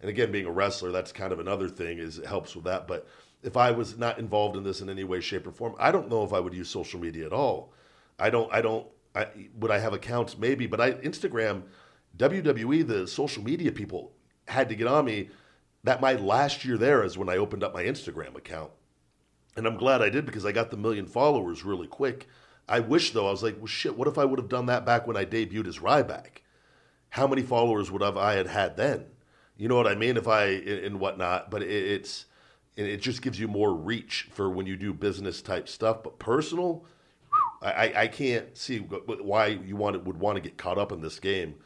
and 0.01 0.11
again, 0.11 0.33
being 0.33 0.47
a 0.47 0.53
wrestler, 0.53 0.93
that's 0.93 1.13
kind 1.13 1.33
of 1.33 1.41
another 1.41 1.69
thing. 1.69 1.99
Is 1.99 2.19
it 2.19 2.27
helps 2.27 2.55
with 2.55 2.65
that. 2.65 2.87
But 2.87 3.07
if 3.43 3.57
I 3.57 3.71
was 3.71 3.97
not 3.97 4.19
involved 4.19 4.57
in 4.57 4.65
this 4.65 4.81
in 4.81 4.89
any 4.89 5.05
way, 5.05 5.21
shape, 5.21 5.47
or 5.47 5.53
form, 5.53 5.75
I 5.79 5.93
don't 5.93 6.09
know 6.09 6.25
if 6.25 6.33
I 6.33 6.41
would 6.41 6.55
use 6.55 6.69
social 6.69 7.01
media 7.01 7.27
at 7.27 7.33
all. 7.33 7.73
I 8.19 8.31
don't. 8.31 8.53
I 8.53 8.61
don't. 8.61 8.87
I, 9.15 9.29
would 9.59 9.71
I 9.71 9.79
have 9.79 9.93
accounts? 9.93 10.37
Maybe, 10.37 10.67
but 10.67 10.81
I 10.81 10.93
Instagram, 10.93 11.63
WWE, 12.17 12.87
the 12.87 13.07
social 13.07 13.43
media 13.43 13.73
people 13.73 14.13
had 14.47 14.69
to 14.69 14.75
get 14.75 14.87
on 14.87 15.05
me. 15.05 15.31
That 15.85 16.01
my 16.01 16.15
last 16.15 16.65
year 16.65 16.77
there 16.77 17.05
is 17.05 17.17
when 17.17 17.29
I 17.29 17.37
opened 17.37 17.63
up 17.63 17.73
my 17.73 17.85
Instagram 17.85 18.37
account, 18.37 18.73
and 19.57 19.67
I'm 19.67 19.77
glad 19.77 20.03
I 20.03 20.11
did 20.11 20.27
because 20.27 20.45
I 20.45 20.53
got 20.53 20.71
the 20.71 20.77
million 20.77 21.07
followers 21.07 21.65
really 21.65 21.87
quick. 21.87 22.27
I 22.69 22.81
wish 22.81 23.13
though 23.13 23.29
I 23.29 23.31
was 23.31 23.43
like, 23.43 23.57
well, 23.59 23.67
shit. 23.67 23.97
What 23.97 24.09
if 24.09 24.19
I 24.19 24.25
would 24.25 24.39
have 24.39 24.49
done 24.49 24.67
that 24.67 24.85
back 24.85 25.07
when 25.07 25.17
I 25.17 25.25
debuted 25.25 25.69
as 25.69 25.79
Ryback? 25.79 26.43
How 27.11 27.27
many 27.27 27.43
followers 27.43 27.91
would 27.91 28.03
have 28.03 28.17
I 28.17 28.35
had 28.35 28.49
had 28.49 28.77
then? 28.77 29.07
You 29.57 29.69
know 29.69 29.77
what 29.77 29.87
I 29.87 29.95
mean? 29.95 30.17
If 30.17 30.29
I 30.29 30.47
and 30.47 31.01
whatnot, 31.01 31.51
but 31.51 31.63
it, 31.63 31.71
it's 31.71 32.27
it 32.87 32.99
just 32.99 33.23
gives 33.23 33.41
you 33.41 33.49
more 33.49 33.75
reach 33.75 34.29
for 34.33 34.49
when 34.49 34.67
you 34.67 34.77
do 34.77 34.93
business 34.93 35.43
type 35.43 35.69
stuff. 35.69 36.03
But 36.03 36.19
personal, 36.19 36.85
I, 37.61 37.93
I 37.97 38.07
can't 38.07 38.57
see 38.57 38.79
why 38.79 39.47
you 39.47 39.77
want 39.77 40.05
would 40.05 40.19
want 40.21 40.37
to 40.37 40.41
get 40.41 40.57
caught 40.57 40.79
up 40.79 40.93
in 40.93 41.01
this 41.01 41.19
game 41.19 41.57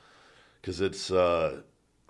because 0.61 0.81
it's 0.81 1.11
uh, 1.11 1.61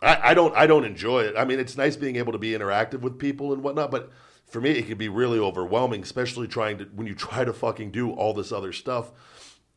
I, 0.00 0.30
I 0.30 0.34
don't 0.34 0.54
I 0.54 0.66
don't 0.66 0.84
enjoy 0.84 1.22
it. 1.22 1.34
I 1.36 1.44
mean, 1.44 1.58
it's 1.58 1.76
nice 1.76 1.96
being 1.96 2.16
able 2.16 2.32
to 2.32 2.38
be 2.38 2.50
interactive 2.52 3.00
with 3.00 3.18
people 3.18 3.52
and 3.52 3.62
whatnot, 3.62 3.90
but 3.90 4.10
for 4.46 4.60
me, 4.60 4.70
it 4.70 4.86
can 4.86 4.98
be 4.98 5.08
really 5.08 5.38
overwhelming, 5.38 6.02
especially 6.02 6.46
trying 6.46 6.78
to 6.78 6.84
when 6.94 7.06
you 7.06 7.14
try 7.14 7.44
to 7.44 7.52
fucking 7.52 7.90
do 7.90 8.12
all 8.12 8.32
this 8.34 8.52
other 8.52 8.72
stuff. 8.72 9.10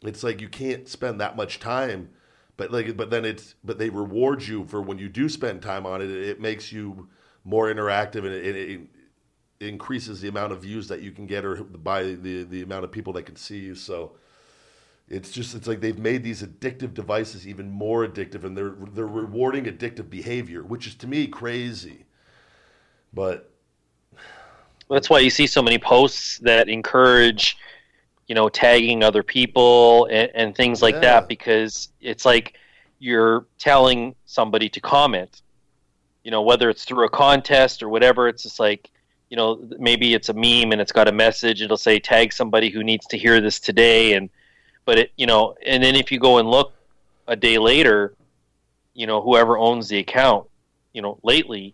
It's 0.04 0.24
like 0.24 0.40
you 0.40 0.50
can't 0.50 0.88
spend 0.88 1.20
that 1.20 1.36
much 1.36 1.60
time, 1.60 2.10
but 2.58 2.72
like 2.72 2.96
but 2.96 3.10
then 3.10 3.26
it's 3.26 3.56
but 3.64 3.80
they 3.80 3.90
reward 3.90 4.44
you 4.44 4.66
for 4.66 4.82
when 4.82 5.00
you 5.00 5.10
do 5.10 5.30
spend 5.30 5.64
time 5.64 5.88
on 5.88 6.02
it. 6.02 6.12
It 6.12 6.40
makes 6.40 6.72
you 6.72 7.08
more 7.44 7.74
interactive 7.74 8.26
and 8.26 8.34
it, 8.34 8.56
it, 8.56 8.82
increases 9.60 10.22
the 10.22 10.28
amount 10.28 10.52
of 10.54 10.62
views 10.62 10.88
that 10.90 11.02
you 11.02 11.12
can 11.12 11.26
get 11.26 11.46
or 11.46 11.64
by 11.64 12.04
the 12.04 12.44
the 12.44 12.62
amount 12.62 12.84
of 12.84 12.92
people 12.92 13.14
that 13.14 13.24
can 13.26 13.36
see 13.36 13.60
you. 13.60 13.76
So 13.76 14.14
it's 15.10 15.32
just 15.32 15.56
it's 15.56 15.68
like 15.68 15.82
they've 15.82 16.00
made 16.00 16.24
these 16.24 16.44
addictive 16.44 16.94
devices 16.94 17.48
even 17.48 17.70
more 17.72 18.08
addictive, 18.08 18.44
and 18.44 18.58
they're 18.58 18.76
they're 18.94 19.08
rewarding 19.08 19.66
addictive 19.66 20.10
behavior, 20.10 20.64
which 20.64 20.88
is 20.88 20.96
to 20.96 21.08
me 21.08 21.28
crazy. 21.28 22.06
But 23.14 23.50
that's 24.90 25.10
why 25.10 25.20
you 25.20 25.30
see 25.30 25.48
so 25.48 25.62
many 25.62 25.78
posts 25.80 26.40
that 26.40 26.70
encourage, 26.70 27.58
you 28.28 28.36
know, 28.36 28.50
tagging 28.50 29.04
other 29.04 29.24
people 29.24 30.06
and, 30.12 30.32
and 30.36 30.56
things 30.56 30.82
like 30.82 30.96
Yeah. 30.96 31.02
that 31.02 31.28
because 31.28 31.90
it's 32.02 32.26
like 32.26 32.56
you're 33.00 33.48
telling 33.60 34.16
somebody 34.26 34.70
to 34.70 34.82
comment. 34.82 35.42
You 36.24 36.32
know, 36.32 36.42
whether 36.44 36.70
it's 36.70 36.86
through 36.86 37.06
a 37.06 37.10
contest 37.10 37.84
or 37.84 37.90
whatever, 37.90 38.28
it's 38.30 38.44
just 38.44 38.60
like, 38.60 38.92
you 39.30 39.38
know, 39.38 39.68
maybe 39.80 40.14
it's 40.14 40.30
a 40.30 40.34
meme 40.34 40.72
and 40.72 40.80
it's 40.80 40.92
got 40.92 41.08
a 41.08 41.12
message. 41.12 41.62
It'll 41.62 41.78
say 41.78 42.00
tag 42.00 42.32
somebody 42.32 42.70
who 42.70 42.84
needs 42.84 43.06
to 43.08 43.18
hear 43.18 43.42
this 43.42 43.60
today, 43.60 44.14
and 44.14 44.30
but 44.86 45.00
it, 45.00 45.12
you 45.18 45.26
know, 45.26 45.56
and 45.66 45.84
then 45.84 45.96
if 45.96 46.12
you 46.12 46.20
go 46.20 46.38
and 46.38 46.50
look 46.50 46.74
a 47.28 47.36
day 47.36 47.58
later, 47.58 48.14
you 48.94 49.08
know, 49.08 49.22
whoever 49.22 49.58
owns 49.58 49.88
the 49.88 49.98
account, 49.98 50.48
you 50.94 51.02
know, 51.02 51.20
lately, 51.24 51.74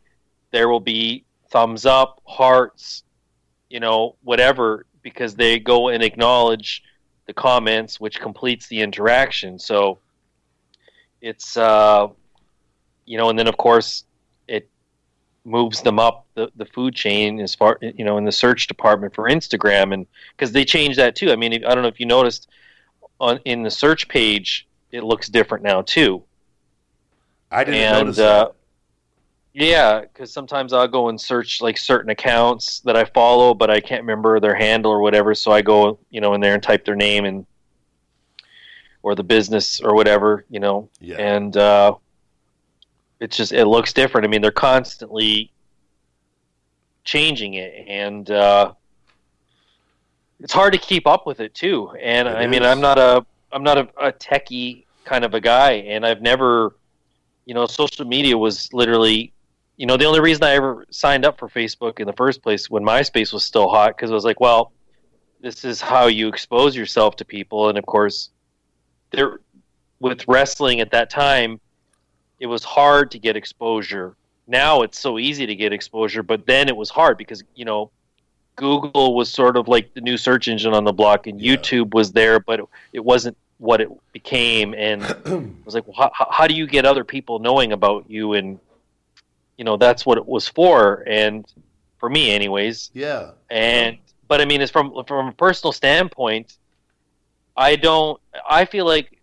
there 0.52 0.70
will 0.70 0.80
be 0.80 1.24
thumbs 1.50 1.86
up, 1.86 2.22
hearts, 2.26 3.04
you 3.70 3.80
know, 3.80 4.16
whatever, 4.24 4.86
because 5.02 5.36
they 5.36 5.60
go 5.60 5.90
and 5.90 6.04
acknowledge 6.04 6.84
the 7.26 7.34
comments, 7.34 8.00
which 8.00 8.20
completes 8.20 8.68
the 8.68 8.82
interaction. 8.82 9.60
So 9.60 10.00
it's, 11.22 11.58
uh, 11.58 12.08
you 13.06 13.18
know, 13.18 13.30
and 13.30 13.38
then 13.38 13.48
of 13.48 13.58
course 13.58 14.06
moves 15.44 15.82
them 15.82 15.98
up 16.00 16.26
the, 16.36 16.52
the 16.56 16.66
food 16.66 16.94
chain 16.94 17.40
as 17.40 17.56
far, 17.56 17.78
you 17.82 18.06
know, 18.06 18.18
in 18.18 18.26
the 18.26 18.32
search 18.32 18.68
department 18.68 19.14
for 19.16 19.28
Instagram. 19.30 19.94
And 19.94 20.06
because 20.36 20.52
they 20.52 20.64
changed 20.66 21.00
that 21.00 21.16
too. 21.16 21.32
I 21.32 21.36
mean, 21.36 21.54
I 21.54 21.74
don't 21.74 21.82
know 21.82 21.88
if 21.88 22.00
you 22.00 22.06
noticed 22.06 22.50
on 23.20 23.40
in 23.46 23.64
the 23.64 23.72
search 23.72 24.08
page, 24.08 24.68
it 24.92 25.04
looks 25.04 25.30
different 25.30 25.64
now 25.64 25.82
too. 25.82 26.24
I 27.50 27.64
didn't 27.64 27.80
and 27.82 28.06
notice 28.06 28.20
uh, 28.20 28.46
that. 28.46 28.54
yeah, 29.54 30.02
because 30.02 30.32
sometimes 30.32 30.74
I'll 30.74 30.88
go 30.88 31.10
and 31.10 31.20
search 31.20 31.62
like 31.62 31.78
certain 31.78 32.12
accounts 32.12 32.80
that 32.82 32.96
I 32.96 33.04
follow, 33.06 33.54
but 33.54 33.70
I 33.70 33.80
can't 33.82 34.02
remember 34.04 34.40
their 34.40 34.56
handle 34.56 34.92
or 34.92 35.02
whatever. 35.02 35.34
So 35.36 35.52
I 35.52 35.62
go, 35.62 36.00
you 36.12 36.22
know, 36.22 36.34
in 36.34 36.42
there 36.42 36.54
and 36.54 36.64
type 36.64 36.86
their 36.86 36.96
name 36.96 37.26
and 37.26 37.46
or 39.04 39.16
the 39.16 39.24
business 39.24 39.82
or 39.82 39.96
whatever, 39.96 40.46
you 40.50 40.60
know, 40.60 40.88
Yeah. 41.00 41.18
and 41.18 41.58
uh, 41.58 41.96
it's 43.22 43.38
just 43.38 43.54
it 43.54 43.66
looks 43.66 43.94
different. 43.94 44.26
I 44.26 44.30
mean, 44.30 44.42
they're 44.42 44.52
constantly 44.52 45.52
changing 47.04 47.54
it, 47.54 47.86
and 47.88 48.30
uh, 48.30 48.74
it's 50.40 50.52
hard 50.52 50.74
to 50.74 50.80
keep 50.80 51.06
up 51.06 51.28
with 51.28 51.40
it 51.40 51.54
too. 51.54 51.92
And 52.02 52.28
It 52.28 52.32
I 52.32 52.48
mean, 52.48 52.64
is. 52.64 52.68
I'm 52.68 52.82
not 52.82 52.98
a 52.98 53.26
I'm 53.54 53.64
not 53.64 53.78
a, 53.78 53.88
a 53.98 54.12
techie 54.12 54.86
kind 55.06 55.24
of 55.24 55.36
a 55.36 55.40
guy, 55.40 55.74
and 55.74 56.06
I've 56.06 56.22
never, 56.22 56.76
you 57.46 57.54
know, 57.54 57.68
social 57.68 58.06
media 58.06 58.36
was 58.36 58.74
literally, 58.74 59.34
you 59.78 59.86
know, 59.86 59.98
the 59.98 60.06
only 60.06 60.20
reason 60.20 60.44
I 60.44 60.56
ever 60.56 60.86
signed 60.90 61.24
up 61.24 61.38
for 61.38 61.48
Facebook 61.48 62.00
in 62.00 62.08
the 62.08 62.14
first 62.14 62.42
place 62.42 62.72
when 62.72 62.84
MySpace 62.84 63.32
was 63.32 63.46
still 63.46 63.70
hot 63.70 63.96
because 63.96 64.10
I 64.10 64.16
was 64.16 64.26
like, 64.26 64.40
well, 64.40 64.72
this 65.42 65.64
is 65.64 65.80
how 65.80 66.08
you 66.08 66.28
expose 66.28 66.76
yourself 66.76 67.18
to 67.18 67.26
people, 67.26 67.70
and 67.70 67.78
of 67.78 67.86
course, 67.86 68.32
there 69.12 69.42
with 70.00 70.28
wrestling 70.28 70.80
at 70.82 70.90
that 70.90 71.12
time, 71.12 71.60
it 72.42 72.48
was 72.48 72.64
hard 72.64 73.12
to 73.12 73.20
get 73.20 73.38
exposure. 73.38 74.16
Now 74.48 74.82
it's 74.82 75.00
so 75.00 75.20
easy 75.20 75.46
to 75.46 75.56
get 75.56 75.72
exposure, 75.72 76.24
but 76.24 76.46
then 76.48 76.68
it 76.68 76.76
was 76.76 76.90
hard 76.90 77.18
because 77.18 77.44
you 77.56 77.66
know 77.66 77.92
Google 78.56 79.16
was 79.16 79.32
sort 79.32 79.56
of 79.58 79.68
like 79.68 79.94
the 79.94 80.02
new 80.02 80.18
search 80.18 80.48
engine 80.48 80.74
on 80.74 80.84
the 80.84 80.92
block, 80.92 81.28
and 81.28 81.40
Yeah. 81.40 81.56
YouTube 81.56 81.94
was 81.94 82.12
there, 82.12 82.40
but 82.40 82.60
it, 82.60 82.66
it 82.94 83.06
wasn't 83.06 83.38
what 83.60 83.80
it 83.80 83.90
became. 84.12 84.74
And 84.74 85.04
I 85.04 85.46
was 85.64 85.76
like, 85.76 85.88
well, 85.88 86.12
how, 86.18 86.28
how 86.32 86.48
do 86.48 86.56
you 86.56 86.66
get 86.66 86.84
other 86.86 87.04
people 87.04 87.38
knowing 87.40 87.72
about 87.74 88.10
you? 88.10 88.34
And 88.34 88.60
you 89.58 89.64
know, 89.64 89.78
that's 89.78 90.06
what 90.06 90.18
it 90.18 90.26
was 90.26 90.48
for. 90.48 91.04
And 91.08 91.46
for 92.00 92.10
me, 92.10 92.32
anyways, 92.32 92.90
Yeah. 92.96 93.32
and 93.52 94.00
but 94.28 94.42
I 94.42 94.46
mean, 94.46 94.62
it's 94.62 94.72
from 94.72 94.92
from 95.06 95.28
a 95.28 95.32
personal 95.34 95.72
standpoint, 95.72 96.58
I 97.56 97.76
don't. 97.76 98.20
I 98.50 98.66
feel 98.66 98.86
like 98.86 99.21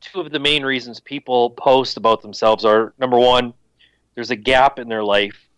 two 0.00 0.20
of 0.20 0.30
the 0.30 0.38
main 0.38 0.64
reasons 0.64 1.00
people 1.00 1.50
post 1.50 1.96
about 1.96 2.22
themselves 2.22 2.64
are 2.64 2.94
number 2.98 3.18
one, 3.18 3.52
there's 4.14 4.30
a 4.30 4.36
gap 4.36 4.78
in 4.78 4.88
their 4.88 5.04
life. 5.04 5.48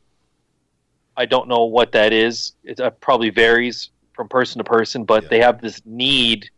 I 1.16 1.26
don't 1.26 1.48
know 1.48 1.64
what 1.64 1.92
that 1.92 2.12
is. 2.12 2.52
It 2.64 2.80
uh, 2.80 2.90
probably 2.90 3.30
varies 3.30 3.90
from 4.14 4.28
person 4.28 4.58
to 4.58 4.64
person, 4.64 5.04
but 5.04 5.24
Yeah. 5.24 5.28
they 5.28 5.40
have 5.40 5.60
this 5.60 5.80
need 5.84 6.50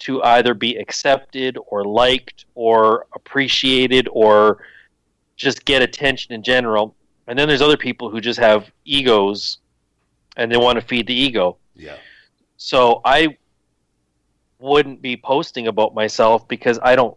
to 0.00 0.22
either 0.22 0.54
be 0.54 0.76
accepted 0.76 1.56
or 1.66 1.84
liked 1.84 2.44
or 2.54 3.06
appreciated 3.14 4.08
or 4.10 4.64
just 5.36 5.64
get 5.64 5.82
attention 5.82 6.34
in 6.34 6.42
general. 6.42 6.94
And 7.26 7.38
then 7.38 7.48
there's 7.48 7.62
other 7.62 7.76
people 7.76 8.10
who 8.10 8.20
just 8.20 8.38
have 8.38 8.70
egos 8.84 9.58
and 10.36 10.50
they 10.50 10.56
want 10.56 10.78
to 10.78 10.84
feed 10.84 11.06
the 11.06 11.14
ego. 11.14 11.56
Yeah. 11.74 11.96
So 12.56 13.00
I 13.04 13.36
wouldn't 14.58 15.00
be 15.02 15.16
posting 15.16 15.66
about 15.68 15.94
myself 15.94 16.46
because 16.48 16.78
I 16.82 16.96
don't 16.96 17.16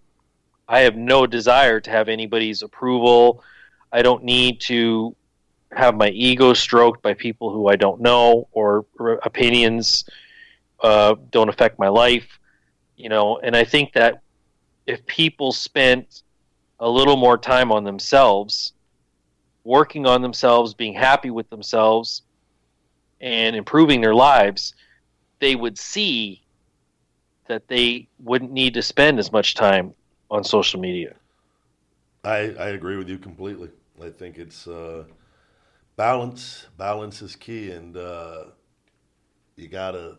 I 0.68 0.82
have 0.82 0.96
no 0.96 1.26
desire 1.26 1.80
to 1.80 1.90
have 1.90 2.10
anybody's 2.10 2.62
approval. 2.62 3.44
I 3.92 4.02
don't 4.02 4.24
need 4.24 4.60
to 4.62 5.16
have 5.72 5.96
my 5.96 6.10
ego 6.10 6.54
stroked 6.54 7.02
by 7.02 7.14
people 7.14 7.52
who 7.52 7.68
I 7.68 7.76
don't 7.76 8.02
know 8.02 8.48
or, 8.52 8.86
opinions 9.24 10.06
uh, 10.82 11.16
don't 11.32 11.50
affect 11.50 11.80
my 11.80 11.88
life, 11.88 12.40
you 12.96 13.10
know. 13.10 13.40
And 13.40 13.56
I 13.56 13.64
think 13.64 13.94
that 13.94 14.22
if 14.86 15.06
people 15.06 15.52
spent 15.52 16.24
a 16.80 16.90
little 16.90 17.18
more 17.18 17.38
time 17.38 17.72
on 17.72 17.84
themselves, 17.84 18.74
working 19.64 20.06
on 20.06 20.22
themselves, 20.22 20.74
being 20.74 20.94
happy 20.94 21.30
with 21.30 21.50
themselves, 21.50 22.24
and 23.20 23.56
improving 23.56 24.02
their 24.02 24.14
lives, 24.14 24.76
they 25.40 25.56
would 25.56 25.78
see 25.78 26.44
that 27.48 27.68
they 27.68 28.08
wouldn't 28.20 28.52
need 28.52 28.74
to 28.74 28.82
spend 28.82 29.18
as 29.18 29.32
much 29.32 29.56
time 29.56 29.94
on 30.30 30.44
social 30.44 30.80
media. 30.80 31.16
I, 32.24 32.54
I 32.60 32.70
agree 32.70 32.98
with 32.98 33.10
you 33.10 33.18
completely. 33.18 33.70
I 34.02 34.10
think 34.10 34.38
it's 34.38 34.68
uh, 34.68 35.06
balance. 35.96 36.68
Balance 36.78 37.22
is 37.22 37.36
key, 37.36 37.72
and 37.72 37.96
uh, 37.96 38.46
you 39.56 39.68
gotta. 39.68 40.18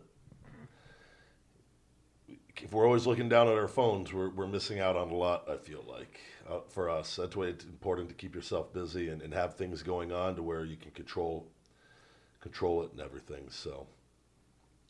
If 2.61 2.73
we're 2.73 2.85
always 2.85 3.07
looking 3.07 3.29
down 3.29 3.47
at 3.47 3.53
our 3.53 3.69
phones, 3.69 4.11
we're, 4.11 4.29
we're 4.31 4.47
missing 4.47 4.81
out 4.81 4.97
on 4.97 5.11
a 5.11 5.15
lot. 5.15 5.49
I 5.49 5.55
feel 5.55 5.81
like 5.87 6.19
uh, 6.49 6.59
for 6.67 6.89
us, 6.89 7.15
that's 7.15 7.33
why 7.33 7.45
it's 7.45 7.63
important 7.63 8.09
to 8.09 8.15
keep 8.15 8.35
yourself 8.35 8.73
busy 8.73 9.07
and, 9.09 9.21
and 9.21 9.33
have 9.33 9.55
things 9.55 9.81
going 9.81 10.11
on 10.11 10.35
to 10.35 10.43
where 10.43 10.65
you 10.65 10.75
can 10.75 10.91
control 10.91 11.47
control 12.41 12.83
it 12.83 12.91
and 12.91 13.01
everything. 13.01 13.45
So, 13.49 13.87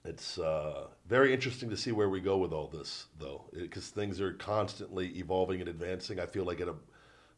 It's 0.10 0.39
uh, 0.39 0.88
very 1.07 1.36
interesting 1.36 1.70
to 1.70 1.78
see 1.78 1.91
where 1.91 2.10
we 2.10 2.20
go 2.20 2.38
with 2.38 2.51
all 2.51 2.66
this, 2.68 3.05
though, 3.20 3.45
because 3.53 3.89
things 3.89 4.20
are 4.20 4.34
constantly 4.34 5.10
evolving 5.10 5.60
and 5.60 5.70
advancing. 5.70 6.20
I 6.20 6.26
feel 6.26 6.45
like 6.45 6.60
at 6.60 6.68
a 6.68 6.74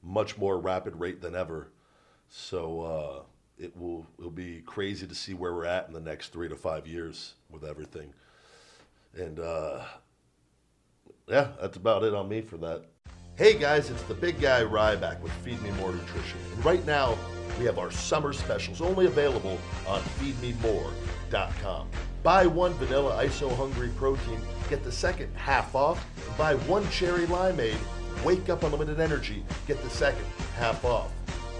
much 0.01 0.37
more 0.37 0.57
rapid 0.57 0.95
rate 0.95 1.21
than 1.21 1.35
ever. 1.35 1.67
So 2.29 2.81
uh, 2.81 3.23
it 3.61 3.75
will 3.75 4.07
it'll 4.17 4.31
be 4.31 4.61
crazy 4.61 5.05
to 5.05 5.13
see 5.13 5.33
where 5.33 5.53
we're 5.53 5.65
at 5.65 5.87
in 5.87 5.93
the 5.93 5.99
next 5.99 6.29
three 6.31 6.47
to 6.47 6.55
five 6.55 6.87
years 6.87 7.33
with 7.49 7.65
everything. 7.65 8.13
And 9.17 9.41
uh, 9.41 9.81
yeah, 11.27 11.49
that's 11.59 11.75
about 11.75 12.03
it 12.03 12.13
on 12.13 12.29
me 12.29 12.39
for 12.39 12.55
that. 12.59 12.85
Hey 13.35 13.59
guys, 13.59 13.89
it's 13.89 14.03
the 14.03 14.13
big 14.13 14.39
guy 14.39 14.61
Ryback 14.61 15.19
with 15.19 15.33
Feed 15.43 15.61
Me 15.61 15.71
More 15.71 15.91
Nutrition. 15.91 16.39
And 16.55 16.63
right 16.63 16.85
now, 16.85 17.17
we 17.59 17.65
have 17.65 17.79
our 17.79 17.91
summer 17.91 18.31
specials 18.31 18.79
only 18.79 19.07
available 19.07 19.59
on 19.85 20.01
feedmemore.com. 20.19 21.89
Buy 22.23 22.45
one 22.45 22.73
vanilla 22.75 23.23
ISO 23.23 23.55
hungry 23.55 23.89
protein, 23.95 24.39
get 24.69 24.83
the 24.83 24.91
second 24.91 25.35
half 25.35 25.73
off. 25.73 26.05
Buy 26.37 26.53
one 26.53 26.87
cherry 26.89 27.25
limeade, 27.25 27.77
wake 28.23 28.47
up 28.47 28.61
unlimited 28.61 28.99
energy, 28.99 29.43
get 29.65 29.81
the 29.81 29.89
second 29.89 30.25
half 30.55 30.85
off. 30.85 31.11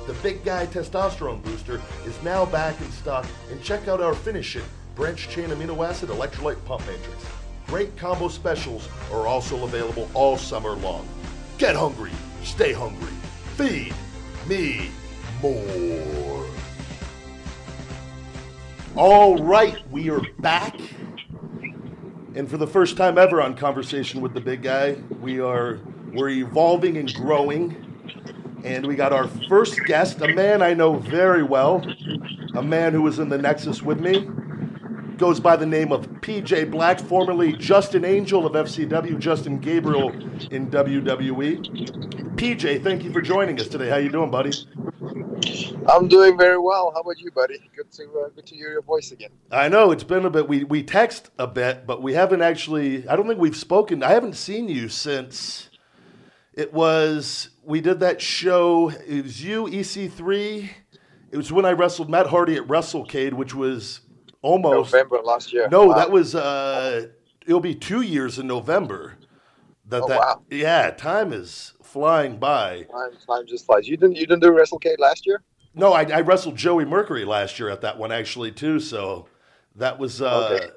The 0.06 0.14
Big 0.22 0.44
Guy 0.46 0.68
Testosterone 0.68 1.42
Booster 1.42 1.82
is 2.06 2.22
now 2.22 2.46
back 2.46 2.80
in 2.80 2.92
stock, 2.92 3.26
and 3.50 3.64
check 3.64 3.88
out 3.88 4.02
our 4.02 4.14
Finish 4.14 4.56
It 4.56 4.64
Branch 4.96 5.30
Chain 5.30 5.50
Amino 5.50 5.88
Acid 5.88 6.10
Electrolyte 6.10 6.64
Pump 6.66 6.82
Matrix. 6.82 7.26
Great 7.66 7.98
combo 7.98 8.28
specials 8.28 8.88
are 9.12 9.26
also 9.26 9.64
available 9.64 10.10
all 10.14 10.38
summer 10.38 10.74
long. 10.74 11.08
Get 11.58 11.76
hungry, 11.76 12.12
stay 12.44 12.74
hungry, 12.74 13.14
feed 13.56 13.94
me 14.48 14.92
more. 15.42 16.51
All 18.98 19.42
right, 19.42 19.78
we 19.90 20.10
are 20.10 20.20
back. 20.40 20.78
And 22.36 22.50
for 22.50 22.58
the 22.58 22.68
first 22.68 22.98
time 22.98 23.18
ever 23.18 23.42
on 23.42 23.56
Conversation 23.56 24.20
with 24.20 24.34
the 24.34 24.42
Big 24.42 24.64
Guy, 24.64 24.98
we 25.22 25.40
are 25.40 25.80
we're 26.12 26.28
evolving 26.28 26.98
and 26.98 27.14
growing. 27.14 27.88
And 28.66 28.86
we 28.86 28.96
got 28.96 29.14
our 29.14 29.30
first 29.48 29.80
guest, 29.86 30.20
a 30.20 30.28
man 30.28 30.62
I 30.62 30.74
know 30.74 30.96
very 30.98 31.42
well, 31.42 31.82
a 32.54 32.62
man 32.62 32.92
who 32.92 33.02
was 33.04 33.18
in 33.18 33.30
the 33.30 33.38
Nexus 33.38 33.82
with 33.82 34.02
me. 34.02 34.30
Goes 35.18 35.40
by 35.40 35.56
the 35.56 35.66
name 35.66 35.94
of 35.94 36.10
PJ 36.20 36.70
Black, 36.70 37.00
formerly 37.00 37.54
Justin 37.54 38.04
Angel 38.04 38.46
of 38.46 38.54
FCW, 38.54 39.18
Justin 39.20 39.60
Gabriel 39.60 40.10
in 40.52 40.70
WWE. 40.70 42.36
PJ, 42.36 42.84
thank 42.84 43.06
you 43.06 43.14
for 43.14 43.22
joining 43.22 43.58
us 43.62 43.70
today. 43.70 43.90
How 43.90 43.98
you 43.98 44.10
doing, 44.10 44.30
buddy? 44.30 44.52
I'm 45.92 46.08
doing 46.08 46.38
very 46.38 46.58
well. 46.58 46.92
How 46.94 47.02
about 47.02 47.20
you, 47.20 47.32
buddy? 47.32 47.60
Good 47.76 47.92
to 47.94 48.04
uh, 48.26 48.30
good 48.30 48.46
to 48.48 48.56
hear 48.56 48.72
your 48.72 48.82
voice 48.82 49.12
again. 49.12 49.30
I 49.52 49.68
know 49.68 49.92
it's 49.92 50.04
been 50.04 50.26
a 50.26 50.30
bit. 50.30 50.48
We 50.48 50.64
we 50.64 50.84
text 50.84 51.30
a 51.38 51.48
bit, 51.48 51.86
but 51.86 52.02
we 52.02 52.14
haven't 52.14 52.42
actually. 52.42 53.08
I 53.08 53.16
don't 53.16 53.28
think 53.28 53.40
we've 53.40 53.56
spoken. 53.56 54.02
I 54.04 54.12
haven't 54.12 54.36
seen 54.36 54.70
you 54.70 54.88
since 54.90 55.70
it 56.54 56.74
was 56.74 57.50
we 57.64 57.82
did 57.82 58.00
that 58.00 58.22
show. 58.22 58.90
It 58.90 59.24
was 59.24 59.44
you, 59.44 59.66
EC3. 59.66 60.70
It 61.32 61.38
was 61.38 61.52
when 61.52 61.66
I 61.66 61.72
wrestled 61.72 62.10
Matt 62.10 62.28
Hardy 62.28 62.56
at 62.56 62.64
WrestleCade, 62.68 63.34
which 63.34 63.54
was 63.56 64.02
almost 64.42 64.94
November 64.94 65.20
last 65.24 65.54
year. 65.54 65.68
no. 65.70 65.86
Wow. 65.88 65.96
That 65.96 66.12
was 66.12 66.36
uh, 66.36 67.08
it'll 67.46 67.60
be 67.60 67.76
two 67.76 68.02
years 68.02 68.40
in 68.40 68.48
November. 68.48 69.18
That 69.88 70.04
Oh, 70.04 70.08
that 70.08 70.20
wow. 70.20 70.42
yeah, 70.50 70.92
time 70.92 71.34
is 71.34 71.74
flying 71.84 72.38
by. 72.38 72.84
time, 72.92 73.12
time 73.28 73.46
just 73.46 73.66
flies. 73.66 73.88
You 73.90 73.98
didn't 73.98 74.16
you 74.16 74.26
didn't 74.26 74.42
do 74.42 74.52
WrestleCade 74.52 75.00
last 75.00 75.26
year? 75.26 75.42
No, 75.74 75.94
I, 75.94 76.04
I 76.04 76.22
wrestled 76.22 76.56
Joey 76.58 76.86
Mercury 76.86 77.26
last 77.26 77.60
year 77.60 77.70
at 77.70 77.82
that 77.82 77.98
one 77.98 78.12
actually 78.12 78.52
too. 78.52 78.80
So 78.80 79.28
that 79.76 80.00
was 80.00 80.22
uh, 80.22 80.58
Okay. 80.60 80.70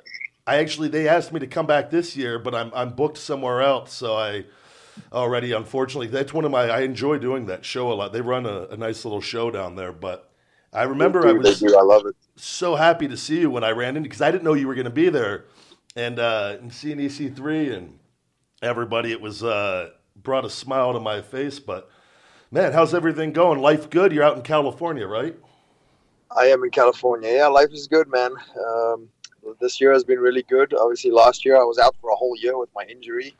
I 0.46 0.56
actually 0.56 0.88
they 0.88 1.08
asked 1.08 1.32
me 1.32 1.40
to 1.40 1.46
come 1.46 1.66
back 1.66 1.90
this 1.90 2.16
year, 2.16 2.38
but 2.38 2.54
I'm 2.54 2.70
I'm 2.74 2.90
booked 2.90 3.18
somewhere 3.18 3.62
else. 3.62 3.92
So 3.92 4.16
I 4.16 4.44
already 5.12 5.52
unfortunately 5.52 6.06
that's 6.08 6.32
one 6.32 6.44
of 6.44 6.50
my 6.50 6.68
I 6.68 6.80
enjoy 6.80 7.18
doing 7.18 7.46
that 7.46 7.64
show 7.64 7.90
a 7.90 7.94
lot. 7.94 8.12
They 8.12 8.20
run 8.20 8.46
a, 8.46 8.62
a 8.66 8.76
nice 8.76 9.04
little 9.04 9.20
show 9.20 9.50
down 9.50 9.74
there, 9.76 9.92
but 9.92 10.30
I 10.72 10.84
remember 10.84 11.22
they 11.22 11.30
I 11.30 11.32
was 11.32 11.60
do. 11.60 11.76
I 11.76 11.82
love 11.82 12.06
it. 12.06 12.14
so 12.36 12.74
happy 12.76 13.08
to 13.08 13.16
see 13.16 13.40
you 13.40 13.50
when 13.50 13.64
I 13.64 13.70
ran 13.70 13.96
in 13.96 14.02
because 14.02 14.20
I 14.20 14.30
didn't 14.30 14.44
know 14.44 14.54
you 14.54 14.68
were 14.68 14.74
going 14.74 14.84
to 14.84 14.90
be 14.90 15.08
there, 15.08 15.44
and 15.96 16.18
uh, 16.18 16.56
and 16.60 16.72
seeing 16.72 16.98
EC3 16.98 17.74
and 17.74 17.98
everybody, 18.60 19.12
it 19.12 19.20
was 19.20 19.42
uh, 19.42 19.90
brought 20.16 20.44
a 20.44 20.50
smile 20.50 20.92
to 20.92 21.00
my 21.00 21.22
face. 21.22 21.58
But 21.58 21.88
man, 22.54 22.72
how's 22.72 22.94
everything 22.94 23.32
going? 23.32 23.60
Life 23.60 23.90
good? 23.90 24.12
You're 24.12 24.22
out 24.22 24.36
in 24.36 24.42
California, 24.42 25.06
right? 25.06 25.34
I 26.30 26.46
am 26.46 26.62
in 26.62 26.70
California. 26.70 27.30
Yeah, 27.30 27.48
life 27.48 27.70
is 27.72 27.88
good, 27.88 28.08
man. 28.08 28.30
Um, 28.64 29.08
this 29.60 29.80
year 29.80 29.92
has 29.92 30.04
been 30.04 30.20
really 30.20 30.44
good. 30.44 30.72
Obviously, 30.72 31.10
last 31.10 31.44
year 31.44 31.60
I 31.60 31.64
was 31.64 31.78
out 31.78 31.96
for 32.00 32.10
a 32.10 32.14
whole 32.14 32.36
year 32.36 32.56
with 32.56 32.70
my 32.74 32.84
injury. 32.84 33.34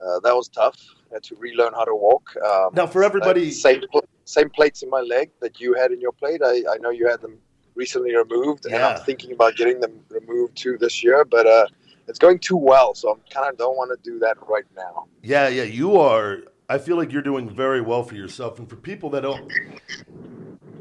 Uh, 0.00 0.20
that 0.20 0.34
was 0.34 0.48
tough. 0.48 0.78
I 1.10 1.14
had 1.14 1.24
to 1.24 1.34
relearn 1.36 1.72
how 1.74 1.84
to 1.84 1.94
walk. 1.94 2.34
Um, 2.36 2.70
Now, 2.72 2.86
for 2.86 3.02
everybody, 3.04 3.50
same 3.50 3.82
pl- 3.90 4.04
same 4.24 4.48
plates 4.48 4.82
in 4.82 4.90
my 4.90 5.00
leg 5.00 5.30
that 5.40 5.60
you 5.60 5.74
had 5.74 5.90
in 5.90 6.00
your 6.00 6.12
plate. 6.12 6.40
I, 6.44 6.62
I 6.70 6.76
know 6.78 6.90
you 6.90 7.08
had 7.08 7.20
them 7.20 7.38
recently 7.74 8.14
removed, 8.14 8.66
and 8.66 8.76
I'm 8.76 9.04
thinking 9.04 9.32
about 9.32 9.56
getting 9.56 9.80
them 9.80 10.00
removed 10.08 10.56
too 10.56 10.78
this 10.78 11.02
year. 11.02 11.24
But 11.24 11.46
uh, 11.46 11.66
it's 12.06 12.18
going 12.18 12.38
too 12.38 12.56
well, 12.56 12.94
so 12.94 13.10
I'm 13.12 13.20
kind 13.30 13.50
of 13.52 13.58
don't 13.58 13.76
want 13.76 13.90
to 13.90 14.10
do 14.10 14.18
that 14.20 14.36
right 14.48 14.64
now. 14.76 15.06
yeah, 15.22 15.48
yeah, 15.48 15.64
you 15.64 15.96
are. 15.96 16.42
I 16.72 16.78
feel 16.78 16.96
like 16.96 17.12
you're 17.12 17.20
doing 17.20 17.50
very 17.50 17.82
well 17.82 18.02
for 18.02 18.14
yourself, 18.14 18.58
and 18.58 18.66
for 18.66 18.76
people 18.76 19.10
that 19.10 19.20
don't. 19.20 19.52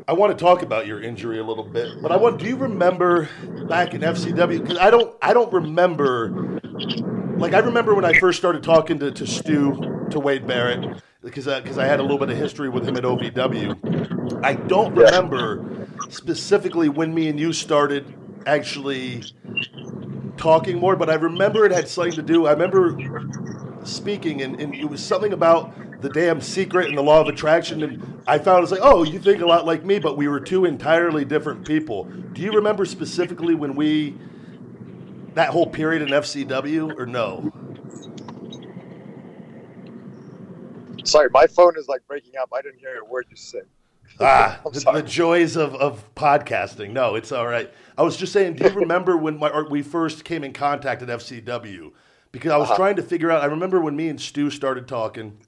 I 0.07 0.13
want 0.13 0.31
to 0.37 0.41
talk 0.41 0.61
about 0.61 0.87
your 0.87 1.01
injury 1.01 1.37
a 1.37 1.43
little 1.43 1.65
bit, 1.65 2.01
but 2.01 2.13
I 2.13 2.15
want. 2.15 2.39
Do 2.39 2.45
you 2.45 2.55
remember 2.55 3.27
back 3.67 3.93
in 3.93 3.99
FCW? 3.99 4.61
Because 4.61 4.77
I 4.77 4.89
don't. 4.89 5.17
I 5.21 5.33
don't 5.33 5.51
remember 5.51 6.61
like 7.35 7.53
I 7.53 7.59
remember 7.59 7.93
when 7.93 8.05
I 8.05 8.17
first 8.19 8.39
started 8.39 8.63
talking 8.63 8.99
to, 8.99 9.11
to 9.11 9.27
Stu 9.27 10.07
to 10.11 10.17
Wade 10.17 10.47
Barrett 10.47 11.03
because 11.21 11.43
because 11.43 11.77
I 11.77 11.87
had 11.87 11.99
a 11.99 12.03
little 12.03 12.17
bit 12.17 12.29
of 12.29 12.37
history 12.37 12.69
with 12.69 12.87
him 12.87 12.95
at 12.95 13.03
OVW. 13.03 14.45
I 14.45 14.53
don't 14.53 14.95
remember 14.95 15.89
specifically 16.07 16.87
when 16.87 17.13
me 17.13 17.27
and 17.27 17.37
you 17.37 17.51
started 17.51 18.15
actually 18.45 19.23
talking 20.37 20.79
more, 20.79 20.95
but 20.95 21.09
I 21.09 21.15
remember 21.15 21.65
it 21.65 21.73
had 21.73 21.89
something 21.89 22.13
to 22.13 22.21
do. 22.21 22.47
I 22.47 22.53
remember 22.53 22.97
speaking, 23.83 24.41
and, 24.41 24.59
and 24.59 24.73
it 24.75 24.85
was 24.85 25.03
something 25.03 25.33
about 25.33 25.73
the 26.01 26.09
damn 26.09 26.41
secret 26.41 26.87
and 26.87 26.97
the 26.97 27.01
law 27.01 27.21
of 27.21 27.27
attraction. 27.27 27.83
And 27.83 28.21
I 28.27 28.39
found 28.39 28.63
it's 28.63 28.71
like, 28.71 28.81
oh, 28.83 29.03
you 29.03 29.19
think 29.19 29.41
a 29.41 29.45
lot 29.45 29.65
like 29.65 29.83
me, 29.85 29.99
but 29.99 30.17
we 30.17 30.27
were 30.27 30.39
two 30.39 30.65
entirely 30.65 31.25
different 31.25 31.65
people. 31.65 32.05
Do 32.33 32.41
you 32.41 32.51
remember 32.51 32.85
specifically 32.85 33.55
when 33.55 33.75
we 33.75 34.15
that 35.33 35.49
whole 35.49 35.67
period 35.67 36.01
in 36.01 36.09
FCW, 36.09 36.97
or 36.97 37.05
no? 37.05 37.51
Sorry, 41.03 41.29
my 41.31 41.47
phone 41.47 41.77
is 41.77 41.87
like 41.87 42.05
breaking 42.07 42.33
up. 42.39 42.49
I 42.53 42.61
didn't 42.61 42.79
hear 42.79 42.99
a 42.99 43.05
word 43.05 43.27
you 43.29 43.37
said. 43.37 43.63
Ah, 44.19 44.59
the, 44.65 44.79
the 44.79 45.01
joys 45.01 45.55
of, 45.55 45.73
of 45.75 46.13
podcasting. 46.15 46.91
No, 46.91 47.15
it's 47.15 47.31
all 47.31 47.47
right. 47.47 47.71
I 47.97 48.03
was 48.03 48.17
just 48.17 48.33
saying, 48.33 48.55
do 48.55 48.65
you 48.65 48.71
remember 48.71 49.15
when 49.15 49.39
my, 49.39 49.49
or 49.49 49.67
we 49.69 49.81
first 49.81 50.25
came 50.25 50.43
in 50.43 50.51
contact 50.51 51.01
at 51.01 51.07
FCW? 51.07 51.91
Because 52.31 52.51
I 52.51 52.57
was 52.57 52.69
Uh-huh. 52.69 52.75
trying 52.75 52.95
to 52.97 53.03
figure 53.03 53.31
out. 53.31 53.43
I 53.43 53.47
remember 53.47 53.81
when 53.81 53.95
me 53.95 54.09
and 54.09 54.21
Stu 54.21 54.49
started 54.51 54.87
talking, 54.87 55.39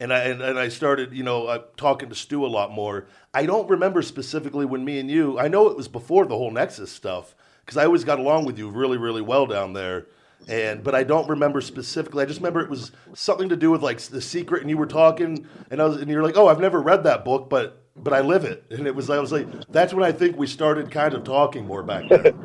and 0.00 0.12
I 0.12 0.20
and, 0.24 0.42
and 0.42 0.58
I 0.58 0.68
started, 0.68 1.12
you 1.14 1.22
know, 1.24 1.46
uh, 1.46 1.64
talking 1.76 2.08
to 2.10 2.14
Stu 2.14 2.44
a 2.44 2.48
lot 2.48 2.72
more. 2.72 3.06
I 3.34 3.46
don't 3.46 3.68
remember 3.70 4.02
specifically 4.02 4.66
when 4.66 4.84
me 4.84 4.98
and 5.00 5.10
you. 5.10 5.38
I 5.38 5.48
know 5.48 5.68
it 5.68 5.76
was 5.76 5.88
before 5.88 6.26
the 6.26 6.36
whole 6.36 6.50
Nexus 6.50 6.92
stuff 6.92 7.34
because 7.64 7.76
I 7.76 7.86
always 7.86 8.04
got 8.04 8.18
along 8.20 8.46
with 8.46 8.58
you 8.58 8.70
really, 8.70 8.98
really 8.98 9.22
well 9.22 9.46
down 9.46 9.74
there. 9.74 10.06
And 10.48 10.82
but 10.84 10.94
I 10.94 11.04
don't 11.04 11.28
remember 11.28 11.60
specifically. 11.60 12.22
I 12.22 12.26
just 12.26 12.40
remember 12.40 12.60
it 12.60 12.70
was 12.70 12.92
something 13.14 13.48
to 13.50 13.56
do 13.56 13.70
with 13.70 13.82
like 13.82 14.00
the 14.00 14.22
secret, 14.22 14.62
and 14.62 14.70
you 14.70 14.78
were 14.78 14.86
talking, 14.86 15.46
and 15.70 15.82
I 15.82 15.86
was, 15.86 15.98
and 15.98 16.10
you're 16.10 16.24
like, 16.24 16.36
"Oh, 16.38 16.48
I've 16.48 16.60
never 16.60 16.80
read 16.82 17.04
that 17.04 17.24
book, 17.24 17.50
but 17.50 17.82
but 17.96 18.14
I 18.14 18.20
live 18.22 18.44
it." 18.44 18.64
And 18.70 18.86
it 18.86 18.94
was, 18.96 19.10
I 19.10 19.18
was 19.20 19.32
like, 19.32 19.50
that's 19.72 19.94
when 19.94 20.04
I 20.04 20.12
think 20.12 20.36
we 20.38 20.46
started 20.46 20.90
kind 20.90 21.14
of 21.14 21.24
talking 21.24 21.66
more 21.66 21.82
back 21.84 22.10
then. 22.10 22.32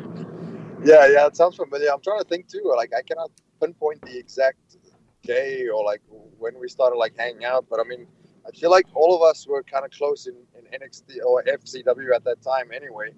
Yeah, 0.83 1.07
yeah, 1.07 1.27
it 1.27 1.35
sounds 1.35 1.55
familiar. 1.55 1.89
I'm 1.91 2.01
trying 2.01 2.19
to 2.21 2.25
think 2.27 2.47
too. 2.47 2.73
Like 2.75 2.93
I 2.97 3.01
cannot 3.01 3.31
pinpoint 3.65 4.01
the 4.01 4.17
exact 4.17 4.77
day 5.23 5.67
or 5.67 5.83
like 5.83 6.01
when 6.37 6.53
we 6.59 6.67
started 6.69 6.97
like 6.97 7.13
hanging 7.17 7.45
out, 7.45 7.65
but 7.69 7.79
I 7.79 7.83
mean, 7.83 8.07
I 8.47 8.51
feel 8.51 8.69
like 8.69 8.85
all 8.93 9.15
of 9.15 9.21
us 9.23 9.47
were 9.47 9.63
kind 9.63 9.85
of 9.85 9.91
close 9.91 10.27
in, 10.27 10.35
in 10.57 10.79
NXT 10.79 11.25
or 11.25 11.43
FCW 11.43 12.15
at 12.15 12.23
that 12.25 12.41
time 12.41 12.71
anyway. 12.73 13.09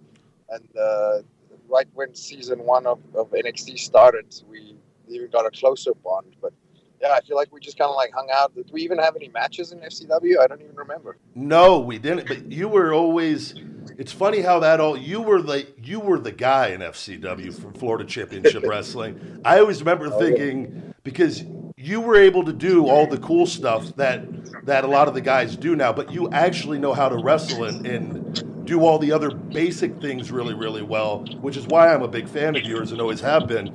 And 0.50 0.68
uh, 0.78 1.20
right 1.68 1.88
when 1.94 2.16
season 2.16 2.60
one 2.60 2.86
of, 2.88 3.00
of 3.14 3.32
NXT 3.32 3.78
started, 3.78 4.34
we 4.50 4.78
even 5.10 5.30
got 5.30 5.46
a 5.46 5.52
closer 5.52 5.92
bond. 5.94 6.36
But 6.42 6.54
yeah, 7.02 7.12
I 7.12 7.22
feel 7.22 7.36
like 7.36 7.52
we 7.52 7.60
just 7.60 7.78
kind 7.78 7.90
of 7.90 7.96
like 7.96 8.14
hung 8.14 8.30
out. 8.34 8.56
Did 8.56 8.72
we 8.72 8.82
even 8.84 8.98
have 9.00 9.16
any 9.18 9.28
matches 9.28 9.74
in 9.74 9.80
FCW? 9.80 10.40
I 10.40 10.48
don't 10.48 10.62
even 10.62 10.76
remember. 10.76 11.18
No, 11.36 11.80
we 11.80 12.00
didn't. 12.00 12.28
But 12.28 12.52
you 12.52 12.70
were 12.70 12.94
always. 12.94 13.54
It's 13.98 14.12
funny 14.12 14.42
how 14.42 14.60
that 14.60 14.80
all. 14.80 14.98
You 14.98 15.22
were 15.22 15.42
the 15.42 15.68
you 15.82 16.00
were 16.00 16.20
the 16.20 16.32
guy 16.32 16.68
in 16.70 16.82
FCW 16.82 17.54
from 17.60 17.74
Florida 17.74 18.06
Championship 18.06 18.64
Wrestling. 18.68 19.42
I 19.46 19.60
always 19.60 19.80
remember 19.80 20.08
Oh, 20.08 20.20
yeah. 20.20 20.26
thinking 20.28 20.94
because 21.04 21.44
you 21.78 22.02
were 22.02 22.16
able 22.16 22.44
to 22.44 22.54
do 22.54 22.88
all 22.88 23.08
the 23.08 23.18
cool 23.20 23.46
stuff 23.46 23.96
that 23.96 24.66
that 24.66 24.84
a 24.84 24.88
lot 24.88 25.08
of 25.08 25.14
the 25.14 25.22
guys 25.22 25.56
do 25.56 25.76
now, 25.76 25.94
but 25.94 26.12
you 26.12 26.30
actually 26.32 26.80
know 26.80 26.94
how 26.94 27.10
to 27.10 27.18
wrestle 27.18 27.64
and. 27.66 27.86
and 27.86 28.44
do 28.68 28.82
all 28.82 29.00
the 29.00 29.14
other 29.14 29.32
basic 29.32 30.02
things 30.02 30.30
really, 30.30 30.54
really 30.54 30.82
well, 30.82 31.20
which 31.40 31.56
is 31.56 31.66
why 31.68 31.88
I'm 31.94 32.02
a 32.02 32.08
big 32.10 32.28
fan 32.28 32.54
of 32.54 32.64
yours 32.64 32.92
and 32.92 33.00
always 33.00 33.22
have 33.22 33.48
been. 33.48 33.70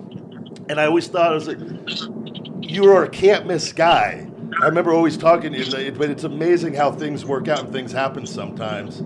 And 0.69 0.79
I 0.79 0.85
always 0.85 1.09
thought 1.09 1.33
I 1.33 1.35
was 1.35 1.49
like, 1.49 1.57
you 2.61 2.85
are 2.93 3.05
a 3.05 3.09
can't 3.09 3.47
miss 3.47 3.73
guy. 3.73 4.31
I 4.61 4.67
remember 4.67 4.93
always 4.93 5.17
talking 5.17 5.53
to 5.53 5.59
you, 5.59 5.93
but 5.93 6.11
it's 6.11 6.25
amazing 6.25 6.75
how 6.75 6.93
things 6.93 7.25
work 7.25 7.49
out 7.49 7.61
and 7.61 7.73
things 7.73 7.93
happen 7.93 8.27
sometimes. 8.27 8.99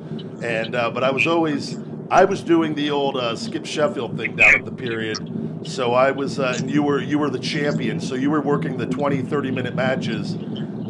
And 0.42 0.74
uh, 0.74 0.90
but 0.90 1.04
I 1.04 1.10
was 1.10 1.26
always 1.26 1.78
I 2.10 2.24
was 2.24 2.42
doing 2.42 2.74
the 2.74 2.90
old 2.90 3.16
uh, 3.16 3.36
Skip 3.36 3.66
Sheffield 3.66 4.16
thing 4.16 4.36
down 4.36 4.54
at 4.54 4.64
the 4.64 4.72
period. 4.72 5.66
So 5.66 5.94
I 5.94 6.10
was, 6.12 6.38
uh, 6.38 6.54
and 6.58 6.70
you 6.70 6.82
were 6.82 7.00
you 7.00 7.18
were 7.18 7.30
the 7.30 7.38
champion. 7.38 8.00
So 8.00 8.14
you 8.14 8.30
were 8.30 8.40
working 8.40 8.76
the 8.76 8.86
20, 8.86 9.22
30 9.22 9.50
minute 9.50 9.74
matches. 9.74 10.36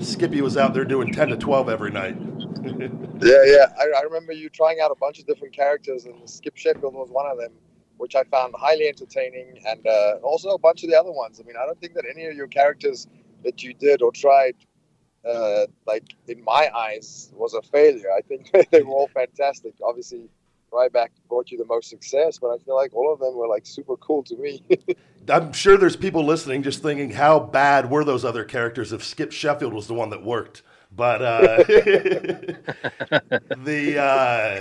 Skippy 0.01 0.43
was 0.43 0.57
out 0.57 0.75
there 0.75 0.85
doing 0.85 1.13
10 1.13 1.29
to 1.29 1.37
12 1.37 1.69
every 1.69 1.91
night. 1.91 2.17
Yeah, 3.23 3.45
yeah. 3.47 3.67
I, 3.79 4.01
I 4.01 4.03
remember 4.03 4.33
you 4.33 4.51
trying 4.51 4.81
out 4.81 4.91
a 4.91 4.95
bunch 4.95 5.19
of 5.19 5.27
different 5.27 5.55
characters, 5.55 6.05
and 6.05 6.29
Skip 6.29 6.55
Sheffield 6.55 6.93
was 6.93 7.09
one 7.11 7.25
of 7.27 7.39
them, 7.39 7.53
which 7.97 8.15
I 8.15 8.25
found 8.25 8.55
highly 8.59 8.89
entertaining, 8.89 9.59
and 9.67 9.87
uh, 9.87 10.17
also 10.23 10.51
a 10.51 10.59
bunch 10.59 10.85
of 10.85 10.91
the 10.91 11.01
other 11.01 11.13
ones. 11.13 11.41
I 11.41 11.45
mean, 11.45 11.57
I 11.57 11.65
don't 11.65 11.81
think 11.81 11.95
that 11.95 12.05
any 12.11 12.27
of 12.27 12.37
your 12.37 12.47
characters 12.47 13.07
that 13.47 13.63
you 13.63 13.73
did 13.73 14.03
or 14.03 14.13
tried, 14.13 14.55
uh, 15.29 15.65
like 15.87 16.05
in 16.29 16.45
my 16.45 16.71
eyes, 16.77 17.31
was 17.35 17.55
a 17.55 17.63
failure. 17.63 18.11
I 18.17 18.21
think 18.21 18.51
they 18.71 18.83
were 18.83 18.93
all 18.93 19.09
fantastic. 19.09 19.75
Obviously, 19.83 20.29
Ryback 20.73 21.09
brought 21.29 21.51
you 21.51 21.59
the 21.59 21.65
most 21.65 21.89
success, 21.89 22.39
but 22.39 22.49
I 22.49 22.59
feel 22.59 22.77
like 22.77 22.95
all 22.95 23.13
of 23.13 23.21
them 23.21 23.35
were 23.35 23.49
like 23.49 23.65
super 23.65 23.97
cool 23.97 24.23
to 24.25 24.37
me. 24.37 24.63
I'm 25.29 25.53
sure 25.53 25.77
there's 25.77 25.97
people 25.97 26.25
listening 26.25 26.63
just 26.63 26.83
thinking, 26.83 27.11
how 27.11 27.41
bad 27.41 27.91
were 27.91 28.05
those 28.05 28.25
other 28.25 28.45
characters 28.45 28.93
if 28.93 29.03
Skip 29.03 29.33
Sheffield 29.33 29.73
was 29.73 29.87
the 29.87 29.95
one 29.95 30.11
that 30.11 30.23
worked? 30.23 30.63
But 30.95 31.23
uh, 31.23 31.57
the 33.57 33.99
uh, 34.01 34.61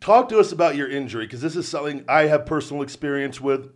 talk 0.00 0.28
to 0.30 0.38
us 0.38 0.52
about 0.52 0.76
your 0.76 0.88
injury 0.88 1.26
because 1.26 1.40
this 1.40 1.56
is 1.56 1.68
something 1.68 2.04
I 2.08 2.22
have 2.22 2.46
personal 2.46 2.82
experience 2.82 3.40
with, 3.40 3.70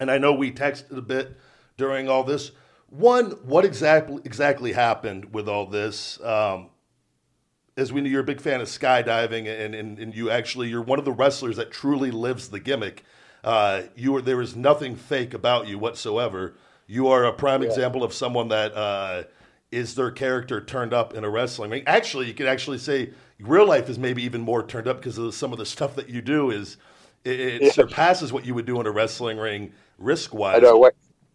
and 0.00 0.10
I 0.10 0.18
know 0.18 0.32
we 0.32 0.50
texted 0.50 0.96
a 0.96 1.02
bit 1.02 1.36
during 1.76 2.08
all 2.08 2.24
this. 2.24 2.50
One, 2.90 3.30
what 3.44 3.64
exactly 3.64 4.20
exactly 4.24 4.72
happened 4.72 5.32
with 5.32 5.48
all 5.48 5.66
this? 5.66 6.20
Um, 6.22 6.70
as 7.76 7.92
we 7.92 8.00
know, 8.00 8.08
you're 8.08 8.20
a 8.20 8.24
big 8.24 8.40
fan 8.40 8.60
of 8.60 8.68
skydiving, 8.68 9.46
and, 9.48 9.74
and, 9.74 9.98
and 9.98 10.14
you 10.14 10.28
actually 10.28 10.68
you're 10.68 10.82
one 10.82 10.98
of 10.98 11.04
the 11.04 11.12
wrestlers 11.12 11.56
that 11.56 11.70
truly 11.70 12.10
lives 12.10 12.48
the 12.48 12.60
gimmick. 12.60 13.04
Uh, 13.44 13.82
you 13.94 14.14
are 14.16 14.20
there 14.22 14.40
is 14.40 14.56
nothing 14.56 14.96
fake 14.96 15.32
about 15.34 15.68
you 15.68 15.78
whatsoever. 15.78 16.54
You 16.86 17.06
are 17.08 17.24
a 17.24 17.32
prime 17.32 17.62
Yeah. 17.62 17.68
example 17.68 18.02
of 18.02 18.12
someone 18.12 18.48
that 18.48 18.74
uh, 18.76 19.22
is 19.70 19.94
their 19.94 20.10
character 20.10 20.60
turned 20.60 20.92
up 20.92 21.14
in 21.14 21.22
a 21.22 21.30
wrestling 21.30 21.70
ring. 21.70 21.84
Actually, 21.86 22.26
you 22.26 22.34
could 22.34 22.46
actually 22.48 22.78
say 22.78 23.10
real 23.38 23.66
life 23.66 23.88
is 23.88 23.98
maybe 23.98 24.22
even 24.24 24.40
more 24.40 24.66
turned 24.66 24.88
up 24.88 24.96
because 24.96 25.16
of 25.16 25.32
some 25.32 25.52
of 25.52 25.58
the 25.58 25.66
stuff 25.66 25.94
that 25.94 26.08
you 26.08 26.20
do 26.20 26.50
is 26.50 26.76
it, 27.24 27.38
it 27.40 27.66
Yeah. 27.66 27.70
surpasses 27.72 28.32
what 28.32 28.44
you 28.44 28.54
would 28.54 28.66
do 28.66 28.80
in 28.80 28.86
a 28.86 28.90
wrestling 28.90 29.38
ring 29.38 29.72
risk 29.96 30.34
wise. 30.34 30.56
I 30.56 30.60
know. 30.60 30.90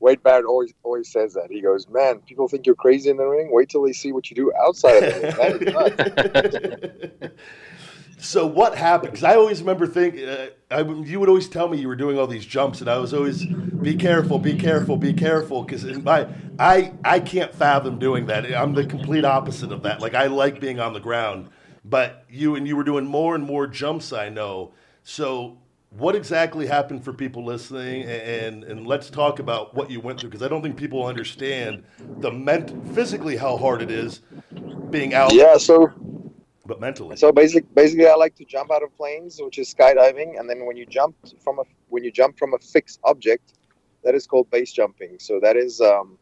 Wade 0.06 0.22
Barrett 0.22 0.46
always 0.46 0.72
always 0.84 1.12
says 1.12 1.34
that. 1.34 1.50
He 1.50 1.62
goes, 1.62 1.90
"Man, 1.90 2.20
people 2.20 2.48
think 2.48 2.68
you're 2.68 2.76
crazy 2.76 3.10
in 3.10 3.18
the 3.18 3.26
ring. 3.26 3.50
Wait 3.52 3.70
till 3.70 3.82
they 3.82 3.92
see 3.92 4.12
what 4.12 4.30
you 4.30 4.36
do 4.36 4.54
outside 4.64 5.04
of 5.04 5.14
the 5.14 7.20
ring." 7.22 7.32
So 8.18 8.48
what 8.48 8.76
happened? 8.76 9.12
Because 9.12 9.26
I 9.26 9.36
always 9.36 9.60
remember 9.60 9.86
thinking, 9.86 10.28
uh, 10.28 10.48
you 11.04 11.20
would 11.20 11.30
always 11.30 11.48
tell 11.48 11.68
me 11.68 11.78
you 11.78 11.88
were 11.88 11.98
doing 11.98 12.18
all 12.18 12.26
these 12.26 12.46
jumps, 12.46 12.80
and 12.80 12.90
I 12.90 12.98
was 12.98 13.14
always, 13.14 13.46
be 13.46 13.96
careful, 13.96 14.40
be 14.40 14.56
careful, 14.56 14.98
be 14.98 15.14
careful, 15.14 15.62
because 15.62 15.84
my, 16.00 16.28
I, 16.58 16.94
I 17.04 17.20
can't 17.20 17.54
fathom 17.54 18.00
doing 18.00 18.26
that. 18.28 18.46
I'm 18.56 18.74
the 18.74 18.86
complete 18.86 19.26
opposite 19.26 19.72
of 19.72 19.84
that. 19.84 20.02
Like 20.02 20.16
I 20.16 20.28
like 20.28 20.60
being 20.60 20.80
on 20.80 20.94
the 20.94 21.00
ground, 21.00 21.50
but 21.84 22.26
you 22.30 22.56
and 22.56 22.68
you 22.68 22.76
were 22.76 22.86
doing 22.86 23.06
more 23.06 23.36
and 23.36 23.44
more 23.44 23.68
jumps. 23.68 24.12
I 24.12 24.30
know. 24.30 24.74
So 25.04 25.60
what 25.98 26.16
exactly 26.16 26.68
happened 26.68 27.04
for 27.04 27.14
people 27.14 27.46
listening, 27.46 28.04
and 28.04 28.64
and 28.64 28.86
let's 28.86 29.10
talk 29.10 29.40
about 29.40 29.74
what 29.74 29.90
you 29.90 30.00
went 30.00 30.20
through, 30.20 30.30
because 30.30 30.44
I 30.44 30.50
don't 30.50 30.62
think 30.62 30.78
people 30.78 31.06
understand 31.06 31.84
the 32.20 32.32
ment 32.32 32.74
physically 32.94 33.38
how 33.38 33.58
hard 33.58 33.82
it 33.82 33.90
is 33.90 34.22
being 34.90 35.14
out, 35.14 35.34
yeah. 35.34 35.58
So 35.58 35.94
but 36.66 36.80
mentally. 36.80 37.16
So 37.16 37.32
basic, 37.32 37.74
basically, 37.74 38.08
I 38.08 38.16
like 38.16 38.36
to 38.36 38.46
jump 38.46 38.72
out 38.72 38.84
of 38.84 38.96
planes, 38.98 39.40
which 39.42 39.58
is 39.58 39.74
skydiving, 39.74 40.40
and 40.40 40.50
then 40.50 40.66
when 40.66 40.76
you 40.76 40.86
jump 40.86 41.16
from 41.42 41.60
a 41.60 41.64
when 41.90 42.04
you 42.04 42.12
jump 42.12 42.38
from 42.38 42.54
a 42.54 42.60
fixed 42.60 43.00
object, 43.04 43.54
that 44.04 44.16
is 44.16 44.28
called 44.28 44.50
base 44.52 44.74
jumping. 44.74 45.18
So 45.20 45.40
that 45.42 45.56
is 45.56 45.80
um, 45.80 46.18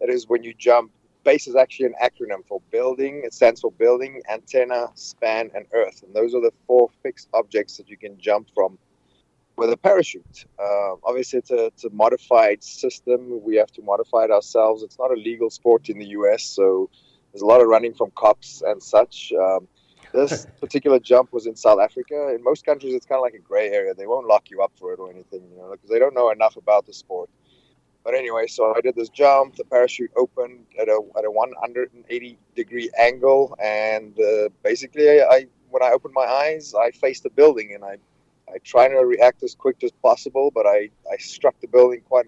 that 0.00 0.08
is 0.08 0.28
when 0.28 0.42
you 0.42 0.54
jump. 0.54 0.90
Base 1.24 1.46
is 1.46 1.56
actually 1.56 1.86
an 1.86 1.94
acronym 2.02 2.46
for 2.46 2.60
building. 2.70 3.22
It 3.24 3.32
stands 3.32 3.62
for 3.62 3.72
building, 3.72 4.20
antenna, 4.30 4.88
span, 4.94 5.50
and 5.54 5.64
earth, 5.72 6.02
and 6.02 6.14
those 6.14 6.34
are 6.34 6.40
the 6.40 6.52
four 6.66 6.90
fixed 7.02 7.28
objects 7.32 7.78
that 7.78 7.88
you 7.88 7.96
can 7.96 8.18
jump 8.18 8.48
from 8.54 8.78
with 9.56 9.70
a 9.70 9.76
parachute. 9.76 10.46
Uh, 10.58 10.94
obviously, 11.04 11.38
it's 11.38 11.50
a, 11.50 11.66
it's 11.66 11.84
a 11.84 11.90
modified 11.90 12.62
system. 12.62 13.42
We 13.42 13.56
have 13.56 13.70
to 13.72 13.82
modify 13.82 14.24
it 14.24 14.30
ourselves. 14.30 14.82
It's 14.82 14.98
not 14.98 15.10
a 15.10 15.14
legal 15.14 15.50
sport 15.50 15.88
in 15.88 15.98
the 15.98 16.06
U.S., 16.06 16.44
so 16.44 16.90
there's 17.32 17.42
a 17.42 17.46
lot 17.46 17.60
of 17.60 17.66
running 17.68 17.94
from 17.94 18.10
cops 18.16 18.62
and 18.62 18.82
such. 18.82 19.32
Um, 19.32 19.66
this 20.12 20.46
particular 20.60 20.98
jump 21.00 21.32
was 21.32 21.46
in 21.46 21.56
South 21.56 21.80
Africa. 21.80 22.32
In 22.34 22.42
most 22.42 22.64
countries, 22.64 22.94
it's 22.94 23.06
kind 23.06 23.18
of 23.18 23.22
like 23.22 23.34
a 23.34 23.38
gray 23.40 23.70
area. 23.70 23.94
They 23.94 24.06
won't 24.06 24.26
lock 24.26 24.50
you 24.50 24.62
up 24.62 24.72
for 24.78 24.92
it 24.92 25.00
or 25.00 25.10
anything, 25.10 25.42
you 25.50 25.58
know, 25.58 25.70
because 25.72 25.90
they 25.90 25.98
don't 25.98 26.14
know 26.14 26.30
enough 26.30 26.56
about 26.56 26.86
the 26.86 26.92
sport. 26.92 27.28
But 28.04 28.14
anyway, 28.14 28.46
so 28.46 28.74
I 28.76 28.80
did 28.82 28.94
this 28.94 29.08
jump. 29.08 29.56
The 29.56 29.64
parachute 29.64 30.10
opened 30.14 30.66
at 30.78 30.88
a 30.88 31.00
at 31.16 31.24
a 31.24 31.30
180 31.30 32.38
degree 32.54 32.90
angle, 33.00 33.56
and 33.62 34.18
uh, 34.20 34.50
basically, 34.62 35.22
I 35.22 35.46
when 35.70 35.82
I 35.82 35.90
opened 35.90 36.12
my 36.14 36.26
eyes, 36.26 36.74
I 36.74 36.90
faced 36.90 37.22
the 37.22 37.30
building, 37.30 37.72
and 37.74 37.82
I 37.82 37.96
I 38.52 38.58
tried 38.58 38.88
to 38.88 38.96
react 39.04 39.42
as 39.42 39.54
quick 39.54 39.82
as 39.82 39.90
possible, 40.02 40.50
but 40.54 40.66
I 40.66 40.90
I 41.10 41.16
struck 41.18 41.58
the 41.60 41.68
building 41.68 42.02
quite 42.08 42.26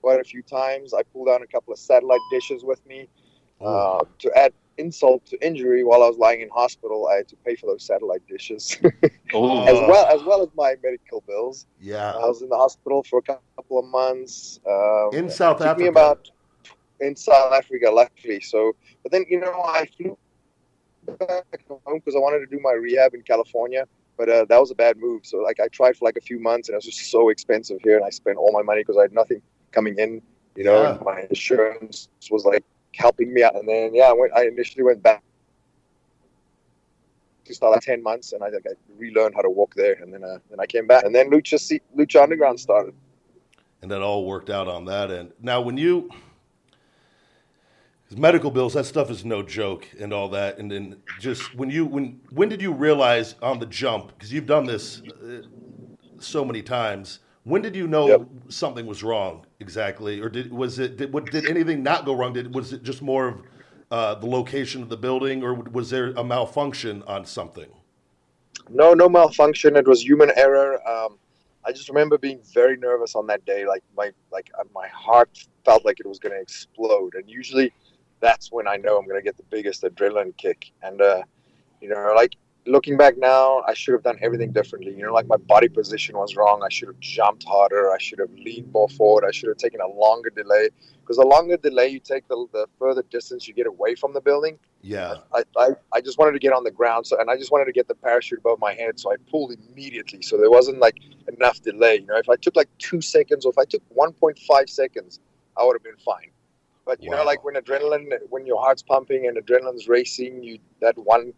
quite 0.00 0.20
a 0.20 0.24
few 0.24 0.42
times. 0.42 0.94
I 0.94 1.02
pulled 1.02 1.28
down 1.28 1.42
a 1.42 1.46
couple 1.46 1.72
of 1.72 1.78
satellite 1.78 2.20
dishes 2.30 2.64
with 2.64 2.84
me. 2.86 3.08
Uh, 3.60 4.04
to 4.20 4.30
add 4.38 4.52
insult 4.78 5.26
to 5.26 5.44
injury, 5.44 5.82
while 5.82 6.04
I 6.04 6.06
was 6.06 6.16
lying 6.16 6.40
in 6.40 6.48
hospital, 6.48 7.08
I 7.08 7.16
had 7.16 7.28
to 7.28 7.36
pay 7.44 7.56
for 7.56 7.66
those 7.66 7.82
satellite 7.82 8.24
dishes 8.28 8.78
Oh, 9.34 9.64
as 9.66 9.74
well 9.74 10.06
as 10.06 10.22
well 10.24 10.42
as 10.42 10.48
my 10.54 10.74
medical 10.82 11.22
bills. 11.26 11.66
Yeah. 11.80 12.12
I 12.12 12.26
was 12.26 12.40
in 12.40 12.48
the 12.48 12.56
hospital 12.56 13.02
for 13.02 13.18
a 13.18 13.22
couple 13.22 13.78
of 13.78 13.84
months. 13.86 14.60
Um, 14.66 15.10
in 15.12 15.28
South 15.28 15.56
it 15.56 15.64
took 15.64 15.66
Africa. 15.66 15.82
me 15.82 15.88
about 15.88 16.30
in 17.00 17.14
South 17.16 17.52
Africa, 17.52 17.90
luckily. 17.90 18.40
So, 18.40 18.74
but 19.02 19.12
then 19.12 19.24
you 19.28 19.40
know, 19.40 19.62
I 19.64 19.86
flew 19.96 20.16
back 21.18 21.44
home 21.68 21.80
because 21.94 22.14
I 22.14 22.18
wanted 22.18 22.40
to 22.40 22.46
do 22.46 22.60
my 22.62 22.72
rehab 22.72 23.14
in 23.14 23.22
California. 23.22 23.86
But 24.18 24.28
uh, 24.28 24.44
that 24.48 24.60
was 24.60 24.70
a 24.72 24.74
bad 24.74 24.96
move. 24.98 25.24
So, 25.24 25.38
like, 25.38 25.60
I 25.60 25.68
tried 25.68 25.96
for 25.96 26.04
like 26.04 26.16
a 26.16 26.20
few 26.20 26.40
months, 26.40 26.68
and 26.68 26.74
it 26.74 26.78
was 26.78 26.84
just 26.86 27.10
so 27.10 27.28
expensive 27.28 27.78
here, 27.82 27.96
and 27.96 28.04
I 28.04 28.10
spent 28.10 28.36
all 28.36 28.50
my 28.52 28.62
money 28.62 28.80
because 28.80 28.96
I 28.98 29.02
had 29.02 29.12
nothing 29.12 29.40
coming 29.70 29.96
in. 29.98 30.20
You 30.56 30.64
know, 30.64 30.82
Yeah. 30.82 30.98
my 31.04 31.22
insurance 31.30 32.08
was 32.30 32.44
like 32.44 32.64
helping 32.96 33.32
me 33.32 33.44
out. 33.44 33.54
And 33.54 33.68
then, 33.68 33.94
yeah, 33.94 34.08
I 34.10 34.12
went. 34.12 34.32
I 34.34 34.46
initially 34.46 34.82
went 34.82 35.02
back 35.02 35.22
to 37.44 37.54
start 37.54 37.72
like 37.72 37.82
ten 37.82 38.02
months, 38.02 38.32
and 38.32 38.42
I 38.42 38.48
like 38.48 38.66
I 38.66 38.74
relearned 38.98 39.34
how 39.36 39.42
to 39.42 39.50
walk 39.50 39.74
there, 39.76 39.94
and 40.02 40.12
then 40.12 40.24
uh, 40.24 40.38
then 40.50 40.58
I 40.58 40.66
came 40.66 40.86
back, 40.88 41.04
and 41.04 41.14
then 41.14 41.30
Lucha 41.30 41.80
Lucha 41.96 42.20
Underground 42.22 42.58
started. 42.58 42.94
and 43.82 43.90
that 43.92 44.02
all 44.02 44.26
worked 44.26 44.50
out 44.50 44.66
on 44.66 44.84
that 44.86 45.12
end. 45.12 45.32
Now, 45.40 45.60
when 45.60 45.76
you 45.78 46.10
medical 48.16 48.50
bills, 48.50 48.74
that 48.74 48.86
stuff 48.86 49.10
is 49.10 49.24
no 49.24 49.42
joke, 49.42 49.88
and 49.98 50.12
all 50.12 50.28
that, 50.30 50.58
and 50.58 50.70
then 50.70 50.96
just 51.18 51.54
when 51.54 51.70
you 51.70 51.84
when 51.84 52.20
when 52.30 52.48
did 52.48 52.62
you 52.62 52.72
realize 52.72 53.34
on 53.42 53.58
the 53.58 53.66
jump 53.66 54.08
because 54.08 54.32
you've 54.32 54.46
done 54.46 54.66
this 54.66 55.02
uh, 55.22 55.42
so 56.20 56.44
many 56.44 56.62
times? 56.62 57.20
When 57.44 57.62
did 57.62 57.76
you 57.76 57.86
know 57.86 58.08
Yep. 58.08 58.22
something 58.48 58.86
was 58.86 59.02
wrong 59.02 59.46
exactly, 59.60 60.20
or 60.20 60.28
did 60.28 60.52
was 60.52 60.78
it 60.78 60.96
did, 60.96 61.12
what, 61.12 61.30
did 61.30 61.46
anything 61.46 61.82
not 61.82 62.04
go 62.04 62.14
wrong? 62.14 62.32
Did 62.32 62.54
was 62.54 62.72
it 62.72 62.82
just 62.82 63.02
more 63.02 63.28
of 63.28 63.42
uh, 63.90 64.14
the 64.16 64.26
location 64.26 64.82
of 64.82 64.88
the 64.88 64.96
building, 64.96 65.42
or 65.42 65.54
was 65.54 65.90
there 65.90 66.12
a 66.16 66.24
malfunction 66.24 67.02
on 67.06 67.24
something? 67.26 67.70
No, 68.70 68.94
no 68.94 69.08
malfunction. 69.08 69.76
It 69.76 69.86
was 69.86 70.02
human 70.02 70.30
error. 70.36 70.86
Um, 70.88 71.18
I 71.64 71.72
just 71.72 71.88
remember 71.88 72.18
being 72.18 72.40
very 72.52 72.76
nervous 72.76 73.14
on 73.14 73.26
that 73.28 73.44
day. 73.44 73.66
Like 73.66 73.82
my 73.96 74.10
like 74.30 74.50
uh, 74.58 74.64
my 74.74 74.88
heart 74.88 75.30
felt 75.64 75.84
like 75.84 76.00
it 76.00 76.06
was 76.06 76.18
going 76.18 76.34
to 76.34 76.40
explode. 76.40 77.14
And 77.14 77.28
usually, 77.28 77.72
that's 78.20 78.50
when 78.52 78.66
I 78.66 78.76
know 78.76 78.98
I'm 78.98 79.06
going 79.06 79.18
to 79.18 79.24
get 79.24 79.36
the 79.36 79.44
biggest 79.44 79.82
adrenaline 79.82 80.36
kick. 80.36 80.72
And 80.82 81.00
uh, 81.00 81.22
you 81.80 81.88
know, 81.88 82.12
like 82.16 82.34
looking 82.66 82.96
back 82.96 83.16
now, 83.16 83.62
I 83.66 83.74
should 83.74 83.92
have 83.92 84.02
done 84.02 84.18
everything 84.20 84.52
differently. 84.52 84.92
You 84.92 85.04
know, 85.04 85.12
like 85.12 85.26
my 85.26 85.36
body 85.36 85.68
position 85.68 86.16
was 86.16 86.36
wrong. 86.36 86.62
I 86.64 86.68
should 86.68 86.88
have 86.88 87.00
jumped 87.00 87.44
harder. 87.44 87.90
I 87.90 87.98
should 87.98 88.18
have 88.18 88.32
leaned 88.32 88.72
more 88.72 88.88
forward. 88.88 89.24
I 89.26 89.30
should 89.30 89.48
have 89.48 89.58
taken 89.58 89.80
a 89.80 89.88
longer 89.88 90.30
delay. 90.30 90.68
Because 91.00 91.16
the 91.16 91.26
longer 91.26 91.56
delay 91.56 91.88
you 91.88 92.00
take, 92.00 92.28
the, 92.28 92.46
the 92.52 92.66
further 92.78 93.02
distance 93.10 93.48
you 93.48 93.54
get 93.54 93.66
away 93.66 93.94
from 93.94 94.12
the 94.12 94.20
building. 94.20 94.58
Yeah, 94.82 95.16
I, 95.34 95.42
I, 95.56 95.68
I 95.92 96.00
just 96.00 96.18
wanted 96.18 96.32
to 96.32 96.38
get 96.38 96.52
on 96.52 96.62
the 96.62 96.70
ground 96.70 97.06
so 97.06 97.18
and 97.20 97.28
I 97.28 97.36
just 97.36 97.50
wanted 97.50 97.64
to 97.64 97.72
get 97.72 97.88
the 97.88 97.96
parachute 97.96 98.38
above 98.38 98.60
my 98.60 98.74
head 98.74 99.00
so 99.00 99.12
I 99.12 99.16
pulled 99.28 99.52
immediately 99.52 100.22
so 100.22 100.36
there 100.36 100.50
wasn't 100.50 100.78
like 100.78 100.98
enough 101.26 101.60
delay 101.60 101.96
you 101.96 102.06
know 102.06 102.16
if 102.16 102.28
I 102.28 102.36
took 102.36 102.54
like 102.54 102.68
two 102.78 103.00
seconds 103.00 103.44
or 103.44 103.50
if 103.50 103.58
I 103.58 103.64
took 103.64 103.82
1.5 103.96 104.70
seconds 104.70 105.18
I 105.56 105.64
would 105.64 105.74
have 105.74 105.82
been 105.82 105.96
fine 105.96 106.30
but 106.88 107.02
you 107.02 107.10
Wow. 107.10 107.18
know 107.18 107.24
like 107.24 107.44
when 107.44 107.54
adrenaline 107.54 108.06
when 108.30 108.46
your 108.46 108.58
heart's 108.58 108.82
pumping 108.82 109.26
and 109.26 109.36
adrenaline's 109.36 109.86
racing 109.86 110.42
you 110.42 110.58
that 110.80 110.96
one 110.96 111.34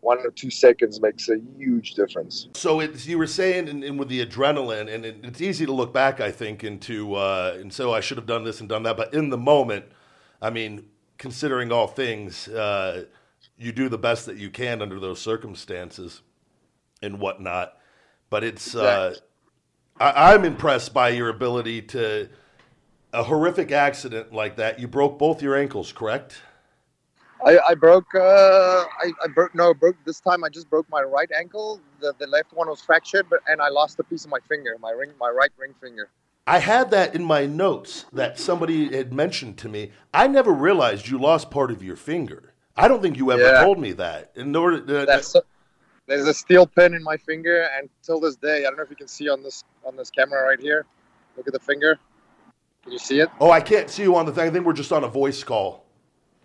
one 0.00 0.18
or 0.18 0.32
two 0.32 0.50
seconds 0.50 1.00
makes 1.00 1.28
a 1.28 1.36
huge 1.56 1.94
difference. 1.94 2.48
So 2.54 2.80
it's 2.80 3.06
you 3.06 3.18
were 3.18 3.28
saying, 3.28 3.68
and, 3.68 3.84
and 3.84 4.00
with 4.00 4.08
the 4.08 4.26
adrenaline, 4.26 4.92
and 4.92 5.06
it, 5.06 5.18
it's 5.22 5.40
easy 5.40 5.64
to 5.64 5.70
look 5.70 5.94
back, 5.94 6.20
I 6.20 6.32
think, 6.32 6.64
into 6.64 7.14
uh, 7.14 7.56
and 7.60 7.72
so 7.72 7.94
I 7.94 8.00
should 8.00 8.16
have 8.16 8.26
done 8.26 8.42
this 8.42 8.58
and 8.58 8.68
done 8.68 8.82
that, 8.82 8.96
but 8.96 9.14
in 9.14 9.30
the 9.30 9.38
moment, 9.38 9.84
I 10.42 10.50
mean, 10.50 10.86
considering 11.18 11.70
all 11.70 11.86
things, 11.86 12.48
uh, 12.48 13.04
you 13.56 13.70
do 13.70 13.88
the 13.88 13.96
best 13.96 14.26
that 14.26 14.38
you 14.38 14.50
can 14.50 14.82
under 14.82 14.98
those 14.98 15.20
circumstances 15.20 16.22
and 17.00 17.20
whatnot. 17.20 17.78
But 18.28 18.42
it's 18.42 18.74
uh, 18.74 19.14
I, 20.00 20.34
I'm 20.34 20.44
impressed 20.44 20.92
by 20.92 21.10
your 21.10 21.28
ability 21.28 21.82
to 21.82 22.28
a 23.12 23.24
horrific 23.24 23.70
accident 23.72 24.32
like 24.32 24.56
that. 24.56 24.78
You 24.78 24.88
broke 24.88 25.18
both 25.18 25.42
your 25.42 25.56
ankles, 25.56 25.92
correct? 25.92 26.42
I, 27.44 27.58
I 27.70 27.74
broke. 27.74 28.14
Uh, 28.14 28.20
I, 28.20 29.12
I 29.22 29.26
broke. 29.34 29.54
No, 29.54 29.74
broke 29.74 29.96
this 30.04 30.20
time. 30.20 30.44
I 30.44 30.48
just 30.48 30.70
broke 30.70 30.88
my 30.88 31.02
right 31.02 31.30
ankle. 31.36 31.80
The, 32.00 32.14
the 32.18 32.26
left 32.26 32.52
one 32.52 32.68
was 32.68 32.80
fractured, 32.80 33.26
but 33.28 33.40
and 33.46 33.60
I 33.60 33.68
lost 33.68 33.98
a 33.98 34.04
piece 34.04 34.24
of 34.24 34.30
my 34.30 34.38
finger, 34.48 34.76
my 34.80 34.90
ring, 34.90 35.10
my 35.18 35.28
right 35.28 35.50
ring 35.58 35.74
finger. 35.80 36.08
I 36.46 36.58
had 36.58 36.90
that 36.90 37.14
in 37.14 37.22
my 37.22 37.46
notes 37.46 38.06
that 38.12 38.38
somebody 38.38 38.96
had 38.96 39.12
mentioned 39.12 39.58
to 39.58 39.68
me. 39.68 39.92
I 40.12 40.26
never 40.26 40.52
realized 40.52 41.08
you 41.08 41.18
lost 41.18 41.50
part 41.50 41.70
of 41.70 41.82
your 41.82 41.96
finger. 41.96 42.54
I 42.76 42.88
don't 42.88 43.02
think 43.02 43.16
you 43.16 43.30
ever 43.30 43.42
Yeah. 43.42 43.62
told 43.62 43.78
me 43.78 43.92
that. 43.92 44.32
In 44.34 44.54
order, 44.56 44.76
uh, 45.00 45.04
That's 45.04 45.36
there's 46.06 46.26
a 46.26 46.34
steel 46.34 46.66
pin 46.66 46.94
in 46.94 47.02
my 47.02 47.16
finger, 47.16 47.68
and 47.76 47.88
till 48.02 48.20
this 48.20 48.36
day, 48.36 48.60
I 48.60 48.62
don't 48.62 48.76
know 48.76 48.82
if 48.82 48.90
you 48.90 48.96
can 48.96 49.08
see 49.08 49.28
on 49.28 49.42
this 49.42 49.64
on 49.84 49.96
this 49.96 50.10
camera 50.10 50.42
right 50.42 50.60
here. 50.60 50.86
Look 51.36 51.46
at 51.46 51.52
the 51.52 51.60
finger. 51.60 51.98
Can 52.82 52.92
you 52.92 52.98
see 52.98 53.20
it? 53.20 53.30
oh, 53.40 53.50
I 53.50 53.60
can't 53.60 53.88
see 53.88 54.02
you 54.02 54.16
on 54.16 54.26
the 54.26 54.32
thing. 54.32 54.48
I 54.48 54.50
think 54.50 54.66
we're 54.66 54.72
just 54.72 54.92
on 54.92 55.04
a 55.04 55.08
voice 55.08 55.44
call. 55.44 55.86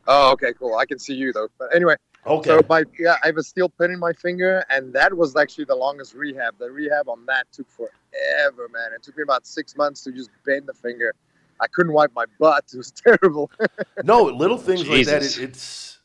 Oh, 0.07 0.31
okay, 0.31 0.53
cool. 0.53 0.76
I 0.77 0.85
can 0.85 0.99
see 0.99 1.15
you 1.15 1.34
though. 1.34 1.47
But 1.59 1.76
anyway, 1.76 1.95
Okay. 2.26 2.49
so 2.49 2.61
my 2.69 2.84
yeah, 2.99 3.15
I 3.23 3.27
have 3.27 3.38
a 3.38 3.43
steel 3.43 3.69
pin 3.69 3.91
in 3.91 3.99
my 3.99 4.14
finger, 4.14 4.64
and 4.69 4.93
that 4.93 5.15
was 5.15 5.35
actually 5.35 5.65
the 5.65 5.76
longest 5.76 6.14
rehab. 6.14 6.57
The 6.59 6.72
rehab 6.72 7.09
on 7.09 7.26
that 7.26 7.47
took 7.51 7.68
forever, 7.69 8.69
man. 8.72 8.89
It 8.95 9.03
took 9.03 9.18
me 9.18 9.23
about 9.23 9.45
six 9.47 9.76
months 9.76 10.03
to 10.03 10.11
just 10.11 10.30
bend 10.45 10.68
the 10.68 10.73
finger. 10.73 11.14
I 11.59 11.68
couldn't 11.68 11.93
wipe 11.93 12.14
my 12.14 12.26
butt. 12.39 12.65
It 12.73 12.77
was 12.77 12.91
terrible. 12.91 13.49
no, 14.03 14.23
little 14.23 14.57
things 14.57 14.88
like 14.88 15.05
that. 15.07 15.23
It, 15.23 15.39
it's 15.39 15.99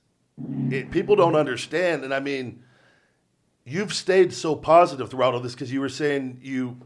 it, 0.70 0.90
people 0.90 1.14
don't 1.14 1.36
understand, 1.36 2.04
and 2.04 2.14
I 2.14 2.20
mean, 2.20 2.62
you've 3.64 3.92
stayed 3.92 4.32
so 4.32 4.56
positive 4.56 5.10
throughout 5.10 5.34
all 5.34 5.40
this 5.40 5.52
because 5.54 5.72
you 5.72 5.80
were 5.80 5.88
saying 5.90 6.38
you 6.42 6.78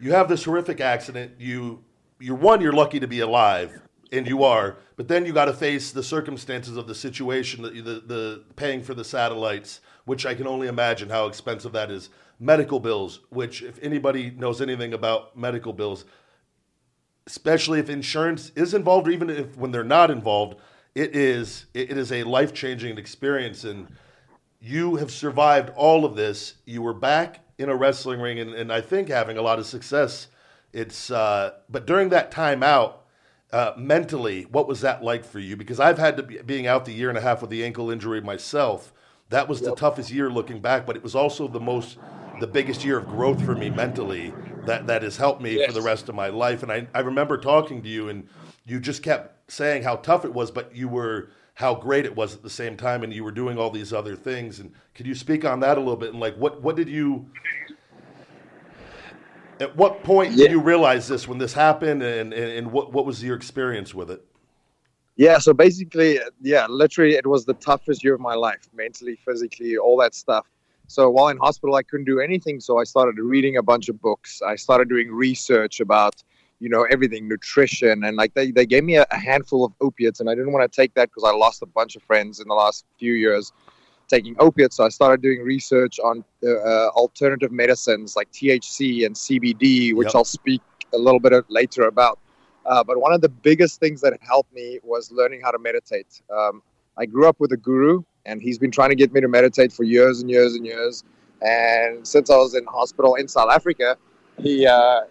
you 0.00 0.12
have 0.12 0.28
this 0.28 0.44
horrific 0.44 0.80
accident. 0.80 1.32
You 1.38 1.82
you're 2.20 2.36
one, 2.36 2.60
you're 2.60 2.72
lucky 2.72 3.00
to 3.00 3.06
be 3.06 3.20
alive, 3.20 3.80
and 4.12 4.26
you 4.26 4.44
are. 4.44 4.76
But 4.96 5.08
then 5.08 5.26
you 5.26 5.32
got 5.32 5.46
to 5.46 5.52
face 5.52 5.90
the 5.90 6.02
circumstances 6.02 6.76
of 6.76 6.86
the 6.86 6.94
situation, 6.94 7.62
the, 7.62 7.70
the 7.70 8.00
the 8.06 8.44
paying 8.56 8.82
for 8.82 8.94
the 8.94 9.04
satellites, 9.04 9.80
which 10.04 10.26
I 10.26 10.34
can 10.34 10.46
only 10.46 10.68
imagine 10.68 11.10
how 11.10 11.26
expensive 11.26 11.72
that 11.72 11.90
is. 11.90 12.10
Medical 12.40 12.80
bills, 12.80 13.20
which 13.30 13.62
if 13.62 13.78
anybody 13.82 14.30
knows 14.30 14.60
anything 14.60 14.92
about 14.92 15.36
medical 15.36 15.72
bills, 15.72 16.04
especially 17.26 17.78
if 17.78 17.88
insurance 17.88 18.50
is 18.54 18.74
involved 18.74 19.08
or 19.08 19.10
even 19.10 19.30
if 19.30 19.56
when 19.56 19.70
they're 19.70 19.84
not 19.84 20.10
involved 20.10 20.60
it 20.94 21.16
is 21.16 21.66
it 21.74 21.96
is 21.96 22.12
a 22.12 22.22
life-changing 22.24 22.98
experience 22.98 23.64
and 23.64 23.88
you 24.60 24.96
have 24.96 25.10
survived 25.10 25.70
all 25.70 26.04
of 26.04 26.16
this 26.16 26.54
you 26.66 26.82
were 26.82 26.94
back 26.94 27.40
in 27.58 27.68
a 27.68 27.76
wrestling 27.76 28.20
ring 28.20 28.38
and, 28.38 28.54
and 28.54 28.72
i 28.72 28.80
think 28.80 29.08
having 29.08 29.38
a 29.38 29.42
lot 29.42 29.58
of 29.58 29.66
success 29.66 30.28
it's 30.74 31.10
uh, 31.10 31.52
but 31.70 31.86
during 31.86 32.10
that 32.10 32.30
time 32.30 32.62
out 32.62 33.06
uh, 33.52 33.72
mentally 33.76 34.42
what 34.42 34.66
was 34.68 34.80
that 34.82 35.02
like 35.02 35.24
for 35.24 35.38
you? 35.38 35.56
Because 35.56 35.80
i've 35.80 35.98
had 35.98 36.16
to 36.16 36.22
be 36.22 36.38
being 36.38 36.66
out 36.66 36.84
the 36.84 36.92
year 36.92 37.08
and 37.08 37.16
a 37.16 37.22
half 37.22 37.40
with 37.40 37.50
the 37.50 37.64
ankle 37.64 37.90
injury 37.90 38.20
myself 38.20 38.92
that 39.30 39.48
was 39.48 39.60
the 39.60 39.74
toughest 39.74 40.10
year 40.10 40.28
looking 40.30 40.60
back 40.60 40.84
but 40.84 40.96
it 40.96 41.02
was 41.02 41.14
also 41.14 41.48
the 41.48 41.60
most 41.60 41.98
the 42.40 42.46
biggest 42.46 42.84
year 42.84 42.98
of 42.98 43.06
growth 43.06 43.44
for 43.44 43.54
me 43.54 43.70
mentally 43.70 44.32
that 44.66 44.86
that 44.86 45.02
has 45.02 45.16
helped 45.16 45.40
me 45.40 45.64
for 45.66 45.72
the 45.72 45.82
rest 45.82 46.08
of 46.08 46.14
my 46.14 46.28
life. 46.28 46.62
And 46.62 46.72
I, 46.72 46.86
I 46.94 47.00
remember 47.00 47.38
talking 47.38 47.82
to 47.82 47.88
you 47.88 48.08
and 48.08 48.28
you 48.66 48.80
just 48.80 49.02
kept 49.02 49.50
saying 49.50 49.82
how 49.82 49.96
tough 49.96 50.24
it 50.24 50.32
was 50.32 50.50
but 50.50 50.74
you 50.74 50.88
were 50.88 51.30
how 51.54 51.74
great 51.74 52.04
it 52.04 52.16
was 52.16 52.34
at 52.34 52.42
the 52.42 52.50
same 52.50 52.76
time 52.76 53.04
and 53.04 53.12
you 53.12 53.22
were 53.22 53.30
doing 53.30 53.58
all 53.58 53.70
these 53.70 53.92
other 53.92 54.16
things. 54.16 54.58
And 54.58 54.72
could 54.94 55.06
you 55.06 55.14
speak 55.14 55.44
on 55.44 55.60
that 55.60 55.76
a 55.78 55.80
little 55.80 55.96
bit? 55.96 56.10
And 56.10 56.20
like 56.20 56.36
what 56.36 56.62
what 56.62 56.76
did 56.76 56.88
you 56.88 57.26
at 59.60 59.76
what 59.76 60.02
point 60.02 60.32
Yeah. 60.32 60.44
did 60.44 60.52
you 60.52 60.60
realize 60.60 61.08
this 61.08 61.28
when 61.28 61.38
this 61.38 61.52
happened 61.54 62.02
and, 62.02 62.32
and, 62.32 62.52
and 62.52 62.72
what, 62.72 62.92
what 62.92 63.06
was 63.06 63.22
your 63.22 63.36
experience 63.36 63.94
with 63.94 64.10
it 64.10 64.24
Yeah, 65.16 65.38
so 65.38 65.52
basically, 65.52 66.18
yeah, 66.42 66.66
literally, 66.68 67.14
it 67.14 67.26
was 67.26 67.44
the 67.44 67.54
toughest 67.54 68.02
year 68.02 68.14
of 68.14 68.20
my 68.20 68.34
life, 68.34 68.68
mentally, 68.74 69.16
physically, 69.24 69.76
all 69.76 69.96
that 69.98 70.12
stuff. 70.14 70.46
So 70.88 71.08
while 71.08 71.28
in 71.28 71.38
hospital, 71.38 71.76
I 71.76 71.82
couldn't 71.84 72.06
do 72.06 72.18
anything. 72.20 72.60
So 72.60 72.78
I 72.78 72.84
started 72.84 73.18
reading 73.18 73.56
a 73.56 73.62
bunch 73.62 73.88
of 73.88 74.00
books. 74.00 74.42
I 74.42 74.56
started 74.56 74.88
doing 74.88 75.12
research 75.12 75.80
about, 75.80 76.16
you 76.58 76.68
know, 76.68 76.82
everything, 76.90 77.28
nutrition, 77.28 78.04
and 78.04 78.16
like 78.16 78.34
they, 78.34 78.50
they 78.50 78.66
gave 78.66 78.84
me 78.84 78.96
a, 78.96 79.06
a 79.10 79.18
handful 79.18 79.64
of 79.64 79.72
opiates, 79.80 80.18
and 80.20 80.28
I 80.28 80.34
didn't 80.34 80.52
want 80.52 80.70
to 80.70 80.74
take 80.80 80.94
that 80.94 81.10
because 81.10 81.24
I 81.24 81.32
lost 81.32 81.62
a 81.62 81.66
bunch 81.66 81.94
of 81.94 82.02
friends 82.02 82.40
in 82.40 82.48
the 82.48 82.54
last 82.54 82.84
few 82.98 83.12
years 83.14 83.52
taking 84.14 84.36
opiates. 84.38 84.76
So 84.76 84.84
I 84.84 84.88
started 84.88 85.20
doing 85.22 85.40
research 85.40 85.98
on 85.98 86.24
uh, 86.42 86.48
uh, 86.50 86.88
alternative 87.02 87.52
medicines 87.52 88.16
like 88.16 88.30
THC 88.32 89.06
and 89.06 89.14
CBD, 89.14 89.94
which 89.94 90.06
Yep. 90.06 90.14
I'll 90.14 90.24
speak 90.24 90.62
a 90.92 90.98
little 90.98 91.20
bit 91.20 91.32
later 91.48 91.82
about. 91.94 92.18
Uh, 92.66 92.82
but 92.82 93.00
one 93.00 93.12
of 93.12 93.20
the 93.20 93.28
biggest 93.28 93.80
things 93.80 94.00
that 94.00 94.12
helped 94.20 94.52
me 94.54 94.78
was 94.82 95.10
learning 95.10 95.40
how 95.42 95.50
to 95.50 95.58
meditate. 95.58 96.22
Um, 96.34 96.62
I 96.96 97.04
grew 97.06 97.26
up 97.28 97.38
with 97.40 97.52
a 97.52 97.56
guru, 97.56 98.02
and 98.24 98.40
he's 98.40 98.58
been 98.58 98.70
trying 98.70 98.90
to 98.90 98.94
get 98.94 99.12
me 99.12 99.20
to 99.20 99.28
meditate 99.28 99.72
for 99.72 99.82
years 99.82 100.20
and 100.20 100.30
years 100.30 100.54
and 100.54 100.64
years. 100.64 101.04
And 101.42 102.06
since 102.06 102.30
I 102.30 102.36
was 102.36 102.54
in 102.54 102.64
hospital 102.64 103.16
in 103.16 103.28
South 103.28 103.50
Africa, 103.50 103.96
he 104.38 104.66
uh, 104.66 105.02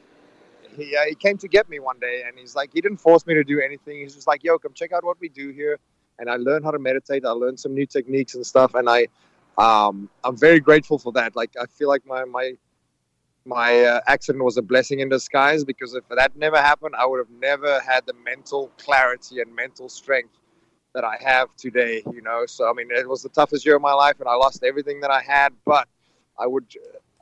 he, 0.76 0.96
uh, 0.96 1.06
he 1.10 1.16
came 1.16 1.38
to 1.38 1.48
get 1.48 1.70
me 1.70 1.80
one 1.80 2.00
day, 2.00 2.24
and 2.26 2.38
he's 2.38 2.56
like, 2.56 2.72
he 2.74 2.82
didn't 2.82 2.98
force 2.98 3.28
me 3.28 3.36
to 3.36 3.44
do 3.44 3.60
anything. 3.60 3.98
He's 4.00 4.16
just 4.16 4.28
like, 4.28 4.44
yo, 4.44 4.58
come 4.58 4.74
check 4.74 4.92
out 4.92 5.04
what 5.04 5.20
we 5.20 5.30
do 5.30 5.50
here. 5.50 5.78
And 6.20 6.30
I 6.30 6.36
learned 6.36 6.66
how 6.66 6.72
to 6.72 6.80
meditate. 6.80 7.26
I 7.26 7.32
learned 7.32 7.60
some 7.60 7.74
new 7.74 7.86
techniques 7.86 8.36
and 8.36 8.46
stuff, 8.46 8.76
and 8.76 8.90
I 8.90 9.08
um, 9.58 10.10
I'm 10.24 10.38
very 10.38 10.60
grateful 10.60 10.98
for 10.98 11.12
that. 11.14 11.36
Like 11.36 11.52
I 11.60 11.66
feel 11.66 11.90
like 11.90 12.06
my 12.06 12.24
my 12.26 12.54
my 13.46 13.82
uh, 13.82 14.02
accident 14.08 14.44
was 14.44 14.58
a 14.58 14.62
blessing 14.62 15.00
in 15.00 15.10
disguise 15.10 15.64
because 15.64 15.96
if 15.96 16.08
that 16.10 16.36
never 16.36 16.58
happened, 16.58 16.96
I 16.98 17.06
would 17.06 17.18
have 17.18 17.30
never 17.42 17.80
had 17.82 18.06
the 18.06 18.14
mental 18.14 18.72
clarity 18.78 19.42
and 19.42 19.54
mental 19.54 19.90
strength 19.90 20.38
that 20.94 21.04
I 21.04 21.18
have 21.22 21.54
today. 21.58 22.04
You 22.12 22.22
know, 22.22 22.46
so 22.46 22.70
I 22.70 22.74
mean, 22.74 22.88
it 22.92 23.08
was 23.08 23.24
the 23.24 23.30
toughest 23.30 23.66
year 23.66 23.76
of 23.76 23.82
my 23.82 23.94
life, 23.94 24.20
and 24.20 24.30
I 24.30 24.36
lost 24.36 24.64
everything 24.64 25.02
that 25.02 25.12
I 25.12 25.22
had. 25.22 25.54
But 25.66 25.88
I 26.40 26.48
would, 26.48 26.66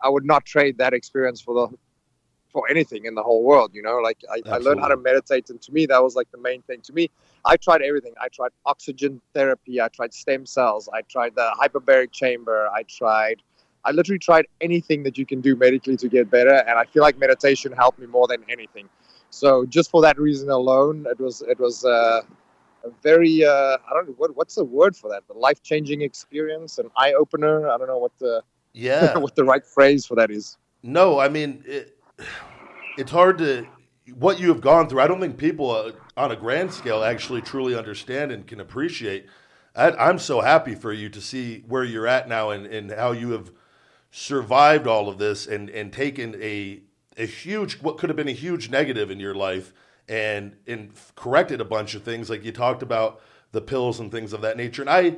I 0.04 0.10
would 0.10 0.26
not 0.26 0.46
trade 0.46 0.78
that 0.78 0.94
experience 0.94 1.42
for 1.42 1.54
the 1.54 1.78
for 2.52 2.70
anything 2.70 3.06
in 3.06 3.16
the 3.16 3.24
whole 3.24 3.44
world. 3.44 3.72
You 3.74 3.82
know, 3.82 3.98
like 3.98 4.20
I, 4.30 4.42
I 4.50 4.58
learned 4.58 4.82
how 4.82 4.88
to 4.88 4.98
meditate, 4.98 5.50
and 5.50 5.62
to 5.62 5.72
me, 5.72 5.86
that 5.88 6.02
was 6.02 6.16
like 6.16 6.32
the 6.32 6.38
main 6.38 6.62
thing. 6.64 6.82
To 6.82 6.94
me, 6.94 7.10
I 7.46 7.58
tried 7.58 7.82
everything. 7.82 8.14
I 8.22 8.28
tried 8.28 8.52
oxygen 8.66 9.22
therapy. 9.34 9.82
I 9.82 9.88
tried 9.88 10.14
stem 10.14 10.46
cells. 10.46 10.90
I 10.94 11.02
tried 11.02 11.36
the 11.36 11.52
hyperbaric 11.60 12.12
chamber. 12.12 12.68
I 12.74 12.84
tried 12.84 13.42
I 13.84 13.92
literally 13.92 14.20
tried 14.20 14.46
anything 14.60 15.04
that 15.04 15.18
you 15.18 15.26
can 15.26 15.42
do 15.42 15.56
medically 15.56 15.98
to 15.98 16.08
get 16.08 16.30
better, 16.30 16.54
and 16.54 16.78
I 16.78 16.86
feel 16.86 17.02
like 17.02 17.18
meditation 17.18 17.72
helped 17.72 18.00
me 18.00 18.08
more 18.08 18.28
than 18.28 18.44
anything. 18.50 18.88
So 19.30 19.66
just 19.66 19.90
for 19.90 20.02
that 20.02 20.20
reason 20.20 20.50
alone, 20.50 21.06
it 21.10 21.20
was 21.20 21.42
it 21.42 21.60
was 21.60 21.86
uh, 21.86 22.22
a 22.84 22.90
very 23.02 23.44
uh, 23.44 23.78
I 23.90 23.94
don't 23.94 24.08
know 24.08 24.16
what 24.18 24.36
what's 24.36 24.56
the 24.56 24.66
word 24.66 24.96
for 24.96 25.10
that, 25.10 25.28
the 25.28 25.34
life 25.34 25.64
changing 25.64 26.02
experience, 26.02 26.78
an 26.78 26.92
eye 26.98 27.14
opener. 27.14 27.70
I 27.70 27.78
don't 27.78 27.88
know 27.88 27.98
what 27.98 28.18
the 28.20 28.44
yeah 28.74 29.18
what 29.26 29.36
the 29.36 29.44
right 29.44 29.66
phrase 29.66 30.06
for 30.06 30.16
that 30.16 30.30
is. 30.30 30.58
No, 30.84 31.20
I 31.20 31.30
mean, 31.30 31.64
it, 31.66 31.98
it's 32.98 33.12
hard 33.12 33.38
to 33.40 33.68
what 34.14 34.40
you 34.40 34.50
have 34.50 34.62
gone 34.62 34.90
through. 34.90 35.02
I 35.02 35.08
don't 35.08 35.20
think 35.20 35.38
people 35.38 35.72
uh, 35.72 35.92
on 36.18 36.32
a 36.32 36.36
grand 36.36 36.74
scale 36.74 37.04
actually 37.04 37.42
truly 37.42 37.76
understand 37.76 38.32
and 38.32 38.46
can 38.46 38.60
appreciate. 38.60 39.28
I, 39.76 39.92
I'm 39.92 40.20
so 40.20 40.42
happy 40.42 40.76
for 40.76 40.92
you 40.92 41.10
to 41.10 41.22
see 41.22 41.64
where 41.68 41.84
you're 41.84 42.08
at 42.08 42.28
now 42.28 42.50
and, 42.50 42.66
and 42.66 42.92
how 42.92 43.12
you 43.12 43.32
have 43.32 43.52
survived 44.12 44.88
all 44.88 45.08
of 45.08 45.18
this 45.18 45.48
and, 45.48 45.70
and 45.70 45.92
taken 45.94 46.36
a 46.42 46.82
a 47.18 47.26
huge 47.26 47.82
what 47.82 47.98
could 47.98 48.10
have 48.10 48.16
been 48.16 48.30
a 48.30 48.34
huge 48.34 48.70
negative 48.70 49.12
in 49.12 49.20
your 49.20 49.36
life 49.36 49.74
and 50.08 50.56
and 50.66 50.92
corrected 51.16 51.62
a 51.62 51.66
bunch 51.66 51.94
of 51.94 52.04
things 52.04 52.30
like 52.30 52.44
you 52.44 52.52
talked 52.52 52.82
about 52.82 53.22
the 53.52 53.62
pills 53.62 54.00
and 54.00 54.12
things 54.12 54.34
of 54.34 54.42
that 54.42 54.58
nature. 54.58 54.82
And 54.82 54.90
I 54.90 55.18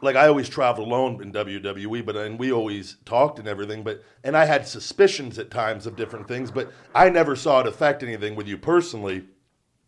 like 0.00 0.16
I 0.16 0.26
always 0.26 0.48
traveled 0.48 0.88
alone 0.88 1.22
in 1.22 1.32
WWE, 1.32 2.04
but 2.04 2.16
and 2.16 2.38
we 2.38 2.52
always 2.52 2.96
talked 3.04 3.38
and 3.38 3.48
everything. 3.48 3.82
But 3.82 4.02
and 4.24 4.36
I 4.36 4.44
had 4.44 4.66
suspicions 4.66 5.38
at 5.38 5.50
times 5.50 5.86
of 5.86 5.96
different 5.96 6.28
things, 6.28 6.50
but 6.50 6.72
I 6.94 7.08
never 7.10 7.36
saw 7.36 7.60
it 7.60 7.66
affect 7.66 8.02
anything 8.02 8.34
with 8.34 8.48
you 8.48 8.58
personally. 8.58 9.24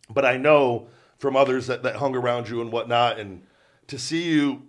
But 0.09 0.25
I 0.25 0.37
know 0.37 0.87
from 1.17 1.35
others 1.35 1.67
that, 1.67 1.83
that 1.83 1.97
hung 1.97 2.15
around 2.15 2.49
you 2.49 2.61
and 2.61 2.71
whatnot, 2.71 3.19
and 3.19 3.43
to 3.87 3.97
see 3.97 4.23
you, 4.23 4.63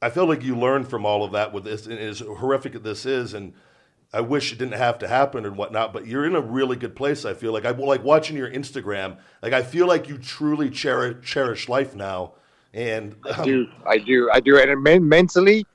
I 0.00 0.10
feel 0.10 0.26
like 0.26 0.42
you 0.42 0.56
learned 0.56 0.88
from 0.88 1.04
all 1.04 1.24
of 1.24 1.32
that 1.32 1.52
with 1.52 1.64
this, 1.64 1.86
and 1.86 1.98
as 1.98 2.20
horrific 2.20 2.74
as 2.74 2.82
this 2.82 3.06
is, 3.06 3.34
and 3.34 3.52
I 4.12 4.20
wish 4.20 4.52
it 4.52 4.58
didn't 4.58 4.78
have 4.78 4.98
to 5.00 5.08
happen 5.08 5.44
and 5.44 5.56
whatnot. 5.56 5.92
But 5.92 6.06
you're 6.06 6.24
in 6.24 6.34
a 6.34 6.40
really 6.40 6.76
good 6.76 6.96
place. 6.96 7.24
I 7.24 7.34
feel 7.34 7.52
like 7.52 7.64
I 7.64 7.70
like 7.70 8.04
watching 8.04 8.36
your 8.36 8.50
Instagram. 8.50 9.18
Like 9.42 9.52
I 9.52 9.62
feel 9.62 9.86
like 9.86 10.08
you 10.08 10.18
truly 10.18 10.70
cherish 10.70 11.28
cherish 11.28 11.68
life 11.68 11.94
now 11.94 12.34
And 12.74 13.16
I 13.24 13.30
um, 13.30 13.44
do, 13.44 13.66
I 13.86 13.98
do, 13.98 14.30
I 14.32 14.40
do, 14.40 14.58
and 14.58 14.82
men- 14.82 15.08
mentally, 15.08 15.66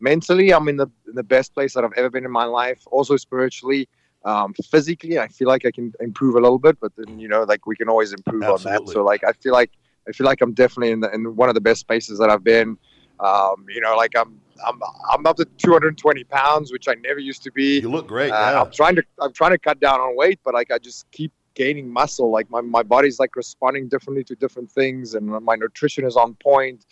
mentally, 0.00 0.52
I'm 0.52 0.68
in 0.68 0.76
the 0.76 0.88
in 1.08 1.14
the 1.14 1.22
best 1.22 1.54
place 1.54 1.74
that 1.74 1.84
I've 1.84 1.92
ever 1.96 2.10
been 2.10 2.24
in 2.24 2.30
my 2.30 2.44
life. 2.44 2.82
Also 2.90 3.16
spiritually, 3.16 3.88
um, 4.24 4.54
physically, 4.70 5.18
I 5.18 5.28
feel 5.28 5.48
like 5.48 5.64
I 5.64 5.70
can 5.70 5.92
improve 6.00 6.36
a 6.36 6.40
little 6.40 6.58
bit, 6.58 6.78
but 6.80 6.92
then 6.96 7.18
you 7.18 7.28
know, 7.28 7.42
like 7.44 7.66
we 7.66 7.76
can 7.76 7.88
always 7.88 8.12
improve 8.12 8.42
on 8.44 8.62
that. 8.64 8.88
So 8.88 9.02
like, 9.02 9.24
I 9.24 9.32
feel 9.32 9.52
like 9.52 9.70
I 10.08 10.12
feel 10.12 10.26
like 10.26 10.40
I'm 10.40 10.52
definitely 10.52 10.92
in 10.92 11.00
the, 11.00 11.12
in 11.14 11.36
one 11.36 11.48
of 11.48 11.54
the 11.54 11.60
best 11.60 11.80
spaces 11.80 12.18
that 12.18 12.30
I've 12.30 12.44
been. 12.44 12.76
Um, 13.20 13.66
you 13.68 13.80
know, 13.80 13.96
like 13.96 14.12
I'm 14.16 14.40
I'm 14.66 14.80
I'm 15.10 15.26
up 15.26 15.36
to 15.36 15.44
220 15.44 16.24
pounds, 16.24 16.72
which 16.72 16.88
I 16.88 16.94
never 16.94 17.20
used 17.20 17.42
to 17.44 17.52
be. 17.52 17.80
you 17.80 17.90
look 17.90 18.08
great. 18.08 18.30
Uh, 18.30 18.34
yeah. 18.34 18.60
I'm 18.62 18.70
trying 18.72 18.96
to 18.96 19.02
I'm 19.20 19.32
trying 19.32 19.52
to 19.52 19.58
cut 19.58 19.80
down 19.80 20.00
on 20.00 20.16
weight, 20.16 20.40
but 20.44 20.54
like 20.54 20.70
I 20.70 20.78
just 20.78 21.10
keep 21.12 21.32
gaining 21.54 21.90
muscle. 21.90 22.30
Like 22.30 22.50
my, 22.50 22.60
my 22.60 22.82
body's 22.82 23.18
like 23.18 23.36
responding 23.36 23.88
differently 23.88 24.24
to 24.24 24.34
different 24.34 24.70
things, 24.70 25.14
and 25.14 25.26
my 25.26 25.56
nutrition 25.56 26.04
is 26.04 26.16
on 26.16 26.34
point. 26.34 26.86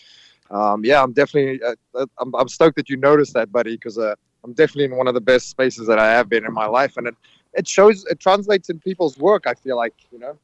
Um, 0.50 0.84
yeah, 0.84 1.02
I'm 1.02 1.12
definitely 1.12 1.62
uh, 1.62 1.74
uh, 1.94 2.06
I'm, 2.18 2.34
I'm 2.34 2.48
stoked 2.48 2.76
that 2.76 2.88
you 2.88 2.96
noticed 2.96 3.34
that, 3.34 3.52
buddy, 3.52 3.76
because 3.76 3.98
uh, 3.98 4.14
I'm 4.44 4.52
definitely 4.52 4.84
in 4.84 4.96
one 4.96 5.06
of 5.06 5.14
the 5.14 5.20
best 5.20 5.48
spaces 5.48 5.86
that 5.86 5.98
I 5.98 6.10
have 6.10 6.28
been 6.28 6.44
in 6.44 6.52
my 6.52 6.66
life, 6.66 6.96
and 6.96 7.06
it 7.06 7.14
it 7.54 7.68
shows 7.68 8.04
it 8.06 8.18
translates 8.20 8.68
in 8.70 8.80
people's 8.80 9.16
work. 9.18 9.46
I 9.46 9.54
feel 9.54 9.76
like 9.76 9.94
you 10.10 10.18
know. 10.18 10.36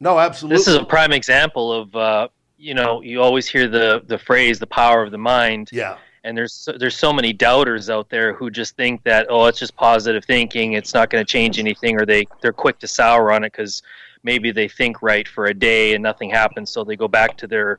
no, 0.00 0.18
absolutely. 0.18 0.58
This 0.58 0.68
is 0.68 0.76
a 0.76 0.84
prime 0.84 1.12
example 1.12 1.72
of 1.72 1.96
uh, 1.96 2.28
you 2.58 2.74
know 2.74 3.00
you 3.00 3.22
always 3.22 3.48
hear 3.48 3.66
the 3.68 4.02
the 4.06 4.18
phrase 4.18 4.58
the 4.58 4.66
power 4.66 5.02
of 5.02 5.10
the 5.10 5.18
mind, 5.18 5.70
yeah. 5.72 5.96
And 6.26 6.36
there's 6.36 6.68
there's 6.78 6.96
so 6.96 7.12
many 7.12 7.32
doubters 7.32 7.88
out 7.88 8.10
there 8.10 8.34
who 8.34 8.50
just 8.50 8.76
think 8.76 9.02
that 9.04 9.28
oh 9.30 9.46
it's 9.46 9.60
just 9.60 9.76
positive 9.76 10.24
thinking, 10.24 10.72
it's 10.72 10.92
not 10.92 11.08
going 11.08 11.24
to 11.24 11.30
change 11.30 11.58
anything, 11.58 11.98
or 11.98 12.04
they 12.04 12.26
they're 12.42 12.52
quick 12.52 12.80
to 12.80 12.88
sour 12.88 13.30
on 13.30 13.44
it 13.44 13.52
because 13.52 13.82
maybe 14.24 14.50
they 14.50 14.66
think 14.66 15.02
right 15.02 15.28
for 15.28 15.46
a 15.46 15.54
day 15.54 15.94
and 15.94 16.02
nothing 16.02 16.28
happens, 16.28 16.68
so 16.68 16.82
they 16.82 16.96
go 16.96 17.06
back 17.06 17.36
to 17.38 17.46
their 17.46 17.78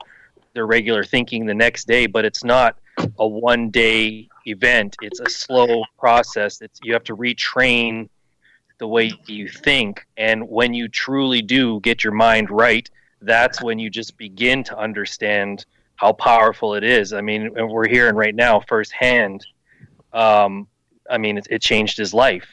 their 0.54 0.66
regular 0.66 1.04
thinking 1.04 1.46
the 1.46 1.54
next 1.54 1.88
day. 1.88 2.08
But 2.08 2.24
it's 2.24 2.46
not 2.46 2.78
a 3.20 3.28
one 3.28 3.70
day 3.70 4.30
event; 4.46 4.96
it's 5.02 5.20
a 5.20 5.30
slow 5.30 5.84
process. 6.00 6.62
It's 6.62 6.80
you 6.82 6.94
have 6.94 7.04
to 7.04 7.18
retrain 7.18 8.08
the 8.78 8.88
way 8.88 9.12
you 9.26 9.50
think, 9.50 10.08
and 10.16 10.48
when 10.48 10.74
you 10.74 10.88
truly 10.88 11.42
do 11.42 11.82
get 11.82 12.02
your 12.02 12.14
mind 12.14 12.50
right, 12.50 12.90
that's 13.22 13.62
when 13.62 13.78
you 13.78 13.90
just 13.90 14.18
begin 14.18 14.64
to 14.64 14.78
understand 14.78 15.66
how 15.98 16.14
powerful 16.14 16.74
it 16.76 16.84
is. 16.84 17.12
I 17.14 17.22
mean, 17.22 17.52
and 17.58 17.70
we're 17.70 17.88
hearing 17.88 18.16
right 18.16 18.34
now 18.34 18.62
firsthand. 18.68 19.46
Um, 20.14 20.68
I 21.10 21.18
mean, 21.18 21.38
it, 21.38 21.48
it 21.50 21.62
changed 21.62 21.98
his 21.98 22.14
life. 22.14 22.46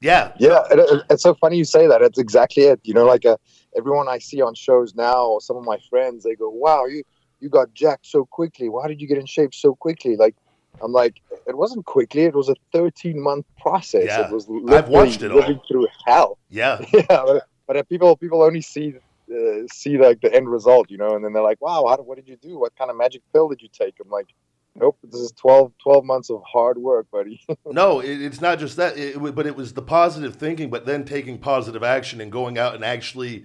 Yeah. 0.00 0.32
Yeah, 0.38 0.62
it, 0.70 0.78
it- 0.78 1.02
it's 1.10 1.22
so 1.22 1.34
funny 1.34 1.56
you 1.58 1.64
say 1.64 1.86
that. 1.86 2.02
It's 2.02 2.18
exactly 2.18 2.64
it. 2.64 2.80
You 2.84 2.94
know, 2.94 3.04
like 3.04 3.24
uh, 3.26 3.36
everyone 3.76 4.08
I 4.08 4.18
see 4.18 4.40
on 4.42 4.54
shows 4.54 4.94
now, 4.94 5.26
or 5.26 5.40
some 5.40 5.56
of 5.56 5.64
my 5.64 5.78
friends, 5.90 6.24
they 6.24 6.34
go, 6.34 6.48
"Wow, 6.50 6.86
you 6.86 7.02
you 7.40 7.48
got 7.48 7.72
jacked 7.74 8.06
so 8.06 8.24
quickly. 8.24 8.68
Why 8.68 8.88
did 8.88 9.00
you 9.00 9.06
get 9.08 9.18
in 9.18 9.26
shape 9.26 9.54
so 9.54 9.74
quickly?" 9.74 10.16
Like, 10.16 10.34
I'm 10.82 10.92
like, 10.92 11.20
it 11.46 11.56
wasn't 11.56 11.84
quickly. 11.86 12.22
It 12.22 12.34
was 12.34 12.48
a 12.48 12.54
13 12.72 13.20
month 13.20 13.46
process. 13.60 14.04
Yeah, 14.06 14.26
It 14.26 14.32
was 14.32 14.48
I've 14.68 14.88
watched 14.88 15.22
it 15.22 15.30
all. 15.30 15.38
living 15.38 15.60
through 15.68 15.86
hell. 16.06 16.38
Yeah. 16.50 16.80
yeah, 16.92 17.04
but, 17.08 17.46
but 17.66 17.88
people 17.88 18.16
people 18.16 18.42
only 18.42 18.60
see 18.60 18.94
uh, 19.30 19.66
see 19.72 19.98
like 19.98 20.20
the 20.20 20.32
end 20.34 20.48
result, 20.48 20.90
you 20.90 20.98
know, 20.98 21.14
and 21.14 21.24
then 21.24 21.32
they're 21.32 21.42
like, 21.42 21.60
"Wow, 21.60 21.86
how, 21.88 21.96
what 22.02 22.16
did 22.16 22.28
you 22.28 22.36
do? 22.36 22.58
What 22.58 22.76
kind 22.76 22.90
of 22.90 22.96
magic 22.96 23.22
pill 23.32 23.48
did 23.48 23.62
you 23.62 23.68
take?" 23.72 23.94
I'm 24.02 24.10
like, 24.10 24.28
"Nope, 24.74 24.98
this 25.02 25.20
is 25.20 25.32
12, 25.32 25.72
12 25.82 26.04
months 26.04 26.30
of 26.30 26.42
hard 26.44 26.78
work, 26.78 27.06
buddy." 27.10 27.40
No, 27.66 28.00
it, 28.00 28.20
it's 28.20 28.40
not 28.40 28.58
just 28.58 28.76
that, 28.76 28.96
it, 28.98 29.20
wa- 29.20 29.30
but 29.30 29.46
it 29.46 29.56
was 29.56 29.72
the 29.72 29.82
positive 29.82 30.36
thinking, 30.36 30.70
but 30.70 30.86
then 30.86 31.04
taking 31.04 31.38
positive 31.38 31.82
action 31.82 32.20
and 32.20 32.30
going 32.30 32.58
out 32.58 32.74
and 32.74 32.84
actually 32.84 33.44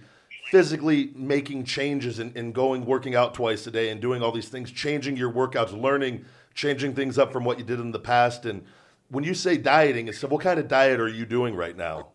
physically 0.52 1.12
making 1.16 1.64
changes 1.66 2.20
and, 2.20 2.36
and 2.36 2.54
going 2.54 2.86
working 2.86 3.16
out 3.16 3.34
twice 3.34 3.68
a 3.68 3.72
day 3.72 3.90
and 3.90 4.02
doing 4.02 4.22
all 4.22 4.32
these 4.32 4.50
things, 4.50 4.72
changing 4.72 5.18
your 5.18 5.32
workouts, 5.32 5.80
learning, 5.80 6.26
changing 6.54 6.94
things 6.94 7.18
up 7.18 7.32
from 7.32 7.44
what 7.44 7.58
you 7.58 7.66
did 7.66 7.80
in 7.80 7.92
the 7.92 8.00
past. 8.00 8.46
And 8.46 8.64
when 9.10 9.24
you 9.24 9.34
say 9.34 9.58
dieting 9.58 10.08
it's 10.08 10.22
what 10.24 10.42
kind 10.42 10.60
of 10.60 10.68
diet 10.68 11.00
are 11.00 11.08
you 11.08 11.26
doing 11.26 11.56
right 11.56 11.76
now? 11.76 12.10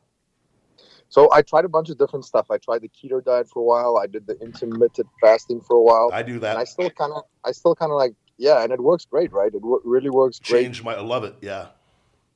So 1.12 1.30
I 1.30 1.42
tried 1.42 1.66
a 1.66 1.68
bunch 1.68 1.90
of 1.90 1.98
different 1.98 2.24
stuff. 2.24 2.46
I 2.50 2.56
tried 2.56 2.80
the 2.80 2.88
keto 2.88 3.22
diet 3.22 3.46
for 3.46 3.60
a 3.60 3.62
while. 3.62 3.98
I 3.98 4.06
did 4.06 4.26
the 4.26 4.34
intermittent 4.40 5.06
fasting 5.20 5.60
for 5.60 5.76
a 5.76 5.82
while, 5.82 6.10
I 6.10 6.22
do 6.22 6.36
and 6.36 6.46
I 6.46 6.64
still 6.64 6.88
kind 6.88 7.12
of, 7.12 7.24
I 7.44 7.52
still 7.52 7.74
kind 7.74 7.92
of 7.92 7.96
like, 7.96 8.14
yeah, 8.38 8.62
and 8.62 8.72
it 8.72 8.82
works 8.82 9.04
great, 9.04 9.30
right? 9.30 9.48
It 9.48 9.60
w- 9.60 9.82
really 9.84 10.08
works 10.08 10.38
great. 10.38 10.62
Change 10.62 10.82
my, 10.82 10.94
I 10.94 11.02
love 11.02 11.24
it. 11.24 11.34
Yeah. 11.42 11.66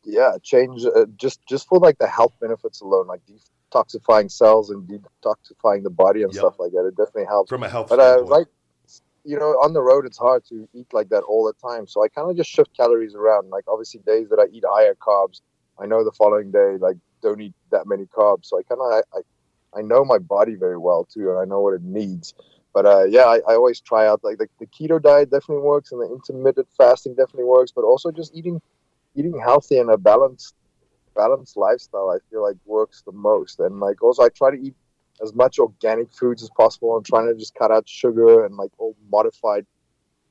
Yeah, 0.05 0.33
change 0.43 0.85
uh, 0.85 1.07
just 1.17 1.41
just 1.49 1.67
for 1.69 1.79
like 1.79 1.97
the 1.97 2.07
health 2.07 2.35
benefits 2.39 2.83
alone, 2.83 3.07
like 3.07 3.23
detoxifying 3.27 4.31
cells 4.31 4.69
and 4.69 4.87
detoxifying 4.87 5.83
the 5.83 5.91
body 5.91 6.23
and 6.23 6.35
Yep. 6.35 6.41
stuff 6.43 6.57
like 6.59 6.73
that. 6.73 6.85
It 6.87 6.97
definitely 6.99 7.25
helps. 7.25 7.49
From 7.49 7.63
a 7.63 7.71
health 7.71 7.89
But 7.89 7.99
uh, 8.01 8.23
like, 8.27 8.49
you 9.25 9.39
know, 9.39 9.53
on 9.65 9.73
the 9.73 9.81
road, 9.81 10.05
it's 10.05 10.19
hard 10.19 10.45
to 10.51 10.69
eat 10.75 10.89
like 10.93 11.09
that 11.09 11.23
all 11.23 11.47
the 11.47 11.55
time. 11.67 11.87
So 11.87 12.05
I 12.05 12.09
kind 12.09 12.31
of 12.31 12.37
just 12.37 12.51
shift 12.51 12.77
calories 12.77 13.15
around. 13.15 13.49
Like, 13.49 13.65
obviously, 13.69 14.01
days 14.07 14.29
that 14.29 14.39
I 14.39 14.55
eat 14.55 14.65
higher 14.69 14.95
carbs, 14.95 15.41
I 15.81 15.87
know 15.87 16.05
the 16.05 16.13
following 16.13 16.51
day, 16.51 16.77
like, 16.79 16.99
don't 17.23 17.41
eat 17.41 17.55
that 17.71 17.87
many 17.87 18.07
carbs. 18.07 18.47
So 18.47 18.59
I 18.59 18.63
kind 18.63 18.81
of, 18.81 18.93
I, 18.93 19.19
I, 19.19 19.79
I 19.79 19.83
know 19.83 20.05
my 20.05 20.19
body 20.19 20.55
very 20.55 20.79
well 20.79 21.05
too, 21.05 21.31
and 21.31 21.39
I 21.39 21.45
know 21.45 21.61
what 21.61 21.75
it 21.75 21.83
needs. 21.83 22.35
But 22.73 22.87
uh, 22.87 23.05
yeah, 23.05 23.25
I, 23.25 23.37
I 23.49 23.55
always 23.55 23.81
try 23.81 24.07
out 24.07 24.23
like 24.23 24.39
the, 24.39 24.49
the 24.59 24.67
keto 24.67 25.03
diet 25.03 25.31
definitely 25.31 25.65
works, 25.65 25.93
and 25.93 26.01
the 26.01 26.13
intermittent 26.13 26.69
fasting 26.77 27.15
definitely 27.15 27.45
works. 27.45 27.73
But 27.73 27.85
also 27.85 28.11
just 28.11 28.35
eating, 28.35 28.61
eating 29.15 29.39
healthy 29.39 29.79
and 29.79 29.91
a 29.91 29.97
balanced, 29.97 30.55
balanced 31.15 31.57
lifestyle, 31.57 32.11
I 32.11 32.19
feel 32.31 32.43
like 32.43 32.57
works 32.67 33.03
the 33.03 33.13
most. 33.13 33.61
And 33.61 33.81
like 33.81 34.03
also, 34.03 34.23
I 34.23 34.29
try 34.29 34.51
to 34.51 34.61
eat 34.61 34.75
as 35.23 35.35
much 35.35 35.59
organic 35.59 36.13
foods 36.13 36.43
as 36.43 36.51
possible. 36.51 36.95
I'm 36.97 37.03
trying 37.03 37.27
to 37.27 37.35
just 37.35 37.55
cut 37.55 37.71
out 37.71 37.89
sugar 37.89 38.45
and 38.45 38.57
like 38.57 38.71
all 38.79 38.95
modified 39.11 39.67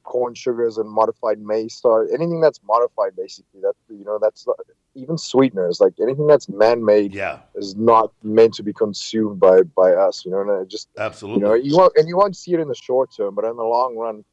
corn 0.06 0.34
sugars 0.34 0.78
and 0.78 0.90
modified 0.90 1.40
maize 1.40 1.76
starch. 1.76 2.10
Anything 2.14 2.40
that's 2.40 2.62
modified, 2.64 3.16
basically, 3.18 3.62
that 3.62 3.74
you 3.90 4.06
know, 4.06 4.18
that's 4.22 4.48
not, 4.48 4.58
even 4.96 5.18
sweeteners. 5.18 5.82
Like 5.82 5.94
anything 6.02 6.28
that's 6.28 6.48
man-made 6.48 7.14
yeah, 7.14 7.40
is 7.56 7.76
not 7.76 8.12
meant 8.24 8.54
to 8.56 8.64
be 8.64 8.74
consumed 8.74 9.40
by 9.40 9.64
by 9.64 9.92
us. 9.92 10.24
You 10.26 10.32
know, 10.32 10.42
and 10.42 10.62
it 10.62 10.70
just 10.70 10.90
absolutely. 10.98 11.42
you 11.42 11.48
know, 11.48 11.54
you 11.54 11.78
won't 11.78 11.94
and 11.98 12.08
you 12.08 12.18
won't 12.18 12.36
see 12.36 12.54
it 12.54 12.60
in 12.60 12.68
the 12.68 12.76
short 12.76 13.14
term, 13.16 13.36
but 13.36 13.46
in 13.46 13.58
the 13.58 13.64
long 13.64 13.98
run, 13.98 14.24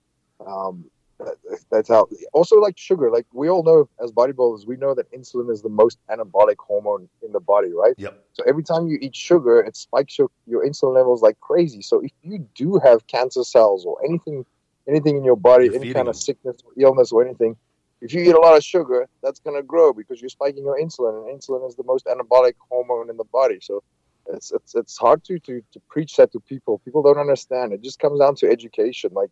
um, 0.46 0.84
that, 1.18 1.36
that's 1.70 1.88
how. 1.88 2.08
Also, 2.32 2.56
like 2.56 2.78
sugar, 2.78 3.10
like 3.10 3.26
we 3.32 3.48
all 3.48 3.62
know 3.62 3.88
as 4.02 4.12
bodybuilders, 4.12 4.66
we 4.66 4.76
know 4.76 4.94
that 4.94 5.10
insulin 5.12 5.50
is 5.50 5.62
the 5.62 5.68
most 5.68 5.98
anabolic 6.10 6.56
hormone 6.58 7.08
in 7.24 7.32
the 7.32 7.40
body, 7.40 7.72
right? 7.72 7.94
yep. 7.98 8.24
So 8.32 8.44
every 8.46 8.62
time 8.62 8.86
you 8.86 8.98
eat 9.00 9.14
sugar, 9.14 9.60
it 9.60 9.76
spikes 9.76 10.18
your, 10.18 10.28
your 10.46 10.66
insulin 10.66 10.94
levels 10.94 11.22
like 11.22 11.38
crazy. 11.40 11.82
So 11.82 12.00
if 12.00 12.10
you 12.22 12.46
do 12.54 12.78
have 12.78 13.06
cancer 13.06 13.44
cells 13.44 13.84
or 13.84 13.98
anything 14.04 14.46
anything 14.88 15.16
in 15.16 15.24
your 15.24 15.36
body, 15.36 15.66
You're 15.66 15.76
any 15.76 15.92
kind 15.92 16.08
of 16.08 16.16
sickness 16.16 16.56
or 16.64 16.72
illness 16.76 17.12
or 17.12 17.24
anything, 17.24 17.56
if 18.00 18.12
you 18.12 18.20
eat 18.22 18.34
a 18.34 18.40
lot 18.40 18.56
of 18.56 18.64
sugar, 18.64 19.08
that's 19.22 19.40
gonna 19.40 19.62
grow 19.62 19.92
because 19.92 20.20
you're 20.20 20.28
spiking 20.28 20.64
your 20.64 20.78
insulin, 20.78 21.28
and 21.28 21.40
insulin 21.40 21.66
is 21.68 21.76
the 21.76 21.84
most 21.84 22.06
anabolic 22.06 22.54
hormone 22.68 23.08
in 23.10 23.16
the 23.16 23.24
body. 23.24 23.58
So 23.62 23.82
it's 24.28 24.50
it's 24.52 24.74
it's 24.74 24.98
hard 24.98 25.22
to 25.24 25.38
to, 25.40 25.62
to 25.72 25.80
preach 25.88 26.16
that 26.16 26.32
to 26.32 26.40
people. 26.40 26.80
People 26.84 27.02
don't 27.02 27.18
understand. 27.18 27.72
It 27.72 27.82
just 27.82 27.98
comes 28.00 28.18
down 28.18 28.34
to 28.36 28.50
education. 28.50 29.10
Like 29.14 29.30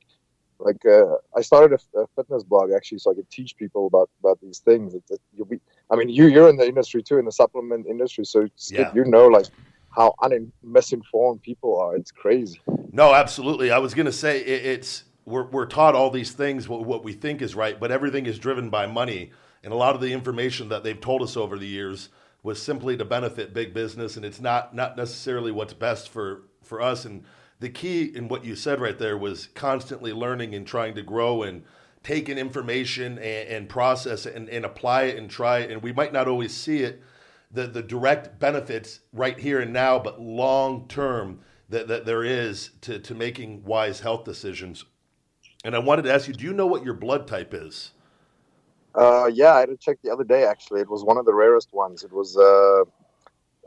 like 0.60 0.84
uh, 0.86 1.16
I 1.36 1.40
started 1.40 1.80
a, 1.94 2.00
a 2.00 2.06
fitness 2.14 2.44
blog 2.44 2.70
actually, 2.70 2.98
so 2.98 3.10
I 3.10 3.14
could 3.14 3.30
teach 3.30 3.56
people 3.56 3.86
about 3.86 4.08
about 4.20 4.38
these 4.40 4.60
things. 4.60 4.94
It, 4.94 5.02
it, 5.10 5.20
you'll 5.34 5.46
be, 5.46 5.58
I 5.90 5.96
mean, 5.96 6.08
you 6.08 6.26
you're 6.26 6.48
in 6.48 6.56
the 6.56 6.66
industry 6.66 7.02
too, 7.02 7.18
in 7.18 7.24
the 7.24 7.32
supplement 7.32 7.86
industry, 7.86 8.24
so 8.24 8.46
Yeah. 8.70 8.92
you 8.94 9.04
know 9.04 9.26
like 9.26 9.46
how 9.96 10.14
un- 10.22 10.52
misinformed 10.62 11.42
people 11.42 11.80
are. 11.80 11.96
It's 11.96 12.12
crazy. 12.12 12.60
No, 12.92 13.14
absolutely. 13.14 13.70
I 13.72 13.78
was 13.78 13.94
going 13.94 14.06
to 14.06 14.12
say 14.12 14.40
it, 14.40 14.66
it's 14.66 15.04
we're 15.30 15.46
we're 15.46 15.66
taught 15.66 15.94
all 15.94 16.10
these 16.10 16.32
things 16.32 16.68
what, 16.68 16.84
what 16.84 17.04
we 17.04 17.12
think 17.12 17.40
is 17.40 17.54
right, 17.54 17.78
but 17.78 17.90
everything 17.90 18.26
is 18.26 18.38
driven 18.38 18.68
by 18.68 18.86
money, 18.86 19.30
and 19.62 19.72
a 19.72 19.76
lot 19.76 19.94
of 19.94 20.00
the 20.00 20.12
information 20.12 20.68
that 20.68 20.84
they've 20.84 21.00
told 21.00 21.22
us 21.22 21.36
over 21.36 21.58
the 21.58 21.66
years 21.66 22.10
was 22.42 22.60
simply 22.60 22.96
to 22.96 23.04
benefit 23.04 23.54
big 23.54 23.72
business, 23.72 24.16
and 24.16 24.24
it's 24.24 24.40
not 24.40 24.74
not 24.74 24.96
necessarily 24.96 25.52
what's 25.52 25.74
best 25.74 26.08
for 26.08 26.42
for 26.62 26.80
us. 26.80 27.04
And 27.04 27.24
the 27.60 27.68
key 27.68 28.04
in 28.04 28.28
what 28.28 28.44
you 28.44 28.56
said 28.56 28.80
right 28.80 28.98
there 28.98 29.16
was 29.16 29.48
constantly 29.54 30.12
learning 30.12 30.54
and 30.54 30.66
trying 30.66 30.94
to 30.94 31.02
grow 31.02 31.42
and 31.42 31.64
taking 32.02 32.38
information 32.38 33.18
and, 33.18 33.48
and 33.48 33.68
process 33.68 34.24
and, 34.24 34.48
and 34.48 34.64
apply 34.64 35.02
it 35.04 35.18
and 35.18 35.30
try 35.30 35.58
it. 35.58 35.70
And 35.70 35.82
we 35.82 35.92
might 35.92 36.12
not 36.12 36.28
always 36.28 36.54
see 36.54 36.80
it 36.80 37.02
the 37.50 37.66
the 37.66 37.82
direct 37.82 38.38
benefits 38.38 39.00
right 39.12 39.38
here 39.38 39.60
and 39.60 39.72
now, 39.72 39.98
but 39.98 40.20
long 40.20 40.86
term 40.88 41.40
that, 41.68 41.88
that 41.88 42.04
there 42.04 42.24
is 42.24 42.70
to, 42.82 42.98
to 42.98 43.14
making 43.14 43.64
wise 43.64 44.00
health 44.00 44.24
decisions. 44.24 44.84
And 45.64 45.74
I 45.74 45.78
wanted 45.78 46.02
to 46.02 46.12
ask 46.12 46.26
you, 46.26 46.34
do 46.34 46.44
you 46.44 46.52
know 46.52 46.66
what 46.66 46.84
your 46.84 46.94
blood 46.94 47.26
type 47.26 47.52
is? 47.52 47.92
Uh, 48.94 49.30
yeah, 49.32 49.54
I 49.54 49.60
had 49.60 49.68
to 49.68 49.76
check 49.76 49.98
the 50.02 50.10
other 50.10 50.24
day. 50.24 50.44
Actually, 50.44 50.80
it 50.80 50.90
was 50.90 51.04
one 51.04 51.16
of 51.16 51.24
the 51.24 51.34
rarest 51.34 51.72
ones. 51.72 52.02
It 52.02 52.12
was 52.12 52.36
uh, 52.36 52.82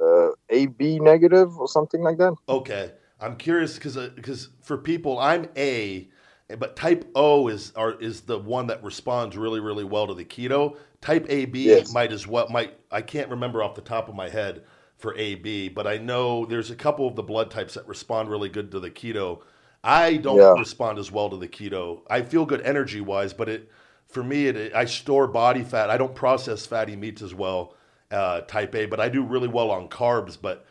uh, 0.03 0.31
AB 0.49 0.99
negative 0.99 1.57
or 1.57 1.67
something 1.67 2.01
like 2.01 2.17
that. 2.17 2.33
Okay, 2.49 2.91
I'm 3.19 3.37
curious 3.37 3.75
because 3.75 3.95
because 4.09 4.49
for 4.61 4.77
people, 4.77 5.17
I'm 5.19 5.47
A, 5.55 6.09
but 6.57 6.75
type 6.75 7.09
O 7.15 7.47
is 7.47 7.71
are, 7.75 7.93
is 8.01 8.21
the 8.21 8.37
one 8.37 8.67
that 8.67 8.83
responds 8.83 9.37
really 9.37 9.59
really 9.59 9.85
well 9.85 10.07
to 10.07 10.13
the 10.13 10.25
keto. 10.25 10.77
Type 10.99 11.25
AB 11.29 11.69
Yes. 11.69 11.89
might 11.89 12.11
as 12.11 12.27
well 12.27 12.49
might 12.49 12.77
I 12.91 13.01
can't 13.01 13.29
remember 13.29 13.63
off 13.63 13.75
the 13.75 13.81
top 13.81 14.09
of 14.09 14.15
my 14.15 14.29
head 14.29 14.63
for 14.97 15.15
AB, 15.17 15.69
but 15.69 15.87
I 15.87 15.97
know 15.97 16.45
there's 16.45 16.69
a 16.69 16.75
couple 16.75 17.07
of 17.07 17.15
the 17.15 17.23
blood 17.23 17.49
types 17.49 17.73
that 17.75 17.87
respond 17.87 18.29
really 18.29 18.49
good 18.49 18.71
to 18.71 18.79
the 18.79 18.91
keto. 18.91 19.41
I 19.83 20.17
don't 20.17 20.47
Yeah. 20.47 20.55
respond 20.55 20.99
as 20.99 21.11
well 21.11 21.29
to 21.29 21.37
the 21.37 21.47
keto. 21.47 22.01
I 22.09 22.21
feel 22.21 22.45
good 22.45 22.61
energy 22.61 23.01
wise, 23.01 23.33
but 23.33 23.49
it 23.49 23.69
for 24.07 24.23
me, 24.23 24.47
it, 24.47 24.73
I 24.75 24.85
store 24.85 25.27
body 25.27 25.63
fat. 25.63 25.89
I 25.89 25.97
don't 25.97 26.13
process 26.15 26.65
fatty 26.65 26.95
meats 26.95 27.21
as 27.21 27.33
well, 27.33 27.75
uh, 28.11 28.41
type 28.41 28.75
A, 28.75 28.85
but 28.85 28.99
I 28.99 29.09
do 29.09 29.23
really 29.23 29.47
well 29.47 29.71
on 29.71 29.89
carbs. 29.89 30.37
But 30.39 30.65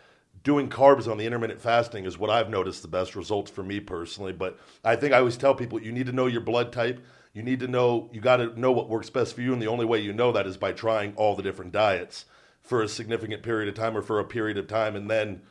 doing 0.44 0.68
carbs 0.68 1.10
on 1.10 1.18
the 1.18 1.26
intermittent 1.26 1.60
fasting 1.60 2.04
is 2.04 2.18
what 2.18 2.30
I've 2.30 2.48
noticed 2.50 2.82
the 2.82 2.88
best 2.88 3.16
results 3.16 3.50
for 3.50 3.62
me 3.62 3.80
personally. 3.80 4.32
But 4.32 4.58
I 4.84 4.96
think 4.96 5.12
I 5.12 5.18
always 5.18 5.36
tell 5.36 5.54
people 5.54 5.82
you 5.82 5.92
need 5.92 6.06
to 6.06 6.12
know 6.12 6.26
your 6.26 6.40
blood 6.40 6.72
type. 6.72 7.04
You 7.34 7.42
need 7.42 7.60
to 7.60 7.68
know 7.68 8.08
you 8.12 8.20
got 8.20 8.36
to 8.36 8.58
know 8.58 8.72
what 8.72 8.88
works 8.88 9.10
best 9.10 9.34
for 9.34 9.40
you, 9.42 9.52
and 9.52 9.60
the 9.60 9.66
only 9.68 9.84
way 9.86 9.98
you 10.00 10.12
know 10.12 10.32
that 10.32 10.46
is 10.46 10.56
by 10.56 10.72
trying 10.72 11.14
all 11.16 11.34
the 11.34 11.42
different 11.42 11.72
diets 11.72 12.26
for 12.60 12.82
a 12.82 12.88
significant 12.88 13.42
period 13.42 13.68
of 13.68 13.74
time 13.74 13.96
or 13.96 14.02
for 14.02 14.20
a 14.20 14.24
period 14.24 14.56
of 14.58 14.66
time, 14.68 14.94
and 14.94 15.10
then 15.10 15.42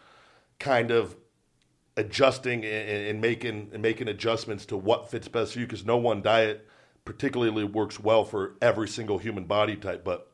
kind 0.59 0.91
of 0.91 1.15
adjusting 1.97 2.63
and, 2.63 3.07
and 3.07 3.22
making 3.22 3.69
and 3.73 3.81
making 3.81 4.07
adjustments 4.07 4.65
to 4.65 4.77
what 4.77 5.09
fits 5.11 5.27
best 5.27 5.53
for 5.53 5.59
you 5.59 5.65
because 5.65 5.85
no 5.85 5.97
one 5.97 6.22
diet 6.22 6.68
particularly 7.03 7.63
works 7.63 7.99
well 7.99 8.23
for 8.23 8.55
every 8.61 8.88
single 8.88 9.18
human 9.18 9.43
body 9.43 9.76
type 9.76 10.03
but 10.03 10.31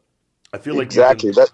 i 0.53 0.57
feel 0.57 0.75
like 0.75 0.81
you 0.93 1.01
exactly 1.01 1.33
can- 1.33 1.41
that 1.43 1.51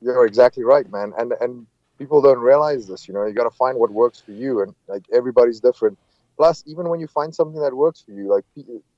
you're 0.00 0.26
exactly 0.26 0.64
right 0.64 0.90
man 0.90 1.12
and 1.18 1.32
and 1.40 1.66
people 1.98 2.20
don't 2.20 2.38
realize 2.38 2.86
this 2.86 3.06
you 3.08 3.14
know 3.14 3.24
you 3.24 3.32
got 3.32 3.44
to 3.44 3.56
find 3.56 3.78
what 3.78 3.90
works 3.90 4.20
for 4.20 4.32
you 4.32 4.60
and 4.62 4.74
like 4.88 5.04
everybody's 5.12 5.60
different. 5.60 5.98
Plus 6.36 6.64
even 6.66 6.88
when 6.88 6.98
you 6.98 7.06
find 7.06 7.32
something 7.32 7.60
that 7.60 7.74
works 7.74 8.02
for 8.02 8.10
you 8.10 8.28
like 8.28 8.44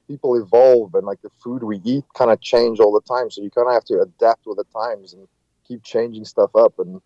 people 0.08 0.36
evolve 0.36 0.94
and 0.94 1.06
like 1.06 1.20
the 1.22 1.30
food 1.42 1.62
we 1.62 1.80
eat 1.84 2.04
kind 2.14 2.30
of 2.30 2.40
change 2.40 2.80
all 2.80 2.92
the 2.92 3.00
time 3.02 3.30
so 3.30 3.42
you 3.42 3.50
kind 3.50 3.68
of 3.68 3.74
have 3.74 3.84
to 3.84 4.00
adapt 4.00 4.46
with 4.46 4.56
the 4.56 4.64
times 4.72 5.12
and 5.12 5.28
keep 5.68 5.82
changing 5.82 6.24
stuff 6.24 6.50
up 6.56 6.78
and 6.78 7.00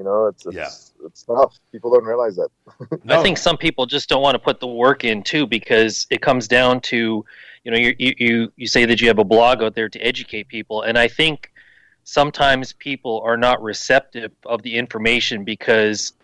you 0.00 0.04
know 0.04 0.26
it's 0.28 0.46
it's, 0.46 0.56
Yeah. 0.56 1.06
it's 1.06 1.22
tough 1.24 1.58
people 1.72 1.90
don't 1.92 2.04
realize 2.06 2.34
that 2.36 2.48
No. 3.04 3.20
I 3.20 3.22
think 3.22 3.36
some 3.36 3.58
people 3.58 3.84
just 3.84 4.08
don't 4.08 4.22
want 4.22 4.34
to 4.34 4.38
put 4.38 4.58
the 4.58 4.66
work 4.66 5.04
in 5.04 5.22
too 5.22 5.46
because 5.46 6.06
it 6.10 6.22
comes 6.22 6.48
down 6.48 6.80
to, 6.92 7.22
you 7.64 7.70
know, 7.70 7.76
you 7.76 7.94
you 7.98 8.14
you, 8.18 8.52
you 8.56 8.66
say 8.66 8.86
that 8.86 9.00
you 9.02 9.08
have 9.08 9.18
a 9.18 9.24
blog 9.24 9.62
out 9.62 9.74
there 9.74 9.88
to 9.90 9.98
educate 10.00 10.48
people, 10.48 10.82
and 10.82 10.96
I 10.98 11.06
think 11.08 11.52
sometimes 12.04 12.72
people 12.72 13.20
are 13.24 13.36
not 13.36 13.62
receptive 13.62 14.32
of 14.46 14.62
the 14.62 14.74
information 14.76 15.44
because 15.44 16.14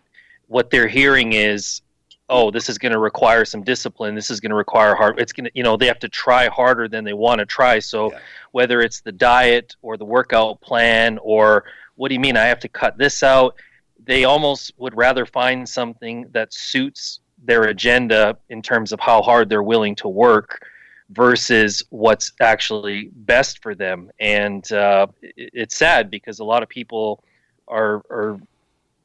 what 0.49 0.71
they're 0.71 0.89
hearing 0.89 1.33
is, 1.35 1.83
oh, 2.29 2.51
this 2.51 2.69
is 2.69 2.79
going 2.79 2.93
to 2.93 2.99
require 2.99 3.45
some 3.45 3.63
discipline. 3.63 4.15
This 4.15 4.31
is 4.31 4.41
going 4.41 4.51
to 4.51 4.57
require 4.57 4.95
hard. 4.95 5.21
It's 5.21 5.33
going 5.33 5.45
to, 5.45 5.51
you 5.55 5.63
know, 5.63 5.77
they 5.77 5.87
have 5.87 5.99
to 6.01 6.09
try 6.09 6.47
harder 6.49 6.89
than 6.89 7.05
they 7.05 7.13
want 7.13 7.39
to 7.41 7.47
try. 7.47 7.79
So 7.81 8.13
Yeah. 8.13 8.19
whether 8.53 8.81
it's 8.81 9.01
the 9.01 9.13
diet 9.13 9.77
or 9.83 9.97
the 9.97 10.05
workout 10.05 10.61
plan 10.61 11.19
or 11.23 11.65
what 11.97 12.09
do 12.09 12.15
you 12.15 12.21
mean 12.21 12.37
I 12.37 12.45
have 12.45 12.61
to 12.61 12.69
cut 12.69 12.97
this 12.99 13.23
out? 13.23 13.55
They 14.05 14.25
almost 14.25 14.73
would 14.79 14.97
rather 14.97 15.27
find 15.27 15.69
something 15.69 16.27
that 16.33 16.53
suits 16.53 17.21
their 17.43 17.65
agenda 17.65 18.37
in 18.49 18.63
terms 18.63 18.93
of 18.93 19.01
how 19.01 19.23
hard 19.23 19.49
they're 19.49 19.63
willing 19.63 19.95
to 19.97 20.09
work 20.09 20.65
versus 21.11 21.83
what's 21.91 22.33
actually 22.41 23.11
best 23.15 23.63
for 23.63 23.75
them. 23.75 24.11
And 24.19 24.71
uh, 24.73 25.07
it's 25.23 25.77
sad 25.77 26.11
because 26.11 26.39
a 26.41 26.45
lot 26.45 26.63
of 26.63 26.69
people 26.69 27.23
are 27.69 27.97
are 28.11 28.41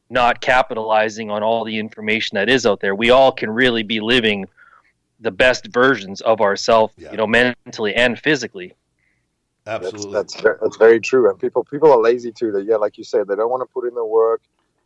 not 0.09 0.41
capitalizing 0.41 1.29
on 1.31 1.41
all 1.41 1.63
the 1.63 1.77
information 1.77 2.35
that 2.35 2.49
is 2.49 2.65
out 2.65 2.81
there. 2.81 2.93
We 2.93 3.11
all 3.11 3.31
can 3.31 3.49
really 3.49 3.81
be 3.83 4.01
living 4.01 4.45
the 5.21 5.31
best 5.31 5.67
versions 5.67 6.19
of 6.21 6.41
ourselves, 6.41 6.93
Yeah. 6.97 7.11
you 7.11 7.17
know, 7.17 7.27
mentally 7.27 7.95
and 7.95 8.19
physically. 8.19 8.73
absolutely 9.67 10.11
That's 10.13 10.33
that's, 10.33 10.59
that's 10.61 10.77
very 10.77 10.99
true. 10.99 11.29
And 11.29 11.39
people 11.39 11.63
people 11.63 11.91
are 11.91 12.01
lazy 12.01 12.31
too. 12.31 12.51
They 12.51 12.61
yeah, 12.61 12.75
like 12.77 12.97
you 12.97 13.03
said, 13.03 13.27
they 13.27 13.35
don't 13.35 13.49
want 13.49 13.61
to 13.61 13.71
put 13.73 13.87
in 13.87 13.93
the 13.93 14.05
work, 14.05 14.41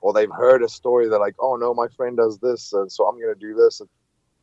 or 0.06 0.14
they've 0.14 0.30
heard 0.32 0.62
a 0.62 0.70
story. 0.70 1.10
They're 1.10 1.20
like, 1.20 1.34
oh 1.40 1.56
no, 1.56 1.74
my 1.74 1.88
friend 1.98 2.16
does 2.16 2.38
this, 2.38 2.72
and 2.74 2.92
so 2.92 3.08
I'm 3.08 3.20
gonna 3.20 3.34
do 3.34 3.56
this. 3.56 3.80
And, 3.80 3.90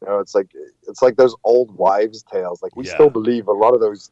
you 0.00 0.08
know, 0.08 0.18
it's 0.18 0.34
like 0.34 0.50
it's 0.88 1.00
like 1.02 1.14
those 1.16 1.36
old 1.44 1.70
wives' 1.76 2.24
tales. 2.24 2.60
Like 2.62 2.74
we 2.74 2.84
Yeah. 2.84 2.94
still 2.94 3.10
believe 3.10 3.46
a 3.46 3.52
lot 3.52 3.72
of 3.72 3.80
those 3.80 4.10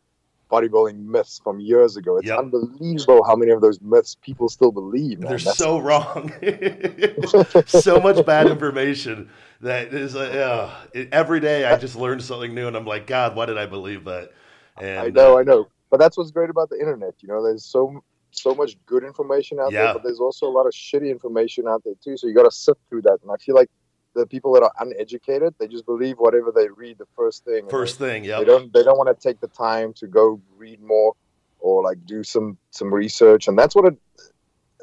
bodybuilding 0.53 1.05
myths 1.05 1.41
from 1.43 1.59
years 1.59 1.97
ago. 1.97 2.19
It's 2.19 2.29
Yep. 2.29 2.39
unbelievable 2.39 3.25
how 3.25 3.35
many 3.35 3.51
of 3.51 3.61
those 3.63 3.81
myths 3.81 4.17
people 4.23 4.49
still 4.49 4.71
believe. 4.71 5.19
Man. 5.19 5.29
they're 5.29 5.39
That's- 5.39 5.57
so 5.57 5.79
wrong 5.81 6.33
so 7.67 7.99
much 8.01 8.25
bad 8.27 8.47
information 8.47 9.29
that 9.61 9.93
is 9.93 10.15
uh, 10.15 10.31
yeah, 10.33 11.01
it, 11.01 11.09
every 11.13 11.41
day 11.41 11.65
i 11.65 11.77
just 11.77 11.97
learn 11.97 12.21
something 12.21 12.55
new 12.55 12.67
and 12.69 12.77
i'm 12.77 12.87
like 12.87 13.07
god 13.07 13.35
why 13.37 13.45
did 13.47 13.59
i 13.59 13.67
believe 13.67 14.05
that 14.05 14.33
and 14.81 14.99
I 15.07 15.11
know, 15.11 15.37
uh, 15.37 15.41
I 15.41 15.43
know. 15.43 15.69
But 15.91 15.99
that's 15.99 16.17
what's 16.17 16.31
great 16.31 16.51
about 16.51 16.71
the 16.71 16.79
internet. 16.79 17.15
You 17.21 17.29
know, 17.29 17.43
there's 17.43 17.65
so 17.65 18.03
so 18.33 18.55
much 18.55 18.77
good 18.87 19.05
information 19.05 19.59
out 19.59 19.73
Yeah. 19.73 19.85
there, 19.85 19.95
but 19.95 20.03
there's 20.03 20.21
also 20.21 20.47
a 20.47 20.51
lot 20.51 20.67
of 20.67 20.73
shitty 20.73 21.11
information 21.11 21.67
out 21.69 21.83
there 21.85 21.95
too. 22.03 22.17
So 22.17 22.27
you 22.27 22.35
got 22.35 22.45
to 22.45 22.51
sift 22.51 22.81
through 22.89 23.03
that. 23.03 23.19
And 23.23 23.31
I 23.31 23.37
feel 23.37 23.55
like 23.55 23.71
the 24.15 24.27
people 24.27 24.53
that 24.55 24.63
are 24.63 24.73
uneducated, 24.81 25.55
they 25.59 25.69
just 25.69 25.87
believe 25.87 26.17
whatever 26.19 26.53
they 26.55 26.69
read 26.69 26.99
the 26.99 27.07
first 27.17 27.45
thing. 27.45 27.69
first 27.69 27.99
thing 27.99 28.23
they, 28.23 28.29
yeah 28.31 28.39
they 28.39 28.45
don't 28.45 28.73
they 28.73 28.83
don't 28.83 28.99
want 28.99 29.09
to 29.09 29.29
take 29.29 29.41
the 29.41 29.49
time 29.49 29.93
to 29.95 30.07
go 30.07 30.41
read 30.57 30.81
more 30.81 31.15
or 31.61 31.83
like 31.83 32.05
do 32.07 32.25
some 32.25 32.59
some 32.71 32.93
research. 32.93 33.49
And 33.49 33.59
that's 33.59 33.75
what 33.75 33.87
it, 33.87 33.99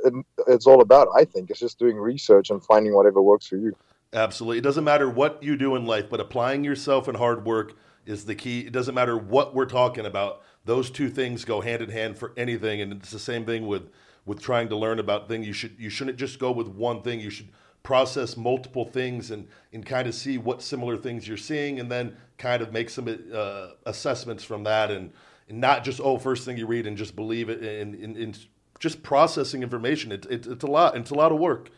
it 0.05 0.13
it's 0.47 0.65
all 0.67 0.81
about. 0.81 1.09
I 1.15 1.25
think 1.25 1.49
it's 1.49 1.59
just 1.59 1.79
doing 1.79 1.97
research 1.97 2.49
and 2.49 2.63
finding 2.63 2.93
whatever 2.93 3.21
works 3.21 3.47
for 3.47 3.57
you. 3.57 3.75
Absolutely. 4.13 4.59
It 4.59 4.63
doesn't 4.63 4.83
matter 4.85 5.09
what 5.09 5.43
you 5.43 5.57
do 5.57 5.75
in 5.75 5.85
life, 5.85 6.09
but 6.09 6.19
applying 6.21 6.63
yourself 6.63 7.07
and 7.07 7.17
hard 7.17 7.45
work 7.45 7.75
is 8.05 8.25
the 8.25 8.35
key. 8.35 8.61
It 8.61 8.71
doesn't 8.71 8.95
matter 8.95 9.17
what 9.17 9.53
we're 9.53 9.65
talking 9.65 10.05
about. 10.05 10.41
Those 10.68 10.91
two 10.91 11.10
things 11.10 11.45
go 11.45 11.61
hand 11.61 11.81
in 11.81 11.89
hand 11.89 12.19
for 12.19 12.34
anything, 12.38 12.81
and 12.81 12.94
it's 12.94 13.11
the 13.11 13.19
same 13.19 13.45
thing 13.45 13.68
with 13.68 13.89
with 14.26 14.41
trying 14.41 14.69
to 14.69 14.76
learn 14.76 14.99
about 14.99 15.30
things. 15.30 15.48
You 15.48 15.53
should 15.53 15.77
you 15.80 15.89
shouldn't 15.89 16.18
just 16.18 16.39
go 16.39 16.52
with 16.52 16.68
one 16.68 17.02
thing. 17.03 17.22
You 17.22 17.31
should 17.31 17.49
process 17.84 18.38
multiple 18.38 18.85
things 18.85 19.31
and 19.31 19.48
and 19.73 19.85
kind 19.85 20.07
of 20.10 20.15
see 20.15 20.38
what 20.38 20.61
similar 20.61 20.98
things 20.98 21.27
you're 21.27 21.38
seeing, 21.38 21.80
and 21.80 21.89
then 21.91 22.18
kind 22.38 22.61
of 22.61 22.73
make 22.73 22.89
some 22.91 23.07
uh, 23.34 23.69
assessments 23.85 24.44
from 24.44 24.65
that, 24.65 24.91
and, 24.91 25.14
and 25.49 25.61
not 25.61 25.85
just 25.85 26.02
oh 26.03 26.18
first 26.19 26.45
thing 26.45 26.57
you 26.57 26.68
read 26.68 26.85
and 26.85 26.98
just 26.98 27.15
believe 27.15 27.49
it, 27.49 27.64
and, 27.64 27.95
and, 27.95 28.18
and 28.18 28.45
just 28.80 29.02
processing 29.03 29.64
information. 29.64 30.11
It, 30.11 30.26
it, 30.30 30.48
it's 30.48 30.64
a 30.65 30.68
lot. 30.68 30.98
It's 30.98 31.11
a 31.11 31.15
lot 31.15 31.31
of 31.31 31.39
work. 31.39 31.72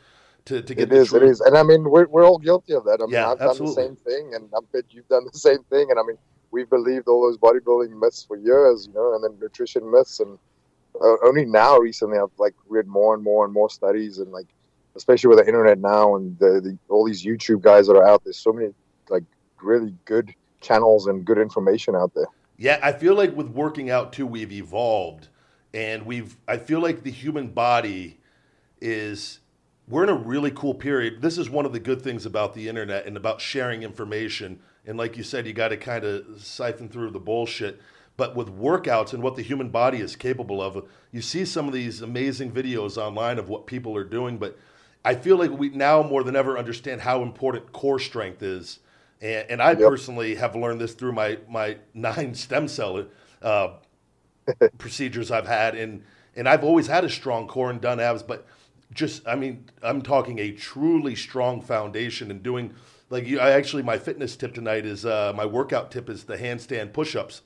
To, 0.46 0.64
to 0.64 0.76
get 0.76 0.92
It 0.92 0.98
is, 0.98 1.14
it 1.14 1.22
is, 1.24 1.42
and 1.42 1.56
I 1.58 1.64
mean 1.64 1.84
we're, 1.90 2.08
we're 2.08 2.26
all 2.26 2.40
guilty 2.40 2.74
of 2.74 2.86
that. 2.86 3.00
I 3.02 3.06
mean, 3.06 3.14
Yeah, 3.14 3.32
I've 3.32 3.40
done 3.40 3.58
the 3.60 3.68
same 3.68 3.96
thing, 3.98 4.34
and 4.34 4.50
I 4.56 4.60
bet 4.74 4.86
you've 4.90 5.08
done 5.08 5.26
the 5.32 5.38
same 5.38 5.64
thing. 5.70 5.92
And 5.92 6.00
I 6.00 6.04
mean, 6.04 6.18
we've 6.52 6.70
believed 6.70 7.08
all 7.08 7.22
those 7.22 7.38
bodybuilding 7.38 8.00
myths 8.00 8.24
for 8.28 8.38
years, 8.38 8.88
you 8.88 8.94
know, 8.94 9.16
and 9.16 9.24
then 9.24 9.38
nutrition 9.40 9.90
myths, 9.90 10.20
and 10.20 10.38
uh, 11.02 11.16
only 11.24 11.46
now 11.46 11.78
recently 11.78 12.18
I've 12.18 12.32
like 12.38 12.56
read 12.68 12.88
more 12.88 13.14
and 13.14 13.24
more 13.24 13.46
and 13.46 13.54
more 13.54 13.70
studies, 13.70 14.20
and 14.20 14.32
like 14.32 14.48
especially 14.96 15.30
with 15.30 15.40
the 15.40 15.48
internet 15.48 15.80
now 15.80 16.16
and 16.16 16.38
the, 16.40 16.60
the 16.62 16.78
all 16.90 17.06
these 17.06 17.24
YouTube 17.24 17.62
guys 17.62 17.88
that 17.88 17.96
are 17.96 18.08
out. 18.08 18.24
There's 18.24 18.38
so 18.38 18.52
many 18.52 18.74
like 19.10 19.24
really 19.62 19.94
good 20.06 20.34
channels 20.62 21.08
and 21.08 21.26
good 21.26 21.38
information 21.38 21.96
out 21.96 22.14
there. 22.14 22.28
Yeah, 22.58 22.80
I 22.84 22.92
feel 22.92 23.16
like 23.16 23.36
with 23.36 23.48
working 23.48 23.90
out 23.90 24.12
too, 24.12 24.28
we've 24.28 24.52
evolved, 24.52 25.30
and 25.74 26.06
we've. 26.06 26.36
I 26.48 26.58
feel 26.58 26.82
like 26.82 27.04
the 27.04 27.12
human 27.12 27.50
body 27.50 28.20
is. 28.82 29.40
We're 29.88 30.04
in 30.04 30.10
a 30.10 30.14
really 30.14 30.52
cool 30.52 30.76
period. 30.76 31.24
This 31.24 31.40
is 31.40 31.50
one 31.50 31.66
of 31.66 31.74
the 31.74 31.80
good 31.80 32.04
things 32.04 32.24
about 32.24 32.54
the 32.54 32.70
internet 32.70 33.08
and 33.08 33.18
about 33.18 33.42
sharing 33.42 33.82
information. 33.82 34.60
And 34.86 34.98
like 34.98 35.18
you 35.18 35.24
said, 35.24 35.46
you 35.48 35.54
got 35.54 35.70
to 35.70 35.78
kind 35.78 36.04
of 36.04 36.42
siphon 36.42 36.90
through 36.90 37.12
the 37.12 37.20
bullshit. 37.20 37.82
But 38.18 38.36
with 38.36 38.50
workouts 38.50 39.14
and 39.14 39.24
what 39.24 39.36
the 39.36 39.42
human 39.42 39.70
body 39.70 40.00
is 40.00 40.16
capable 40.16 40.62
of, 40.62 40.86
you 41.12 41.22
see 41.22 41.46
some 41.46 41.68
of 41.68 41.74
these 41.74 42.02
amazing 42.02 42.52
videos 42.52 42.98
online 42.98 43.40
of 43.40 43.48
what 43.50 43.66
people 43.66 43.96
are 43.96 44.04
doing. 44.04 44.38
But 44.38 44.58
I 45.06 45.16
feel 45.16 45.38
like 45.38 45.52
we 45.52 45.70
now 45.70 46.04
more 46.04 46.24
than 46.24 46.36
ever 46.36 46.58
understand 46.58 47.02
how 47.02 47.22
important 47.24 47.72
core 47.72 48.00
strength 48.00 48.44
is. 48.44 48.80
And, 49.22 49.50
and 49.50 49.62
I 49.62 49.76
Yep. 49.76 49.90
personally 49.90 50.36
have 50.36 50.56
learned 50.56 50.82
this 50.82 50.94
through 50.94 51.14
my, 51.14 51.38
my 51.48 51.78
nine 51.94 52.34
stem 52.36 52.68
cell 52.68 53.06
uh, 53.42 53.70
procedures 54.78 55.32
I've 55.32 55.48
had. 55.48 55.76
And, 55.76 56.04
and 56.36 56.48
I've 56.48 56.64
always 56.64 56.88
had 56.88 57.04
a 57.04 57.10
strong 57.10 57.48
core 57.48 57.70
and 57.70 57.82
done 57.82 58.00
abs, 58.00 58.24
but 58.24 58.46
just, 58.94 59.28
I 59.28 59.36
mean, 59.36 59.66
I'm 59.84 60.02
talking 60.02 60.40
a 60.40 60.52
truly 60.52 61.16
strong 61.16 61.62
foundation 61.62 62.32
and 62.32 62.42
doing 62.42 62.74
like 63.10 63.28
you, 63.28 63.40
I 63.40 63.52
actually, 63.52 63.84
my 63.84 63.98
fitness 63.98 64.36
tip 64.36 64.54
tonight 64.54 64.86
is 64.86 65.06
uh, 65.06 65.34
my 65.36 65.46
workout 65.46 65.92
tip 65.92 66.10
is 66.10 66.24
the 66.24 66.38
handstand 66.38 66.94
push-ups 66.94 67.42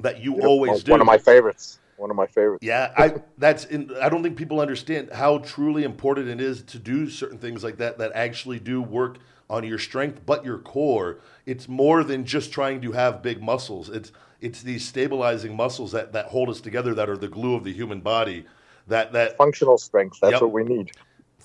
that 0.00 0.20
you 0.20 0.40
always 0.42 0.70
one- 0.70 0.80
do. 0.80 0.90
One 0.92 1.00
of 1.00 1.06
my 1.06 1.18
favorites. 1.18 1.78
One 1.96 2.10
of 2.10 2.16
my 2.16 2.26
favorites. 2.26 2.64
Yeah, 2.64 2.92
I 2.96 3.14
that's 3.38 3.64
in, 3.66 3.94
I 4.00 4.08
don't 4.08 4.24
think 4.24 4.36
people 4.36 4.60
understand 4.60 5.10
how 5.12 5.38
truly 5.38 5.84
important 5.84 6.28
it 6.28 6.40
is 6.40 6.62
to 6.64 6.78
do 6.78 7.08
certain 7.08 7.38
things 7.38 7.62
like 7.62 7.76
that 7.76 7.98
that 7.98 8.10
actually 8.14 8.58
do 8.58 8.82
work 8.82 9.18
on 9.48 9.62
your 9.62 9.78
strength 9.78 10.22
but 10.26 10.44
your 10.44 10.58
core. 10.58 11.18
It's 11.46 11.68
more 11.68 12.02
than 12.02 12.24
just 12.24 12.50
trying 12.50 12.80
to 12.80 12.92
have 12.92 13.22
big 13.22 13.40
muscles. 13.40 13.88
It's 13.88 14.10
it's 14.40 14.62
these 14.62 14.84
stabilizing 14.84 15.54
muscles 15.54 15.92
that 15.92 16.12
that 16.14 16.26
hold 16.26 16.48
us 16.48 16.60
together 16.60 16.92
that 16.94 17.08
are 17.08 17.16
the 17.16 17.28
glue 17.28 17.54
of 17.54 17.62
the 17.62 17.72
human 17.72 18.00
body. 18.00 18.46
That 18.88 19.12
that 19.12 19.36
Functional 19.36 19.78
strength. 19.78 20.18
That's 20.20 20.32
Yep. 20.32 20.42
what 20.42 20.50
we 20.52 20.64
need. 20.64 20.90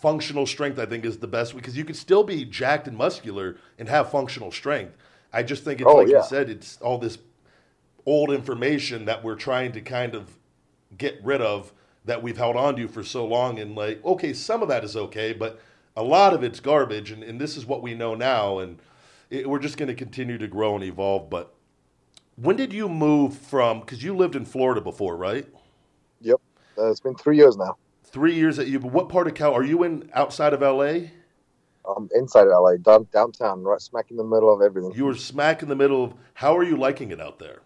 Functional 0.01 0.45
strength 0.45 0.79
I 0.79 0.85
think 0.85 1.05
is 1.05 1.17
the 1.19 1.27
best 1.27 1.55
because 1.55 1.77
you 1.77 1.85
could 1.85 1.95
still 1.95 2.23
be 2.23 2.45
jacked 2.45 2.87
and 2.87 2.97
muscular 2.97 3.57
and 3.79 3.89
have 3.89 4.11
functional 4.11 4.51
strength. 4.51 4.97
I 5.33 5.43
just 5.43 5.63
think 5.63 5.81
it's 5.81 5.87
Oh, 5.89 5.97
like 5.97 6.07
yeah. 6.07 6.17
you 6.17 6.23
said, 6.23 6.49
it's 6.49 6.79
all 6.81 6.97
this 6.97 7.17
old 8.05 8.31
information 8.31 9.05
that 9.05 9.23
we're 9.23 9.35
trying 9.35 9.71
to 9.73 9.81
kind 9.81 10.15
of 10.15 10.37
get 10.97 11.19
rid 11.23 11.41
of 11.41 11.73
that 12.05 12.23
we've 12.23 12.37
held 12.37 12.55
on 12.57 12.75
to 12.77 12.87
for 12.87 13.03
so 13.03 13.25
long 13.25 13.59
and 13.59 13.75
like, 13.75 14.03
okay, 14.05 14.33
some 14.33 14.61
of 14.61 14.69
that 14.69 14.83
is 14.83 14.95
okay, 14.97 15.33
but 15.33 15.59
a 15.95 16.03
lot 16.03 16.33
of 16.33 16.43
it's 16.43 16.59
garbage 16.59 17.11
and, 17.11 17.23
and 17.23 17.41
this 17.41 17.57
is 17.57 17.65
what 17.65 17.81
we 17.83 17.93
know 17.95 18.15
now 18.15 18.59
and 18.59 18.79
it, 19.29 19.49
we're 19.49 19.59
just 19.59 19.77
going 19.77 19.89
to 19.89 19.95
continue 19.95 20.37
to 20.37 20.47
grow 20.47 20.75
and 20.75 20.83
evolve. 20.83 21.29
But 21.29 21.53
when 22.35 22.55
did 22.55 22.73
you 22.73 22.89
move 22.89 23.37
from? 23.37 23.81
Because 23.81 24.03
you 24.03 24.15
lived 24.15 24.35
in 24.35 24.45
Florida 24.45 24.81
before, 24.81 25.17
right? 25.17 25.47
Yep. 26.21 26.37
Uh, 26.77 26.91
it's 26.91 26.99
been 27.01 27.15
three 27.15 27.37
years 27.37 27.57
now. 27.57 27.77
Three 28.17 28.33
years 28.33 28.57
that 28.57 28.67
you. 28.67 28.79
But 28.79 28.93
what 28.93 29.09
part 29.09 29.27
of 29.27 29.35
Cal? 29.35 29.53
Are 29.53 29.63
you 29.63 29.83
in 29.83 30.09
outside 30.11 30.51
of 30.51 30.61
LA? 30.61 31.09
I'm 31.85 32.09
inside 32.15 32.47
of 32.47 32.53
LA, 32.59 32.77
down, 32.77 33.07
downtown, 33.13 33.61
right 33.61 33.79
smack 33.79 34.09
in 34.09 34.17
the 34.17 34.23
middle 34.23 34.51
of 34.51 34.59
everything. 34.59 34.91
You 34.95 35.05
were 35.05 35.13
smack 35.13 35.61
in 35.61 35.69
the 35.69 35.75
middle 35.75 36.03
of. 36.03 36.13
How 36.33 36.57
are 36.57 36.63
you 36.63 36.77
liking 36.77 37.11
it 37.11 37.21
out 37.21 37.37
there? 37.37 37.59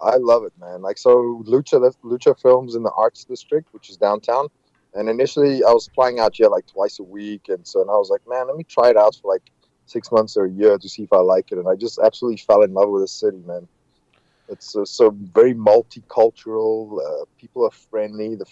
I 0.00 0.16
love 0.16 0.44
it, 0.44 0.54
man. 0.58 0.80
Like 0.80 0.96
so, 0.96 1.44
Lucha 1.46 1.94
Lucha 2.02 2.40
Films 2.40 2.76
in 2.76 2.82
the 2.82 2.90
Arts 2.92 3.24
District, 3.24 3.68
which 3.74 3.90
is 3.90 3.98
downtown. 3.98 4.48
And 4.94 5.10
initially, 5.10 5.62
I 5.64 5.70
was 5.70 5.90
flying 5.94 6.18
out 6.18 6.34
here 6.34 6.48
like 6.48 6.66
twice 6.66 6.98
a 6.98 7.02
week, 7.02 7.50
and 7.50 7.68
so 7.68 7.82
and 7.82 7.90
I 7.90 7.98
was 7.98 8.08
like, 8.08 8.22
man, 8.26 8.46
let 8.46 8.56
me 8.56 8.64
try 8.64 8.88
it 8.88 8.96
out 8.96 9.16
for 9.20 9.30
like 9.30 9.50
six 9.84 10.10
months 10.10 10.34
or 10.34 10.46
a 10.46 10.50
year 10.50 10.78
to 10.78 10.88
see 10.88 11.02
if 11.02 11.12
I 11.12 11.18
like 11.18 11.52
it. 11.52 11.58
And 11.58 11.68
I 11.68 11.74
just 11.74 11.98
absolutely 12.02 12.38
fell 12.38 12.62
in 12.62 12.72
love 12.72 12.88
with 12.88 13.02
the 13.02 13.08
city, 13.08 13.42
man. 13.46 13.68
It's 14.50 14.74
uh, 14.74 14.84
so 14.84 15.10
very 15.10 15.54
multicultural. 15.54 16.98
Uh, 17.00 17.24
people 17.38 17.64
are 17.64 17.70
friendly. 17.70 18.34
The, 18.34 18.44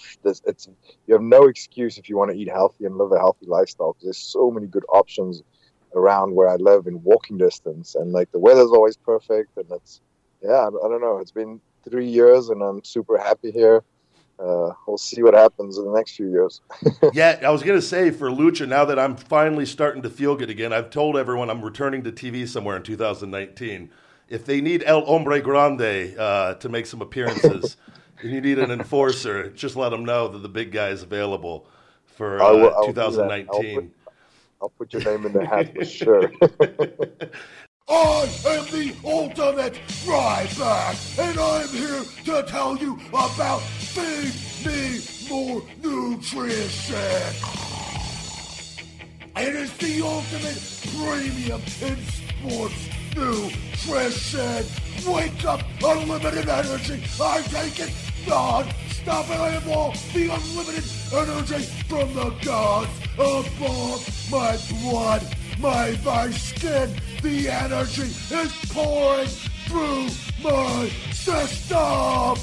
it's 0.46 0.68
you 1.06 1.14
have 1.14 1.22
no 1.22 1.44
excuse 1.46 1.98
if 1.98 2.08
you 2.08 2.16
want 2.16 2.30
to 2.30 2.36
eat 2.36 2.48
healthy 2.48 2.84
and 2.84 2.96
live 2.96 3.12
a 3.12 3.18
healthy 3.18 3.46
lifestyle 3.46 3.92
because 3.92 4.04
there's 4.04 4.18
so 4.18 4.50
many 4.50 4.66
good 4.66 4.84
options 4.88 5.42
around 5.94 6.34
where 6.34 6.48
I 6.48 6.56
live 6.56 6.86
in 6.86 7.02
walking 7.02 7.36
distance, 7.36 7.94
and 7.96 8.12
like 8.12 8.30
the 8.30 8.38
weather's 8.38 8.70
always 8.70 8.96
perfect, 8.96 9.56
and 9.56 9.66
it's 9.72 10.00
yeah, 10.42 10.50
I, 10.50 10.68
I 10.68 10.88
don't 10.88 11.00
know. 11.00 11.18
It's 11.18 11.32
been 11.32 11.60
three 11.88 12.06
years, 12.06 12.50
and 12.50 12.62
I'm 12.62 12.84
super 12.84 13.18
happy 13.18 13.50
here. 13.50 13.82
Uh, 14.38 14.70
we'll 14.86 14.96
see 14.96 15.20
what 15.20 15.34
happens 15.34 15.78
in 15.78 15.84
the 15.84 15.90
next 15.90 16.14
few 16.14 16.30
years. 16.30 16.60
yeah, 17.12 17.40
I 17.42 17.50
was 17.50 17.64
gonna 17.64 17.82
say 17.82 18.12
for 18.12 18.30
Lucha. 18.30 18.68
Now 18.68 18.84
that 18.84 18.98
I'm 18.98 19.16
finally 19.16 19.66
starting 19.66 20.02
to 20.02 20.10
feel 20.10 20.36
good 20.36 20.50
again, 20.50 20.72
I've 20.72 20.90
told 20.90 21.16
everyone 21.16 21.50
I'm 21.50 21.62
returning 21.62 22.04
to 22.04 22.12
TV 22.12 22.46
somewhere 22.46 22.76
in 22.76 22.84
2019. 22.84 23.90
If 24.28 24.44
they 24.44 24.60
need 24.60 24.82
El 24.84 25.04
Hombre 25.06 25.40
Grande 25.40 26.14
uh, 26.18 26.54
to 26.54 26.68
make 26.68 26.86
some 26.86 27.00
appearances, 27.00 27.76
and 28.22 28.30
you 28.30 28.40
need 28.40 28.58
an 28.58 28.70
enforcer, 28.70 29.50
just 29.50 29.74
let 29.76 29.88
them 29.90 30.04
know 30.04 30.28
that 30.28 30.38
the 30.38 30.48
big 30.48 30.70
guy 30.70 30.88
is 30.88 31.02
available 31.02 31.66
for 32.04 32.42
I 32.42 32.50
will- 32.50 32.66
uh, 32.66 32.70
I'll 32.70 32.92
do. 32.92 33.00
I'll 33.00 33.10
2019. 33.12 33.90
I'll 34.60 34.68
put 34.70 34.92
your 34.92 35.02
name 35.04 35.24
in 35.24 35.32
the 35.32 35.46
hat 35.46 35.72
for 35.74 35.84
sure. 35.84 36.32
I 37.90 38.28
am 38.44 38.64
the 38.66 38.94
ultimate 39.02 39.74
Ryback, 40.04 41.18
and 41.18 41.38
I'm 41.38 41.68
here 41.68 42.02
to 42.24 42.42
tell 42.46 42.76
you 42.76 42.98
about 43.08 43.60
Feed 43.62 44.34
Me 44.66 45.00
More 45.30 45.62
Nutrition. 45.82 46.98
It 49.36 49.54
is 49.54 49.72
the 49.78 50.02
ultimate 50.02 50.60
premium 50.92 51.62
in 51.80 51.96
sports 52.04 52.97
nutrition. 53.18 54.64
Wake 55.06 55.44
up, 55.44 55.60
unlimited 55.82 56.48
energy. 56.48 57.02
I 57.20 57.42
take 57.42 57.80
it 57.80 57.92
non-stop, 58.26 59.30
and 59.30 59.42
I 59.42 59.50
have 59.50 59.68
all 59.68 59.92
the 60.12 60.28
unlimited 60.28 60.84
energy 61.12 61.64
from 61.88 62.14
the 62.14 62.30
gods 62.44 62.90
above 63.14 64.30
my 64.30 64.58
blood, 64.82 65.22
my 65.58 65.98
my 66.04 66.30
skin. 66.30 66.94
The 67.22 67.48
energy 67.48 68.02
is 68.02 68.52
pouring 68.70 69.28
through 69.66 70.08
my 70.42 70.88
system. 71.12 72.36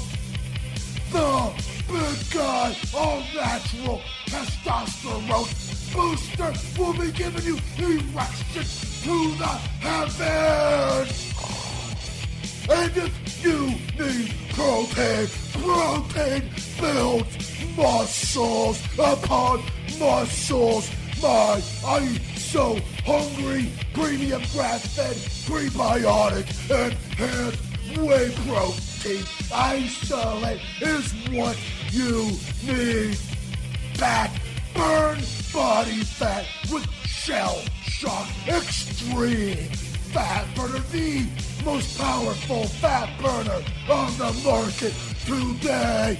The 1.12 1.52
big 1.88 2.30
guy, 2.32 2.76
all 2.94 3.22
natural 3.34 4.00
testosterone 4.26 5.65
booster 5.96 6.52
will 6.78 6.92
be 6.92 7.10
giving 7.10 7.44
you 7.44 7.58
erections 7.78 9.02
to 9.02 9.34
the 9.36 9.54
heavens. 9.80 11.32
And 12.68 12.96
if 12.96 13.44
you 13.44 13.68
need 13.98 14.34
protein, 14.52 15.28
protein 15.62 16.50
builds 16.80 17.76
muscles 17.76 18.82
upon 18.98 19.62
muscles. 19.98 20.90
My, 21.22 21.62
I 21.84 22.08
eat 22.12 22.22
so 22.36 22.78
hungry. 23.06 23.70
Premium 23.94 24.42
grass-fed 24.52 25.16
prebiotic 25.46 26.46
enhanced 26.70 27.66
whey 27.96 28.34
protein 28.46 29.24
isolate 29.54 30.60
is 30.82 31.12
what 31.30 31.56
you 31.90 32.32
need. 32.66 33.16
Fat 33.94 34.30
burn 34.76 35.18
body 35.52 36.04
fat 36.04 36.46
with 36.70 36.86
shell 37.06 37.60
shock 37.82 38.28
extreme 38.46 39.68
fat 40.12 40.46
burner, 40.54 40.78
the 40.92 41.26
most 41.64 41.98
powerful 41.98 42.64
fat 42.64 43.08
burner 43.20 43.60
on 43.90 44.16
the 44.18 44.32
market 44.44 44.94
today. 45.24 46.18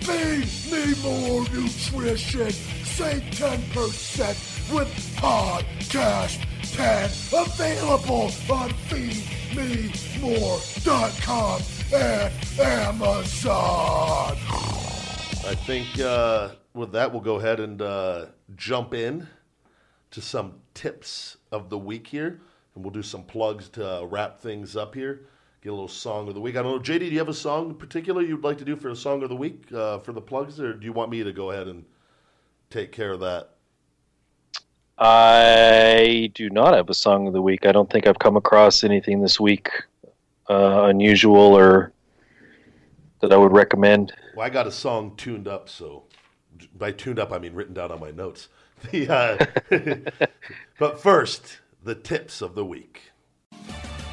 Feed 0.00 0.48
me 0.72 0.94
more 1.02 1.42
nutrition. 1.50 2.50
Save 2.50 3.22
10% 3.22 4.72
with 4.74 4.88
Podcast 5.16 6.38
10. 6.74 7.10
Available 7.44 8.30
on 8.50 8.70
feedmemore.com 8.88 11.60
and 11.92 12.32
Amazon. 12.60 14.36
I 15.46 15.54
think 15.54 15.98
uh, 15.98 16.50
with 16.80 16.92
that, 16.92 17.12
we'll 17.12 17.20
go 17.20 17.36
ahead 17.36 17.60
and 17.60 17.80
uh, 17.80 18.26
jump 18.56 18.94
in 18.94 19.28
to 20.10 20.20
some 20.20 20.54
tips 20.74 21.36
of 21.52 21.70
the 21.70 21.78
week 21.78 22.06
here, 22.06 22.40
and 22.74 22.84
we'll 22.84 22.92
do 22.92 23.02
some 23.02 23.22
plugs 23.22 23.68
to 23.70 24.00
uh, 24.00 24.04
wrap 24.04 24.40
things 24.40 24.76
up 24.76 24.94
here. 24.94 25.26
Get 25.62 25.70
a 25.70 25.72
little 25.72 25.88
song 25.88 26.26
of 26.28 26.34
the 26.34 26.40
week. 26.40 26.56
I 26.56 26.62
don't 26.62 26.72
know, 26.72 26.80
JD, 26.80 27.00
do 27.00 27.06
you 27.06 27.18
have 27.18 27.28
a 27.28 27.34
song 27.34 27.70
in 27.70 27.74
particular 27.74 28.22
you'd 28.22 28.42
like 28.42 28.58
to 28.58 28.64
do 28.64 28.76
for 28.76 28.88
a 28.88 28.96
song 28.96 29.22
of 29.22 29.28
the 29.28 29.36
week 29.36 29.70
uh, 29.72 29.98
for 29.98 30.12
the 30.12 30.20
plugs, 30.20 30.58
or 30.58 30.72
do 30.72 30.84
you 30.86 30.92
want 30.92 31.10
me 31.10 31.22
to 31.22 31.32
go 31.32 31.50
ahead 31.50 31.68
and 31.68 31.84
take 32.70 32.92
care 32.92 33.12
of 33.12 33.20
that? 33.20 33.50
I 34.98 36.30
do 36.34 36.50
not 36.50 36.74
have 36.74 36.90
a 36.90 36.94
song 36.94 37.26
of 37.26 37.32
the 37.32 37.40
week. 37.40 37.64
I 37.64 37.72
don't 37.72 37.90
think 37.90 38.06
I've 38.06 38.18
come 38.18 38.36
across 38.36 38.84
anything 38.84 39.22
this 39.22 39.40
week 39.40 39.70
uh, 40.48 40.84
unusual 40.84 41.56
or 41.56 41.92
that 43.20 43.32
I 43.32 43.36
would 43.36 43.52
recommend. 43.52 44.12
Well, 44.34 44.46
I 44.46 44.50
got 44.50 44.66
a 44.66 44.72
song 44.72 45.14
tuned 45.16 45.48
up, 45.48 45.68
so 45.68 46.04
by 46.80 46.90
tuned 46.90 47.20
up 47.20 47.30
I 47.32 47.38
mean 47.38 47.54
written 47.54 47.74
down 47.74 47.92
on 47.92 48.00
my 48.00 48.10
notes. 48.10 48.48
The, 48.90 49.08
uh, 49.10 50.26
but 50.78 50.98
first, 51.02 51.58
the 51.84 51.94
tips 51.94 52.40
of 52.40 52.54
the 52.54 52.64
week. 52.64 53.12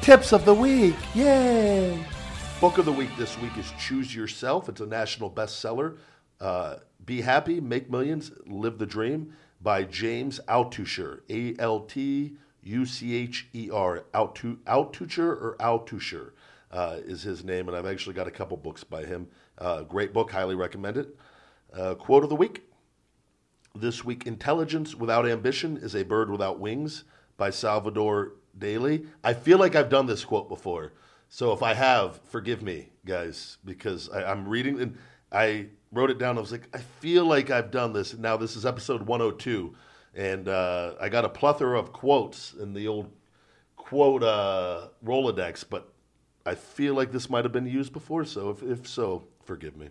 Tips 0.02 0.30
of 0.34 0.44
the 0.44 0.52
week, 0.52 0.94
yay! 1.14 1.98
Book 2.60 2.76
of 2.76 2.84
the 2.84 2.92
week 2.92 3.08
this 3.16 3.38
week 3.40 3.56
is 3.56 3.72
Choose 3.78 4.14
Yourself. 4.14 4.68
It's 4.68 4.82
a 4.82 4.86
national 4.86 5.30
bestseller. 5.30 5.96
Uh, 6.38 6.76
Be 7.06 7.22
happy, 7.22 7.60
make 7.60 7.90
millions, 7.90 8.30
live 8.46 8.76
the 8.76 8.84
dream 8.84 9.32
by 9.62 9.84
James 9.84 10.38
Altucher. 10.46 11.20
A 11.30 11.58
L 11.58 11.80
T 11.80 12.36
U 12.62 12.84
C 12.84 13.14
H 13.14 13.48
E 13.54 13.70
R. 13.72 14.04
Altu- 14.12 14.58
Altucher 14.66 15.30
or 15.30 15.56
Altucher 15.60 16.32
uh, 16.72 16.98
is 17.06 17.22
his 17.22 17.42
name, 17.42 17.68
and 17.68 17.76
I've 17.76 17.86
actually 17.86 18.14
got 18.14 18.28
a 18.28 18.30
couple 18.32 18.58
books 18.58 18.84
by 18.84 19.04
him. 19.04 19.28
Uh, 19.56 19.80
great 19.82 20.12
book, 20.12 20.30
highly 20.30 20.54
recommend 20.54 20.98
it. 20.98 21.16
Uh, 21.78 21.94
quote 21.94 22.24
of 22.24 22.28
the 22.28 22.34
week 22.34 22.64
this 23.72 24.04
week 24.04 24.26
Intelligence 24.26 24.96
Without 24.96 25.28
Ambition 25.28 25.76
is 25.76 25.94
a 25.94 26.02
Bird 26.02 26.28
Without 26.28 26.58
Wings 26.58 27.04
by 27.36 27.50
Salvador 27.50 28.32
Dali. 28.58 29.06
I 29.22 29.32
feel 29.32 29.58
like 29.58 29.76
I've 29.76 29.88
done 29.88 30.06
this 30.06 30.24
quote 30.24 30.48
before. 30.48 30.94
So 31.28 31.52
if 31.52 31.62
I 31.62 31.74
have, 31.74 32.18
forgive 32.24 32.62
me, 32.62 32.88
guys, 33.06 33.58
because 33.64 34.10
I, 34.10 34.24
I'm 34.24 34.48
reading 34.48 34.80
and 34.80 34.98
I 35.30 35.66
wrote 35.92 36.10
it 36.10 36.18
down. 36.18 36.36
I 36.36 36.40
was 36.40 36.50
like, 36.50 36.68
I 36.74 36.78
feel 36.78 37.26
like 37.26 37.50
I've 37.50 37.70
done 37.70 37.92
this. 37.92 38.12
Now, 38.16 38.36
this 38.36 38.56
is 38.56 38.66
episode 38.66 39.02
102, 39.02 39.72
and 40.16 40.48
uh, 40.48 40.94
I 41.00 41.08
got 41.08 41.24
a 41.24 41.28
plethora 41.28 41.78
of 41.78 41.92
quotes 41.92 42.54
in 42.54 42.72
the 42.72 42.88
old 42.88 43.12
quote 43.76 44.24
uh, 44.24 44.88
Rolodex, 45.04 45.64
but 45.68 45.92
I 46.44 46.56
feel 46.56 46.94
like 46.94 47.12
this 47.12 47.30
might 47.30 47.44
have 47.44 47.52
been 47.52 47.66
used 47.66 47.92
before. 47.92 48.24
So 48.24 48.50
if, 48.50 48.64
if 48.64 48.88
so, 48.88 49.28
forgive 49.44 49.76
me. 49.76 49.90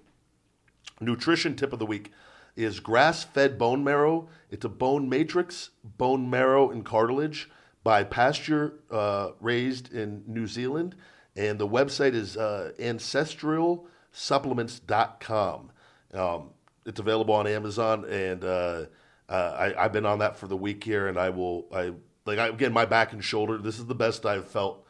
Nutrition 0.99 1.55
tip 1.55 1.73
of 1.73 1.79
the 1.79 1.85
week 1.85 2.11
is 2.55 2.79
grass 2.79 3.23
fed 3.23 3.57
bone 3.57 3.83
marrow. 3.83 4.27
It's 4.49 4.65
a 4.65 4.69
bone 4.69 5.07
matrix, 5.07 5.69
bone 5.83 6.27
marrow, 6.29 6.71
and 6.71 6.83
cartilage 6.83 7.49
by 7.83 8.03
pasture 8.03 8.73
uh, 8.91 9.29
raised 9.39 9.93
in 9.93 10.23
New 10.27 10.47
Zealand. 10.47 10.95
And 11.35 11.59
the 11.59 11.67
website 11.67 12.15
is 12.15 12.35
uh, 12.35 12.71
ancestralsupplements.com. 12.79 15.71
Um, 16.13 16.49
it's 16.85 16.99
available 16.99 17.35
on 17.35 17.47
Amazon, 17.47 18.05
and 18.05 18.43
uh, 18.43 18.85
uh, 19.29 19.31
I, 19.31 19.85
I've 19.85 19.93
been 19.93 20.05
on 20.05 20.19
that 20.19 20.37
for 20.37 20.47
the 20.47 20.57
week 20.57 20.83
here, 20.83 21.07
and 21.07 21.17
I 21.17 21.29
will. 21.29 21.67
I 21.71 21.93
like 22.25 22.39
I, 22.39 22.47
again 22.47 22.73
my 22.73 22.85
back 22.85 23.13
and 23.13 23.23
shoulder. 23.23 23.57
This 23.57 23.77
is 23.77 23.85
the 23.85 23.95
best 23.95 24.25
I've 24.25 24.47
felt 24.47 24.85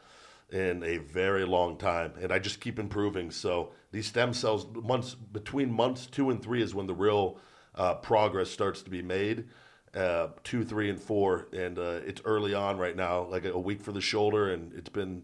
in 0.50 0.82
a 0.84 0.98
very 0.98 1.44
long 1.44 1.76
time, 1.76 2.12
and 2.20 2.32
I 2.32 2.38
just 2.38 2.60
keep 2.60 2.78
improving. 2.78 3.30
So 3.30 3.72
these 3.92 4.06
stem 4.06 4.32
cells, 4.34 4.66
months 4.84 5.14
between 5.14 5.72
months 5.72 6.06
two 6.06 6.30
and 6.30 6.42
three 6.42 6.62
is 6.62 6.74
when 6.74 6.86
the 6.86 6.94
real 6.94 7.38
uh, 7.74 7.94
progress 7.94 8.50
starts 8.50 8.82
to 8.82 8.90
be 8.90 9.02
made. 9.02 9.46
uh, 9.94 10.28
two, 10.44 10.64
three, 10.64 10.90
and 10.90 11.00
four, 11.00 11.48
and 11.52 11.78
uh, 11.78 12.00
it's 12.04 12.20
early 12.24 12.54
on 12.54 12.78
right 12.78 12.96
now, 12.96 13.24
like 13.24 13.44
a, 13.44 13.58
week 13.58 13.80
for 13.80 13.92
the 13.92 14.00
shoulder, 14.00 14.52
and 14.52 14.72
it's 14.74 14.88
been 14.88 15.22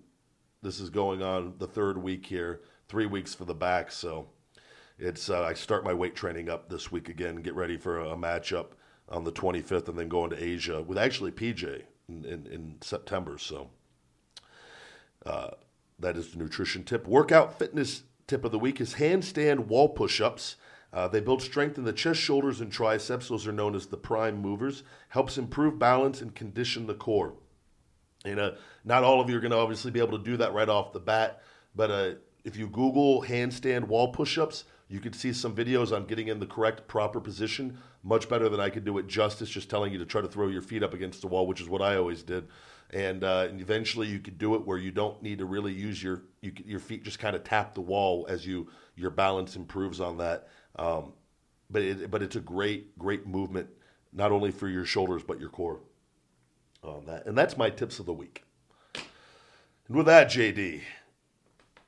this 0.63 0.81
is 0.81 0.89
going 0.89 1.23
on 1.23 1.55
the 1.59 1.67
third 1.67 1.99
week 1.99 2.25
here, 2.27 2.63
three 2.89 3.07
weeks 3.07 3.35
for 3.35 3.45
the 3.45 3.55
back. 3.55 3.93
So 3.93 4.29
it's 4.99 5.29
uh, 5.29 5.43
I 5.43 5.53
start 5.55 5.85
my 5.85 5.93
weight 5.93 6.17
training 6.17 6.49
up 6.49 6.69
this 6.69 6.91
week 6.91 7.09
again, 7.09 7.37
get 7.37 7.55
ready 7.55 7.77
for 7.77 7.99
a, 8.01 8.11
a 8.11 8.17
matchup 8.17 8.69
on 9.09 9.25
the 9.25 9.33
25th, 9.33 9.89
and 9.89 9.99
then 9.99 10.09
going 10.09 10.31
to 10.31 10.43
Asia 10.43 10.83
with 10.83 10.97
actually 10.97 11.31
PJ 11.31 11.83
in, 12.09 12.25
in, 12.25 12.47
in 12.47 12.77
September. 12.81 13.37
So 13.37 13.71
uh, 15.27 15.51
that 15.99 16.17
is 16.17 16.33
the 16.33 16.39
nutrition 16.39 16.85
tip. 16.85 17.07
Workout 17.07 17.59
fitness 17.59 18.05
tip 18.27 18.45
of 18.45 18.53
the 18.53 18.59
week 18.59 18.81
is 18.81 18.95
handstand 18.95 19.67
wall 19.67 19.89
push-ups. 19.89 20.57
Uh, 20.93 21.09
they 21.09 21.21
build 21.21 21.43
strength 21.43 21.77
in 21.77 21.85
the 21.85 21.93
chest, 21.93 22.21
shoulders, 22.21 22.61
and 22.61 22.71
triceps. 22.71 23.29
Those 23.29 23.47
are 23.47 23.53
known 23.53 23.75
as 23.75 23.87
the 23.87 23.97
prime 23.97 24.41
movers. 24.41 24.85
Helps 25.09 25.39
improve 25.39 25.79
balance 25.79 26.21
and 26.21 26.35
condition 26.35 26.87
the 26.87 26.95
core. 26.95 27.35
And 28.25 28.41
uh, 28.41 28.53
not 28.85 29.05
all 29.05 29.21
of 29.21 29.29
you 29.29 29.37
are 29.37 29.41
going 29.41 29.51
to 29.51 29.59
obviously 29.59 29.91
be 29.91 30.01
able 30.01 30.19
to 30.19 30.25
do 30.25 30.37
that 30.39 30.55
right 30.55 30.69
off 30.69 30.93
the 30.93 31.01
bat, 31.01 31.43
but 31.75 31.91
uh, 31.91 32.11
if 32.45 32.57
you 32.57 32.69
Google 32.69 33.23
handstand 33.23 33.85
wall 33.85 34.13
push-ups, 34.13 34.65
you 34.89 35.01
can 35.01 35.13
see 35.13 35.33
some 35.33 35.55
videos 35.55 35.95
on 35.95 36.07
getting 36.07 36.29
in 36.29 36.39
the 36.39 36.47
correct, 36.47 36.87
proper 36.87 37.21
position. 37.21 37.79
Much 38.03 38.29
better 38.29 38.49
than 38.49 38.61
I 38.61 38.69
could 38.69 38.85
do 38.85 38.99
it 38.99 39.07
justice, 39.07 39.49
just 39.49 39.71
telling 39.71 39.93
you 39.93 39.99
to 39.99 40.05
try 40.05 40.21
to 40.21 40.29
throw 40.29 40.49
your 40.49 40.63
feet 40.63 40.83
up 40.83 40.95
against 40.95 41.23
the 41.23 41.27
wall, 41.27 41.47
which 41.47 41.61
is 41.61 41.69
what 41.69 41.83
I 41.83 41.97
always 41.97 42.23
did. 42.23 42.47
And, 42.95 43.25
uh, 43.25 43.49
and 43.51 43.61
eventually, 43.61 44.07
you 44.07 44.21
could 44.21 44.39
do 44.39 44.55
it 44.55 44.65
where 44.65 44.79
you 44.79 44.93
don't 44.93 45.21
need 45.21 45.39
to 45.39 45.45
really 45.47 45.73
use 45.73 46.01
your 46.01 46.23
you, 46.41 46.53
your 46.65 46.79
feet; 46.79 47.03
just 47.03 47.19
kind 47.19 47.35
of 47.35 47.43
tap 47.43 47.75
the 47.75 47.81
wall 47.81 48.25
as 48.29 48.47
you 48.47 48.69
your 48.95 49.11
balance 49.11 49.57
improves 49.57 50.01
on 50.01 50.17
that. 50.19 50.49
Um, 50.77 51.13
but 51.69 51.83
it, 51.83 52.11
but 52.11 52.23
it's 52.23 52.37
a 52.37 52.41
great 52.41 52.97
great 52.97 53.27
movement, 53.27 53.69
not 54.13 54.31
only 54.31 54.53
for 54.53 54.69
your 54.69 54.85
shoulders 54.85 55.25
but 55.25 55.41
your 55.41 55.49
core. 55.49 55.81
On 56.85 57.05
that, 57.07 57.27
and 57.27 57.37
that's 57.37 57.57
my 57.57 57.69
tips 57.69 57.99
of 57.99 58.07
the 58.07 58.13
week. 58.13 58.45
And 58.95 59.97
with 59.97 60.07
that, 60.07 60.29
JD, 60.29 60.83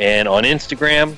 And 0.00 0.26
on 0.26 0.42
Instagram, 0.42 1.16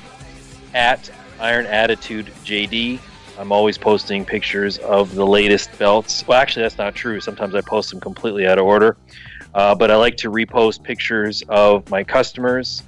at 0.77 1.11
Iron 1.41 1.67
Attitude 1.67 2.27
JD. 2.45 3.01
I'm 3.39 3.51
always 3.51 3.77
posting 3.77 4.25
pictures 4.25 4.79
of 4.79 5.15
the 5.15 5.27
latest 5.27 5.77
belts. 5.79 6.27
Well, 6.27 6.39
actually, 6.39 6.63
that's 6.63 6.79
not 6.79 6.95
true. 6.95 7.19
Sometimes 7.21 7.55
I 7.55 7.63
post 7.63 7.91
them 7.91 8.01
completely 8.01 8.47
out 8.47 8.59
of 8.59 8.67
order. 8.67 8.97
Uh, 9.55 9.75
but 9.75 9.91
I 9.91 9.97
like 9.97 10.19
to 10.19 10.31
repost 10.31 10.83
pictures 10.83 11.43
of 11.49 11.89
my 11.91 12.05
customers 12.05 12.83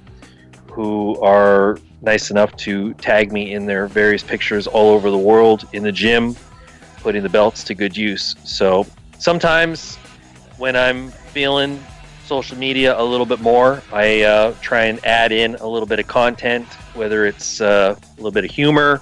who 0.71 1.19
are 1.19 1.79
nice 2.01 2.29
enough 2.29 2.55
to 2.57 2.93
tag 2.95 3.31
me 3.31 3.53
in 3.53 3.65
their 3.65 3.87
various 3.87 4.23
pictures 4.23 4.67
all 4.67 4.89
over 4.91 5.09
the 5.09 5.17
world 5.17 5.67
in 5.73 5.81
the 5.81 5.91
gym, 5.91 6.35
putting 7.01 7.23
the 7.23 7.29
belts 7.29 7.63
to 7.65 7.75
good 7.75 7.95
use. 7.95 8.35
So 8.43 8.85
sometimes 9.17 9.95
when 10.57 10.75
I'm 10.75 11.09
feeling 11.09 11.83
social 12.25 12.57
media 12.57 12.99
a 12.99 13.03
little 13.03 13.25
bit 13.25 13.39
more, 13.39 13.81
I 13.91 14.21
uh, 14.21 14.53
try 14.61 14.85
and 14.85 15.03
add 15.05 15.31
in 15.31 15.55
a 15.55 15.67
little 15.67 15.87
bit 15.87 15.99
of 15.99 16.07
content, 16.07 16.67
whether 16.93 17.25
it's 17.25 17.61
uh, 17.61 17.95
a 17.99 18.15
little 18.17 18.31
bit 18.31 18.45
of 18.45 18.51
humor, 18.51 19.01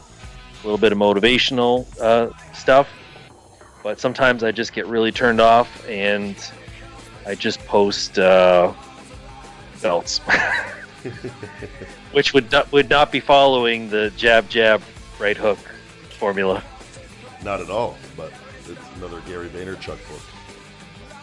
a 0.64 0.64
little 0.64 0.78
bit 0.78 0.92
of 0.92 0.98
motivational 0.98 1.86
uh, 2.00 2.30
stuff. 2.54 2.88
But 3.84 4.00
sometimes 4.00 4.44
I 4.44 4.52
just 4.52 4.74
get 4.74 4.86
really 4.88 5.12
turned 5.12 5.42
off 5.42 5.88
and 5.90 6.36
I 7.26 7.36
just 7.36 7.60
post 7.66 8.18
uh, 8.18 8.74
belts, 9.82 10.20
which 12.12 12.34
would 12.34 12.52
not, 12.52 12.72
would 12.72 12.90
not 12.90 13.12
be 13.12 13.20
following 13.20 13.90
the 13.90 14.12
jab 14.16 14.50
jab 14.50 14.82
right 15.20 15.38
hook 15.38 15.60
formula. 16.18 16.64
Not 17.44 17.62
at 17.62 17.70
all, 17.70 17.98
but 18.16 18.32
it's 18.68 18.80
another 18.96 19.22
Gary 19.22 19.50
Vaynerchuk 19.50 19.98
book. 20.10 20.22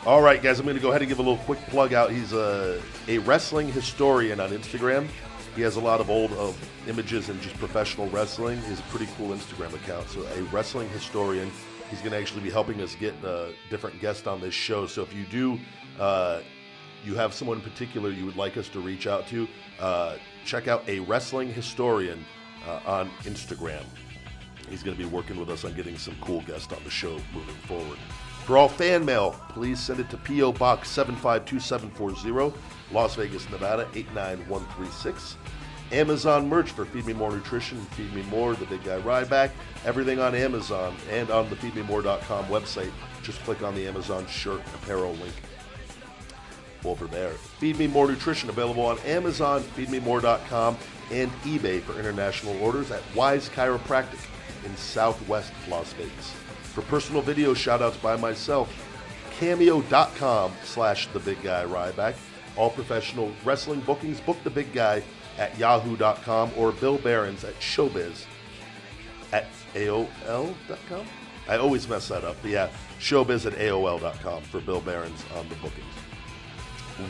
All 0.07 0.21
right, 0.21 0.43
guys, 0.43 0.59
I'm 0.59 0.67
going 0.67 0.77
to 0.77 0.83
go 0.83 0.91
ahead 0.91 1.01
and 1.01 1.09
give 1.09 1.19
a 1.19 1.23
little 1.23 1.43
quick 1.45 1.59
plug 1.69 1.95
out. 1.95 2.11
He's 2.11 2.33
a, 2.33 2.81
a 3.09 3.19
wrestling 3.19 3.73
historian 3.73 4.39
on 4.39 4.51
Instagram. 4.51 5.09
He 5.57 5.63
has 5.63 5.77
a 5.77 5.81
lot 5.81 6.01
of 6.01 6.11
old 6.11 6.33
of 6.33 6.59
images 6.87 7.31
and 7.31 7.41
just 7.41 7.57
professional 7.57 8.09
wrestling. 8.11 8.59
He 8.59 8.67
has 8.67 8.81
a 8.81 8.85
pretty 8.85 9.09
cool 9.17 9.29
Instagram 9.31 9.73
account. 9.75 10.09
So, 10.11 10.23
a 10.23 10.43
wrestling 10.45 10.89
historian. 10.91 11.51
He's 11.89 12.01
going 12.01 12.13
to 12.13 12.19
actually 12.19 12.43
be 12.43 12.51
helping 12.51 12.83
us 12.83 12.95
get 12.97 13.15
uh, 13.25 13.49
different 13.71 14.01
guests 14.01 14.27
on 14.27 14.41
this 14.41 14.53
show. 14.53 14.87
So, 14.87 15.03
if 15.03 15.15
you 15.15 15.25
do, 15.25 15.59
uh, 15.99 16.43
you 17.05 17.15
have 17.15 17.33
someone 17.33 17.59
in 17.59 17.63
particular 17.63 18.11
you 18.11 18.27
would 18.27 18.37
like 18.37 18.57
us 18.57 18.69
to 18.71 18.81
reach 18.81 19.07
out 19.07 19.27
to, 19.29 19.49
uh, 19.81 20.17
check 20.45 20.69
out 20.69 20.87
a 20.89 21.01
wrestling 21.01 21.53
historian 21.53 22.25
uh, 22.67 22.81
on 22.85 23.11
Instagram. 23.23 23.85
He's 24.69 24.83
going 24.83 24.97
to 24.97 25.03
be 25.03 25.09
working 25.09 25.39
with 25.39 25.51
us 25.51 25.65
on 25.65 25.75
getting 25.75 25.99
some 25.99 26.17
cool 26.21 26.43
guests 26.43 26.73
on 26.73 26.83
the 26.85 26.91
show 26.91 27.19
moving 27.35 27.55
forward. 27.67 27.99
For 28.45 28.59
all 28.59 28.69
fan 28.69 29.05
mail, 29.05 29.41
please 29.49 29.81
send 29.81 30.01
it 30.01 30.11
to 30.11 30.17
P.O. 30.19 30.53
Box 30.53 30.91
752740, 30.91 32.55
Las 32.93 33.15
Vegas, 33.15 33.49
Nevada 33.51 33.89
89136. 33.95 35.37
Amazon 35.93 36.49
merch 36.49 36.71
for 36.71 36.85
Feed 36.85 37.07
Me 37.07 37.13
More 37.13 37.31
Nutrition, 37.31 37.79
Feed 37.93 38.13
Me 38.13 38.23
More, 38.25 38.55
The 38.55 38.67
Big 38.67 38.83
Guy 38.85 39.01
Ryback. 39.01 39.51
Everything 39.85 40.19
on 40.19 40.35
Amazon 40.35 40.97
and 41.11 41.31
on 41.31 41.49
the 41.51 41.57
FeedMeMore.com 41.57 42.47
website. 42.47 42.91
Just 43.23 43.43
click 43.45 43.63
on 43.63 43.75
the 43.75 43.87
Amazon 43.87 44.27
shirt 44.27 44.61
apparel 44.75 45.13
link 45.15 45.35
over 46.85 47.07
there. 47.07 47.31
Feed 47.31 47.79
Me 47.79 47.87
More 47.87 48.09
Nutrition 48.09 48.49
available 48.49 48.85
on 48.85 48.99
Amazon, 49.01 49.63
FeedMeMore.com, 49.63 50.77
and 51.11 51.31
eBay 51.43 51.81
for 51.81 51.99
international 51.99 52.61
orders 52.63 52.91
at 52.91 53.03
Wise 53.15 53.49
Chiropractic 53.49 54.21
in 54.65 54.77
Southwest 54.77 55.53
Las 55.69 55.93
Vegas. 55.95 56.33
For 56.63 56.83
personal 56.83 57.23
video 57.23 57.55
shoutouts 57.55 58.01
by 58.03 58.17
myself, 58.17 58.73
cameo.com 59.39 60.53
slash 60.65 61.07
the 61.09 61.21
big 61.21 61.43
guy 61.43 61.65
Ryback. 61.65 62.15
All 62.57 62.71
professional 62.71 63.33
wrestling 63.45 63.81
bookings, 63.81 64.21
book 64.21 64.37
the 64.45 64.51
big 64.51 64.73
guy 64.73 65.03
at 65.39 65.57
yahoo.com 65.59 66.51
or 66.57 66.73
Bill 66.73 66.99
Behrens 66.99 67.45
at 67.45 67.59
showbiz 67.61 68.25
at 69.33 69.47
AOL.com. 69.75 71.07
I 71.49 71.57
always 71.59 71.89
mess 71.89 72.09
that 72.09 72.25
up, 72.25 72.37
but 72.41 72.51
yeah, 72.51 72.71
showbiz 73.01 73.45
at 73.47 73.55
AOL.com 73.55 74.43
for 74.45 74.61
Bill 74.61 74.81
Behrens 74.81 75.25
on 75.37 75.49
the 75.49 75.57
bookings. 75.57 75.85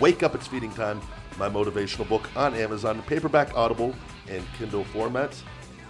Wake 0.00 0.22
Up, 0.22 0.34
It's 0.34 0.46
Feeding 0.46 0.72
Time, 0.72 1.00
my 1.38 1.48
motivational 1.48 2.08
book 2.08 2.28
on 2.34 2.54
Amazon, 2.54 3.02
paperback, 3.02 3.54
Audible, 3.54 3.94
and 4.28 4.42
Kindle 4.58 4.84
formats. 4.86 5.42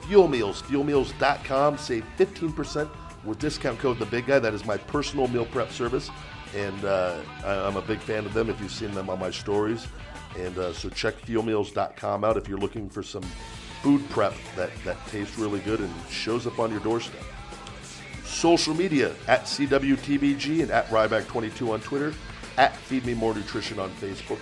Fuel 0.06 0.28
Meals, 0.28 0.62
fuelmeals.com, 0.62 1.78
save 1.78 2.04
15% 2.18 2.88
with 3.24 3.38
discount 3.38 3.78
code 3.78 3.98
The 3.98 4.06
Big 4.06 4.26
Guy. 4.26 4.38
That 4.38 4.52
is 4.54 4.64
my 4.66 4.76
personal 4.76 5.28
meal 5.28 5.46
prep 5.46 5.70
service, 5.70 6.10
and 6.54 6.84
uh, 6.84 7.16
I, 7.44 7.54
I'm 7.66 7.76
a 7.76 7.82
big 7.82 8.00
fan 8.00 8.26
of 8.26 8.34
them 8.34 8.50
if 8.50 8.60
you've 8.60 8.70
seen 8.70 8.92
them 8.92 9.08
on 9.08 9.18
my 9.18 9.30
stories. 9.30 9.86
And 10.38 10.58
uh, 10.58 10.72
so 10.72 10.88
check 10.90 11.14
fuelmeals.com 11.22 12.24
out 12.24 12.36
if 12.36 12.48
you're 12.48 12.58
looking 12.58 12.90
for 12.90 13.02
some 13.02 13.22
food 13.82 14.08
prep 14.10 14.34
that, 14.56 14.70
that 14.84 14.96
tastes 15.06 15.38
really 15.38 15.60
good 15.60 15.80
and 15.80 15.92
shows 16.10 16.46
up 16.46 16.58
on 16.58 16.70
your 16.70 16.80
doorstep. 16.80 17.22
social 18.24 18.74
media 18.74 19.14
at 19.28 19.44
CWTBG 19.44 20.62
and 20.62 20.70
at 20.70 20.86
Ryback22 20.88 21.70
on 21.72 21.80
Twitter, 21.80 22.12
at 22.58 22.76
Feed 22.76 23.04
Me 23.06 23.14
More 23.14 23.34
Nutrition 23.34 23.78
on 23.78 23.90
Facebook, 23.92 24.38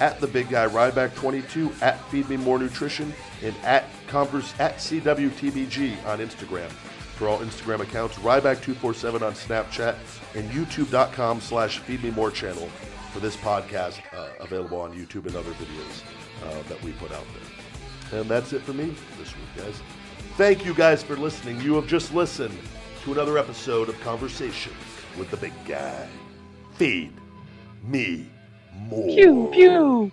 at 0.00 0.20
the 0.20 0.26
Big 0.26 0.48
Guy 0.48 0.66
Ryback22, 0.66 1.82
at 1.82 2.00
Feed 2.10 2.28
Me 2.28 2.36
More 2.36 2.58
Nutrition, 2.58 3.12
and 3.42 3.54
at 3.62 3.84
Converse 4.08 4.52
at 4.58 4.76
CWTBG 4.76 6.04
on 6.06 6.18
Instagram. 6.18 6.70
For 7.16 7.28
all 7.28 7.38
Instagram 7.38 7.80
accounts, 7.80 8.16
Ryback247 8.16 9.22
on 9.22 9.34
Snapchat, 9.34 9.96
and 10.34 10.50
YouTube.com 10.50 11.40
slash 11.40 11.78
Feed 11.80 12.02
Me 12.02 12.10
More 12.10 12.30
channel 12.30 12.68
for 13.12 13.20
this 13.20 13.36
podcast 13.36 14.00
uh, 14.14 14.30
available 14.40 14.80
on 14.80 14.92
YouTube 14.92 15.26
and 15.26 15.36
other 15.36 15.50
videos 15.52 16.02
uh, 16.44 16.62
that 16.68 16.82
we 16.82 16.92
put 16.92 17.12
out 17.12 17.24
there. 17.34 18.20
And 18.20 18.30
that's 18.30 18.52
it 18.52 18.62
for 18.62 18.72
me 18.72 18.94
this 19.18 19.34
week, 19.36 19.64
guys. 19.64 19.80
Thank 20.36 20.64
you 20.64 20.74
guys 20.74 21.02
for 21.02 21.16
listening. 21.16 21.60
You 21.60 21.74
have 21.74 21.86
just 21.86 22.14
listened 22.14 22.56
to 23.04 23.12
another 23.12 23.36
episode 23.36 23.88
of 23.88 24.00
Conversation 24.00 24.72
with 25.18 25.30
the 25.30 25.36
Big 25.36 25.52
Guy. 25.66 26.08
Feed 26.74 27.12
me 27.84 28.26
more. 28.88 29.06
Pew 29.06 29.48
pew. 29.52 30.12